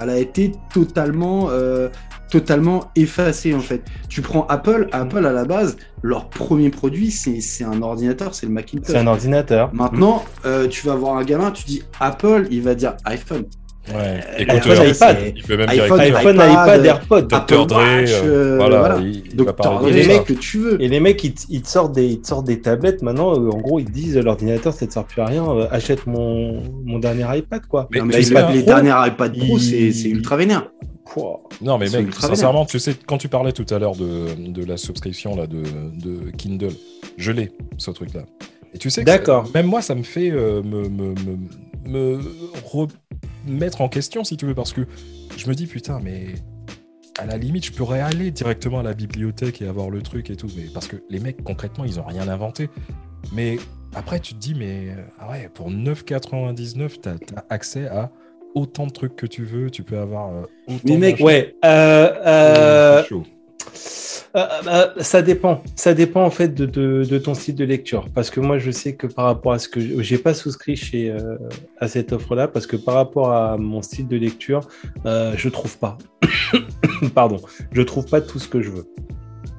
elle 0.00 0.10
a 0.10 0.18
été 0.18 0.52
totalement, 0.72 1.48
euh, 1.50 1.88
totalement 2.30 2.90
effacée 2.96 3.54
en 3.54 3.60
fait. 3.60 3.82
Tu 4.08 4.20
prends 4.20 4.44
Apple, 4.48 4.88
Apple 4.92 5.24
à 5.24 5.32
la 5.32 5.44
base, 5.44 5.76
leur 6.02 6.28
premier 6.28 6.70
produit, 6.70 7.10
c'est 7.12 7.64
un 7.64 7.80
ordinateur, 7.80 8.34
c'est 8.34 8.46
le 8.46 8.52
Macintosh. 8.52 8.88
C'est 8.88 8.98
un 8.98 9.06
ordinateur. 9.06 9.70
Maintenant, 9.72 10.24
euh, 10.44 10.66
tu 10.66 10.86
vas 10.86 10.96
voir 10.96 11.16
un 11.16 11.24
gamin, 11.24 11.50
tu 11.52 11.64
dis 11.64 11.82
Apple, 12.00 12.48
il 12.50 12.62
va 12.62 12.74
dire 12.74 12.96
iPhone. 13.04 13.44
Ouais. 13.88 13.94
Euh, 13.96 14.38
Écouteur, 14.38 14.80
iPhone, 14.80 14.88
iPad. 14.94 15.32
il 15.36 15.42
peut 15.42 15.56
même 15.58 15.68
iPhone, 15.68 16.00
dire 16.00 16.16
iPhone, 16.16 16.34
iPad, 16.36 16.50
iPad, 16.50 16.86
AirPod. 16.86 17.26
Dr. 17.28 17.36
Apple 17.36 17.54
Dre, 17.66 17.76
Watch, 17.76 18.10
euh, 18.12 18.22
euh, 18.24 18.56
voilà, 18.56 18.78
voilà. 18.78 18.98
il, 19.00 19.36
Donc, 19.36 19.48
les 19.90 20.06
mecs 20.06 20.24
que 20.24 20.32
tu 20.32 20.58
veux. 20.58 20.80
Et 20.82 20.88
les 20.88 21.00
mecs, 21.00 21.22
ils, 21.22 21.34
te- 21.34 21.42
ils 21.50 21.60
te 21.62 21.68
sortent 21.68 21.92
des, 21.94 22.06
ils 22.06 22.20
te 22.22 22.26
sortent 22.28 22.46
des 22.46 22.60
tablettes 22.60 23.02
maintenant. 23.02 23.32
euh, 23.34 23.50
en 23.50 23.58
gros, 23.58 23.78
ils 23.78 23.84
te 23.84 23.90
disent 23.90 24.16
l'ordinateur, 24.16 24.72
ça 24.72 24.86
ne 24.86 24.90
sert 24.90 25.04
plus 25.04 25.20
à 25.20 25.26
rien. 25.26 25.44
achète 25.70 26.06
mon, 26.06 26.62
mon 26.84 26.98
dernier 26.98 27.26
iPad, 27.36 27.60
quoi. 27.66 27.88
Mais 27.90 27.98
Non, 27.98 28.06
mais 28.06 28.14
hein, 28.16 28.50
les 28.52 28.60
Pro, 28.60 28.66
dernières 28.66 29.06
iPad 29.06 29.36
Pro, 29.36 29.58
il- 29.58 29.92
c'est 29.94 30.08
ultra 30.08 30.36
vénère. 30.38 30.70
Non, 31.60 31.76
mais 31.78 31.88
mec, 31.90 32.12
sincèrement, 32.14 32.64
tu 32.64 32.78
sais, 32.78 32.94
quand 33.06 33.18
tu 33.18 33.28
parlais 33.28 33.52
tout 33.52 33.66
à 33.70 33.78
l'heure 33.78 33.94
de, 33.94 34.50
de 34.50 34.64
la 34.64 34.76
subscription 34.78 35.36
là, 35.36 35.46
de, 35.46 35.58
de 35.58 36.30
Kindle, 36.36 36.72
je 37.18 37.30
l'ai, 37.32 37.52
ce 37.76 37.90
truc-là. 37.90 38.22
Et 38.74 38.78
tu 38.78 38.90
sais 38.90 39.02
que 39.02 39.06
D'accord. 39.06 39.46
ça- 39.46 39.52
même 39.54 39.66
moi, 39.66 39.82
ça 39.82 39.94
me 39.94 40.02
fait 40.02 40.30
euh, 40.32 40.62
me, 40.62 40.88
me, 40.88 41.14
me, 41.14 41.38
me 41.86 42.18
remettre 43.46 43.80
en 43.80 43.88
question, 43.88 44.24
si 44.24 44.36
tu 44.36 44.46
veux, 44.46 44.54
parce 44.54 44.72
que 44.72 44.82
je 45.36 45.48
me 45.48 45.54
dis, 45.54 45.66
putain, 45.66 46.00
mais 46.02 46.26
à 47.18 47.26
la 47.26 47.36
limite, 47.36 47.66
je 47.66 47.72
pourrais 47.72 48.00
aller 48.00 48.30
directement 48.30 48.80
à 48.80 48.82
la 48.82 48.94
bibliothèque 48.94 49.62
et 49.62 49.66
avoir 49.68 49.90
le 49.90 50.02
truc 50.02 50.30
et 50.30 50.36
tout. 50.36 50.48
Mais 50.56 50.64
parce 50.72 50.88
que 50.88 50.96
les 51.10 51.20
mecs, 51.20 51.42
concrètement, 51.44 51.84
ils 51.84 52.00
ont 52.00 52.04
rien 52.04 52.28
inventé. 52.28 52.68
Mais 53.32 53.58
après, 53.94 54.20
tu 54.20 54.34
te 54.34 54.40
dis, 54.40 54.54
mais 54.54 54.88
euh, 54.90 55.02
ah 55.18 55.30
ouais, 55.30 55.48
pour 55.52 55.70
9,99, 55.70 57.00
t'as 57.00 57.12
as 57.36 57.44
accès 57.50 57.86
à 57.86 58.10
autant 58.54 58.86
de 58.86 58.92
trucs 58.92 59.16
que 59.16 59.26
tu 59.26 59.44
veux. 59.44 59.70
Tu 59.70 59.82
peux 59.82 59.98
avoir 59.98 60.32
euh, 60.32 60.42
autant 60.66 60.80
Mais 60.84 60.96
mec. 60.96 61.20
Ouais. 61.20 61.54
euh, 61.64 62.14
euh. 62.26 63.02
Euh, 64.36 64.46
euh, 64.66 64.88
ça 64.98 65.22
dépend. 65.22 65.62
Ça 65.76 65.94
dépend 65.94 66.24
en 66.24 66.30
fait 66.30 66.54
de, 66.54 67.18
ton 67.18 67.34
style 67.34 67.54
de 67.54 67.64
lecture. 67.64 68.08
Parce 68.14 68.30
que 68.30 68.40
moi, 68.40 68.58
je 68.58 68.70
sais 68.70 68.94
que 68.94 69.06
par 69.06 69.26
rapport 69.26 69.52
à 69.52 69.58
ce 69.58 69.68
que 69.68 70.02
j'ai 70.02 70.18
pas 70.18 70.34
souscrit 70.34 70.76
chez 70.76 71.10
euh, 71.10 71.36
à 71.78 71.88
cette 71.88 72.12
offre-là, 72.12 72.48
parce 72.48 72.66
que 72.66 72.76
par 72.76 72.94
rapport 72.94 73.30
à 73.32 73.56
mon 73.56 73.80
style 73.82 74.08
de 74.08 74.16
lecture, 74.16 74.66
euh, 75.06 75.34
je 75.36 75.48
trouve 75.48 75.78
pas. 75.78 75.98
Pardon, 77.14 77.40
je 77.72 77.82
trouve 77.82 78.06
pas 78.06 78.20
tout 78.20 78.38
ce 78.38 78.48
que 78.48 78.60
je 78.60 78.70
veux. 78.70 78.88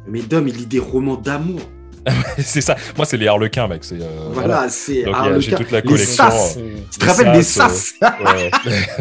Mais 0.07 0.21
Dom, 0.21 0.47
il 0.47 0.55
lit 0.55 0.65
des 0.65 0.80
romans 0.80 1.17
d'amour. 1.17 1.61
c'est 2.37 2.61
ça. 2.61 2.75
Moi, 2.95 3.05
c'est 3.05 3.17
les 3.17 3.27
Harlequins, 3.27 3.67
mec. 3.67 3.83
C'est, 3.83 3.95
euh, 3.95 4.29
Voilà, 4.31 4.67
c'est. 4.69 5.05
J'ai 5.39 5.51
toute 5.53 5.71
la 5.71 5.79
Les 5.79 5.87
collection, 5.87 6.29
sas. 6.29 6.57
euh, 6.57 6.75
Tu 6.91 6.99
te 6.99 7.05
rappelles 7.05 7.31
des 7.33 7.43
sas, 7.43 7.93
sas 7.99 8.13
Ouais. 8.23 8.51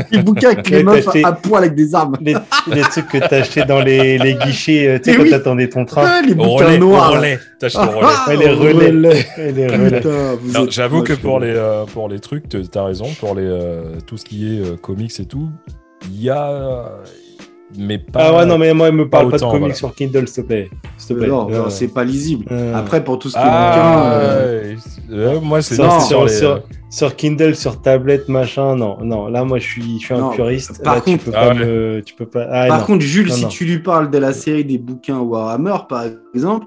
Les 0.11 0.23
bouquins 0.23 0.51
avec 0.51 0.69
les 0.71 0.83
meufs 0.83 1.07
à 1.25 1.33
poil 1.33 1.65
avec 1.65 1.75
des 1.75 1.95
armes. 1.95 2.17
Les, 2.21 2.35
les 2.69 2.83
trucs 2.83 3.09
que 3.09 3.19
t'as 3.19 3.39
achetés 3.39 3.65
dans 3.65 3.81
les, 3.81 4.19
les 4.19 4.35
guichets, 4.35 4.89
euh, 4.89 4.99
tu 4.99 5.11
sais, 5.11 5.17
quand 5.17 5.23
oui. 5.25 5.31
t'attendais 5.31 5.69
ton 5.69 5.85
train. 5.85 6.23
Les 6.23 6.35
bouquins 6.35 6.67
relais, 6.67 6.79
noirs. 6.79 7.13
relais. 7.13 7.39
Relais. 7.63 7.73
Ah, 7.77 8.27
les 8.35 8.49
relais. 8.51 8.91
Les 9.53 9.67
relais. 9.67 10.03
J'avoue 10.71 11.03
que 11.03 11.13
pour 11.15 11.41
les 11.41 11.55
euh, 11.55 11.85
pour 11.87 12.09
les 12.09 12.21
trucs, 12.21 12.45
t'as 12.71 12.85
raison, 12.85 13.07
pour 13.21 13.35
les, 13.35 13.43
euh, 13.45 13.99
tout 14.07 14.17
ce 14.17 14.25
qui 14.25 14.47
est 14.57 14.61
euh, 14.61 14.77
comics 14.77 15.19
et 15.21 15.27
tout, 15.27 15.49
il 16.11 16.23
y 16.23 16.31
a. 16.31 16.91
Mais 17.77 17.99
pas. 17.99 18.21
Ah 18.27 18.37
ouais, 18.37 18.47
non, 18.47 18.57
mais 18.59 18.73
moi, 18.73 18.89
il 18.89 18.95
me 18.95 19.09
parle 19.09 19.31
pas, 19.31 19.37
autant, 19.37 19.47
de 19.49 19.51
comics 19.53 19.61
voilà. 19.61 19.75
sur 19.75 19.95
Kindle, 19.95 20.29
s'il 20.29 20.43
te 20.45 20.49
plaît. 20.49 20.71
S'il 20.97 21.09
te 21.17 21.21
plaît. 21.21 21.29
Non, 21.29 21.49
non, 21.49 21.67
Euh, 21.67 21.69
c'est 21.71 21.89
pas 21.89 22.05
lisible. 22.05 22.45
euh, 22.53 22.75
Après, 22.75 23.03
pour 23.03 23.19
tout 23.19 23.29
ce 23.29 23.35
qui 23.35 23.41
est 23.41 23.45
Ah, 23.45 23.69
bouquin, 23.69 24.11
euh. 24.13 24.75
Euh, 25.37 25.41
moi, 25.41 25.61
c'est 25.63 25.75
sur, 25.75 25.91
sur- 25.93 26.03
sur 26.03 26.25
les, 26.27 26.33
sur- 26.33 26.63
sur 26.91 27.17
Kindle, 27.17 27.57
sur 27.57 27.83
tablette, 27.83 28.29
machin, 28.29 28.77
non, 28.77 28.99
non. 29.03 29.27
Là, 29.29 29.45
moi, 29.45 29.59
je 29.59 29.65
suis, 29.67 29.99
je 30.01 30.05
suis 30.05 30.15
un 30.15 30.19
Non, 30.19 30.31
puriste. 30.31 30.83
par 30.85 30.95
Là, 30.97 31.01
contre- 31.01 31.25
tu 31.25 31.31
peux 31.31 31.37
Ah 31.37 31.49
pas 31.49 31.55
ouais. 31.55 31.67
me, 31.67 32.03
tu 32.05 32.15
peux 32.15 32.27
pas. 32.27 32.47
Ah, 32.51 32.69
Par 32.69 32.79
non. 32.81 32.85
contre, 32.87 33.01
Jules, 33.05 33.29
Non, 33.29 33.35
si 33.35 33.43
non. 33.43 33.49
tu 33.49 33.65
lui 33.65 33.81
parles 33.81 34.11
de 34.11 34.19
la 34.19 34.33
série 34.33 34.65
des 34.65 34.79
bouquins 34.79 35.19
Warhammer, 35.19 35.77
par 35.89 36.05
exemple, 36.35 36.67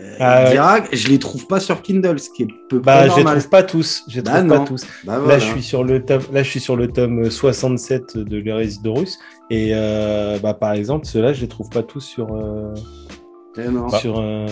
euh, 0.00 0.16
Ah 0.18 0.40
il 0.42 0.44
ouais. 0.46 0.50
dira 0.52 0.80
que 0.80 0.96
je 0.96 1.06
les 1.08 1.18
trouve 1.20 1.46
pas 1.46 1.60
sur 1.60 1.80
Kindle, 1.80 2.18
ce 2.18 2.28
qui 2.30 2.42
est 2.42 2.48
peu 2.68 2.80
bah, 2.80 3.08
je 3.08 3.16
les 3.16 3.24
trouve 3.24 3.48
pas 3.48 3.62
tous. 3.62 4.02
Je 4.08 4.16
les 4.16 4.22
Bah, 4.22 4.38
trouve 4.40 4.48
pas 4.48 4.58
tous. 4.64 4.86
Bah, 5.04 5.18
Là, 5.26 5.38
je 5.38 5.44
suis 5.44 5.62
sur 5.62 5.84
le 5.84 6.02
tome, 6.04 6.22
là, 6.32 6.42
je 6.42 6.50
suis 6.50 6.60
sur 6.60 6.74
le 6.76 6.88
tome 6.88 7.30
67 7.30 8.18
de 8.18 8.36
l'Hérésidorus. 8.38 9.18
Et 9.50 9.70
euh, 9.74 10.38
bah, 10.38 10.54
par 10.54 10.72
exemple, 10.72 11.06
ceux-là, 11.06 11.32
je 11.32 11.42
les 11.42 11.48
trouve 11.48 11.70
pas 11.70 11.82
tous 11.82 12.00
sur, 12.00 12.34
euh, 12.34 12.74
Eh 13.56 13.68
non. 13.68 13.88
sur, 13.88 14.18
euh, 14.18 14.46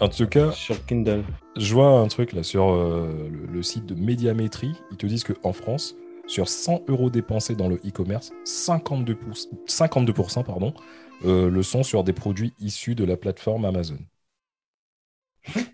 En 0.00 0.08
tout 0.08 0.26
cas, 0.26 0.50
sur 0.50 0.84
Kindle. 0.86 1.24
je 1.56 1.74
vois 1.74 1.88
un 2.00 2.08
truc 2.08 2.32
là 2.32 2.42
sur 2.42 2.70
euh, 2.70 3.28
le, 3.30 3.46
le 3.46 3.62
site 3.62 3.86
de 3.86 3.94
Médiamétrie. 3.94 4.72
Ils 4.90 4.96
te 4.96 5.06
disent 5.06 5.24
qu'en 5.24 5.52
France, 5.52 5.96
sur 6.26 6.48
100 6.48 6.84
euros 6.88 7.10
dépensés 7.10 7.56
dans 7.56 7.68
le 7.68 7.76
e-commerce, 7.86 8.32
52%, 8.44 9.48
52% 9.66 10.44
pardon, 10.44 10.74
euh, 11.24 11.50
le 11.50 11.62
sont 11.62 11.82
sur 11.82 12.04
des 12.04 12.12
produits 12.12 12.54
issus 12.60 12.94
de 12.94 13.04
la 13.04 13.16
plateforme 13.16 13.64
Amazon. 13.64 13.98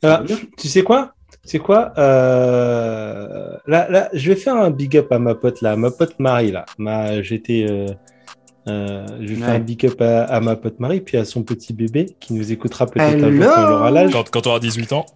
Ah, 0.02 0.22
tu 0.57 0.68
sais 0.68 0.82
quoi? 0.82 1.14
C'est 1.44 1.59
quoi? 1.59 1.92
Euh, 1.98 3.57
là, 3.66 3.88
là, 3.90 4.09
je 4.12 4.30
vais 4.30 4.36
faire 4.36 4.57
un 4.57 4.70
big 4.70 4.96
up 4.96 5.11
à 5.12 5.18
ma 5.18 5.34
pote 5.34 5.61
là, 5.61 5.72
à 5.72 5.76
ma 5.76 5.90
pote 5.90 6.18
Marie 6.18 6.52
là. 6.52 6.64
Ma, 6.78 7.20
j'étais, 7.22 7.66
euh, 8.68 9.06
je 9.20 9.26
vais 9.28 9.34
faire 9.36 9.50
un 9.50 9.58
big 9.60 9.86
up 9.86 10.00
à, 10.00 10.24
à 10.24 10.40
ma 10.40 10.56
pote 10.56 10.80
Marie 10.80 11.00
puis 11.00 11.16
à 11.18 11.24
son 11.24 11.42
petit 11.42 11.72
bébé 11.72 12.16
qui 12.20 12.34
nous 12.34 12.50
écoutera 12.52 12.86
peut-être 12.86 13.22
un 13.22 13.30
jour 13.30 13.44
quand 13.54 13.66
il 13.68 13.72
aura 13.72 13.90
l'âge. 13.90 14.12
Quand, 14.12 14.28
quand 14.30 14.40
tu 14.40 14.48
auras 14.48 14.58
18 14.60 14.92
ans, 14.92 15.06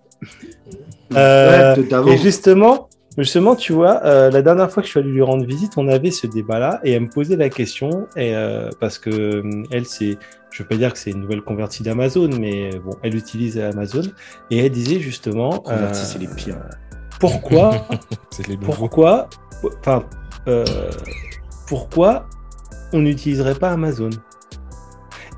Euh, 1.17 1.75
Ouais, 1.77 2.15
et 2.15 2.19
justement, 2.19 2.89
justement, 3.19 3.57
tu 3.57 3.73
vois, 3.73 4.05
euh, 4.05 4.31
la 4.31 4.43
dernière 4.43 4.71
fois 4.71 4.83
que 4.83 4.87
je 4.87 4.93
suis 4.93 5.01
allé 5.01 5.11
lui 5.11 5.23
rendre 5.23 5.45
visite, 5.45 5.73
on 5.77 5.89
avait 5.89 6.11
ce 6.13 6.27
débat-là 6.29 6.81
et 6.85 6.93
elle 6.93 7.03
me 7.03 7.09
posait 7.09 7.37
la 7.37 7.49
question 7.49 8.07
et 8.17 8.35
euh, 8.35 8.71
parce 8.79 8.99
que 8.99 9.43
elle, 9.73 9.87
c'est, 9.87 10.17
je 10.53 10.63
veux 10.63 10.69
pas 10.69 10.77
dire 10.77 10.93
que 10.93 10.99
c'est 10.99 11.11
une 11.11 11.21
nouvelle 11.21 11.43
convertie 11.43 11.83
d'Amazon, 11.83 12.31
mais 12.39 12.71
bon, 12.85 12.93
elle 13.03 13.17
utilise 13.17 13.59
Amazon 13.59 14.03
et 14.51 14.59
elle 14.65 14.71
disait 14.71 15.01
justement, 15.01 15.59
Convertis, 15.59 16.01
euh, 16.01 16.05
c'est 16.05 16.19
les 16.21 16.29
pires. 16.29 16.59
pourquoi, 17.19 17.89
c'est 18.31 18.47
les 18.47 18.57
nouveaux. 18.57 18.73
pourquoi, 18.75 19.29
enfin, 19.81 20.05
euh, 20.47 20.65
pourquoi 21.67 22.27
on 22.93 23.01
n'utiliserait 23.01 23.55
pas 23.55 23.71
Amazon 23.71 24.11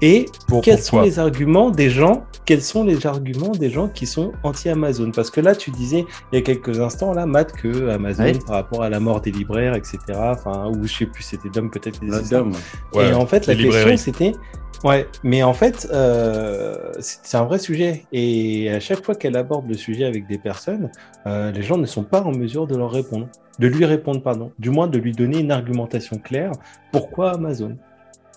Et 0.00 0.26
Pour, 0.48 0.62
quels 0.62 0.80
sont 0.80 1.02
les 1.02 1.18
arguments 1.18 1.70
des 1.70 1.90
gens 1.90 2.24
quels 2.44 2.62
sont 2.62 2.82
les 2.84 3.06
arguments 3.06 3.52
des 3.52 3.70
gens 3.70 3.88
qui 3.88 4.04
sont 4.04 4.32
anti-Amazon? 4.42 5.12
Parce 5.12 5.30
que 5.30 5.40
là, 5.40 5.54
tu 5.54 5.70
disais 5.70 6.04
il 6.32 6.36
y 6.36 6.38
a 6.38 6.42
quelques 6.42 6.80
instants, 6.80 7.12
là, 7.12 7.24
Matt, 7.24 7.52
que 7.52 7.88
Amazon, 7.88 8.24
Ouais. 8.24 8.38
par 8.46 8.56
rapport 8.56 8.82
à 8.82 8.90
la 8.90 8.98
mort 8.98 9.20
des 9.20 9.30
libraires, 9.30 9.74
etc., 9.76 9.98
enfin, 10.16 10.68
ou 10.68 10.84
je 10.84 10.92
sais 10.92 11.06
plus, 11.06 11.22
c'était 11.22 11.48
Dom 11.50 11.70
peut-être. 11.70 12.00
Ouais, 12.94 13.10
et 13.10 13.14
en 13.14 13.26
fait, 13.26 13.46
la 13.46 13.54
les 13.54 13.68
question, 13.68 13.96
c'était. 13.96 14.32
Ouais, 14.84 15.06
mais 15.22 15.44
en 15.44 15.52
fait, 15.54 15.86
euh, 15.92 16.92
c'est 16.98 17.36
un 17.36 17.44
vrai 17.44 17.58
sujet. 17.60 18.04
Et 18.12 18.68
à 18.70 18.80
chaque 18.80 19.04
fois 19.04 19.14
qu'elle 19.14 19.36
aborde 19.36 19.68
le 19.68 19.74
sujet 19.74 20.04
avec 20.04 20.26
des 20.26 20.38
personnes, 20.38 20.90
euh, 21.26 21.52
les 21.52 21.62
gens 21.62 21.78
ne 21.78 21.86
sont 21.86 22.02
pas 22.02 22.22
en 22.22 22.32
mesure 22.32 22.66
de 22.66 22.76
leur 22.76 22.90
répondre, 22.90 23.28
de 23.60 23.66
lui 23.68 23.84
répondre, 23.84 24.20
pardon, 24.22 24.52
du 24.58 24.70
moins 24.70 24.88
de 24.88 24.98
lui 24.98 25.12
donner 25.12 25.38
une 25.38 25.52
argumentation 25.52 26.18
claire. 26.18 26.50
Pourquoi 26.90 27.32
Amazon? 27.34 27.78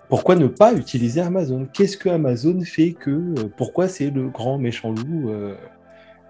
Pourquoi 0.07 0.35
ne 0.35 0.45
pas 0.47 0.73
utiliser 0.73 1.21
Amazon? 1.21 1.67
Qu'est-ce 1.73 1.97
que 1.97 2.09
Amazon 2.09 2.61
fait 2.61 2.93
que 2.93 3.09
euh, 3.09 3.49
Pourquoi 3.57 3.87
c'est 3.87 4.11
le 4.11 4.29
grand 4.29 4.59
méchant 4.59 4.91
loup 4.91 5.29
euh, 5.31 5.55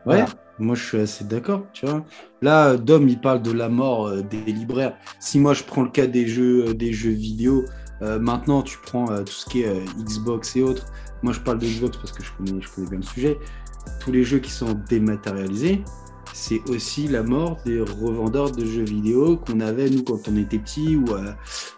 Ouais, 0.05 0.17
Voilà. 0.17 0.27
moi 0.59 0.75
je 0.75 0.83
suis 0.83 0.99
assez 0.99 1.23
d'accord, 1.25 1.65
tu 1.73 1.85
vois. 1.85 2.05
Là, 2.41 2.77
Dom, 2.77 3.07
il 3.09 3.19
parle 3.19 3.41
de 3.41 3.51
la 3.51 3.69
mort 3.69 4.07
euh, 4.07 4.21
des 4.21 4.51
libraires. 4.51 4.95
Si 5.19 5.39
moi 5.39 5.53
je 5.53 5.63
prends 5.63 5.81
le 5.83 5.89
cas 5.89 6.07
des 6.07 6.27
jeux, 6.27 6.69
euh, 6.69 6.73
des 6.73 6.93
jeux 6.93 7.11
vidéo, 7.11 7.65
euh, 8.01 8.19
maintenant 8.19 8.61
tu 8.61 8.77
prends 8.85 9.09
euh, 9.11 9.23
tout 9.23 9.31
ce 9.33 9.45
qui 9.45 9.61
est 9.63 9.67
euh, 9.67 9.85
Xbox 9.99 10.55
et 10.55 10.61
autres. 10.63 10.85
Moi 11.23 11.33
je 11.33 11.39
parle 11.39 11.59
de 11.59 11.65
Xbox 11.65 11.97
parce 11.97 12.11
que 12.11 12.23
je 12.23 12.31
connais, 12.37 12.61
je 12.61 12.69
connais 12.69 12.87
bien 12.87 12.99
le 12.99 13.03
sujet. 13.05 13.39
Tous 13.99 14.11
les 14.11 14.23
jeux 14.23 14.39
qui 14.39 14.51
sont 14.51 14.73
dématérialisés, 14.89 15.83
c'est 16.33 16.61
aussi 16.69 17.07
la 17.07 17.23
mort 17.23 17.57
des 17.65 17.79
revendeurs 17.79 18.51
de 18.51 18.65
jeux 18.65 18.83
vidéo 18.83 19.37
qu'on 19.37 19.61
avait 19.61 19.89
nous 19.89 20.03
quand 20.03 20.27
on 20.27 20.35
était 20.37 20.57
petit 20.59 20.95
où 20.97 21.05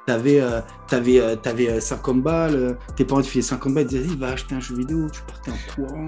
t'avais 0.07 0.41
t'avais 0.87 1.37
t'avais, 1.43 1.69
euh, 1.69 1.79
50 1.79 2.23
balles, 2.23 2.77
tes 2.95 3.05
parents 3.05 3.21
te 3.21 3.27
filaient 3.27 3.41
50 3.43 3.73
balles, 3.73 3.87
ils 3.91 4.01
disaient 4.01 4.15
va 4.15 4.29
acheter 4.29 4.55
un 4.55 4.59
jeu 4.59 4.75
vidéo, 4.75 5.07
tu 5.11 5.21
partais 5.23 5.51
en 5.51 5.75
courant. 5.75 6.07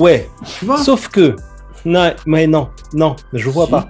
Ouais, 0.00 0.28
Tu 0.58 0.64
vois? 0.64 0.78
Sauf 0.78 1.08
que, 1.08 1.36
Non, 1.84 2.12
mais 2.26 2.46
non, 2.48 2.70
non, 2.94 3.14
je 3.32 3.48
vois 3.48 3.66
Si. 3.66 3.70
pas. 3.70 3.88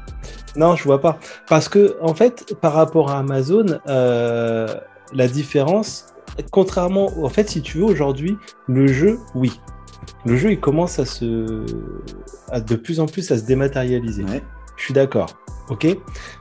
Non, 0.57 0.75
je 0.77 0.85
vois 0.85 1.01
pas. 1.01 1.19
Parce 1.49 1.69
que, 1.69 1.97
en 2.03 2.15
fait, 2.15 2.55
par 2.61 2.73
rapport 2.75 3.11
à 3.11 3.19
Amazon, 3.19 3.67
euh, 3.89 4.67
la 5.13 5.29
différence, 5.29 6.07
contrairement, 6.51 7.13
en 7.25 7.29
fait, 7.29 7.49
si 7.49 7.63
tu 7.63 7.79
veux, 7.79 7.85
aujourd'hui, 7.85 8.37
le 8.67 8.87
jeu, 8.87 9.19
oui. 9.35 9.61
Le 10.25 10.37
jeu, 10.37 10.53
il 10.53 10.61
commence 10.61 10.99
à 10.99 11.05
se. 11.05 11.65
à 12.51 12.61
de 12.61 12.77
plus 12.77 13.01
en 13.01 13.07
plus 13.07 13.31
à 13.31 13.39
se 13.39 13.45
dématérialiser. 13.45 14.25
Ouais. 14.25 14.43
Je 14.77 14.85
suis 14.85 14.95
d'accord. 14.95 15.31
Ok? 15.69 15.87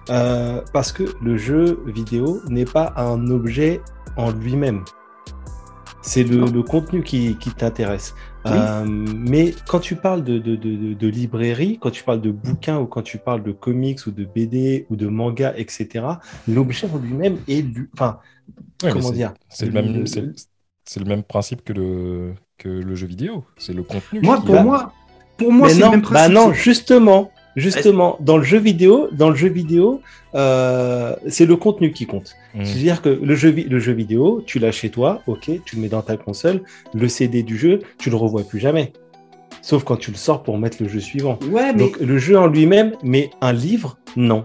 Euh, 0.09 0.61
Parce 0.73 0.91
que 0.91 1.03
le 1.21 1.37
jeu 1.37 1.79
vidéo 1.85 2.41
n'est 2.47 2.65
pas 2.65 2.93
un 2.97 3.29
objet 3.29 3.81
en 4.17 4.31
lui-même. 4.31 4.83
C'est 6.01 6.23
le, 6.23 6.61
contenu 6.61 7.01
qui, 7.01 7.35
qui 7.37 7.49
t'intéresse. 7.49 8.13
Oui. 8.45 8.51
Euh, 8.53 8.85
mais 8.85 9.53
quand 9.67 9.79
tu 9.79 9.95
parles 9.95 10.23
de, 10.23 10.37
de, 10.37 10.55
de, 10.55 10.75
de- 10.75 10.93
de 10.93 11.07
librairie, 11.07 11.79
quand 11.81 11.89
tu 11.89 12.03
parles 12.03 12.21
de 12.21 12.29
bouquins 12.31 12.77
ou 12.79 12.85
quand 12.85 13.01
tu 13.01 13.17
parles 13.17 13.41
de 13.43 13.51
comics 13.51 14.05
ou 14.05 14.11
de 14.11 14.23
BD 14.23 14.85
ou 14.89 14.95
de 14.95 15.07
manga, 15.07 15.53
etc., 15.57 16.05
l'objet 16.47 16.87
en 16.93 16.97
lui-même 16.97 17.37
est. 17.47 17.61
lu- 17.61 17.89
Enfin, 17.93 18.19
Ouais, 18.83 18.91
comment 18.91 19.11
dire? 19.11 19.33
C'est 19.49 19.65
le 19.65 19.71
Le- 19.71 19.81
même, 19.81 19.99
le- 20.01 20.05
c'est 20.05 20.23
c'est 20.83 20.99
le 20.99 21.05
même 21.07 21.23
principe 21.23 21.63
que 21.63 21.73
le 21.73 22.33
que 22.59 22.69
le 22.69 22.93
jeu 22.95 23.07
vidéo. 23.07 23.43
C'est 23.57 23.73
le 23.73 23.81
contenu. 23.83 24.19
Moi, 24.21 24.37
qui- 24.37 24.45
pour 24.45 24.55
Bah, 24.55 24.63
moi, 24.63 24.93
pour 25.37 25.51
moi, 25.51 25.69
c'est 25.69 25.79
non, 25.79 25.87
le 25.87 25.91
même 25.97 26.01
bah 26.01 26.09
principe. 26.11 26.33
non, 26.35 26.47
c'est- 26.49 26.59
justement, 26.59 27.31
justement, 27.55 28.17
dans 28.19 28.37
le 28.37 28.43
jeu 28.43 28.59
vidéo, 28.59 29.09
dans 29.11 29.29
le 29.29 29.35
jeu 29.35 29.49
vidéo, 29.49 30.01
euh, 30.35 31.15
c'est 31.27 31.45
le 31.47 31.55
contenu 31.55 31.91
qui 31.91 32.05
compte. 32.05 32.35
Mm. 32.55 32.65
C'est-à-dire 32.65 33.01
que 33.01 33.09
le 33.09 33.35
jeu, 33.35 33.49
vi- 33.51 33.67
le 33.67 33.79
jeu 33.79 33.91
vidéo, 33.93 34.41
tu 34.45 34.59
l'as 34.59 34.71
chez 34.71 34.89
toi, 34.89 35.21
ok, 35.27 35.49
tu 35.65 35.75
le 35.75 35.81
mets 35.81 35.89
dans 35.89 36.01
ta 36.01 36.15
console, 36.17 36.61
le 36.93 37.07
CD 37.07 37.43
du 37.43 37.57
jeu, 37.57 37.79
tu 37.97 38.09
le 38.09 38.15
revois 38.15 38.43
plus 38.43 38.59
jamais. 38.59 38.93
Sauf 39.61 39.83
quand 39.83 39.97
tu 39.97 40.11
le 40.11 40.17
sors 40.17 40.43
pour 40.43 40.57
mettre 40.57 40.77
le 40.81 40.87
jeu 40.87 40.99
suivant. 40.99 41.37
Ouais, 41.51 41.73
mais 41.73 41.79
Donc 41.79 41.99
le 41.99 42.17
jeu 42.17 42.37
en 42.37 42.47
lui-même, 42.47 42.93
mais 43.03 43.29
un 43.41 43.51
livre, 43.51 43.97
non. 44.15 44.43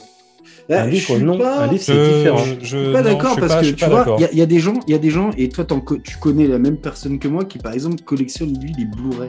ouais, 0.71 0.77
un 0.77 0.87
livre, 0.87 1.19
non. 1.19 1.39
pas- 1.39 1.65
Un 1.65 1.67
livre, 1.67 1.83
c'est 1.83 1.93
Je- 1.95 2.17
différent. 2.19 2.39
je- 2.39 2.55
je- 2.55 2.59
Je 2.65 2.85
suis 2.85 2.93
pas 2.93 3.03
d'accord 3.03 3.37
parce 3.37 3.55
pas- 3.55 3.61
que 3.63 3.67
tu 3.71 3.85
vois, 3.85 4.17
il 4.19 4.23
y, 4.23 4.25
a- 4.25 4.33
il 4.33 4.39
y 4.39 4.43
a 4.43 4.47
des 4.47 4.59
gens, 4.61 4.75
il 4.87 4.93
y 4.93 4.95
a 4.95 4.99
des 4.99 5.11
gens, 5.11 5.31
et 5.37 5.49
toi 5.51 5.65
co- 5.85 5.99
tu 5.99 6.17
connais 6.17 6.47
la 6.47 6.59
même 6.59 6.79
personne 6.79 7.19
que 7.19 7.29
moi 7.29 7.45
qui 7.45 7.59
par 7.59 7.73
exemple 7.75 8.03
collectionne 8.03 8.59
lui 8.61 8.73
les 8.79 8.87
Blu-ray. 8.87 9.29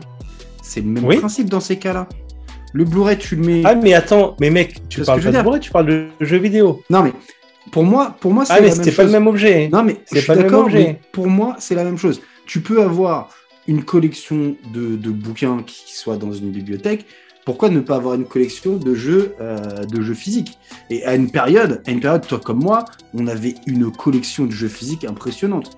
C'est 0.64 0.80
le 0.82 0.88
même 0.88 1.06
Oui. 1.06 1.18
principe 1.18 1.50
dans 1.50 1.60
ces 1.60 1.76
cas-là. 1.78 2.08
Le 2.74 2.86
Blu-ray, 2.86 3.18
tu 3.18 3.36
le 3.36 3.44
mets. 3.46 3.62
Ah 3.66 3.76
mais 3.76 3.94
attends, 3.94 4.38
mais 4.40 4.50
mec, 4.50 4.76
tu 4.88 5.02
parles 5.02 5.22
pas 5.22 5.32
de 5.32 5.42
Blu-ray, 5.42 5.60
tu 5.60 5.72
parles 5.72 5.88
de 5.88 6.08
jeu 6.22 6.38
vidéo. 6.38 6.82
Non 6.90 7.04
mais 7.04 7.12
pour 7.72 7.84
moi, 7.84 8.16
pour 8.20 8.34
moi 8.34 8.46
c'est 8.46 8.54
Ah 8.54 8.56
mais 8.62 8.70
la 8.70 8.76
même 8.76 8.84
c'était 8.84 8.96
pas 8.96 9.04
le 9.04 9.08
chose. 9.10 9.14
même 9.14 9.28
objet. 9.28 9.70
Non 9.72 9.84
mais 9.84 9.98
C'est 10.06 10.26
pas 10.26 10.36
le 10.36 10.44
même 10.44 10.54
objet. 10.54 11.00
pour 11.12 11.28
moi 11.28 11.56
c'est 11.60 11.76
la 11.76 11.84
même 11.84 11.98
chose. 11.98 12.22
Tu 12.46 12.62
peux 12.62 12.82
avoir 12.82 13.30
une 13.68 13.84
collection 13.84 14.56
de, 14.74 14.96
de 14.96 15.10
bouquins 15.12 15.64
qui 15.66 15.96
soit 15.96 16.18
dans 16.18 16.32
une 16.34 16.52
bibliothèque. 16.52 17.06
Pourquoi 17.46 17.70
ne 17.70 17.80
pas 17.80 17.96
avoir 17.96 18.14
une 18.16 18.26
collection 18.26 18.78
de 18.78 18.94
jeux, 18.94 19.34
euh, 19.42 19.84
de 19.86 20.02
jeux 20.02 20.14
physiques? 20.14 20.60
Et 20.92 21.04
à 21.06 21.16
une 21.16 21.32
période, 21.32 21.82
à 21.88 21.92
une 21.92 22.00
période, 22.00 22.26
toi 22.28 22.40
comme 22.40 22.60
moi, 22.60 22.86
on 23.16 23.26
avait 23.28 23.56
une 23.66 23.92
collection 23.92 24.46
de 24.46 24.52
jeux 24.52 24.68
physiques 24.68 25.06
impressionnante. 25.06 25.72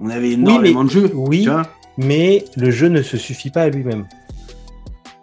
On 0.00 0.08
avait 0.10 0.30
énormément 0.32 0.84
de 0.84 0.90
jeux. 0.90 1.10
oui. 1.14 1.42
tu 1.42 1.50
vois. 1.50 1.62
Mais 1.98 2.44
le 2.56 2.70
jeu 2.70 2.88
ne 2.88 3.02
se 3.02 3.18
suffit 3.18 3.50
pas 3.50 3.62
à 3.62 3.68
lui-même. 3.68 4.06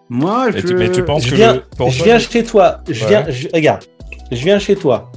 Moi, 0.09 0.49
Mais 0.51 0.61
je... 0.61 0.67
tu, 0.67 0.73
mais 0.75 0.91
tu 0.91 1.03
penses 1.03 1.23
je 1.25 1.31
que 1.31 1.35
viens, 1.35 1.53
le- 1.55 1.89
je 1.89 2.03
viens 2.03 2.19
chez 2.19 2.43
toi. 2.43 2.81
Je 2.89 3.01
Ouais. 3.03 3.09
viens, 3.09 3.25
je- 3.29 3.47
regarde, 3.53 3.83
je 4.31 4.43
viens 4.43 4.59
chez 4.59 4.75
toi. 4.75 5.11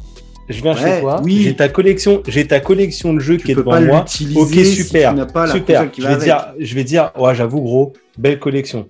Je 0.53 0.63
viens 0.63 0.75
Ouais, 0.75 0.95
chez 0.97 1.01
toi. 1.01 1.21
oui. 1.25 1.43
J'ai 1.43 1.57
ta 1.57 1.69
collection, 1.69 2.23
j'ai 2.29 2.47
ta 2.47 2.61
collection 2.61 3.13
de 3.15 3.21
jeux 3.21 3.37
tu 3.39 3.45
qui 3.47 3.53
est 3.53 3.55
devant 3.55 3.81
moi. 3.81 4.01
Ok, 4.01 4.09
si 4.09 4.67
super, 4.67 5.11
tu 5.11 5.17
n'as 5.17 5.27
pas 5.27 5.47
la 5.47 5.53
Super. 5.53 5.91
qui 5.91 6.03
Je 6.03 6.07
va 6.07 6.15
vais 6.17 6.25
dire, 6.25 6.47
je 6.59 6.75
vais 6.75 6.85
dire, 6.85 7.11
ouais, 7.19 7.35
j'avoue 7.35 7.61
gros, 7.61 7.93
belle 8.19 8.39
collection. 8.39 8.87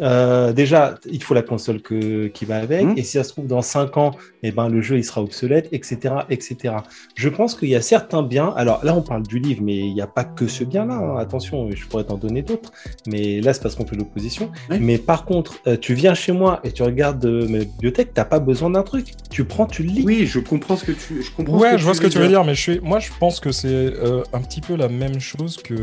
Euh, 0.00 0.52
déjà, 0.52 0.94
il 1.10 1.22
faut 1.22 1.34
la 1.34 1.42
console 1.42 1.82
que, 1.82 2.26
qui 2.28 2.44
va 2.44 2.56
avec, 2.56 2.84
Mhm. 2.84 2.94
et 2.96 3.02
si 3.02 3.12
ça 3.18 3.24
se 3.24 3.30
trouve 3.30 3.46
dans 3.46 3.62
5 3.62 3.96
ans, 3.96 4.12
eh 4.42 4.50
ben, 4.52 4.68
le 4.68 4.80
jeu 4.80 4.96
il 4.96 5.04
sera 5.04 5.22
obsolète, 5.22 5.68
etc., 5.72 6.14
etc. 6.30 6.74
Je 7.14 7.28
pense 7.28 7.54
qu'il 7.54 7.68
y 7.68 7.74
a 7.76 7.82
certains 7.82 8.22
biens. 8.22 8.52
Alors 8.56 8.84
là, 8.84 8.94
on 8.96 9.02
parle 9.02 9.22
du 9.26 9.38
livre, 9.38 9.60
mais 9.62 9.76
il 9.76 9.92
n'y 9.94 10.00
a 10.00 10.06
pas 10.06 10.24
que 10.24 10.46
ce 10.46 10.64
bien-là. 10.64 10.94
hein. 10.94 11.16
Attention, 11.18 11.70
je 11.70 11.86
pourrais 11.86 12.04
t'en 12.04 12.16
donner 12.16 12.42
d'autres, 12.42 12.72
mais 13.06 13.40
là, 13.40 13.52
c'est 13.52 13.62
parce 13.62 13.74
qu'on 13.74 13.86
fait 13.86 13.96
l'opposition. 13.96 14.50
Mais 14.70 14.96
par 14.98 15.24
contre, 15.24 15.54
euh, 15.66 15.76
tu 15.76 15.94
viens 15.94 16.14
chez 16.14 16.32
moi 16.32 16.60
et 16.64 16.72
tu 16.72 16.82
regardes 16.82 17.24
euh, 17.26 17.46
ma 17.48 17.58
bibliothèque, 17.58 18.12
t'as 18.14 18.24
pas 18.24 18.38
besoin 18.40 18.70
d'un 18.70 18.82
truc. 18.82 19.12
Tu 19.30 19.44
prends, 19.44 19.66
tu 19.66 19.82
le 19.82 19.90
lis. 19.90 20.02
Oui, 20.04 20.26
je 20.26 20.38
comprends 20.40 20.76
ce 20.76 20.84
que 20.84 20.92
tu, 20.92 21.22
je 21.22 21.30
comprends. 21.30 21.58
Ouais, 21.58 21.76
je 21.78 21.84
vois 21.84 21.94
ce 21.94 22.00
que 22.00 22.06
tu 22.06 22.18
veux 22.18 22.28
dire, 22.28 22.44
mais 22.44 22.54
je 22.54 22.60
suis, 22.60 22.80
moi 22.80 22.98
je 23.00 23.10
pense 23.20 23.38
que 23.40 23.52
c'est 23.52 23.68
euh, 23.68 24.22
un 24.32 24.40
petit 24.40 24.60
peu 24.60 24.76
la 24.76 24.88
même 24.88 25.20
chose 25.20 25.56
que, 25.58 25.74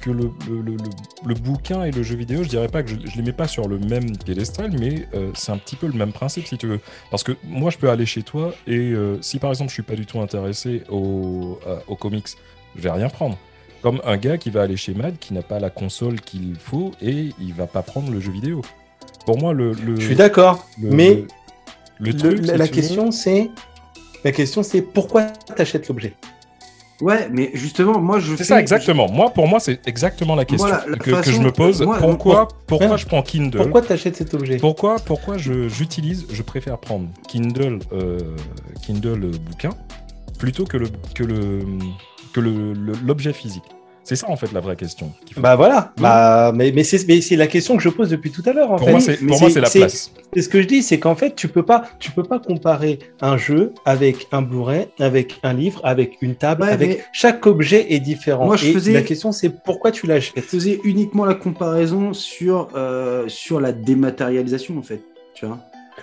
que 0.00 0.10
le, 0.10 0.30
le, 0.48 0.56
le- 0.62 0.72
le- 0.72 0.76
le 1.26 1.34
bouquin 1.34 1.84
et 1.84 1.90
le 1.90 2.02
jeu 2.02 2.16
vidéo. 2.16 2.42
Je 2.42 2.48
dirais 2.48 2.63
pas 2.68 2.82
que 2.82 2.90
je, 2.90 2.96
je 3.04 3.16
les 3.16 3.22
mets 3.22 3.32
pas 3.32 3.48
sur 3.48 3.68
le 3.68 3.78
même 3.78 4.16
piédestal, 4.16 4.70
mais 4.78 5.06
euh, 5.14 5.30
c'est 5.34 5.52
un 5.52 5.58
petit 5.58 5.76
peu 5.76 5.86
le 5.86 5.94
même 5.94 6.12
principe 6.12 6.46
si 6.46 6.58
tu 6.58 6.66
veux. 6.66 6.80
Parce 7.10 7.22
que 7.22 7.32
moi 7.44 7.70
je 7.70 7.78
peux 7.78 7.90
aller 7.90 8.06
chez 8.06 8.22
toi 8.22 8.54
et 8.66 8.78
euh, 8.92 9.20
si 9.22 9.38
par 9.38 9.50
exemple 9.50 9.70
je 9.70 9.74
suis 9.74 9.82
pas 9.82 9.96
du 9.96 10.06
tout 10.06 10.20
intéressé 10.20 10.82
au, 10.88 11.58
aux 11.86 11.96
comics, 11.96 12.28
je 12.76 12.80
vais 12.80 12.90
rien 12.90 13.08
prendre. 13.08 13.38
Comme 13.82 14.00
un 14.04 14.16
gars 14.16 14.38
qui 14.38 14.48
va 14.48 14.62
aller 14.62 14.78
chez 14.78 14.94
Mad 14.94 15.18
qui 15.18 15.34
n'a 15.34 15.42
pas 15.42 15.58
la 15.60 15.68
console 15.68 16.20
qu'il 16.20 16.56
faut 16.58 16.92
et 17.02 17.30
il 17.38 17.52
va 17.52 17.66
pas 17.66 17.82
prendre 17.82 18.10
le 18.10 18.18
jeu 18.18 18.32
vidéo. 18.32 18.62
Pour 19.26 19.38
moi, 19.38 19.52
le. 19.52 19.72
le 19.72 20.00
Je 20.00 20.06
suis 20.06 20.16
d'accord, 20.16 20.66
mais 20.78 21.24
le, 21.98 22.16
truc, 22.16 22.46
la, 22.46 22.56
la 22.56 22.68
question 22.68 23.10
c'est, 23.10 23.50
la 24.24 24.32
question 24.32 24.62
c'est 24.62 24.82
pourquoi 24.82 25.24
t'achètes 25.24 25.88
l'objet? 25.88 26.14
Ouais, 27.04 27.28
mais 27.30 27.50
justement, 27.52 28.00
moi, 28.00 28.18
je. 28.18 28.34
C'est 28.34 28.44
ça, 28.44 28.58
exactement. 28.60 29.10
Moi, 29.10 29.28
pour 29.30 29.46
moi, 29.46 29.60
c'est 29.60 29.86
exactement 29.86 30.34
la 30.34 30.46
question 30.46 30.66
Voilà, 30.68 30.84
la 30.88 30.96
que, 30.96 31.10
façon- 31.10 31.30
que 31.30 31.36
je 31.36 31.40
me 31.42 31.52
pose. 31.52 31.82
moi, 31.82 31.98
pourquoi 31.98 32.48
pourquoi 32.66 32.96
je 32.96 33.04
prends 33.04 33.20
Kindle 33.22 33.58
Pourquoi 33.58 33.82
t'achètes 33.82 34.16
cet 34.16 34.32
objet? 34.32 34.56
Pourquoi, 34.56 34.96
pourquoi 35.04 35.36
je- 35.36 35.68
j'utilise, 35.68 36.26
je 36.32 36.42
préfère 36.42 36.78
prendre 36.78 37.08
Kindle, 37.28 37.80
euh, 37.92 38.18
Kindle 38.86 39.32
bouquin 39.38 39.70
plutôt 40.38 40.64
que 40.64 40.78
le 40.78 40.86
que 41.14 41.24
le 41.24 41.60
que 42.32 42.40
le- 42.40 42.72
le- 42.72 42.94
l'objet 43.04 43.34
physique? 43.34 43.64
C'est 44.06 44.16
ça 44.16 44.28
en 44.28 44.36
fait 44.36 44.52
la 44.52 44.60
vraie 44.60 44.76
question. 44.76 45.10
faut- 45.32 45.40
Bah 45.40 45.56
voilà, 45.56 45.92
bah, 45.96 46.52
mais, 46.54 46.72
mais 46.72 46.84
c'est 46.84 47.06
mais 47.08 47.22
c'est 47.22 47.36
la 47.36 47.46
question 47.46 47.74
que 47.76 47.82
je 47.82 47.88
pose 47.88 48.10
depuis 48.10 48.30
tout 48.30 48.42
à 48.44 48.52
l'heure 48.52 48.70
en 48.70 48.76
pour 48.76 48.84
fait. 48.86 48.90
moi, 48.92 49.00
c'est 49.00 49.20
mais 49.22 49.28
pour 49.28 49.40
moi, 49.40 49.48
c'est- 49.48 49.54
c'est 49.54 49.60
la 49.62 49.70
place. 49.70 50.12
C'est 50.34 50.42
ce 50.42 50.48
que 50.50 50.60
je 50.60 50.66
dis, 50.66 50.82
c'est 50.82 50.98
qu'en 50.98 51.14
fait, 51.14 51.34
tu 51.34 51.48
peux 51.48 51.62
pas, 51.62 51.84
tu 51.98 52.10
peux 52.10 52.22
pas 52.22 52.38
comparer 52.38 52.98
un 53.22 53.38
jeu 53.38 53.72
avec 53.86 54.26
un 54.30 54.42
Blu-ray, 54.42 54.88
avec 55.00 55.38
un 55.42 55.54
livre, 55.54 55.80
avec 55.84 56.18
une 56.20 56.34
table, 56.34 56.62
Ouais, 56.64 56.68
avec 56.68 57.04
chaque 57.14 57.46
objet 57.46 57.94
est 57.94 58.00
différent. 58.00 58.44
Moi, 58.44 58.56
je 58.56 58.66
Et 58.66 58.72
faisais- 58.74 58.92
la 58.92 59.02
question, 59.02 59.32
c'est 59.32 59.48
pourquoi 59.64 59.90
tu 59.90 60.02
Je 60.06 60.12
l'achètes. 60.12 60.44
faisais 60.44 60.80
uniquement 60.84 61.24
la 61.24 61.34
comparaison 61.34 62.12
sur, 62.12 62.68
euh, 62.76 63.24
sur 63.28 63.58
la 63.58 63.72
dématérialisation, 63.72 64.76
en 64.78 64.82
fait. 64.82 65.00
Tu 65.34 65.46
vois 65.46 65.60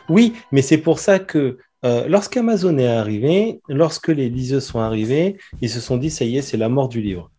Oui, 0.10 0.34
mais 0.52 0.64
c'est 0.64 0.78
pour 0.80 0.98
ça 1.00 1.20
que 1.20 1.58
euh, 1.84 2.06
lorsqu'Amazon 2.08 2.78
est 2.78 2.86
arrivé, 2.88 3.60
lorsque 3.68 4.10
les 4.10 4.30
liseuses 4.30 4.66
sont 4.66 4.80
arrivées, 4.80 5.38
ils 5.62 5.70
se 5.70 5.80
sont 5.80 5.98
dit 5.98 6.10
ça 6.12 6.26
y 6.26 6.38
est, 6.38 6.42
c'est 6.44 6.58
la 6.58 6.70
mort 6.70 6.88
du 6.90 7.02
livre. 7.02 7.32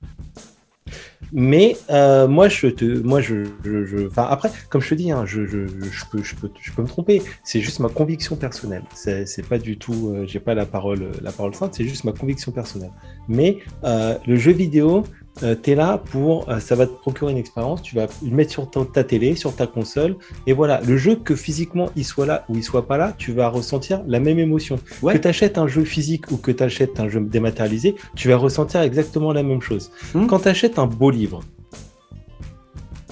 Mais 1.33 1.76
euh, 1.91 2.28
moi, 2.28 2.49
je 2.49 2.66
te, 2.66 2.85
moi, 2.85 3.20
je, 3.22 3.45
je, 3.64 3.87
je- 3.87 4.09
après, 4.16 4.51
comme 4.68 4.83
je 4.83 4.91
te 4.91 4.95
dis, 4.95 5.11
hein, 5.11 5.24
je, 5.26 5.47
je, 5.47 5.66
je 5.66 6.05
peux, 6.11 6.22
je 6.22 6.35
peux, 6.35 6.51
je 6.61 6.72
peux 6.72 6.83
me 6.83 6.87
tromper. 6.87 7.22
C'est 7.43 7.61
juste 7.61 7.80
ma 7.80 7.89
conviction 7.89 8.37
personnelle. 8.37 8.83
C'est, 8.95 9.24
c'est 9.26 9.47
pas 9.47 9.59
du 9.59 9.78
tout, 9.78 10.11
euh, 10.14 10.26
j'ai 10.26 10.41
pas 10.41 10.55
la 10.55 10.66
parole, 10.66 11.11
la 11.22 11.33
parole 11.33 11.55
sainte. 11.55 11.74
C'est 11.74 11.85
juste 11.89 12.05
ma 12.05 12.12
conviction 12.12 12.53
personnelle. 12.53 12.93
Mais 13.28 13.59
euh, 13.85 14.16
le 14.26 14.37
jeu 14.37 14.53
vidéo, 14.53 15.05
euh, 15.43 15.55
t'es 15.55 15.74
là 15.74 15.99
pour, 15.99 16.49
euh, 16.51 16.61
ça 16.61 16.74
va 16.74 16.87
te 16.87 16.93
procurer 16.93 17.33
une 17.33 17.39
expérience. 17.39 17.80
Tu 17.83 17.97
vas 17.97 18.07
le 18.22 18.30
mettre 18.30 18.51
sur 18.53 18.70
ta, 18.70 18.85
ta 18.85 19.03
télé, 19.03 19.35
sur 19.35 19.55
ta 19.57 19.66
console, 19.66 20.16
et 20.47 20.53
voilà. 20.53 20.80
Le 20.83 20.97
jeu 20.97 21.16
que 21.16 21.35
physiquement 21.35 21.91
il 21.97 22.05
soit 22.05 22.26
là 22.26 22.45
ou 22.49 22.57
il 22.57 22.62
soit 22.62 22.87
pas 22.87 22.99
là, 22.99 23.14
tu 23.16 23.33
vas 23.33 23.49
ressentir 23.49 24.03
la 24.07 24.20
même 24.20 24.39
émotion. 24.39 24.78
Ouais. 25.01 25.14
Que 25.14 25.18
tu 25.18 25.28
achètes 25.28 25.57
un 25.57 25.66
jeu 25.66 25.85
physique 25.85 26.30
ou 26.30 26.37
que 26.37 26.53
tu 26.53 26.62
achètes 26.62 27.01
un 27.01 27.09
jeu 27.09 27.20
dématérialisé, 27.20 27.95
tu 28.14 28.28
vas 28.28 28.37
ressentir 28.37 28.83
exactement 28.83 29.33
la 29.33 29.43
même 29.43 29.62
chose. 29.62 29.91
Hmm. 30.15 30.27
Quand 30.27 30.40
tu 30.40 30.48
achètes 30.48 30.78
un 30.78 30.86
beau 30.86 31.11
livre, 31.11 31.40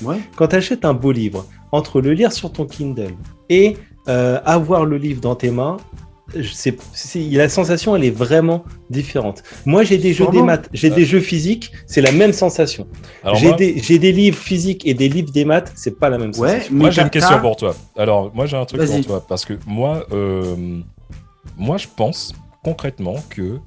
Ouais. 0.02 0.18
quand 0.36 0.48
tu 0.48 0.56
achètes 0.56 0.84
un 0.84 0.94
beau 0.94 1.12
livre, 1.12 1.46
entre 1.72 2.00
le 2.00 2.12
lire 2.12 2.32
sur 2.32 2.52
ton 2.52 2.64
Kindle 2.66 3.14
et 3.48 3.76
euh, 4.08 4.40
avoir 4.44 4.84
le 4.86 4.96
livre 4.96 5.20
dans 5.20 5.36
tes 5.36 5.50
mains, 5.50 5.76
c'est, 6.52 6.76
la 7.32 7.48
sensation, 7.48 7.96
elle 7.96 8.04
est 8.04 8.10
vraiment 8.10 8.64
différente. 8.88 9.42
Moi, 9.66 9.82
j'ai 9.84 9.98
des 9.98 10.12
jeux 10.12 10.28
des 10.30 10.42
maths, 10.42 10.68
j'ai 10.72 10.88
Ouais. 10.90 10.96
des 10.96 11.04
jeux 11.04 11.20
physiques, 11.20 11.72
c'est 11.86 12.00
la 12.00 12.12
même 12.12 12.32
sensation. 12.32 12.86
J'ai 13.34 13.48
moi, 13.48 13.56
des, 13.56 13.78
j'ai 13.80 13.98
des 13.98 14.12
livres 14.12 14.38
physiques 14.38 14.86
et 14.86 14.94
des 14.94 15.08
livres 15.08 15.32
des 15.32 15.44
maths, 15.44 15.72
c'est 15.74 15.98
pas 15.98 16.08
la 16.08 16.18
même 16.18 16.30
Ouais, 16.36 16.48
sensation. 16.60 16.74
moi 16.76 16.90
j'ai 16.90 17.02
une 17.02 17.10
question 17.10 17.40
pour 17.40 17.56
toi. 17.56 17.74
Alors 17.96 18.30
moi 18.34 18.46
j'ai 18.46 18.56
un 18.56 18.64
truc 18.64 18.80
pour 18.84 19.04
toi 19.04 19.24
parce 19.28 19.44
que 19.44 19.54
moi, 19.66 20.06
euh, 20.12 20.80
moi 21.56 21.76
je 21.76 21.86
pense 21.96 22.32
concrètement 22.62 23.16
que 23.30 23.58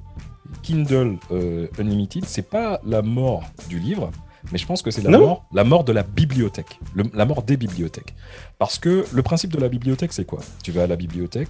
Kindle 0.62 1.16
euh, 1.32 1.66
Unlimited 1.78 2.24
c'est 2.26 2.48
pas 2.48 2.80
la 2.86 3.02
mort 3.02 3.42
du 3.68 3.78
livre, 3.78 4.10
mais 4.52 4.58
je 4.58 4.66
pense 4.66 4.82
que 4.82 4.90
c'est 4.90 5.02
la 5.02 5.10
Non. 5.10 5.18
mort, 5.20 5.46
la 5.52 5.64
mort 5.64 5.84
de 5.84 5.92
la 5.92 6.02
bibliothèque, 6.02 6.78
le- 6.94 7.04
la 7.14 7.24
mort 7.24 7.42
des 7.42 7.56
bibliothèques. 7.56 8.14
Parce 8.58 8.78
que 8.78 9.04
le 9.12 9.22
principe 9.22 9.52
de 9.52 9.58
la 9.60 9.68
bibliothèque 9.68 10.12
c'est 10.12 10.24
quoi? 10.26 10.40
Tu 10.62 10.72
vas 10.72 10.84
à 10.84 10.86
la 10.86 10.96
bibliothèque, 10.96 11.48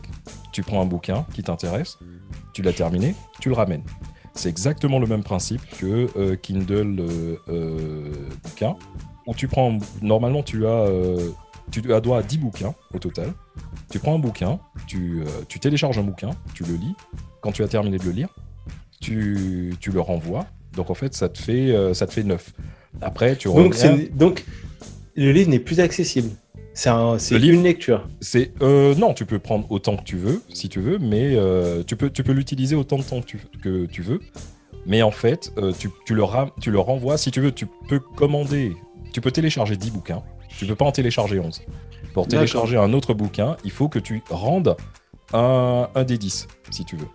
tu 0.53 0.63
prends 0.63 0.81
un 0.81 0.87
bouquin 0.87 1.27
qui 1.35 1.43
t'intéresse, 1.43 1.99
tu 2.53 2.63
l'as 2.63 2.73
terminé, 2.73 3.15
tu 3.41 3.49
le 3.49 3.55
ramènes. 3.55 3.83
C'est 4.35 4.49
exactement 4.49 4.99
le 4.99 5.07
même 5.07 5.23
principe 5.23 5.63
que 5.79 6.09
euh, 6.17 6.35
Kindle 6.37 6.99
euh, 7.01 7.37
euh, 7.49 8.13
bouquin 8.43 8.75
où 9.27 9.35
tu 9.35 9.47
prends 9.49 9.79
normalement 10.03 10.43
tu 10.43 10.67
as 10.67 10.87
tu 11.71 11.93
as 11.95 12.01
droit 12.01 12.19
à 12.19 12.23
10 12.23 12.39
bouquins 12.39 12.75
au 12.93 12.99
total. 12.99 13.33
Tu 13.91 13.99
prends 13.99 14.15
un 14.15 14.19
bouquin, 14.19 14.59
tu, 14.87 15.23
tu 15.49 15.59
télécharges 15.61 15.99
un 15.99 16.03
bouquin, 16.03 16.31
tu 16.53 16.63
le 16.65 16.75
lis. 16.75 16.95
Quand 17.41 17.53
tu 17.53 17.63
as 17.63 17.69
terminé 17.69 17.97
de 17.99 18.05
le 18.05 18.11
lire, 18.11 18.29
tu, 19.01 19.75
tu 19.81 19.91
le 19.91 20.01
renvoies. 20.01 20.45
Donc 20.75 20.91
en 20.91 20.95
fait, 20.95 21.15
ça 21.15 21.29
te 21.29 21.39
fait, 21.39 21.95
ça 21.95 22.07
te 22.07 22.13
fait 22.13 22.23
9. 22.23 22.53
Après, 23.01 23.37
tu 23.37 23.49
Donc, 23.49 23.75
reviens. 23.75 23.99
donc 24.13 24.45
le 25.17 25.33
livre 25.33 25.51
n'est 25.51 25.59
plus 25.59 25.81
accessible. 25.81 26.31
C'est 26.77 26.89
un- 26.89 27.19
une 27.19 27.63
lecture. 27.63 28.09
C'est 28.21 28.53
euh, 28.63 28.95
non, 28.97 29.15
tu 29.15 29.27
peux 29.27 29.39
prendre 29.39 29.71
autant 29.71 29.97
que 29.97 30.03
tu 30.03 30.17
veux, 30.17 30.43
si 30.53 30.69
tu 30.69 30.81
veux, 30.81 30.99
mais 30.99 31.35
euh, 31.37 31.83
tu 31.87 31.95
peux 31.95 32.11
tu 32.11 32.25
peux 32.25 32.33
l'utiliser 32.33 32.75
autant 32.75 32.99
de 32.99 33.03
temps 33.05 33.21
que 33.21 33.27
tu, 33.27 33.39
que 33.63 33.87
tu 33.87 34.03
veux. 34.03 34.19
Mais 34.87 35.01
en 35.03 35.13
fait, 35.13 35.53
euh, 35.57 35.73
tu, 35.79 35.89
tu 36.05 36.15
le 36.15 36.25
ram- 36.25 36.51
tu 36.61 36.71
le 36.73 36.79
renvoies 36.81 37.17
si 37.17 37.31
tu 37.31 37.41
veux. 37.41 37.53
Tu 37.53 37.67
peux 37.89 38.01
commander, 38.01 38.73
tu 39.13 39.21
peux 39.21 39.31
télécharger 39.31 39.77
10 39.77 39.93
bouquins. 39.93 40.23
Tu 40.59 40.67
peux 40.67 40.75
pas 40.75 40.85
en 40.85 40.93
télécharger 40.93 41.39
11. 41.39 41.63
Pour 42.13 42.27
télécharger 42.29 42.77
un 42.77 42.93
autre 42.93 43.15
bouquin, 43.15 43.57
il 43.65 43.71
faut 43.71 43.89
que 43.89 43.99
tu 44.01 44.23
rendes 44.29 44.77
un, 45.33 45.89
un 45.95 46.05
des 46.05 46.19
10, 46.19 46.47
si 46.71 46.85
tu 46.85 46.97
veux. 46.97 47.07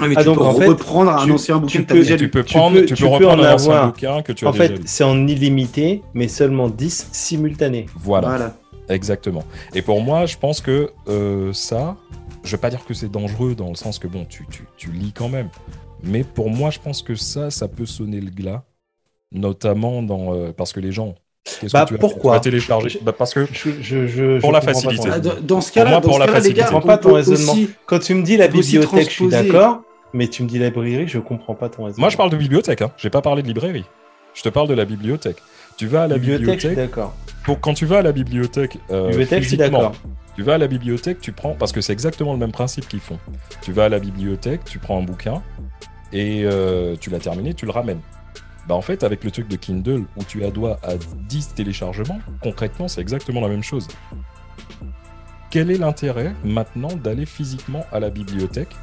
Ah, 0.00 0.08
mais 0.08 0.14
Ah, 0.16 0.20
tu 0.20 0.26
donc, 0.26 0.38
peux 0.38 0.44
en 0.44 0.54
fait, 0.54 0.66
reprendre 0.68 1.10
un 1.12 1.24
tu- 1.26 1.32
ancien 1.32 1.58
bouquin 1.58 1.80
tu 1.80 1.84
peux- 1.84 2.02
tu 2.04 2.16
lu. 2.16 2.30
peux 2.30 2.42
Tu 2.44 2.54
prendre, 2.54 2.76
peux- 2.80 2.86
tu 2.86 2.94
tu 2.94 3.02
peux 3.02 3.08
reprendre 3.08 3.42
en 3.42 3.46
un 3.46 3.54
ancien 3.54 3.70
avoir. 3.72 3.86
bouquin 3.92 4.22
que 4.22 4.32
tu 4.32 4.46
as 4.46 4.48
En 4.48 4.52
déjà 4.52 4.68
fait, 4.68 4.80
c'est 4.86 5.04
en 5.04 5.26
illimité, 5.26 6.02
mais 6.14 6.28
seulement 6.28 6.68
10 6.68 7.08
simultanés. 7.12 7.86
Voilà. 7.96 8.28
Voilà. 8.28 8.56
Exactement. 8.88 9.44
Et 9.74 9.82
pour 9.82 10.00
moi, 10.02 10.26
je 10.26 10.36
pense 10.38 10.60
que 10.60 10.90
euh, 11.08 11.52
ça, 11.52 11.96
je 12.42 12.50
vais 12.52 12.60
pas 12.60 12.70
dire 12.70 12.84
que 12.84 12.94
c'est 12.94 13.10
dangereux 13.10 13.54
dans 13.54 13.68
le 13.68 13.74
sens 13.76 13.98
que 13.98 14.08
bon, 14.08 14.24
tu, 14.28 14.46
tu, 14.50 14.64
tu 14.76 14.90
lis 14.90 15.12
quand 15.12 15.28
même. 15.28 15.48
Mais 16.02 16.24
pour 16.24 16.50
moi, 16.50 16.70
je 16.70 16.78
pense 16.80 17.02
que 17.02 17.14
ça, 17.14 17.50
ça 17.50 17.68
peut 17.68 17.86
sonner 17.86 18.20
le 18.20 18.30
glas, 18.30 18.64
notamment 19.30 20.02
dans 20.02 20.34
euh, 20.34 20.52
parce 20.56 20.72
que 20.72 20.80
les 20.80 20.92
gens. 20.92 21.14
Qu'est-ce 21.44 21.72
Bah, 21.72 21.82
que 21.84 21.88
tu 21.88 21.94
as- 21.94 21.98
pourquoi 21.98 22.40
tu 22.40 22.50
bah, 23.02 23.12
Parce 23.12 23.34
que 23.34 23.46
Je, 23.52 23.70
je, 23.80 24.06
je- 24.06 24.40
Pour 24.40 24.50
je 24.50 24.54
la 24.54 24.60
pas 24.60 24.72
facilité. 24.74 25.08
Ah, 25.10 25.18
dans 25.18 25.60
ce 25.60 25.72
cas-là, 25.72 25.90
moi, 25.90 26.00
dans 26.00 26.08
pour 26.08 26.14
ce 26.14 26.20
la 26.20 26.26
cas-là, 26.26 26.38
les 26.38 26.42
facilité. 26.42 26.60
gars, 26.60 26.66
Je 26.66 26.72
comprends 26.72 26.88
pas 26.88 26.98
ton 26.98 27.14
raisonnement. 27.14 27.52
aussi- 27.52 27.70
Quand 27.86 27.98
tu 27.98 28.14
me 28.14 28.22
dis 28.22 28.36
la 28.36 28.48
bibliothèque, 28.48 29.08
je 29.08 29.14
suis 29.14 29.28
d'accord, 29.28 29.82
mais 30.12 30.28
tu 30.28 30.42
me 30.42 30.48
dis 30.48 30.58
librairie, 30.58 31.08
je 31.08 31.18
comprends 31.18 31.54
pas 31.54 31.68
ton 31.68 31.84
raisonnement. 31.84 32.00
moi, 32.02 32.10
je 32.10 32.16
parle 32.16 32.30
de 32.30 32.36
bibliothèque. 32.36 32.82
Hein. 32.82 32.92
J'ai 32.96 33.10
pas 33.10 33.22
parlé 33.22 33.42
de 33.42 33.48
librairie. 33.48 33.84
Je 34.34 34.42
te 34.42 34.48
parle 34.48 34.68
de 34.68 34.74
la 34.74 34.84
bibliothèque. 34.84 35.36
Tu 35.76 35.86
vas 35.86 36.04
à 36.04 36.06
la 36.06 36.18
bibliothèque, 36.18 36.74
d'accord. 36.74 37.14
Pour 37.44 37.60
quand 37.60 37.74
tu 37.74 37.86
vas 37.86 37.98
à 37.98 38.02
la 38.02 38.12
bibliothèque, 38.12 38.78
euh, 38.90 39.08
Bibliothèque, 39.08 39.42
je 39.42 39.48
suis 39.48 39.56
physiquement, 39.56 39.78
d'accord. 39.78 39.94
Tu 40.36 40.42
vas 40.42 40.54
à 40.54 40.58
la 40.58 40.66
bibliothèque, 40.68 41.20
tu 41.20 41.32
prends, 41.32 41.52
parce 41.54 41.72
que 41.72 41.80
c'est 41.82 41.92
exactement 41.92 42.32
le 42.32 42.38
même 42.38 42.52
principe 42.52 42.88
qu'ils 42.88 43.00
font. 43.00 43.18
Tu 43.62 43.72
vas 43.72 43.84
à 43.86 43.88
la 43.90 43.98
bibliothèque, 43.98 44.64
tu 44.64 44.78
prends 44.78 44.98
un 44.98 45.02
bouquin, 45.02 45.42
et 46.12 46.42
euh, 46.44 46.94
tu 47.00 47.10
l'as 47.10 47.18
terminé, 47.18 47.52
tu 47.52 47.66
le 47.66 47.72
ramènes. 47.72 48.00
Bah 48.68 48.74
en 48.74 48.82
fait, 48.82 49.02
avec 49.02 49.24
le 49.24 49.30
truc 49.30 49.48
de 49.48 49.56
Kindle, 49.56 50.04
où 50.16 50.24
tu 50.24 50.44
as 50.44 50.50
droit 50.50 50.78
à 50.82 50.94
10 50.96 51.54
téléchargements, 51.54 52.20
concrètement, 52.42 52.88
c'est 52.88 53.00
exactement 53.00 53.40
la 53.40 53.48
même 53.48 53.62
chose. 53.62 53.88
Quel 55.50 55.70
est 55.70 55.78
l'intérêt 55.78 56.34
maintenant 56.44 56.94
d'aller 56.94 57.26
physiquement 57.26 57.84
à 57.92 58.00
la 58.00 58.08
bibliothèque 58.08 58.74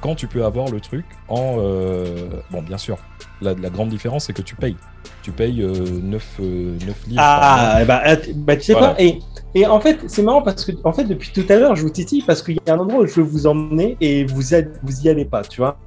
quand 0.00 0.14
tu 0.14 0.26
peux 0.26 0.44
avoir 0.44 0.68
le 0.70 0.80
truc 0.80 1.04
en... 1.28 1.56
euh, 1.58 2.28
Bon, 2.50 2.62
bien 2.62 2.78
sûr, 2.78 2.98
la, 3.42 3.54
la 3.54 3.70
grande 3.70 3.88
différence, 3.90 4.24
c'est 4.26 4.32
que 4.32 4.42
tu 4.42 4.54
payes. 4.56 4.76
Tu 5.22 5.32
payes 5.32 5.62
9, 5.62 6.38
livres. 6.40 6.78
par 6.88 6.96
mois. 7.06 7.16
Ah, 7.18 7.84
bah, 7.86 8.00
att- 8.04 8.32
bah, 8.34 8.56
tu 8.56 8.62
sais 8.62 8.72
Voilà. 8.72 8.88
quoi 8.94 9.02
et, 9.02 9.18
et 9.54 9.66
en 9.66 9.80
fait, 9.80 9.98
c'est 10.06 10.22
marrant 10.22 10.42
parce 10.42 10.64
que, 10.64 10.72
en 10.84 10.92
fait, 10.92 11.04
depuis 11.04 11.30
tout 11.32 11.44
à 11.48 11.56
l'heure, 11.56 11.76
je 11.76 11.82
vous 11.82 11.90
titille 11.90 12.22
parce 12.26 12.42
qu'il 12.42 12.54
y 12.66 12.70
a 12.70 12.74
un 12.74 12.78
endroit 12.78 13.02
où 13.02 13.06
je 13.06 13.14
veux 13.14 13.22
vous 13.22 13.46
emmener 13.46 13.96
et 14.00 14.24
vous, 14.24 14.54
a- 14.54 14.62
vous 14.82 15.00
y 15.02 15.08
allez 15.08 15.24
pas, 15.26 15.42
tu 15.42 15.60
vois. 15.60 15.78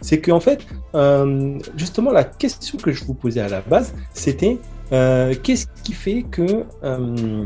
C'est 0.00 0.20
qu'en 0.20 0.40
fait, 0.40 0.64
euh, 0.94 1.58
justement, 1.76 2.12
la 2.12 2.24
question 2.24 2.78
que 2.78 2.92
je 2.92 3.04
vous 3.04 3.14
posais 3.14 3.40
à 3.40 3.48
la 3.48 3.60
base, 3.60 3.94
c'était 4.12 4.58
euh, 4.92 5.34
qu'est-ce 5.42 5.66
qui 5.82 5.92
fait 5.92 6.22
que, 6.22 6.64
euh, 6.84 7.44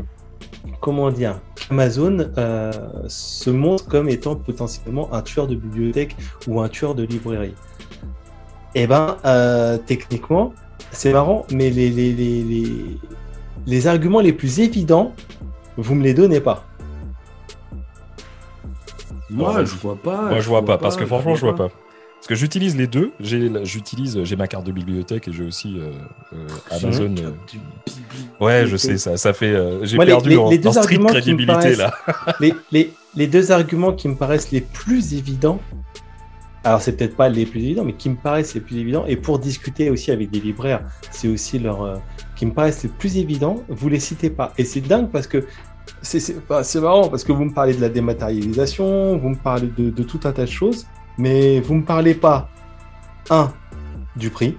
comment 0.79 1.11
dire, 1.11 1.39
Amazon 1.69 2.17
euh, 2.37 2.71
se 3.07 3.49
montre 3.49 3.87
comme 3.87 4.09
étant 4.09 4.35
potentiellement 4.35 5.13
un 5.13 5.21
tueur 5.21 5.47
de 5.47 5.55
bibliothèque 5.55 6.15
ou 6.47 6.61
un 6.61 6.69
tueur 6.69 6.95
de 6.95 7.03
librairie 7.03 7.53
Eh 8.75 8.87
ben, 8.87 9.17
euh, 9.25 9.77
techniquement, 9.77 10.53
c'est 10.91 11.13
marrant, 11.13 11.45
mais 11.51 11.69
les, 11.69 11.89
les, 11.89 12.13
les, 12.13 12.43
les, 12.43 12.67
les 13.65 13.87
arguments 13.87 14.19
les 14.21 14.33
plus 14.33 14.59
évidents, 14.59 15.13
vous 15.77 15.95
me 15.95 16.03
les 16.03 16.13
donnez 16.13 16.41
pas. 16.41 16.65
Moi, 19.29 19.63
je 19.63 19.75
vois 19.75 19.95
pas. 19.95 20.23
Moi, 20.23 20.39
je 20.41 20.49
vois 20.49 20.65
pas, 20.65 20.77
parce 20.77 20.97
que 20.97 21.05
franchement, 21.05 21.35
je 21.35 21.41
vois 21.41 21.55
pas. 21.55 21.69
Parce 22.21 22.27
que 22.27 22.35
j'utilise 22.35 22.75
les 22.77 22.85
deux. 22.85 23.11
J'ai, 23.19 23.51
j'utilise, 23.65 24.23
j'ai 24.23 24.35
ma 24.35 24.47
carte 24.47 24.63
de 24.65 24.71
bibliothèque 24.71 25.27
et 25.27 25.33
j'ai 25.33 25.43
aussi 25.43 25.79
euh, 25.79 25.91
euh, 26.33 26.47
Amazon. 26.69 27.15
euh, 27.17 27.31
Ouais, 28.39 28.65
je 28.67 28.77
sais, 28.77 28.97
ça, 28.99 29.17
ça 29.17 29.33
fait. 29.33 29.51
euh, 29.53 29.83
j'ai 29.85 29.95
Moi, 29.95 30.05
perdu 30.05 30.29
les- 30.29 30.37
en, 30.37 30.49
les 30.49 30.57
deux 30.59 30.69
en 30.69 30.75
arguments 30.77 31.09
crédibilité 31.09 31.75
là. 31.75 31.91
les, 32.39 32.53
les, 32.71 32.93
les 33.15 33.25
deux 33.27 33.51
arguments 33.51 33.93
qui 33.93 34.07
me 34.07 34.15
paraissent 34.15 34.51
les 34.51 34.61
plus 34.61 35.15
évidents, 35.15 35.59
alors 36.63 36.79
c'est 36.81 36.91
peut-être 36.95 37.15
pas 37.15 37.27
les 37.27 37.47
plus 37.47 37.63
évidents, 37.63 37.83
mais 37.83 37.93
qui 37.93 38.09
me 38.09 38.15
paraissent 38.15 38.53
les 38.53 38.61
plus 38.61 38.77
évidents, 38.77 39.05
et 39.07 39.15
pour 39.15 39.39
discuter 39.39 39.89
aussi 39.89 40.11
avec 40.11 40.29
des 40.29 40.39
libraires, 40.39 40.81
c'est 41.09 41.27
aussi 41.27 41.57
leur. 41.57 41.81
euh, 41.83 41.95
qui 42.35 42.45
me 42.45 42.53
paraissent 42.53 42.83
les 42.83 42.89
plus 42.89 43.17
évidents, 43.17 43.63
vous 43.67 43.89
les 43.89 43.99
citez 43.99 44.29
pas. 44.29 44.53
Et 44.59 44.63
c'est 44.65 44.81
dingue 44.81 45.09
parce 45.11 45.25
que. 45.27 45.45
C'est, 46.03 46.19
c'est, 46.19 46.35
bah, 46.47 46.63
c'est 46.63 46.79
marrant 46.79 47.09
parce 47.09 47.23
que 47.23 47.31
vous 47.31 47.45
me 47.45 47.53
parlez 47.53 47.73
de 47.73 47.81
la 47.81 47.89
dématérialisation, 47.89 49.17
vous 49.17 49.29
me 49.29 49.35
parlez 49.35 49.67
de, 49.75 49.89
de 49.89 50.03
tout 50.03 50.19
un 50.25 50.31
tas 50.31 50.45
de 50.45 50.49
choses, 50.49 50.85
mais 51.21 51.59
vous 51.59 51.75
me 51.75 51.83
parlez 51.83 52.15
pas, 52.15 52.49
un, 53.29 53.51
du 54.15 54.29
prix, 54.31 54.57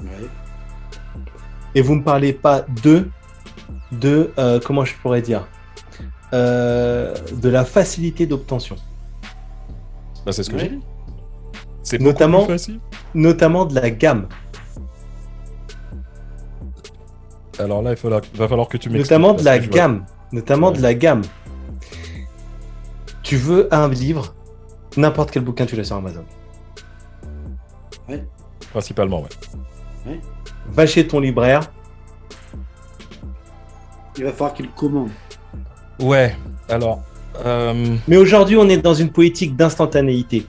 Ouais. 0.00 0.28
et 1.74 1.82
vous 1.82 1.96
me 1.96 2.04
parlez 2.04 2.32
pas 2.32 2.62
de 2.84 3.08
de 3.90 4.32
euh, 4.38 4.60
comment 4.64 4.84
je 4.84 4.94
pourrais 5.02 5.22
dire 5.22 5.48
euh, 6.34 7.14
de 7.42 7.48
la 7.48 7.64
facilité 7.64 8.26
d'obtention 8.26 8.76
Bah, 10.24 10.32
c'est 10.32 10.42
ce 10.44 10.50
que 10.50 10.56
Ouais. 10.56 10.60
j'ai 10.62 10.68
dit. 10.76 10.82
C'est 11.82 12.00
Notamment- 12.00 12.38
beaucoup 12.38 12.48
plus 12.50 12.58
facile. 12.58 12.80
notamment 13.14 13.64
de 13.64 13.74
la 13.74 13.90
gamme 13.90 14.28
Alors 17.58 17.82
là, 17.82 17.90
il 17.92 17.96
faudra- 17.96 18.20
va 18.34 18.46
falloir 18.46 18.68
que 18.68 18.76
tu 18.76 18.88
m'expliques. 18.88 19.10
notamment 19.10 19.34
de 19.34 19.42
la 19.42 19.58
vois- 19.58 19.66
gamme 19.68 20.04
notamment 20.32 20.68
Ouais. 20.68 20.76
de 20.76 20.82
la 20.82 20.94
gamme 20.94 21.22
tu 23.22 23.36
veux 23.36 23.72
un 23.74 23.88
livre 23.88 24.34
n'importe 24.98 25.30
quel 25.30 25.42
bouquin 25.42 25.66
tu 25.66 25.76
l'as 25.76 25.84
sur 25.84 25.96
Amazon 25.96 26.24
Principalement, 28.70 29.22
ouais. 30.06 30.20
va 30.70 30.86
chez 30.86 31.06
ton 31.06 31.20
libraire 31.20 31.62
Il 34.16 34.24
va 34.24 34.32
falloir 34.32 34.52
qu'il 34.54 34.68
commande. 34.70 35.10
Ouais, 36.00 36.34
alors. 36.68 37.02
euh, 37.44 37.96
mais 38.06 38.16
aujourd'hui 38.16 38.56
on 38.56 38.68
est 38.68 38.78
dans 38.78 38.94
une 38.94 39.10
politique 39.10 39.56
d'instantanéité 39.56 40.44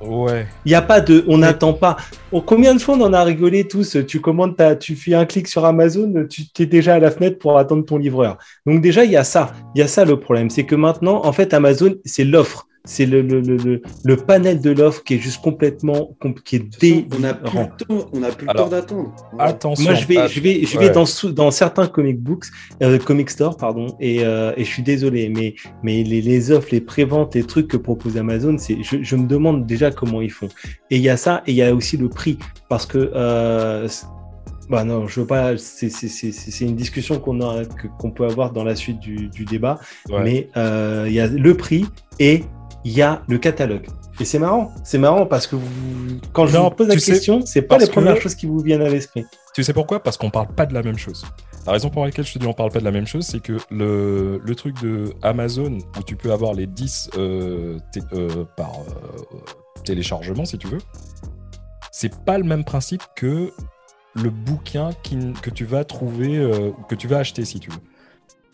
ouais. 0.00 0.46
Il 0.64 0.68
n'y 0.70 0.74
a 0.74 0.82
pas 0.82 1.00
de, 1.00 1.24
on 1.28 1.38
n'attend 1.38 1.72
pas. 1.74 1.96
Oh, 2.32 2.40
combien 2.42 2.74
de 2.74 2.80
fois 2.80 2.96
on 2.96 3.00
en 3.02 3.12
a 3.12 3.22
rigolé 3.22 3.66
tous? 3.68 3.96
Tu 4.06 4.20
commandes, 4.20 4.56
ta, 4.56 4.74
tu 4.76 4.94
fais 4.96 5.14
un 5.14 5.26
clic 5.26 5.46
sur 5.48 5.64
Amazon, 5.64 6.26
tu 6.28 6.44
es 6.62 6.66
déjà 6.66 6.94
à 6.94 6.98
la 6.98 7.10
fenêtre 7.10 7.38
pour 7.38 7.58
attendre 7.58 7.84
ton 7.84 7.98
livreur. 7.98 8.36
Donc 8.66 8.80
déjà 8.80 9.04
il 9.04 9.10
y 9.10 9.16
a 9.16 9.24
ça, 9.24 9.52
il 9.74 9.80
y 9.80 9.82
a 9.82 9.88
ça 9.88 10.04
le 10.04 10.18
problème, 10.18 10.50
c'est 10.50 10.64
que 10.64 10.74
maintenant 10.74 11.24
en 11.24 11.32
fait 11.32 11.52
Amazon 11.54 11.94
c'est 12.04 12.24
l'offre, 12.24 12.66
c'est 12.84 13.06
le, 13.06 13.22
le, 13.22 13.40
le, 13.40 13.56
le, 13.56 13.82
le 14.04 14.16
panel 14.16 14.60
de 14.60 14.70
l'offre 14.70 15.04
qui 15.04 15.14
est 15.14 15.18
juste 15.18 15.40
complètement, 15.42 16.16
com- 16.20 16.34
qui 16.34 16.56
est 16.56 16.80
dé. 16.80 17.06
On 17.14 17.20
n'a 17.20 17.34
plus 17.34 17.58
le 17.58 17.64
temps, 17.86 18.08
on 18.12 18.22
a 18.22 18.30
plus 18.30 18.46
le 18.46 18.54
temps 18.54 18.68
d'attendre. 18.68 19.14
Attention. 19.38 19.84
Moi, 19.84 19.94
je 19.94 20.06
vais, 20.06 20.28
je 20.28 20.40
vais, 20.40 20.64
je 20.64 20.78
ouais. 20.78 20.88
vais 20.88 20.92
dans, 20.92 21.04
dans 21.32 21.50
certains 21.50 21.86
comic 21.86 22.18
books, 22.20 22.46
euh, 22.82 22.98
comic 22.98 23.30
store, 23.30 23.56
pardon, 23.56 23.86
et, 24.00 24.24
euh, 24.24 24.52
et 24.56 24.64
je 24.64 24.68
suis 24.70 24.82
désolé, 24.82 25.28
mais, 25.28 25.54
mais 25.82 26.02
les, 26.02 26.20
les 26.20 26.50
offres, 26.50 26.68
les 26.72 26.80
préventes, 26.80 27.34
les 27.34 27.44
trucs 27.44 27.68
que 27.68 27.76
propose 27.76 28.16
Amazon, 28.16 28.56
c'est, 28.58 28.82
je, 28.82 29.02
je 29.02 29.16
me 29.16 29.26
demande 29.26 29.64
déjà 29.66 29.90
comment 29.90 30.20
ils 30.20 30.30
font. 30.32 30.48
Et 30.90 30.96
il 30.96 31.02
y 31.02 31.08
a 31.08 31.16
ça, 31.16 31.42
et 31.46 31.52
il 31.52 31.56
y 31.56 31.62
a 31.62 31.74
aussi 31.74 31.96
le 31.96 32.08
prix, 32.08 32.38
parce 32.68 32.86
que, 32.86 32.98
euh, 32.98 33.86
c'est- 33.88 34.06
bah 34.70 34.84
non, 34.84 35.06
je 35.06 35.20
veux 35.20 35.26
pas, 35.26 35.56
c'est, 35.58 35.90
c'est, 35.90 36.08
c'est, 36.08 36.32
c'est 36.32 36.50
c'est 36.50 36.64
une 36.64 36.76
discussion 36.76 37.18
qu'on 37.18 37.40
a, 37.42 37.64
que- 37.64 37.88
qu'on 37.98 38.10
peut 38.10 38.24
avoir 38.24 38.52
dans 38.52 38.64
la 38.64 38.74
suite 38.74 39.00
du, 39.00 39.28
du 39.28 39.44
débat, 39.44 39.78
Ouais. 40.08 40.22
mais 40.24 40.48
euh, 40.56 41.04
il 41.08 41.12
y 41.12 41.20
a 41.20 41.26
le 41.26 41.56
prix 41.56 41.84
et 42.20 42.44
il 42.84 42.92
y 42.92 43.02
a 43.02 43.22
le 43.28 43.38
catalogue. 43.38 43.86
Et 44.20 44.24
c'est 44.24 44.38
marrant, 44.38 44.72
c'est 44.84 44.98
marrant 44.98 45.26
parce 45.26 45.46
que 45.46 45.56
vous, 45.56 45.66
quand 46.32 46.46
je 46.46 46.56
Non, 46.56 46.64
vous 46.64 46.70
pose 46.70 46.88
la 46.88 46.96
question, 46.96 47.40
c'est 47.46 47.62
pas 47.62 47.78
les 47.78 47.86
premières 47.86 48.14
que- 48.16 48.20
choses 48.20 48.34
qui 48.34 48.46
vous 48.46 48.58
viennent 48.60 48.82
à 48.82 48.88
l'esprit. 48.88 49.24
Tu 49.54 49.62
sais 49.64 49.72
pourquoi? 49.72 50.02
Parce 50.02 50.16
qu'on 50.16 50.30
parle 50.30 50.48
pas 50.48 50.66
de 50.66 50.74
la 50.74 50.82
même 50.82 50.98
chose. 50.98 51.24
La 51.66 51.72
raison 51.72 51.90
pour 51.90 52.04
laquelle 52.04 52.26
je 52.26 52.32
te 52.34 52.38
dis 52.38 52.46
on 52.46 52.52
parle 52.54 52.70
pas 52.72 52.80
de 52.80 52.84
la 52.84 52.90
même 52.90 53.06
chose, 53.06 53.24
c'est 53.24 53.40
que 53.40 53.58
le, 53.70 54.40
le 54.44 54.54
truc 54.54 54.80
de 54.82 55.12
Amazon, 55.22 55.78
où 55.98 56.02
tu 56.02 56.16
peux 56.16 56.32
avoir 56.32 56.54
les 56.54 56.66
10 56.66 57.10
euh, 57.16 57.78
euh, 58.14 58.44
par 58.56 58.72
euh, 58.80 59.36
téléchargement, 59.84 60.44
si 60.44 60.58
tu 60.58 60.66
veux, 60.66 60.78
c'est 61.90 62.14
pas 62.24 62.38
le 62.38 62.44
même 62.44 62.64
principe 62.64 63.02
que 63.14 63.52
le 64.14 64.30
bouquin 64.30 64.90
qui 65.02 65.16
que 65.40 65.50
tu 65.50 65.64
vas 65.64 65.84
trouver, 65.84 66.44
ou 66.44 66.82
que 66.88 66.94
tu 66.94 67.06
vas 67.08 67.18
acheter, 67.18 67.44
si 67.44 67.60
tu 67.60 67.70
veux. 67.70 67.78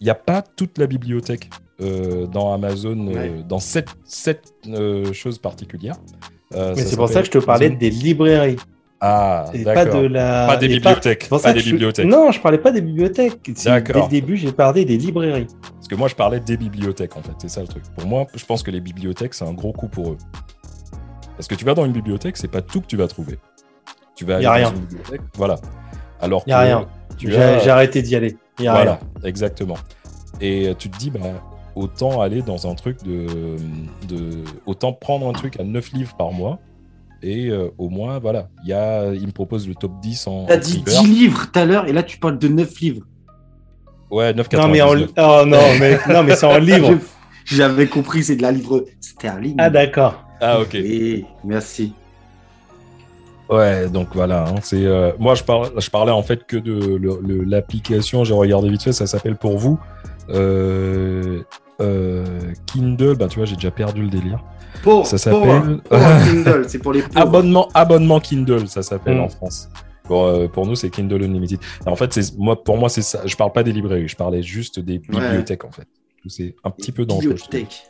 Il 0.01 0.05
n'y 0.05 0.11
a 0.11 0.15
pas 0.15 0.43
toute 0.43 0.79
la 0.79 0.87
bibliothèque 0.87 1.51
euh, 1.81 2.27
dans 2.27 2.53
Amazon, 2.53 2.97
euh, 3.15 3.43
dans 3.43 3.59
cette, 3.61 3.89
cette 4.05 4.53
euh, 4.69 5.13
chose 5.13 5.39
particulière. 5.39 5.97
Euh, 6.55 6.73
Mais 6.77 6.83
c'est 6.83 6.97
pour 6.97 7.09
ça 7.09 7.21
que 7.21 7.27
je 7.27 7.31
te 7.31 7.39
parlais 7.39 7.67
Amazon- 7.67 7.79
des 7.79 7.91
librairies. 7.91 8.57
Ah, 9.01 9.45
Et 9.55 9.63
pas 9.63 9.85
de 9.85 9.91
d'accord. 9.91 10.09
la. 10.09 10.47
Pas 10.49 10.57
des 10.57 10.67
et 10.67 10.69
bibliothèques. 10.71 11.29
Pas 11.29 11.39
des 11.53 11.61
que 11.61 11.65
je- 11.65 11.71
bibliothèques. 11.71 12.07
Non, 12.07 12.33
je 12.33 12.41
parlais 12.41 12.59
pas 12.59 12.73
des 12.73 12.81
bibliothèques. 12.81 13.39
C'est- 13.55 13.69
Dès 13.71 13.81
D'accord. 13.81 14.05
le 14.07 14.11
début, 14.11 14.37
j'ai 14.37 14.51
parlé 14.51 14.85
des 14.85 14.97
librairies. 14.97 15.47
Parce 15.75 15.87
que 15.87 15.95
moi, 15.95 16.09
je 16.09 16.17
parlais 16.17 16.41
des 16.41 16.57
bibliothèques, 16.57 17.17
en 17.17 17.23
fait. 17.23 17.31
C'est 17.39 17.49
ça 17.49 17.61
le 17.61 17.69
truc. 17.69 17.85
Pour 17.97 18.09
moi, 18.09 18.27
je 18.35 18.45
pense 18.45 18.65
que 18.65 18.73
les 18.73 18.81
bibliothèques, 18.81 19.35
c'est 19.35 19.45
un 19.45 19.53
gros 19.53 19.73
coup 19.73 19.87
pour 19.87 20.11
eux. 20.11 20.19
Parce 21.37 21.47
que 21.47 21.55
tu 21.55 21.65
vas 21.65 21.75
dans 21.75 21.85
une 21.85 21.93
bibliothèque, 21.93 22.37
c'est 22.37 22.51
pas 22.51 22.63
tout 22.63 22.81
que 22.81 22.87
tu 22.87 22.97
vas 22.97 23.07
trouver. 23.07 23.39
Tu 24.17 24.25
vas 24.25 24.41
Y 24.41 24.47
a 24.47 24.49
dans 24.49 24.55
rien. 24.55 24.73
une 24.75 24.81
bibliothèque, 24.81 25.21
voilà. 25.35 25.55
Alors 26.21 26.43
Y 26.49 26.53
a 26.53 26.61
que 26.61 26.67
rien. 26.67 26.89
tu 27.17 27.31
J'ai 27.31 27.41
as- 27.41 27.73
arrêté 27.75 28.03
d'y 28.03 28.17
aller. 28.17 28.37
Y 28.59 28.67
a 28.67 28.73
Voilà, 28.73 28.93
rien. 28.95 29.29
exactement. 29.29 29.77
Et 30.41 30.73
tu 30.77 30.91
te 30.91 30.99
dis, 30.99 31.11
bah, 31.11 31.21
autant 31.79 32.21
aller 32.21 32.43
dans 32.43 32.67
un 32.71 32.75
truc 32.75 33.03
de, 33.05 33.27
de. 34.09 34.43
Autant 34.67 34.93
prendre 34.93 35.29
un 35.29 35.33
truc 35.33 35.59
à 35.61 35.65
9 35.65 35.93
livres 35.93 36.15
par 36.17 36.33
mois. 36.33 36.59
Et 37.23 37.49
euh, 37.49 37.69
au 37.79 37.89
moins, 37.89 38.19
voilà, 38.21 38.49
il 38.63 38.71
y 38.71 38.73
a, 38.73 39.13
il 39.13 39.27
me 39.27 39.33
propose 39.33 39.67
le 39.67 39.75
top 39.75 39.93
10 40.01 40.27
en. 40.27 40.47
T'as 40.47 40.57
dit 40.57 40.83
thriller. 40.83 41.03
10 41.03 41.09
livres 41.09 41.51
tout 41.51 41.59
à 41.59 41.65
l'heure 41.65 41.87
et 41.87 41.93
là 41.93 42.03
tu 42.03 42.19
parles 42.19 42.39
de 42.39 42.49
9 42.49 42.81
livres. 42.81 43.07
Ouais, 44.11 44.33
9,99. 44.33 44.57
Non, 44.57 44.69
mais 44.69 44.83
en... 44.83 44.91
oh, 44.91 45.47
non, 45.47 45.59
mais, 45.81 45.99
non, 46.09 46.23
mais 46.23 46.37
c'est 46.37 46.47
en 46.47 46.59
livre. 46.59 46.99
J'avais 47.45 47.87
compris, 47.87 48.25
c'est 48.25 48.37
de 48.37 48.43
la 48.43 48.53
livre 48.53 48.85
sterling. 49.01 49.57
Ah, 49.59 49.71
d'accord. 49.71 50.23
Ah, 50.41 50.61
ok. 50.61 50.71
Oui, 50.75 51.25
merci. 51.45 51.93
Ouais, 53.49 53.89
donc 53.89 54.09
voilà. 54.13 54.45
hein, 54.47 54.57
c'est 54.63 54.85
euh, 54.85 55.13
moi 55.19 55.35
je 55.35 55.43
parlais, 55.43 55.71
je 55.79 55.89
parlais 55.89 56.13
en 56.13 56.23
fait 56.23 56.45
que 56.45 56.59
de 56.59 57.45
l'application. 57.45 58.23
J'ai 58.25 58.35
regardé 58.35 58.69
vite 58.69 58.83
fait. 58.83 58.93
Ça 58.93 59.07
s'appelle 59.07 59.37
pour 59.37 59.57
vous 59.57 59.79
euh, 60.31 61.43
Kindle. 62.67 63.17
Bah 63.17 63.29
tu 63.29 63.39
vois, 63.39 63.47
j'ai 63.47 63.55
déjà 63.57 63.71
perdu 63.71 64.03
le 64.03 64.09
délire. 64.09 64.43
Pour, 64.83 65.07
Ça 65.07 65.19
s'appelle- 65.19 65.81
Kindle, 65.91 66.65
c'est 66.69 66.79
pour 66.79 66.93
les 66.93 67.03
pauvres. 67.03 67.19
Abonnement, 67.21 67.69
abonnement 67.75 68.21
Kindle, 68.21 68.69
ça 68.69 68.83
s'appelle 68.83 69.17
Mm. 69.17 69.21
en 69.23 69.29
France. 69.29 69.69
Pour, 70.05 70.25
euh, 70.25 70.49
pour 70.49 70.67
nous, 70.67 70.75
c'est 70.75 70.89
Kindle 70.91 71.23
Unlimited. 71.25 71.59
En 71.85 71.95
fait, 71.97 72.13
c'est 72.13 72.37
moi, 72.39 72.63
pour 72.63 72.79
moi, 72.79 72.89
c'est 72.89 73.03
ça. 73.03 73.21
Je 73.27 73.37
parle 73.37 73.53
pas 73.53 73.63
des 73.63 73.73
librairies. 73.73 74.09
Je 74.09 74.17
parlais 74.17 74.43
juste 74.43 74.79
des 74.81 74.99
bibliothèques 74.99 75.65
en 75.65 75.71
fait. 75.71 75.87
C'est 76.27 76.55
un 76.65 76.71
petit 76.71 76.93
peu 76.93 77.05
dangereux. 77.07 77.37
je 77.37 77.43
trouve. 77.43 77.51
Bibliothèque. 77.51 77.83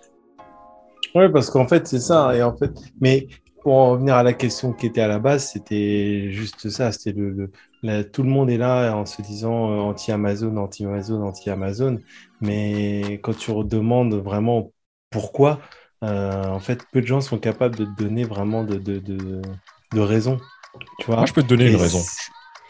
Ouais, 1.14 1.28
parce 1.28 1.50
qu'en 1.50 1.66
fait, 1.66 1.86
c'est 1.86 2.00
ça. 2.00 2.34
Et 2.36 2.42
en 2.42 2.56
fait, 2.56 2.70
mais 3.00 3.28
pour 3.62 3.74
en 3.74 3.90
revenir 3.92 4.14
à 4.14 4.22
la 4.22 4.32
question 4.32 4.72
qui 4.72 4.86
était 4.86 5.00
à 5.00 5.08
la 5.08 5.18
base, 5.18 5.48
c'était 5.52 6.30
juste 6.30 6.68
ça. 6.70 6.92
C'était 6.92 7.12
le, 7.18 7.30
le- 7.30 7.50
la- 7.82 8.04
tout 8.04 8.22
le 8.22 8.28
monde 8.28 8.50
est 8.50 8.58
là 8.58 8.94
en 8.96 9.06
se 9.06 9.22
disant 9.22 9.70
euh, 9.70 9.76
anti-Amazon, 9.80 10.56
anti-Amazon, 10.56 11.22
anti-Amazon. 11.22 11.98
Mais 12.40 13.20
quand 13.22 13.34
tu 13.34 13.52
demandes 13.64 14.14
vraiment 14.14 14.72
pourquoi, 15.10 15.60
euh, 16.04 16.44
en 16.44 16.60
fait, 16.60 16.84
peu 16.92 17.00
de 17.00 17.06
gens 17.06 17.20
sont 17.20 17.38
capables 17.38 17.76
de 17.76 17.84
te 17.84 18.02
donner 18.02 18.24
vraiment 18.24 18.64
de, 18.64 18.76
de, 18.78 18.98
de, 18.98 19.42
de 19.92 20.00
raisons. 20.00 20.38
Tu 20.98 21.06
vois 21.06 21.16
Moi, 21.18 21.26
je 21.26 21.32
peux 21.32 21.42
te 21.42 21.48
donner 21.48 21.66
Et 21.66 21.70
une 21.70 21.76
raison. 21.76 22.04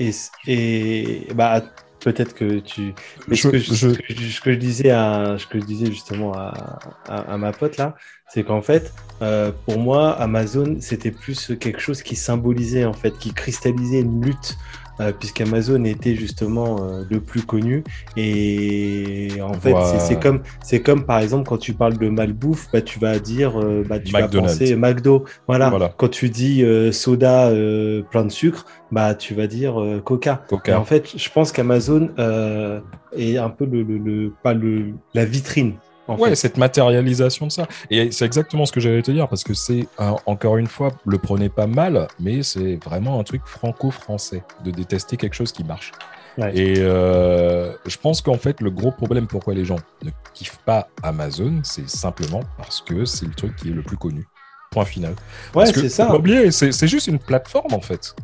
Et, 0.01 0.11
et 0.47 1.35
bah, 1.35 1.63
peut-être 2.01 2.35
que 2.35 2.61
tu. 2.61 2.95
Mais 3.27 3.37
Je- 3.37 3.43
ce, 3.43 3.49
que 3.49 3.59
je, 3.59 3.73
je- 3.75 3.75
ce 3.75 3.99
que 3.99 4.15
je- 4.15 4.31
ce 4.31 4.41
que 4.41 4.53
je 4.53 4.59
disais 4.59 4.91
à, 4.91 5.37
ce 5.39 5.47
que 5.47 5.59
je 5.61 5.65
disais 5.65 5.87
justement 5.87 6.35
à, 6.35 6.79
à, 7.09 7.33
à 7.35 7.37
ma 7.39 7.53
pote 7.53 7.77
là, 7.77 7.95
c'est 8.29 8.45
qu'en 8.45 8.63
fait, 8.63 8.93
euh, 9.23 9.53
pour 9.67 9.79
moi, 9.79 10.13
Amazon, 10.21 10.77
c'était 10.81 11.11
plus 11.11 11.53
quelque 11.61 11.81
chose 11.81 12.03
qui 12.03 12.17
symbolisait 12.17 12.85
en 12.85 12.93
fait, 12.95 13.19
qui 13.19 13.35
cristallisait 13.35 14.01
une 14.01 14.25
lutte, 14.25 14.57
euh, 15.01 15.13
puisqu'Amazon 15.13 15.85
était 15.85 16.15
justement 16.15 16.77
euh, 16.83 17.03
le 17.11 17.21
plus 17.21 17.43
connu. 17.43 17.85
Et 18.17 19.29
en 19.43 19.55
fait, 19.55 19.73
c'est- 20.01 20.21
comme, 20.21 20.43
c'est 20.63 20.81
comme 20.83 21.05
par 21.05 21.19
exemple 21.21 21.49
quand 21.49 21.59
tu 21.59 21.73
parles 21.73 21.97
de 21.99 22.09
malbouffe, 22.09 22.69
bah, 22.73 22.81
tu 22.83 22.99
vas 22.99 23.19
dire, 23.19 23.59
euh, 23.61 23.85
bah, 23.89 23.99
tu 23.99 24.13
vas 24.13 24.29
penser 24.43 24.77
McDo. 24.77 25.25
Voilà. 25.47 25.71
Voilà. 25.71 25.93
Quand 25.97 26.09
tu 26.09 26.29
dis 26.31 26.63
euh, 26.65 26.93
soda 26.93 27.49
euh, 27.49 28.03
plein 28.03 28.25
de 28.25 28.31
sucre, 28.31 28.67
bah, 28.91 29.15
tu 29.15 29.35
vas 29.35 29.47
dire 29.47 29.81
euh, 29.81 30.01
Coca. 30.01 30.43
Et 30.47 30.49
Coca. 30.49 30.81
en 30.81 30.85
fait, 30.85 31.13
je 31.17 31.29
pense 31.31 31.53
qu'Amazon 31.53 32.11
euh, 32.19 32.81
est 33.17 33.37
un 33.37 33.51
peu 33.51 33.65
le, 33.67 33.83
le, 33.83 33.99
le- 33.99 34.33
pas 34.43 34.55
le, 34.55 34.93
la 35.15 35.25
vitrine. 35.25 35.75
Ouais, 36.17 36.31
fait. 36.31 36.37
cette 36.37 36.57
matérialisation 36.57 37.47
de 37.47 37.53
ça. 37.53 37.67
Et 37.91 38.11
c'est 38.13 38.25
exactement 38.25 38.67
ce 38.67 38.73
que 38.73 38.81
j'allais 38.81 39.03
te 39.03 39.11
dire, 39.11 39.29
parce 39.29 39.45
que 39.45 39.55
c'est, 39.55 39.87
euh, 40.01 40.13
encore 40.27 40.57
une 40.57 40.67
fois, 40.67 40.93
le 41.07 41.19
prenez 41.19 41.49
pas 41.49 41.67
mal, 41.67 42.09
mais 42.19 42.43
c'est 42.43 42.77
vraiment 42.85 43.21
un 43.21 43.25
truc 43.25 43.43
franco-français, 43.45 44.43
de 44.65 44.71
détester 44.71 45.17
quelque 45.17 45.35
chose 45.35 45.53
qui 45.53 45.65
marche. 45.65 45.93
Ouais. 46.39 46.57
Et 46.57 46.75
euh, 46.79 47.73
je 47.85 47.97
pense 47.97 48.23
qu'en 48.23 48.39
fait, 48.39 48.61
le 48.61 48.71
gros 48.71 48.93
problème 48.93 49.27
pourquoi 49.27 49.55
les 49.55 49.65
gens 49.65 49.79
ne 50.05 50.11
kiffent 50.35 50.61
pas 50.65 50.89
Amazon, 51.03 51.61
c'est 51.65 51.89
simplement 51.89 52.43
parce 52.57 52.81
que 52.81 53.05
c'est 53.05 53.27
le 53.27 53.35
truc 53.35 53.57
qui 53.57 53.71
est 53.71 53.73
le 53.73 53.83
plus 53.83 53.97
connu. 53.97 54.25
Point 54.71 54.85
final. 54.85 55.15
Ouais, 55.55 55.67
c'est 55.67 55.89
ça. 55.89 56.15
oublier, 56.15 56.51
c'est 56.53 56.87
juste 56.87 57.07
une 57.07 57.19
plateforme 57.19 57.73
en 57.73 57.81
fait. 57.81 58.15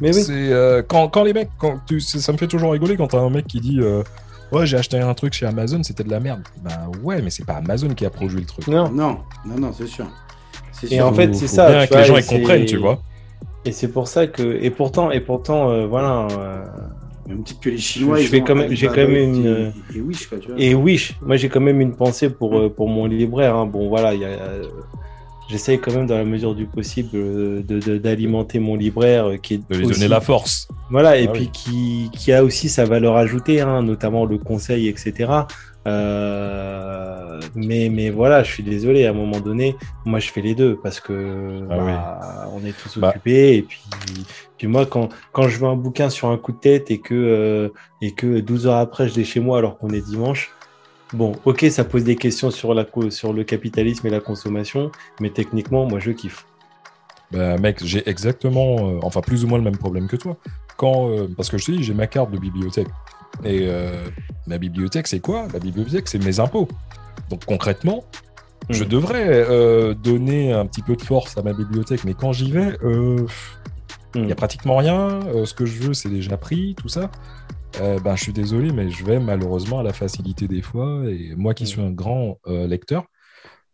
Mais 0.00 0.14
oui. 0.14 0.22
C'est 0.22 0.32
euh, 0.32 0.82
quand, 0.82 1.08
quand 1.08 1.22
les 1.22 1.34
mecs, 1.34 1.50
quand 1.58 1.78
tu, 1.86 2.00
ça 2.00 2.32
me 2.32 2.38
fait 2.38 2.48
toujours 2.48 2.72
rigoler 2.72 2.96
quand 2.96 3.08
t'as 3.08 3.20
un 3.20 3.30
mec 3.30 3.46
qui 3.46 3.60
dit 3.60 3.78
euh, 3.80 4.02
ouais 4.52 4.66
j'ai 4.66 4.76
acheté 4.76 4.98
un 4.98 5.14
truc 5.14 5.32
chez 5.32 5.46
Amazon, 5.46 5.82
c'était 5.82 6.04
de 6.04 6.10
la 6.10 6.20
merde. 6.20 6.42
Bah 6.62 6.70
ouais, 7.02 7.20
mais 7.22 7.30
c'est 7.30 7.44
pas 7.44 7.54
Amazon 7.54 7.88
qui 7.90 8.04
a 8.06 8.10
produit 8.10 8.40
le 8.40 8.46
truc. 8.46 8.66
Non. 8.68 8.88
Non, 8.90 9.18
non, 9.46 9.56
non, 9.58 9.72
c'est 9.72 9.86
sûr. 9.86 10.06
C'est 10.72 10.86
Et 10.92 10.96
sûr. 10.96 11.06
en 11.06 11.12
fait, 11.12 11.28
Faut- 11.28 11.34
c'est 11.34 11.46
ça, 11.48 11.68
bien 11.70 11.82
tu 11.82 11.88
que 11.88 11.92
vois, 11.94 12.00
les 12.02 12.08
gens 12.08 12.16
ils 12.16 12.24
comprennent, 12.26 12.64
tu 12.66 12.76
vois. 12.78 13.00
Et 13.64 13.72
c'est 13.72 13.88
pour 13.88 14.08
ça 14.08 14.26
que, 14.26 14.58
et 14.62 14.70
pourtant, 14.70 15.10
et 15.10 15.20
pourtant, 15.20 15.70
euh, 15.70 15.86
voilà. 15.86 16.26
euh, 16.30 16.64
Même 17.28 17.44
que 17.60 17.68
les 17.70 17.78
Chinois, 17.78 18.18
Je 18.18 18.26
fais 18.26 18.40
quand 18.40 18.56
même- 18.56 18.72
j'ai 18.74 18.88
quand 18.88 18.96
même 18.96 19.14
une- 19.14 19.72
et- 19.94 19.98
Et 19.98 20.00
Wish, 20.00 20.26
quoi, 20.26 20.38
tu 20.38 20.48
vois. 20.48 20.56
Et 20.58 20.74
Wish, 20.74 21.14
moi 21.22 21.36
j'ai 21.36 21.48
quand 21.48 21.60
même 21.60 21.80
une 21.80 21.94
pensée 21.94 22.28
pour, 22.30 22.58
euh, 22.58 22.68
pour 22.68 22.88
mon 22.88 23.06
libraire. 23.06 23.54
hein. 23.54 23.66
Bon, 23.66 23.88
voilà, 23.88 24.14
il 24.14 24.20
y 24.20 24.24
a, 24.24 24.28
euh, 24.28 24.64
j'essaye 25.50 25.78
quand 25.80 25.92
même 25.92 26.06
dans 26.06 26.16
la 26.16 26.24
mesure 26.24 26.54
du 26.54 26.66
possible 26.66 27.10
euh, 27.14 27.62
de- 27.62 27.80
de- 27.80 27.98
d'alimenter 27.98 28.58
mon 28.60 28.76
libraire 28.76 29.30
euh, 29.30 29.36
qui 29.36 29.54
est 29.54 29.60
De 29.70 29.76
lui 29.76 29.84
aussi- 29.86 29.94
donner 29.98 30.08
la 30.08 30.20
force. 30.20 30.68
Voilà, 30.90 31.18
et 31.18 31.26
Ah 31.28 31.32
puis 31.32 31.48
qui, 31.52 32.10
qui 32.12 32.32
a 32.32 32.42
aussi 32.44 32.68
sa 32.68 32.84
valeur 32.84 33.16
ajoutée, 33.16 33.60
hein, 33.60 33.82
notamment 33.82 34.24
le 34.26 34.38
conseil, 34.38 34.88
etc. 34.88 35.30
Euh, 35.86 37.40
mais, 37.54 37.88
mais 37.90 38.10
voilà, 38.10 38.42
je 38.42 38.52
suis 38.52 38.62
désolé, 38.62 39.06
à 39.06 39.10
un 39.10 39.14
moment 39.14 39.40
donné, 39.40 39.76
moi 40.04 40.18
je 40.18 40.30
fais 40.30 40.40
les 40.42 40.54
deux 40.54 40.76
parce 40.82 41.00
que 41.00 41.62
Ah 41.70 41.76
bah, 41.78 42.50
on 42.54 42.64
est 42.66 42.76
tous 42.76 42.98
Bah. 42.98 43.08
occupés. 43.10 43.56
Et 43.56 43.62
puis, 43.62 43.80
puis 44.58 44.66
moi, 44.66 44.86
quand, 44.86 45.08
quand 45.32 45.48
je 45.48 45.58
veux 45.58 45.66
un 45.68 45.76
bouquin 45.76 46.10
sur 46.10 46.28
un 46.28 46.36
coup 46.36 46.52
de 46.52 46.58
tête 46.58 46.90
et 46.90 46.98
que, 46.98 47.14
euh, 47.14 47.68
et 48.02 48.12
que 48.12 48.40
12 48.40 48.66
heures 48.66 48.76
après 48.76 49.08
je 49.08 49.14
l'ai 49.14 49.24
chez 49.24 49.40
moi 49.40 49.58
alors 49.58 49.78
qu'on 49.78 49.90
est 49.90 50.04
dimanche, 50.04 50.50
bon, 51.12 51.32
ok, 51.44 51.66
ça 51.70 51.84
pose 51.84 52.04
des 52.04 52.16
questions 52.16 52.50
sur, 52.50 52.74
la, 52.74 52.84
co- 52.84 53.10
sur 53.10 53.32
le 53.32 53.44
capitalisme 53.44 54.06
et 54.06 54.10
la 54.10 54.20
consommation, 54.20 54.90
mais 55.20 55.30
techniquement, 55.30 55.86
moi 55.86 55.98
je 55.98 56.10
kiffe. 56.12 56.46
Bah 57.32 57.58
mec, 57.58 57.78
j'ai 57.84 58.08
exactement, 58.08 58.90
euh, 58.90 58.98
enfin 59.02 59.20
plus 59.20 59.44
ou 59.44 59.48
moins 59.48 59.58
le 59.58 59.64
même 59.64 59.76
problème 59.76 60.08
que 60.08 60.16
toi. 60.16 60.36
Quand, 60.76 61.10
euh, 61.10 61.28
parce 61.36 61.48
que 61.48 61.58
je 61.58 61.66
te 61.66 61.72
dis, 61.72 61.82
j'ai 61.84 61.94
ma 61.94 62.06
carte 62.06 62.30
de 62.32 62.38
bibliothèque. 62.38 62.88
Et 63.44 63.60
euh, 63.68 64.04
ma 64.46 64.58
bibliothèque, 64.58 65.06
c'est 65.06 65.20
quoi? 65.20 65.46
La 65.52 65.60
bibliothèque, 65.60 66.08
c'est 66.08 66.22
mes 66.24 66.40
impôts. 66.40 66.68
Donc 67.28 67.44
concrètement, 67.44 68.04
je 68.68 68.82
Mm. 68.84 68.88
devrais 68.88 69.94
donner 69.94 70.52
un 70.52 70.66
petit 70.66 70.82
peu 70.82 70.96
de 70.96 71.02
force 71.02 71.36
à 71.38 71.42
ma 71.42 71.52
bibliothèque, 71.52 72.02
mais 72.04 72.14
quand 72.14 72.32
j'y 72.32 72.50
vais, 72.50 72.76
euh, 72.82 73.24
il 74.16 74.22
Mm. 74.22 74.28
y 74.28 74.32
a 74.32 74.34
pratiquement 74.34 74.76
rien. 74.76 75.20
Ce 75.44 75.54
que 75.54 75.66
je 75.66 75.80
veux, 75.80 75.94
c'est 75.94 76.08
déjà 76.08 76.36
pris, 76.36 76.74
tout 76.76 76.88
ça. 76.88 77.10
Euh, 77.80 77.98
ben, 78.00 78.16
je 78.16 78.22
suis 78.24 78.32
désolé, 78.32 78.72
mais 78.72 78.90
je 78.90 79.04
vais 79.04 79.18
malheureusement 79.20 79.78
à 79.78 79.82
la 79.82 79.92
facilité 79.92 80.48
des 80.48 80.62
fois. 80.62 81.02
Et 81.08 81.34
moi 81.36 81.54
qui 81.54 81.64
Mm. 81.64 81.66
suis 81.66 81.80
un 81.80 81.90
grand 81.90 82.38
euh, 82.46 82.66
lecteur, 82.66 83.04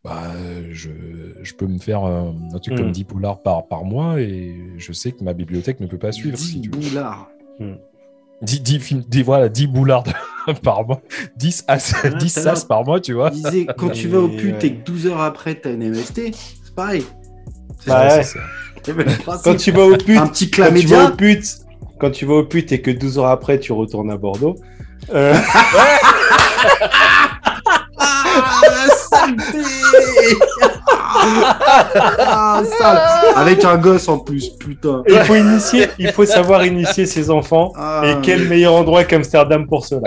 bah, 0.04 0.22
je, 0.70 0.90
je 1.42 1.54
peux 1.54 1.66
me 1.66 1.78
faire 1.78 2.04
un, 2.04 2.34
un 2.54 2.58
truc 2.58 2.74
Mm. 2.74 2.78
comme 2.78 2.92
10 2.92 3.04
polars 3.04 3.42
par, 3.42 3.66
par 3.66 3.84
mois 3.84 4.20
et 4.20 4.54
je 4.76 4.92
sais 4.92 5.12
que 5.12 5.24
ma 5.24 5.32
bibliothèque 5.32 5.80
ne 5.80 5.86
peut 5.86 5.98
pas 5.98 6.12
suivre. 6.12 6.36
10 6.36 6.44
Si 6.44 6.60
tu 6.60 6.68
boulards. 6.68 7.28
10, 8.42 8.60
10 8.60 8.80
films- 8.80 9.04
10 9.08 9.22
voilà, 9.22 9.48
10 9.48 9.66
boulards 9.66 10.04
par 10.62 10.86
mois, 10.86 11.00
10 11.36 11.64
as, 11.66 11.94
Ah, 12.04 12.10
10 12.18 12.34
tout 12.34 12.40
à 12.40 12.42
l'heure. 12.44 12.56
sas 12.56 12.64
par 12.66 12.84
mois, 12.84 13.00
tu 13.00 13.14
vois. 13.14 13.30
Il 13.32 13.42
disait, 13.42 13.66
quand 13.78 13.88
tu 13.88 14.08
vas 14.08 14.20
au 14.20 14.28
pute 14.28 14.56
ouais. 14.62 14.66
et 14.66 14.74
que 14.76 14.84
12 14.84 15.06
heures 15.06 15.22
après 15.22 15.54
t'as 15.54 15.72
une 15.72 15.90
MST, 15.90 16.32
c'est 16.34 16.74
pareil. 16.74 17.04
C'est 17.80 17.90
Bah 17.90 18.10
ça, 18.10 18.16
ouais. 18.18 18.22
ça. 18.24 18.38
le 18.86 19.04
principe. 19.22 19.42
Quand 19.44 19.56
tu 19.56 19.72
vas 19.72 19.84
au 19.86 19.96
pute, 19.96 20.18
Un 20.18 20.26
petit 20.28 20.50
quand 20.50 20.56
tu 20.56 20.60
vas 20.60 20.66
clamédia. 20.68 21.04
au 21.10 21.16
pute, 21.16 21.58
quand 21.98 22.10
tu 22.10 22.26
vas 22.26 22.34
au 22.34 22.44
pute 22.44 22.72
et 22.72 22.80
que 22.80 22.90
12 22.90 23.18
heures 23.18 23.26
après 23.26 23.58
tu 23.58 23.72
retournes 23.72 24.10
à 24.10 24.16
Bordeaux, 24.16 24.56
euh, 25.14 25.34
Ah, 27.98 28.60
Ah, 32.28 32.62
sale. 32.78 32.98
Avec 33.36 33.64
un 33.64 33.76
gosse 33.78 34.08
en 34.08 34.18
plus, 34.18 34.50
putain. 34.50 35.02
il 35.08 35.14
faut 35.20 35.34
initier, 35.34 35.86
il 35.98 36.12
faut 36.12 36.24
savoir 36.24 36.64
initier 36.64 37.06
ses 37.06 37.30
enfants. 37.30 37.72
Ah, 37.76 38.02
Et 38.06 38.14
quel 38.22 38.48
meilleur 38.48 38.74
endroit 38.74 39.04
qu'Amsterdam 39.04 39.66
pour 39.66 39.84
cela 39.86 40.00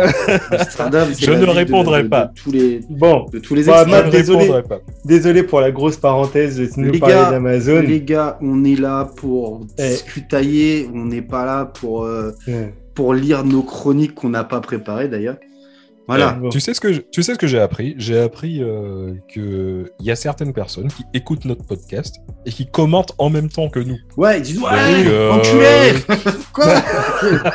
Amsterdam, 0.51 1.07
Je 1.17 1.31
ne 1.31 1.45
de- 1.45 1.49
répondrai 1.49 1.99
de- 1.99 2.03
de 2.03 2.09
pas. 2.09 2.31
tous 2.41 2.51
les, 2.51 2.81
Bon, 2.89 3.25
de 3.31 3.39
tous 3.39 3.55
les 3.55 3.63
Bah. 3.63 3.85
Matt, 3.85 4.09
désolé. 4.09 4.39
répondrai 4.39 4.63
pas. 4.63 4.79
désolé 5.05 5.43
pour 5.43 5.61
la 5.61 5.71
grosse 5.71 5.97
parenthèse 5.97 6.57
de 6.57 6.69
nous 6.77 6.91
Les 6.91 6.99
parler 6.99 7.15
gars, 7.15 7.31
d'Amazon. 7.31 7.81
Les 7.81 8.01
gars, 8.01 8.37
on 8.41 8.63
est 8.63 8.79
là 8.79 9.09
pour 9.15 9.61
Eh. 9.77 9.89
discutailler, 9.89 10.89
on 10.93 11.05
n'est 11.05 11.21
pas 11.21 11.45
là 11.45 11.65
pour, 11.65 12.03
euh, 12.05 12.31
pour 12.95 13.13
lire 13.13 13.43
nos 13.43 13.61
chroniques 13.63 14.15
qu'on 14.15 14.29
n'a 14.29 14.43
pas 14.43 14.59
préparées 14.61 15.07
d'ailleurs. 15.07 15.35
Voilà. 16.09 16.37
Tu 16.51 16.59
sais 16.59 16.73
ce 16.73 16.81
que 16.81 16.91
je- 16.93 17.01
tu 17.11 17.23
sais 17.23 17.33
ce 17.33 17.37
que 17.39 17.47
j'ai 17.47 17.59
appris? 17.59 17.95
J'ai 17.97 18.19
appris 18.19 18.61
euh, 18.63 19.13
que 19.33 19.91
il 19.99 20.05
y 20.05 20.11
a 20.11 20.15
certaines 20.15 20.53
personnes 20.53 20.87
qui 20.89 21.03
écoutent 21.13 21.45
notre 21.45 21.63
podcast 21.65 22.15
et 22.45 22.51
qui 22.51 22.65
commentent 22.65 23.13
en 23.17 23.29
même 23.29 23.49
temps 23.49 23.69
que 23.69 23.79
nous. 23.79 23.97
Ouais, 24.17 24.39
ils 24.39 24.41
disent 24.43 24.59
ouais, 24.59 25.03
Donc, 25.03 25.07
euh, 25.07 25.31
enculé 25.33 25.93
Quoi? 26.53 26.65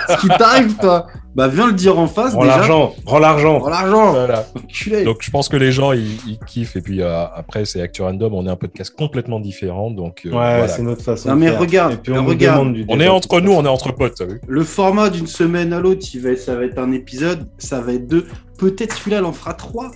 Ce 0.09 0.21
qui 0.21 0.29
t'arrive, 0.29 0.77
toi 0.81 1.07
Bah, 1.35 1.49
viens 1.49 1.67
le 1.67 1.73
dire 1.73 1.99
en 1.99 2.07
face, 2.07 2.35
Rends 2.35 2.43
déjà. 2.43 2.57
l'argent, 2.59 2.95
rends 3.07 3.19
l'argent. 3.19 3.59
Prends 3.59 3.71
l'argent 3.71 4.13
Voilà. 4.13 4.47
Enculé 4.57 5.05
Donc 5.05 5.17
je 5.21 5.31
pense 5.31 5.49
que 5.49 5.57
les 5.57 5.73
gens 5.73 5.93
ils, 5.93 6.17
ils 6.27 6.39
kiffent 6.47 6.77
et 6.77 6.81
puis 6.81 7.03
euh, 7.03 7.25
après 7.35 7.65
c'est 7.65 7.81
Actu 7.83 8.03
Random, 8.03 8.33
on 8.35 8.47
est 8.47 8.51
un 8.51 8.57
podcast 8.57 8.95
complètement 8.97 9.41
différent 9.41 9.91
donc 9.91 10.23
euh, 10.27 10.29
Ouais, 10.29 10.35
voilà. 10.37 10.69
c'est 10.69 10.83
notre 10.83 11.03
façon. 11.03 11.31
Non, 11.31 11.35
de 11.37 11.41
mais 11.41 11.49
faire. 11.51 11.59
regarde, 11.61 11.93
Et 11.95 11.97
puis 11.97 12.13
mais 12.13 12.19
on 12.19 12.27
regarde. 12.27 12.73
du 12.73 12.85
On 12.89 13.01
est 13.01 13.09
entre 13.09 13.41
nous, 13.41 13.53
on 13.53 13.65
est 13.65 13.69
entre 13.69 13.93
potes, 13.93 14.15
t'as 14.17 14.27
vu? 14.27 14.41
Le 14.47 14.63
format 14.63 15.11
d'une 15.11 15.27
semaine 15.27 15.73
à 15.73 15.81
l'autre, 15.81 16.05
ça 16.37 16.55
va 16.55 16.65
être 16.65 16.79
un 16.79 16.93
épisode, 16.93 17.47
ça 17.59 17.81
va 17.81 17.95
être 17.95 18.07
deux. 18.07 18.27
Peut-être 18.59 18.97
celui-là, 18.97 19.19
il 19.19 19.25
en 19.25 19.33
fera 19.33 19.55
trois. 19.55 19.91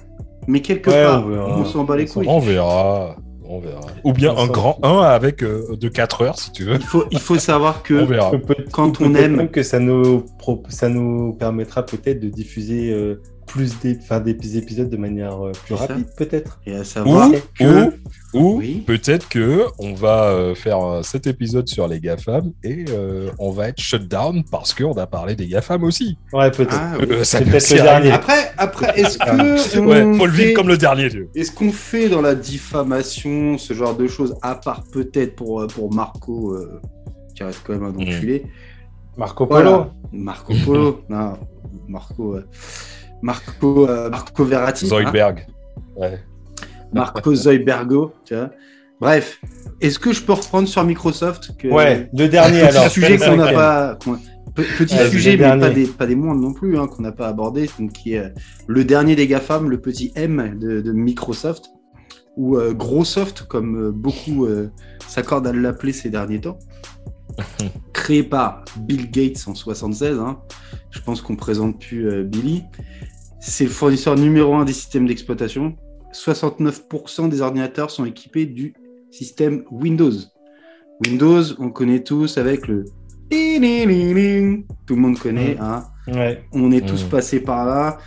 Mais 0.46 0.60
quelque 0.62 0.90
Ouais, 0.90 1.04
part, 1.04 1.26
on 1.26 1.60
on 1.60 1.64
s'en 1.64 1.84
bat 1.84 1.96
les 1.96 2.06
couilles. 2.06 2.26
On 2.28 2.38
verra, 2.38 3.16
on 3.44 3.58
verra. 3.60 3.80
Ou 4.04 4.12
bien 4.14 4.32
On 4.34 4.44
un 4.44 4.46
grand 4.46 4.78
1 4.82 5.00
avec 5.02 5.42
euh, 5.42 5.76
de 5.76 5.88
4 5.88 6.22
heures 6.22 6.38
si 6.38 6.52
tu 6.52 6.64
veux. 6.64 6.76
Il 6.76 6.82
faut, 6.82 7.04
il 7.10 7.20
faut 7.20 7.38
savoir 7.38 7.82
que 7.82 7.94
On 7.94 8.06
verra. 8.06 8.30
Quand 8.72 9.00
on 9.02 9.14
aime- 9.14 9.48
que 9.50 9.62
ça 9.62 9.78
nous, 9.78 10.24
pro- 10.38 10.62
ça 10.70 10.88
nous 10.88 11.34
permettra 11.34 11.84
peut-être 11.84 12.20
de 12.20 12.28
diffuser 12.30 12.90
euh, 12.92 13.20
plus 13.48 13.78
des, 13.80 13.98
épisodes 14.58 14.88
de 14.88 14.96
manière 14.96 15.44
euh, 15.44 15.52
plus 15.64 15.74
rapide, 15.74 16.06
peut-être. 16.16 16.60
Et 16.66 16.74
à 16.74 16.84
savoir 16.84 17.28
Ou, 17.30 17.34
que. 17.58 17.64
ou, 17.64 17.92
ou 18.34 18.58
Oui. 18.58 18.84
peut-être 18.86 19.28
que 19.28 19.64
on 19.78 19.94
va 19.94 20.24
euh, 20.24 20.54
faire 20.54 20.80
euh, 20.84 21.02
cet 21.02 21.26
épisode 21.26 21.68
sur 21.68 21.88
les 21.88 21.98
GAFAM 22.00 22.52
et 22.62 22.84
euh, 22.90 23.30
on 23.38 23.50
va 23.50 23.68
être 23.68 23.80
shut 23.80 24.06
down 24.06 24.44
parce 24.50 24.74
qu'on 24.74 24.92
a 24.92 25.06
parlé 25.06 25.34
des 25.34 25.48
GAFAM 25.48 25.82
aussi. 25.82 26.16
Ouais, 26.32 26.50
peut-être. 26.50 26.76
Ah, 26.78 26.92
oui. 26.98 27.02
Euh, 27.04 27.06
peut 27.06 27.14
le 27.16 27.82
dernier. 27.82 28.10
Après, 28.12 28.52
après 28.58 29.00
est-ce 29.00 29.18
que. 29.74 29.78
Ouais, 29.80 30.02
on 30.02 30.14
faut 30.14 30.26
le 30.26 30.32
fait- 30.32 30.42
vivre 30.44 30.54
comme 30.54 30.68
le 30.68 30.78
dernier. 30.78 31.08
Est-ce 31.34 31.50
qu'on 31.52 31.72
fait 31.72 32.08
dans 32.08 32.20
la 32.22 32.34
diffamation 32.34 33.58
ce 33.58 33.72
genre 33.74 33.96
de 33.96 34.06
choses, 34.06 34.36
à 34.42 34.54
part 34.54 34.84
peut-être 34.92 35.34
pour, 35.34 35.66
pour 35.68 35.92
Marco, 35.92 36.52
euh, 36.54 36.80
qui 37.34 37.42
reste 37.42 37.60
quand 37.66 37.72
même 37.72 37.84
un 37.84 37.94
enculé? 37.96 38.44
Marco 39.16 39.46
Polo. 39.46 39.62
Voilà. 39.70 39.90
Marco 40.12 40.52
Polo, 40.64 41.02
non, 41.08 41.38
Marco, 41.88 42.36
Marco, 43.22 43.88
euh, 43.88 44.10
Marco 44.10 44.44
Verratti, 44.44 44.86
hein, 44.86 44.88
Zoidberg. 44.88 45.46
Ouais. 45.96 46.18
Marco 46.92 47.34
Zoibergo, 47.34 48.12
tu 48.24 48.34
vois. 48.34 48.50
Bref, 49.00 49.40
est-ce 49.80 49.98
que 49.98 50.12
je 50.12 50.22
peux 50.22 50.32
reprendre 50.32 50.66
sur 50.68 50.82
Microsoft 50.84 51.56
que, 51.56 51.68
Ouais, 51.68 52.08
le 52.16 52.28
dernier 52.28 52.60
Petit 52.66 52.76
alors. 52.76 52.90
sujet 52.90 53.16
qu'on 53.18 53.36
n'a 53.36 53.52
pas. 53.52 53.98
Petit 54.76 54.94
Ouais, 54.96 55.08
sujet, 55.08 55.32
mais 55.32 55.36
dernier. 55.38 55.60
pas 55.60 55.70
des, 55.70 55.86
pas 55.86 56.06
des 56.06 56.16
moindres 56.16 56.40
non 56.40 56.52
plus, 56.52 56.76
hein, 56.78 56.88
qu'on 56.88 57.02
n'a 57.02 57.12
pas 57.12 57.28
abordé, 57.28 57.70
donc 57.78 57.92
qui 57.92 58.14
est 58.14 58.18
euh, 58.18 58.28
le 58.66 58.82
dernier 58.84 59.14
des 59.14 59.28
GAFAM, 59.28 59.70
le 59.70 59.80
petit 59.80 60.10
M 60.16 60.58
de, 60.58 60.80
de 60.80 60.92
Microsoft, 60.92 61.66
ou 62.36 62.56
euh, 62.56 62.72
Grossoft, 62.72 63.42
comme 63.42 63.76
euh, 63.80 63.90
beaucoup 63.92 64.46
euh, 64.46 64.68
s'accordent 65.06 65.46
à 65.46 65.52
l'appeler 65.52 65.92
ces 65.92 66.10
derniers 66.10 66.40
temps. 66.40 66.58
Créé 67.92 68.22
par 68.22 68.64
Bill 68.78 69.10
Gates 69.10 69.44
en 69.46 69.54
76, 69.54 70.18
hein. 70.18 70.40
je 70.90 71.00
pense 71.00 71.20
qu'on 71.22 71.36
présente 71.36 71.78
plus 71.80 72.08
euh, 72.08 72.24
Billy. 72.24 72.62
C'est 73.40 73.64
le 73.64 73.70
fournisseur 73.70 74.16
numéro 74.16 74.54
un 74.54 74.64
des 74.64 74.72
systèmes 74.72 75.06
d'exploitation. 75.06 75.76
69% 76.12 77.28
des 77.28 77.40
ordinateurs 77.40 77.90
sont 77.90 78.04
équipés 78.04 78.46
du 78.46 78.74
système 79.10 79.64
Windows. 79.70 80.12
Windows, 81.06 81.42
on 81.58 81.70
connaît 81.70 82.02
tous 82.02 82.38
avec 82.38 82.66
le 82.66 82.84
tout 83.30 84.94
le 84.94 85.00
monde 85.00 85.18
connaît. 85.18 85.54
Mm. 85.56 85.60
hein. 85.60 85.84
Ouais. 86.08 86.42
On 86.52 86.72
est 86.72 86.86
tous 86.86 87.04
Mm. 87.04 87.08
passés 87.10 87.40
par 87.40 87.66
là. 87.66 87.98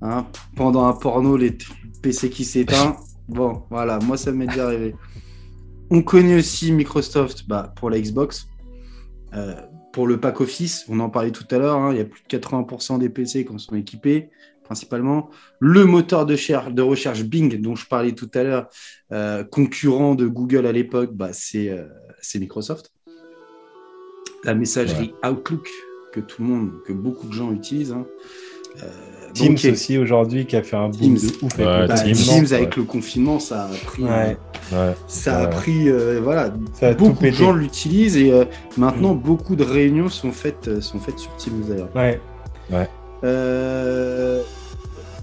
hein. 0.00 0.26
Pendant 0.56 0.86
un 0.86 0.94
porno, 0.94 1.36
les 1.36 1.56
PC 2.02 2.30
qui 2.30 2.44
s'éteint. 2.44 2.96
Bon, 3.28 3.62
voilà, 3.70 4.00
moi 4.00 4.16
ça 4.16 4.32
m'est 4.32 4.48
déjà 4.48 4.66
arrivé. 4.66 4.96
On 5.88 6.02
connaît 6.02 6.34
aussi 6.34 6.72
Microsoft 6.72 7.44
bah, 7.46 7.72
pour 7.76 7.88
la 7.88 8.00
Xbox. 8.00 8.48
Euh, 9.34 9.54
pour 9.92 10.06
le 10.06 10.20
pack 10.20 10.40
Office, 10.40 10.84
on 10.88 11.00
en 11.00 11.10
parlait 11.10 11.30
tout 11.32 11.46
à 11.50 11.58
l'heure, 11.58 11.76
hein, 11.76 11.92
il 11.92 11.98
y 11.98 12.00
a 12.00 12.04
plus 12.04 12.22
de 12.22 12.28
80% 12.28 12.98
des 12.98 13.08
PC 13.08 13.44
qui 13.44 13.52
en 13.52 13.58
sont 13.58 13.74
équipés, 13.74 14.30
principalement. 14.64 15.30
Le 15.58 15.84
moteur 15.84 16.26
de, 16.26 16.36
cher- 16.36 16.70
de 16.72 16.82
recherche 16.82 17.24
Bing, 17.24 17.60
dont 17.60 17.74
je 17.74 17.86
parlais 17.86 18.12
tout 18.12 18.30
à 18.34 18.42
l'heure, 18.42 18.68
euh, 19.12 19.42
concurrent 19.44 20.14
de 20.14 20.26
Google 20.28 20.66
à 20.66 20.72
l'époque, 20.72 21.10
bah, 21.14 21.30
c'est 21.32 21.68
euh, 21.70 21.86
c'est 22.20 22.38
Microsoft. 22.38 22.92
La 24.44 24.54
messagerie 24.54 25.12
Outlook, 25.28 25.68
que 26.12 26.20
tout 26.20 26.42
le 26.42 26.48
monde, 26.48 26.70
que 26.86 26.92
beaucoup 26.92 27.26
de 27.28 27.32
gens 27.32 27.52
utilisent. 27.52 27.92
hein. 27.92 28.06
Euh, 28.82 29.19
Teams 29.32 29.56
aussi 29.72 29.98
aujourd'hui 29.98 30.46
qui 30.46 30.56
a 30.56 30.62
fait 30.62 30.76
un 30.76 30.88
boom 30.88 31.16
Teams. 31.16 31.16
de 31.16 31.44
ouf 31.46 31.58
Ouais, 31.58 31.64
avec 31.66 31.88
bah, 31.88 31.94
le 31.94 32.02
Teams, 32.02 32.14
Teams, 32.14 32.26
confinement. 32.40 32.56
avec 32.56 32.76
le 32.76 32.82
confinement, 32.84 33.38
ça 33.40 33.64
a 33.64 33.68
pris, 33.86 34.02
Ouais. 34.04 34.36
Ouais. 34.72 34.94
ça 35.08 35.38
a 35.38 35.44
Ouais. 35.44 35.50
pris, 35.50 35.88
euh, 35.88 36.20
voilà, 36.22 36.52
Ça 36.74 36.88
a 36.88 36.94
tout 36.94 37.06
beaucoup 37.06 37.24
de 37.24 37.30
gens 37.30 37.52
l'utilisent 37.52 38.16
et 38.16 38.32
euh, 38.32 38.44
maintenant 38.76 39.14
beaucoup 39.14 39.56
de 39.56 39.64
réunions 39.64 40.08
sont 40.08 40.32
faites, 40.32 40.68
euh, 40.68 40.80
sont 40.80 40.98
faites 41.00 41.18
sur 41.18 41.34
Teams 41.36 41.62
d'ailleurs. 41.68 41.88
Ouais. 41.94 42.20
Euh, 43.24 44.42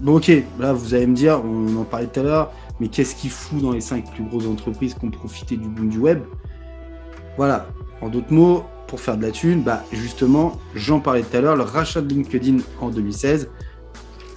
Bon 0.00 0.18
ok, 0.18 0.30
là 0.60 0.72
vous 0.72 0.94
allez 0.94 1.08
me 1.08 1.14
dire, 1.16 1.42
on 1.44 1.76
en 1.76 1.82
parlait 1.82 2.06
tout 2.06 2.20
à 2.20 2.22
l'heure, 2.22 2.52
mais 2.78 2.86
qu'est-ce 2.86 3.16
qui 3.16 3.28
fout 3.28 3.60
dans 3.60 3.72
les 3.72 3.80
cinq 3.80 4.04
plus 4.14 4.22
grosses 4.22 4.46
entreprises 4.46 4.94
qui 4.94 5.04
ont 5.04 5.10
profité 5.10 5.56
du 5.56 5.66
boom 5.66 5.88
du 5.88 5.98
web? 5.98 6.20
Voilà, 7.36 7.66
en 8.00 8.08
d'autres 8.08 8.32
mots, 8.32 8.62
pour 8.86 9.00
faire 9.00 9.16
de 9.16 9.22
la 9.22 9.32
thune, 9.32 9.62
bah 9.62 9.82
justement, 9.92 10.52
j'en 10.76 11.00
parlais 11.00 11.22
tout 11.22 11.36
à 11.36 11.40
l'heure, 11.40 11.56
le 11.56 11.64
rachat 11.64 12.00
de 12.00 12.08
LinkedIn 12.08 12.58
en 12.80 12.90
2016 12.90 13.48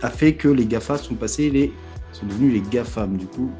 a 0.01 0.09
fait 0.09 0.33
que 0.33 0.47
les 0.47 0.65
GAFA 0.65 0.97
sont 0.97 1.15
passés 1.15 1.49
les 1.49 1.73
sont 2.13 2.25
devenus 2.25 2.53
les 2.53 2.61
GAFAM 2.61 3.17
du 3.17 3.25
coup 3.25 3.51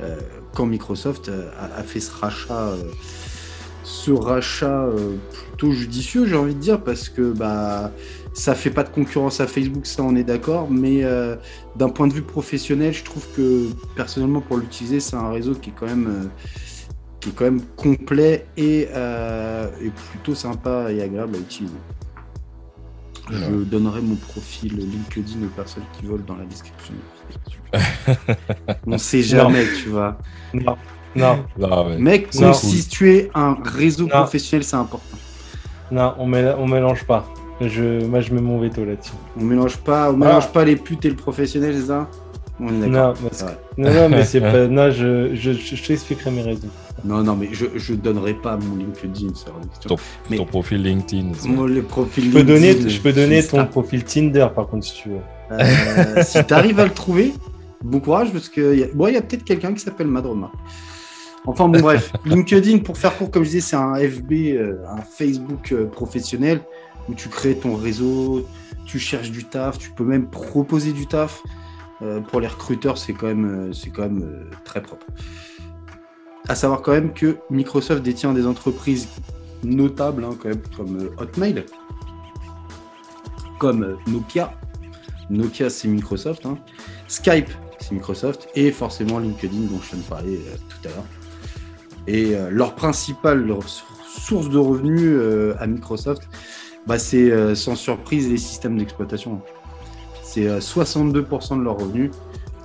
euh, 0.00 0.18
quand 0.54 0.66
Microsoft 0.66 1.28
euh, 1.28 1.50
a, 1.58 1.82
fait 1.82 2.00
ce 2.00 2.12
rachat 2.12 2.68
euh, 2.68 2.82
ce 3.82 4.10
rachat 4.10 4.88
plutôt 5.32 5.70
judicieux 5.70 6.26
j'ai 6.26 6.36
envie 6.36 6.54
de 6.54 6.60
dire 6.60 6.82
parce 6.82 7.08
que 7.08 7.32
bah 7.32 7.92
ça 8.32 8.54
fait 8.54 8.70
pas 8.70 8.82
de 8.82 8.88
concurrence 8.88 9.40
à 9.40 9.46
Facebook 9.46 9.86
ça 9.86 10.02
on 10.02 10.16
est 10.16 10.24
d'accord 10.24 10.68
mais 10.70 11.04
d'un 11.76 11.88
point 11.88 12.08
de 12.08 12.12
vue 12.12 12.22
professionnel 12.22 12.92
je 12.92 13.04
trouve 13.04 13.24
que 13.36 13.68
personnellement 13.94 14.40
pour 14.40 14.56
l'utiliser 14.56 14.98
c'est 14.98 15.14
un 15.14 15.30
réseau 15.30 15.54
qui 15.54 15.70
est 15.70 15.74
quand 15.78 15.86
même 15.86 16.30
qui 17.20 17.28
est 17.28 17.32
quand 17.32 17.44
même 17.44 17.62
complet 17.76 18.46
et, 18.56 18.88
et 18.88 19.90
plutôt 20.10 20.34
sympa 20.34 20.90
et 20.90 21.00
agréable 21.00 21.36
à 21.36 21.38
utiliser. 21.38 21.76
Je 23.30 23.64
donnerai 23.64 24.00
mon 24.02 24.14
profil 24.16 24.76
LinkedIn 24.76 25.44
aux 25.44 25.48
personnes 25.56 25.82
qui 25.98 26.06
veulent 26.06 26.24
dans 26.24 26.36
la 26.36 26.44
description. 26.44 26.94
On 28.86 28.98
sait 28.98 29.22
jamais, 29.22 29.64
tu 29.82 29.88
vois. 29.88 30.16
Non. 30.54 30.76
Non. 31.14 31.44
Ah 31.62 31.82
ouais. 31.82 31.98
Mec, 31.98 32.34
Non. 32.34 32.48
constituer 32.52 33.30
un 33.34 33.56
réseau 33.64 34.04
Non. 34.04 34.10
professionnel, 34.10 34.64
c'est 34.64 34.76
important. 34.76 35.16
Non, 35.90 36.14
on, 36.18 36.28
mél- 36.28 36.54
on 36.58 36.66
mélange 36.66 37.04
pas. 37.04 37.26
Je, 37.60 38.04
moi, 38.04 38.20
je 38.20 38.34
mets 38.34 38.40
mon 38.40 38.58
veto 38.60 38.84
là-dessus. 38.84 39.12
On 39.40 39.42
mélange 39.44 39.76
pas, 39.78 40.10
on 40.10 40.16
mélange 40.16 40.48
pas 40.52 40.64
les 40.64 40.76
putes 40.76 41.04
et 41.04 41.08
le 41.10 41.16
professionnel, 41.16 41.74
c'est 41.74 41.86
ça 41.86 42.08
On 42.60 42.68
est. 42.82 42.86
Non, 42.86 43.14
parce 43.22 43.42
que- 43.42 43.46
Ouais. 43.48 43.56
non, 43.78 43.94
non, 43.94 44.08
mais 44.10 44.24
c'est 44.24 44.40
pas. 44.52 44.66
Non, 44.66 44.90
je, 44.90 45.34
je, 45.34 45.52
je, 45.52 45.74
je 45.76 45.86
t'expliquerai 45.86 46.30
mes 46.32 46.42
raisons. 46.42 46.68
Non, 47.04 47.22
non, 47.22 47.36
mais 47.36 47.48
je, 47.52 47.66
je 47.76 47.94
donnerai 47.94 48.34
pas 48.34 48.56
mon 48.56 48.76
LinkedIn, 48.76 49.28
c'est 49.34 49.46
de 49.46 49.66
question. 49.68 49.88
Ton, 49.88 49.96
Mais- 50.30 50.38
ton 50.38 50.46
profil 50.46 50.82
LinkedIn. 50.82 51.32
Moi, 51.46 51.68
le 51.68 51.82
profil 51.82 52.24
Je 52.24 52.30
peux 52.30 52.42
donner, 52.42 52.88
je 52.88 53.00
peux 53.00 53.12
donner 53.12 53.42
ton 53.44 53.58
ça. 53.58 53.64
profil 53.64 54.02
Tinder, 54.04 54.46
par 54.54 54.66
contre, 54.66 54.86
si 54.86 54.94
tu 55.02 55.10
veux. 55.10 55.20
Euh, 55.52 56.22
si 56.22 56.44
tu 56.44 56.54
arrives 56.54 56.80
à 56.80 56.84
le 56.84 56.90
trouver, 56.92 57.32
bon 57.84 58.00
courage 58.00 58.32
parce 58.32 58.48
que 58.48 58.74
y 58.76 58.82
a, 58.82 58.86
bon, 58.94 59.06
il 59.08 59.14
y 59.14 59.16
a 59.16 59.22
peut-être 59.22 59.44
quelqu'un 59.44 59.72
qui 59.74 59.80
s'appelle 59.80 60.08
Madroma. 60.08 60.50
Enfin 61.46 61.68
bon 61.68 61.78
bref, 61.80 62.12
LinkedIn 62.24 62.78
pour 62.78 62.98
faire 62.98 63.16
court 63.16 63.30
comme 63.30 63.44
je 63.44 63.50
disais, 63.50 63.60
c'est 63.60 63.76
un 63.76 63.94
FB, 63.94 64.32
euh, 64.32 64.78
un 64.90 65.02
Facebook 65.02 65.70
euh, 65.70 65.86
professionnel 65.86 66.60
où 67.08 67.14
tu 67.14 67.28
crées 67.28 67.54
ton 67.54 67.76
réseau, 67.76 68.44
tu 68.86 68.98
cherches 68.98 69.30
du 69.30 69.44
taf, 69.44 69.78
tu 69.78 69.90
peux 69.90 70.02
même 70.04 70.28
proposer 70.28 70.92
du 70.92 71.06
taf. 71.06 71.42
Euh, 72.02 72.20
pour 72.20 72.40
les 72.40 72.46
recruteurs, 72.48 72.98
c'est 72.98 73.12
quand 73.14 73.28
même, 73.28 73.68
euh, 73.68 73.72
c'est 73.72 73.88
quand 73.90 74.02
même 74.02 74.22
euh, 74.22 74.50
très 74.64 74.82
propre. 74.82 75.06
À 76.48 76.54
savoir 76.54 76.82
quand 76.82 76.92
même 76.92 77.12
que 77.12 77.36
Microsoft 77.50 78.02
détient 78.02 78.32
des 78.32 78.46
entreprises 78.46 79.08
notables 79.64 80.24
hein, 80.24 80.36
quand 80.40 80.48
même 80.48 80.62
comme 80.76 80.98
euh, 80.98 81.10
Hotmail, 81.18 81.64
comme 83.58 83.82
euh, 83.82 83.96
Nokia. 84.06 84.52
Nokia, 85.28 85.70
c'est 85.70 85.88
Microsoft. 85.88 86.46
hein. 86.46 86.58
Skype, 87.08 87.50
c'est 87.80 87.92
Microsoft. 87.92 88.48
Et 88.54 88.70
forcément 88.70 89.18
LinkedIn, 89.18 89.62
dont 89.70 89.80
je 89.82 89.90
viens 89.90 89.98
de 89.98 90.08
parler 90.08 90.36
euh, 90.36 90.56
tout 90.68 90.88
à 90.88 90.92
l'heure. 90.92 91.04
Et 92.08 92.36
leur 92.50 92.76
principale 92.76 93.52
source 94.06 94.48
de 94.48 94.58
revenus 94.58 95.18
à 95.58 95.66
Microsoft, 95.66 96.28
bah, 96.86 97.00
c'est 97.00 97.56
sans 97.56 97.74
surprise 97.74 98.30
les 98.30 98.36
systèmes 98.36 98.78
d'exploitation. 98.78 99.40
C'est 100.22 100.46
euh, 100.46 100.60
62% 100.60 101.58
de 101.58 101.64
leurs 101.64 101.78
revenus. 101.78 102.12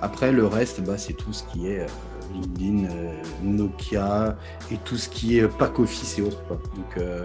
Après, 0.00 0.30
le 0.30 0.46
reste, 0.46 0.80
bah, 0.82 0.96
c'est 0.96 1.14
tout 1.14 1.32
ce 1.32 1.42
qui 1.44 1.66
est 1.66 1.86
LinkedIn, 2.32 2.84
euh, 2.90 3.12
Nokia 3.42 4.36
et 4.72 4.76
tout 4.84 4.96
ce 4.96 5.08
qui 5.08 5.38
est 5.38 5.48
pack 5.48 5.78
office 5.78 6.18
et 6.18 6.22
autres. 6.22 6.42
quoi. 6.46 6.56
Donc, 6.76 6.96
euh, 6.98 7.24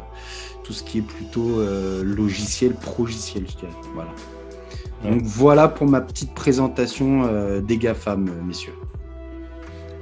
tout 0.63 0.73
ce 0.73 0.84
qui 0.84 0.99
est 0.99 1.01
plutôt 1.01 1.59
euh, 1.59 2.03
logiciel, 2.03 2.73
progiciel, 2.73 3.45
je 3.49 3.55
dirais. 3.57 3.71
Voilà. 3.93 4.09
Donc 5.03 5.21
voilà 5.23 5.67
pour 5.67 5.88
ma 5.88 6.01
petite 6.01 6.34
présentation 6.34 7.23
euh, 7.25 7.61
des 7.61 7.77
GAFAM, 7.77 8.29
messieurs. 8.45 8.73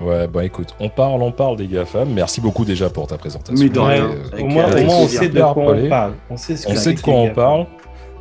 Ouais, 0.02 0.28
bah 0.28 0.44
écoute, 0.44 0.76
on 0.80 0.90
parle, 0.90 1.22
on 1.22 1.32
parle 1.32 1.58
des 1.58 1.68
GAFAM. 1.68 2.10
Merci 2.14 2.42
beaucoup 2.42 2.66
déjà 2.66 2.90
pour 2.90 3.08
ta 3.08 3.18
présentation. 3.18 3.62
Mais 3.64 3.70
de 3.70 3.80
Ouais, 3.80 3.94
rien. 3.94 4.10
Euh, 4.10 4.42
au 4.42 4.46
moins, 4.46 4.66
avec 4.66 4.84
au 4.84 4.88
moins, 4.88 4.98
on 5.00 5.08
sait 5.08 5.30
de 5.30 5.40
quoi 5.40 5.56
on 5.58 5.90
parle. 5.90 6.14
On 6.30 6.38
sait 6.38 6.58
ce 6.58 6.68
on 6.70 6.76
sait 6.76 6.94
de 6.94 7.00
quoi 7.02 7.14
on 7.14 7.30
parle. 7.34 7.66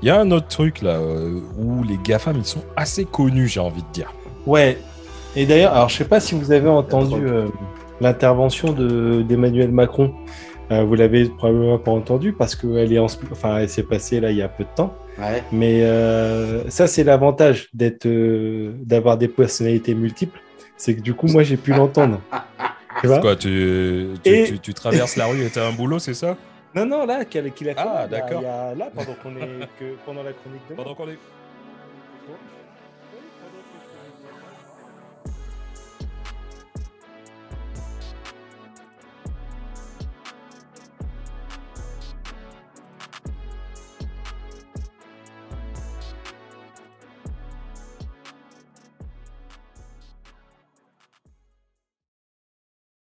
Il 0.02 0.08
y 0.08 0.10
a 0.10 0.20
un 0.20 0.30
autre 0.30 0.48
truc 0.48 0.82
là 0.82 0.96
euh, 0.96 1.40
où 1.58 1.82
les 1.82 1.98
GAFAM 2.04 2.36
ils 2.36 2.44
sont 2.44 2.62
assez 2.76 3.04
connus, 3.04 3.48
j'ai 3.48 3.60
envie 3.60 3.82
de 3.82 3.92
dire. 3.92 4.12
Ouais. 4.46 4.78
Et 5.36 5.46
d'ailleurs, 5.46 5.72
alors 5.72 5.88
je 5.88 5.96
sais 5.96 6.04
pas 6.04 6.20
si 6.20 6.34
vous 6.34 6.52
avez 6.52 6.68
entendu 6.68 7.26
euh, 7.26 7.46
l'intervention 8.00 8.72
de 8.72 9.22
d'Emmanuel 9.22 9.70
Macron. 9.70 10.14
Euh, 10.70 10.82
vous 10.82 10.94
l'avez 10.94 11.28
probablement 11.28 11.78
pas 11.78 11.90
entendu 11.90 12.32
parce 12.32 12.56
qu'elle 12.56 12.90
est 12.92 12.98
en, 12.98 13.04
enfin, 13.30 13.58
elle 13.58 13.68
s'est 13.68 13.82
passée 13.82 14.18
là 14.20 14.30
il 14.30 14.38
y 14.38 14.42
a 14.42 14.48
peu 14.48 14.64
de 14.64 14.68
temps. 14.74 14.94
Ouais. 15.18 15.42
Mais 15.52 15.82
euh, 15.84 16.68
ça, 16.70 16.86
c'est 16.86 17.04
l'avantage 17.04 17.68
d'être, 17.74 18.06
euh, 18.06 18.72
d'avoir 18.82 19.18
des 19.18 19.28
personnalités 19.28 19.94
multiples, 19.94 20.40
c'est 20.78 20.94
que 20.96 21.02
du 21.02 21.12
coup, 21.14 21.26
moi, 21.26 21.42
j'ai 21.42 21.56
pu 21.56 21.72
l'entendre. 21.72 22.20
Tu 23.00 23.08
vois? 23.08 23.18
Quoi, 23.18 23.34
tu, 23.34 24.06
tu, 24.22 24.30
Et- 24.30 24.44
tu- 24.44 24.58
tu 24.60 24.72
traverses 24.72 25.16
la 25.16 25.26
rue 25.26 25.42
et 25.44 25.50
t'as 25.50 25.66
un 25.68 25.72
boulot, 25.72 25.98
c'est 25.98 26.14
ça? 26.14 26.36
Non, 26.76 26.86
non, 26.86 27.04
là, 27.04 27.24
qu'il 27.24 27.50
qu'il 27.50 27.68
a 27.68 27.74
fait 27.74 27.80
Ah, 27.80 27.84
là, 27.84 28.06
il 28.08 28.12
y 28.12 28.14
a- 28.14 28.20
d'accord. 28.20 28.40
il 28.40 28.44
y 28.44 28.46
a- 28.46 28.74
là, 28.76 28.88
pendant 28.94 29.14
qu'on 29.20 29.30
est 29.36 29.66
que 29.80 29.84
pendant 30.06 30.22
la 30.22 30.32
chronique 30.32 30.62
de. 30.70 30.74
Pendant 30.76 30.94
qu'on 30.94 31.08
est. 31.08 31.18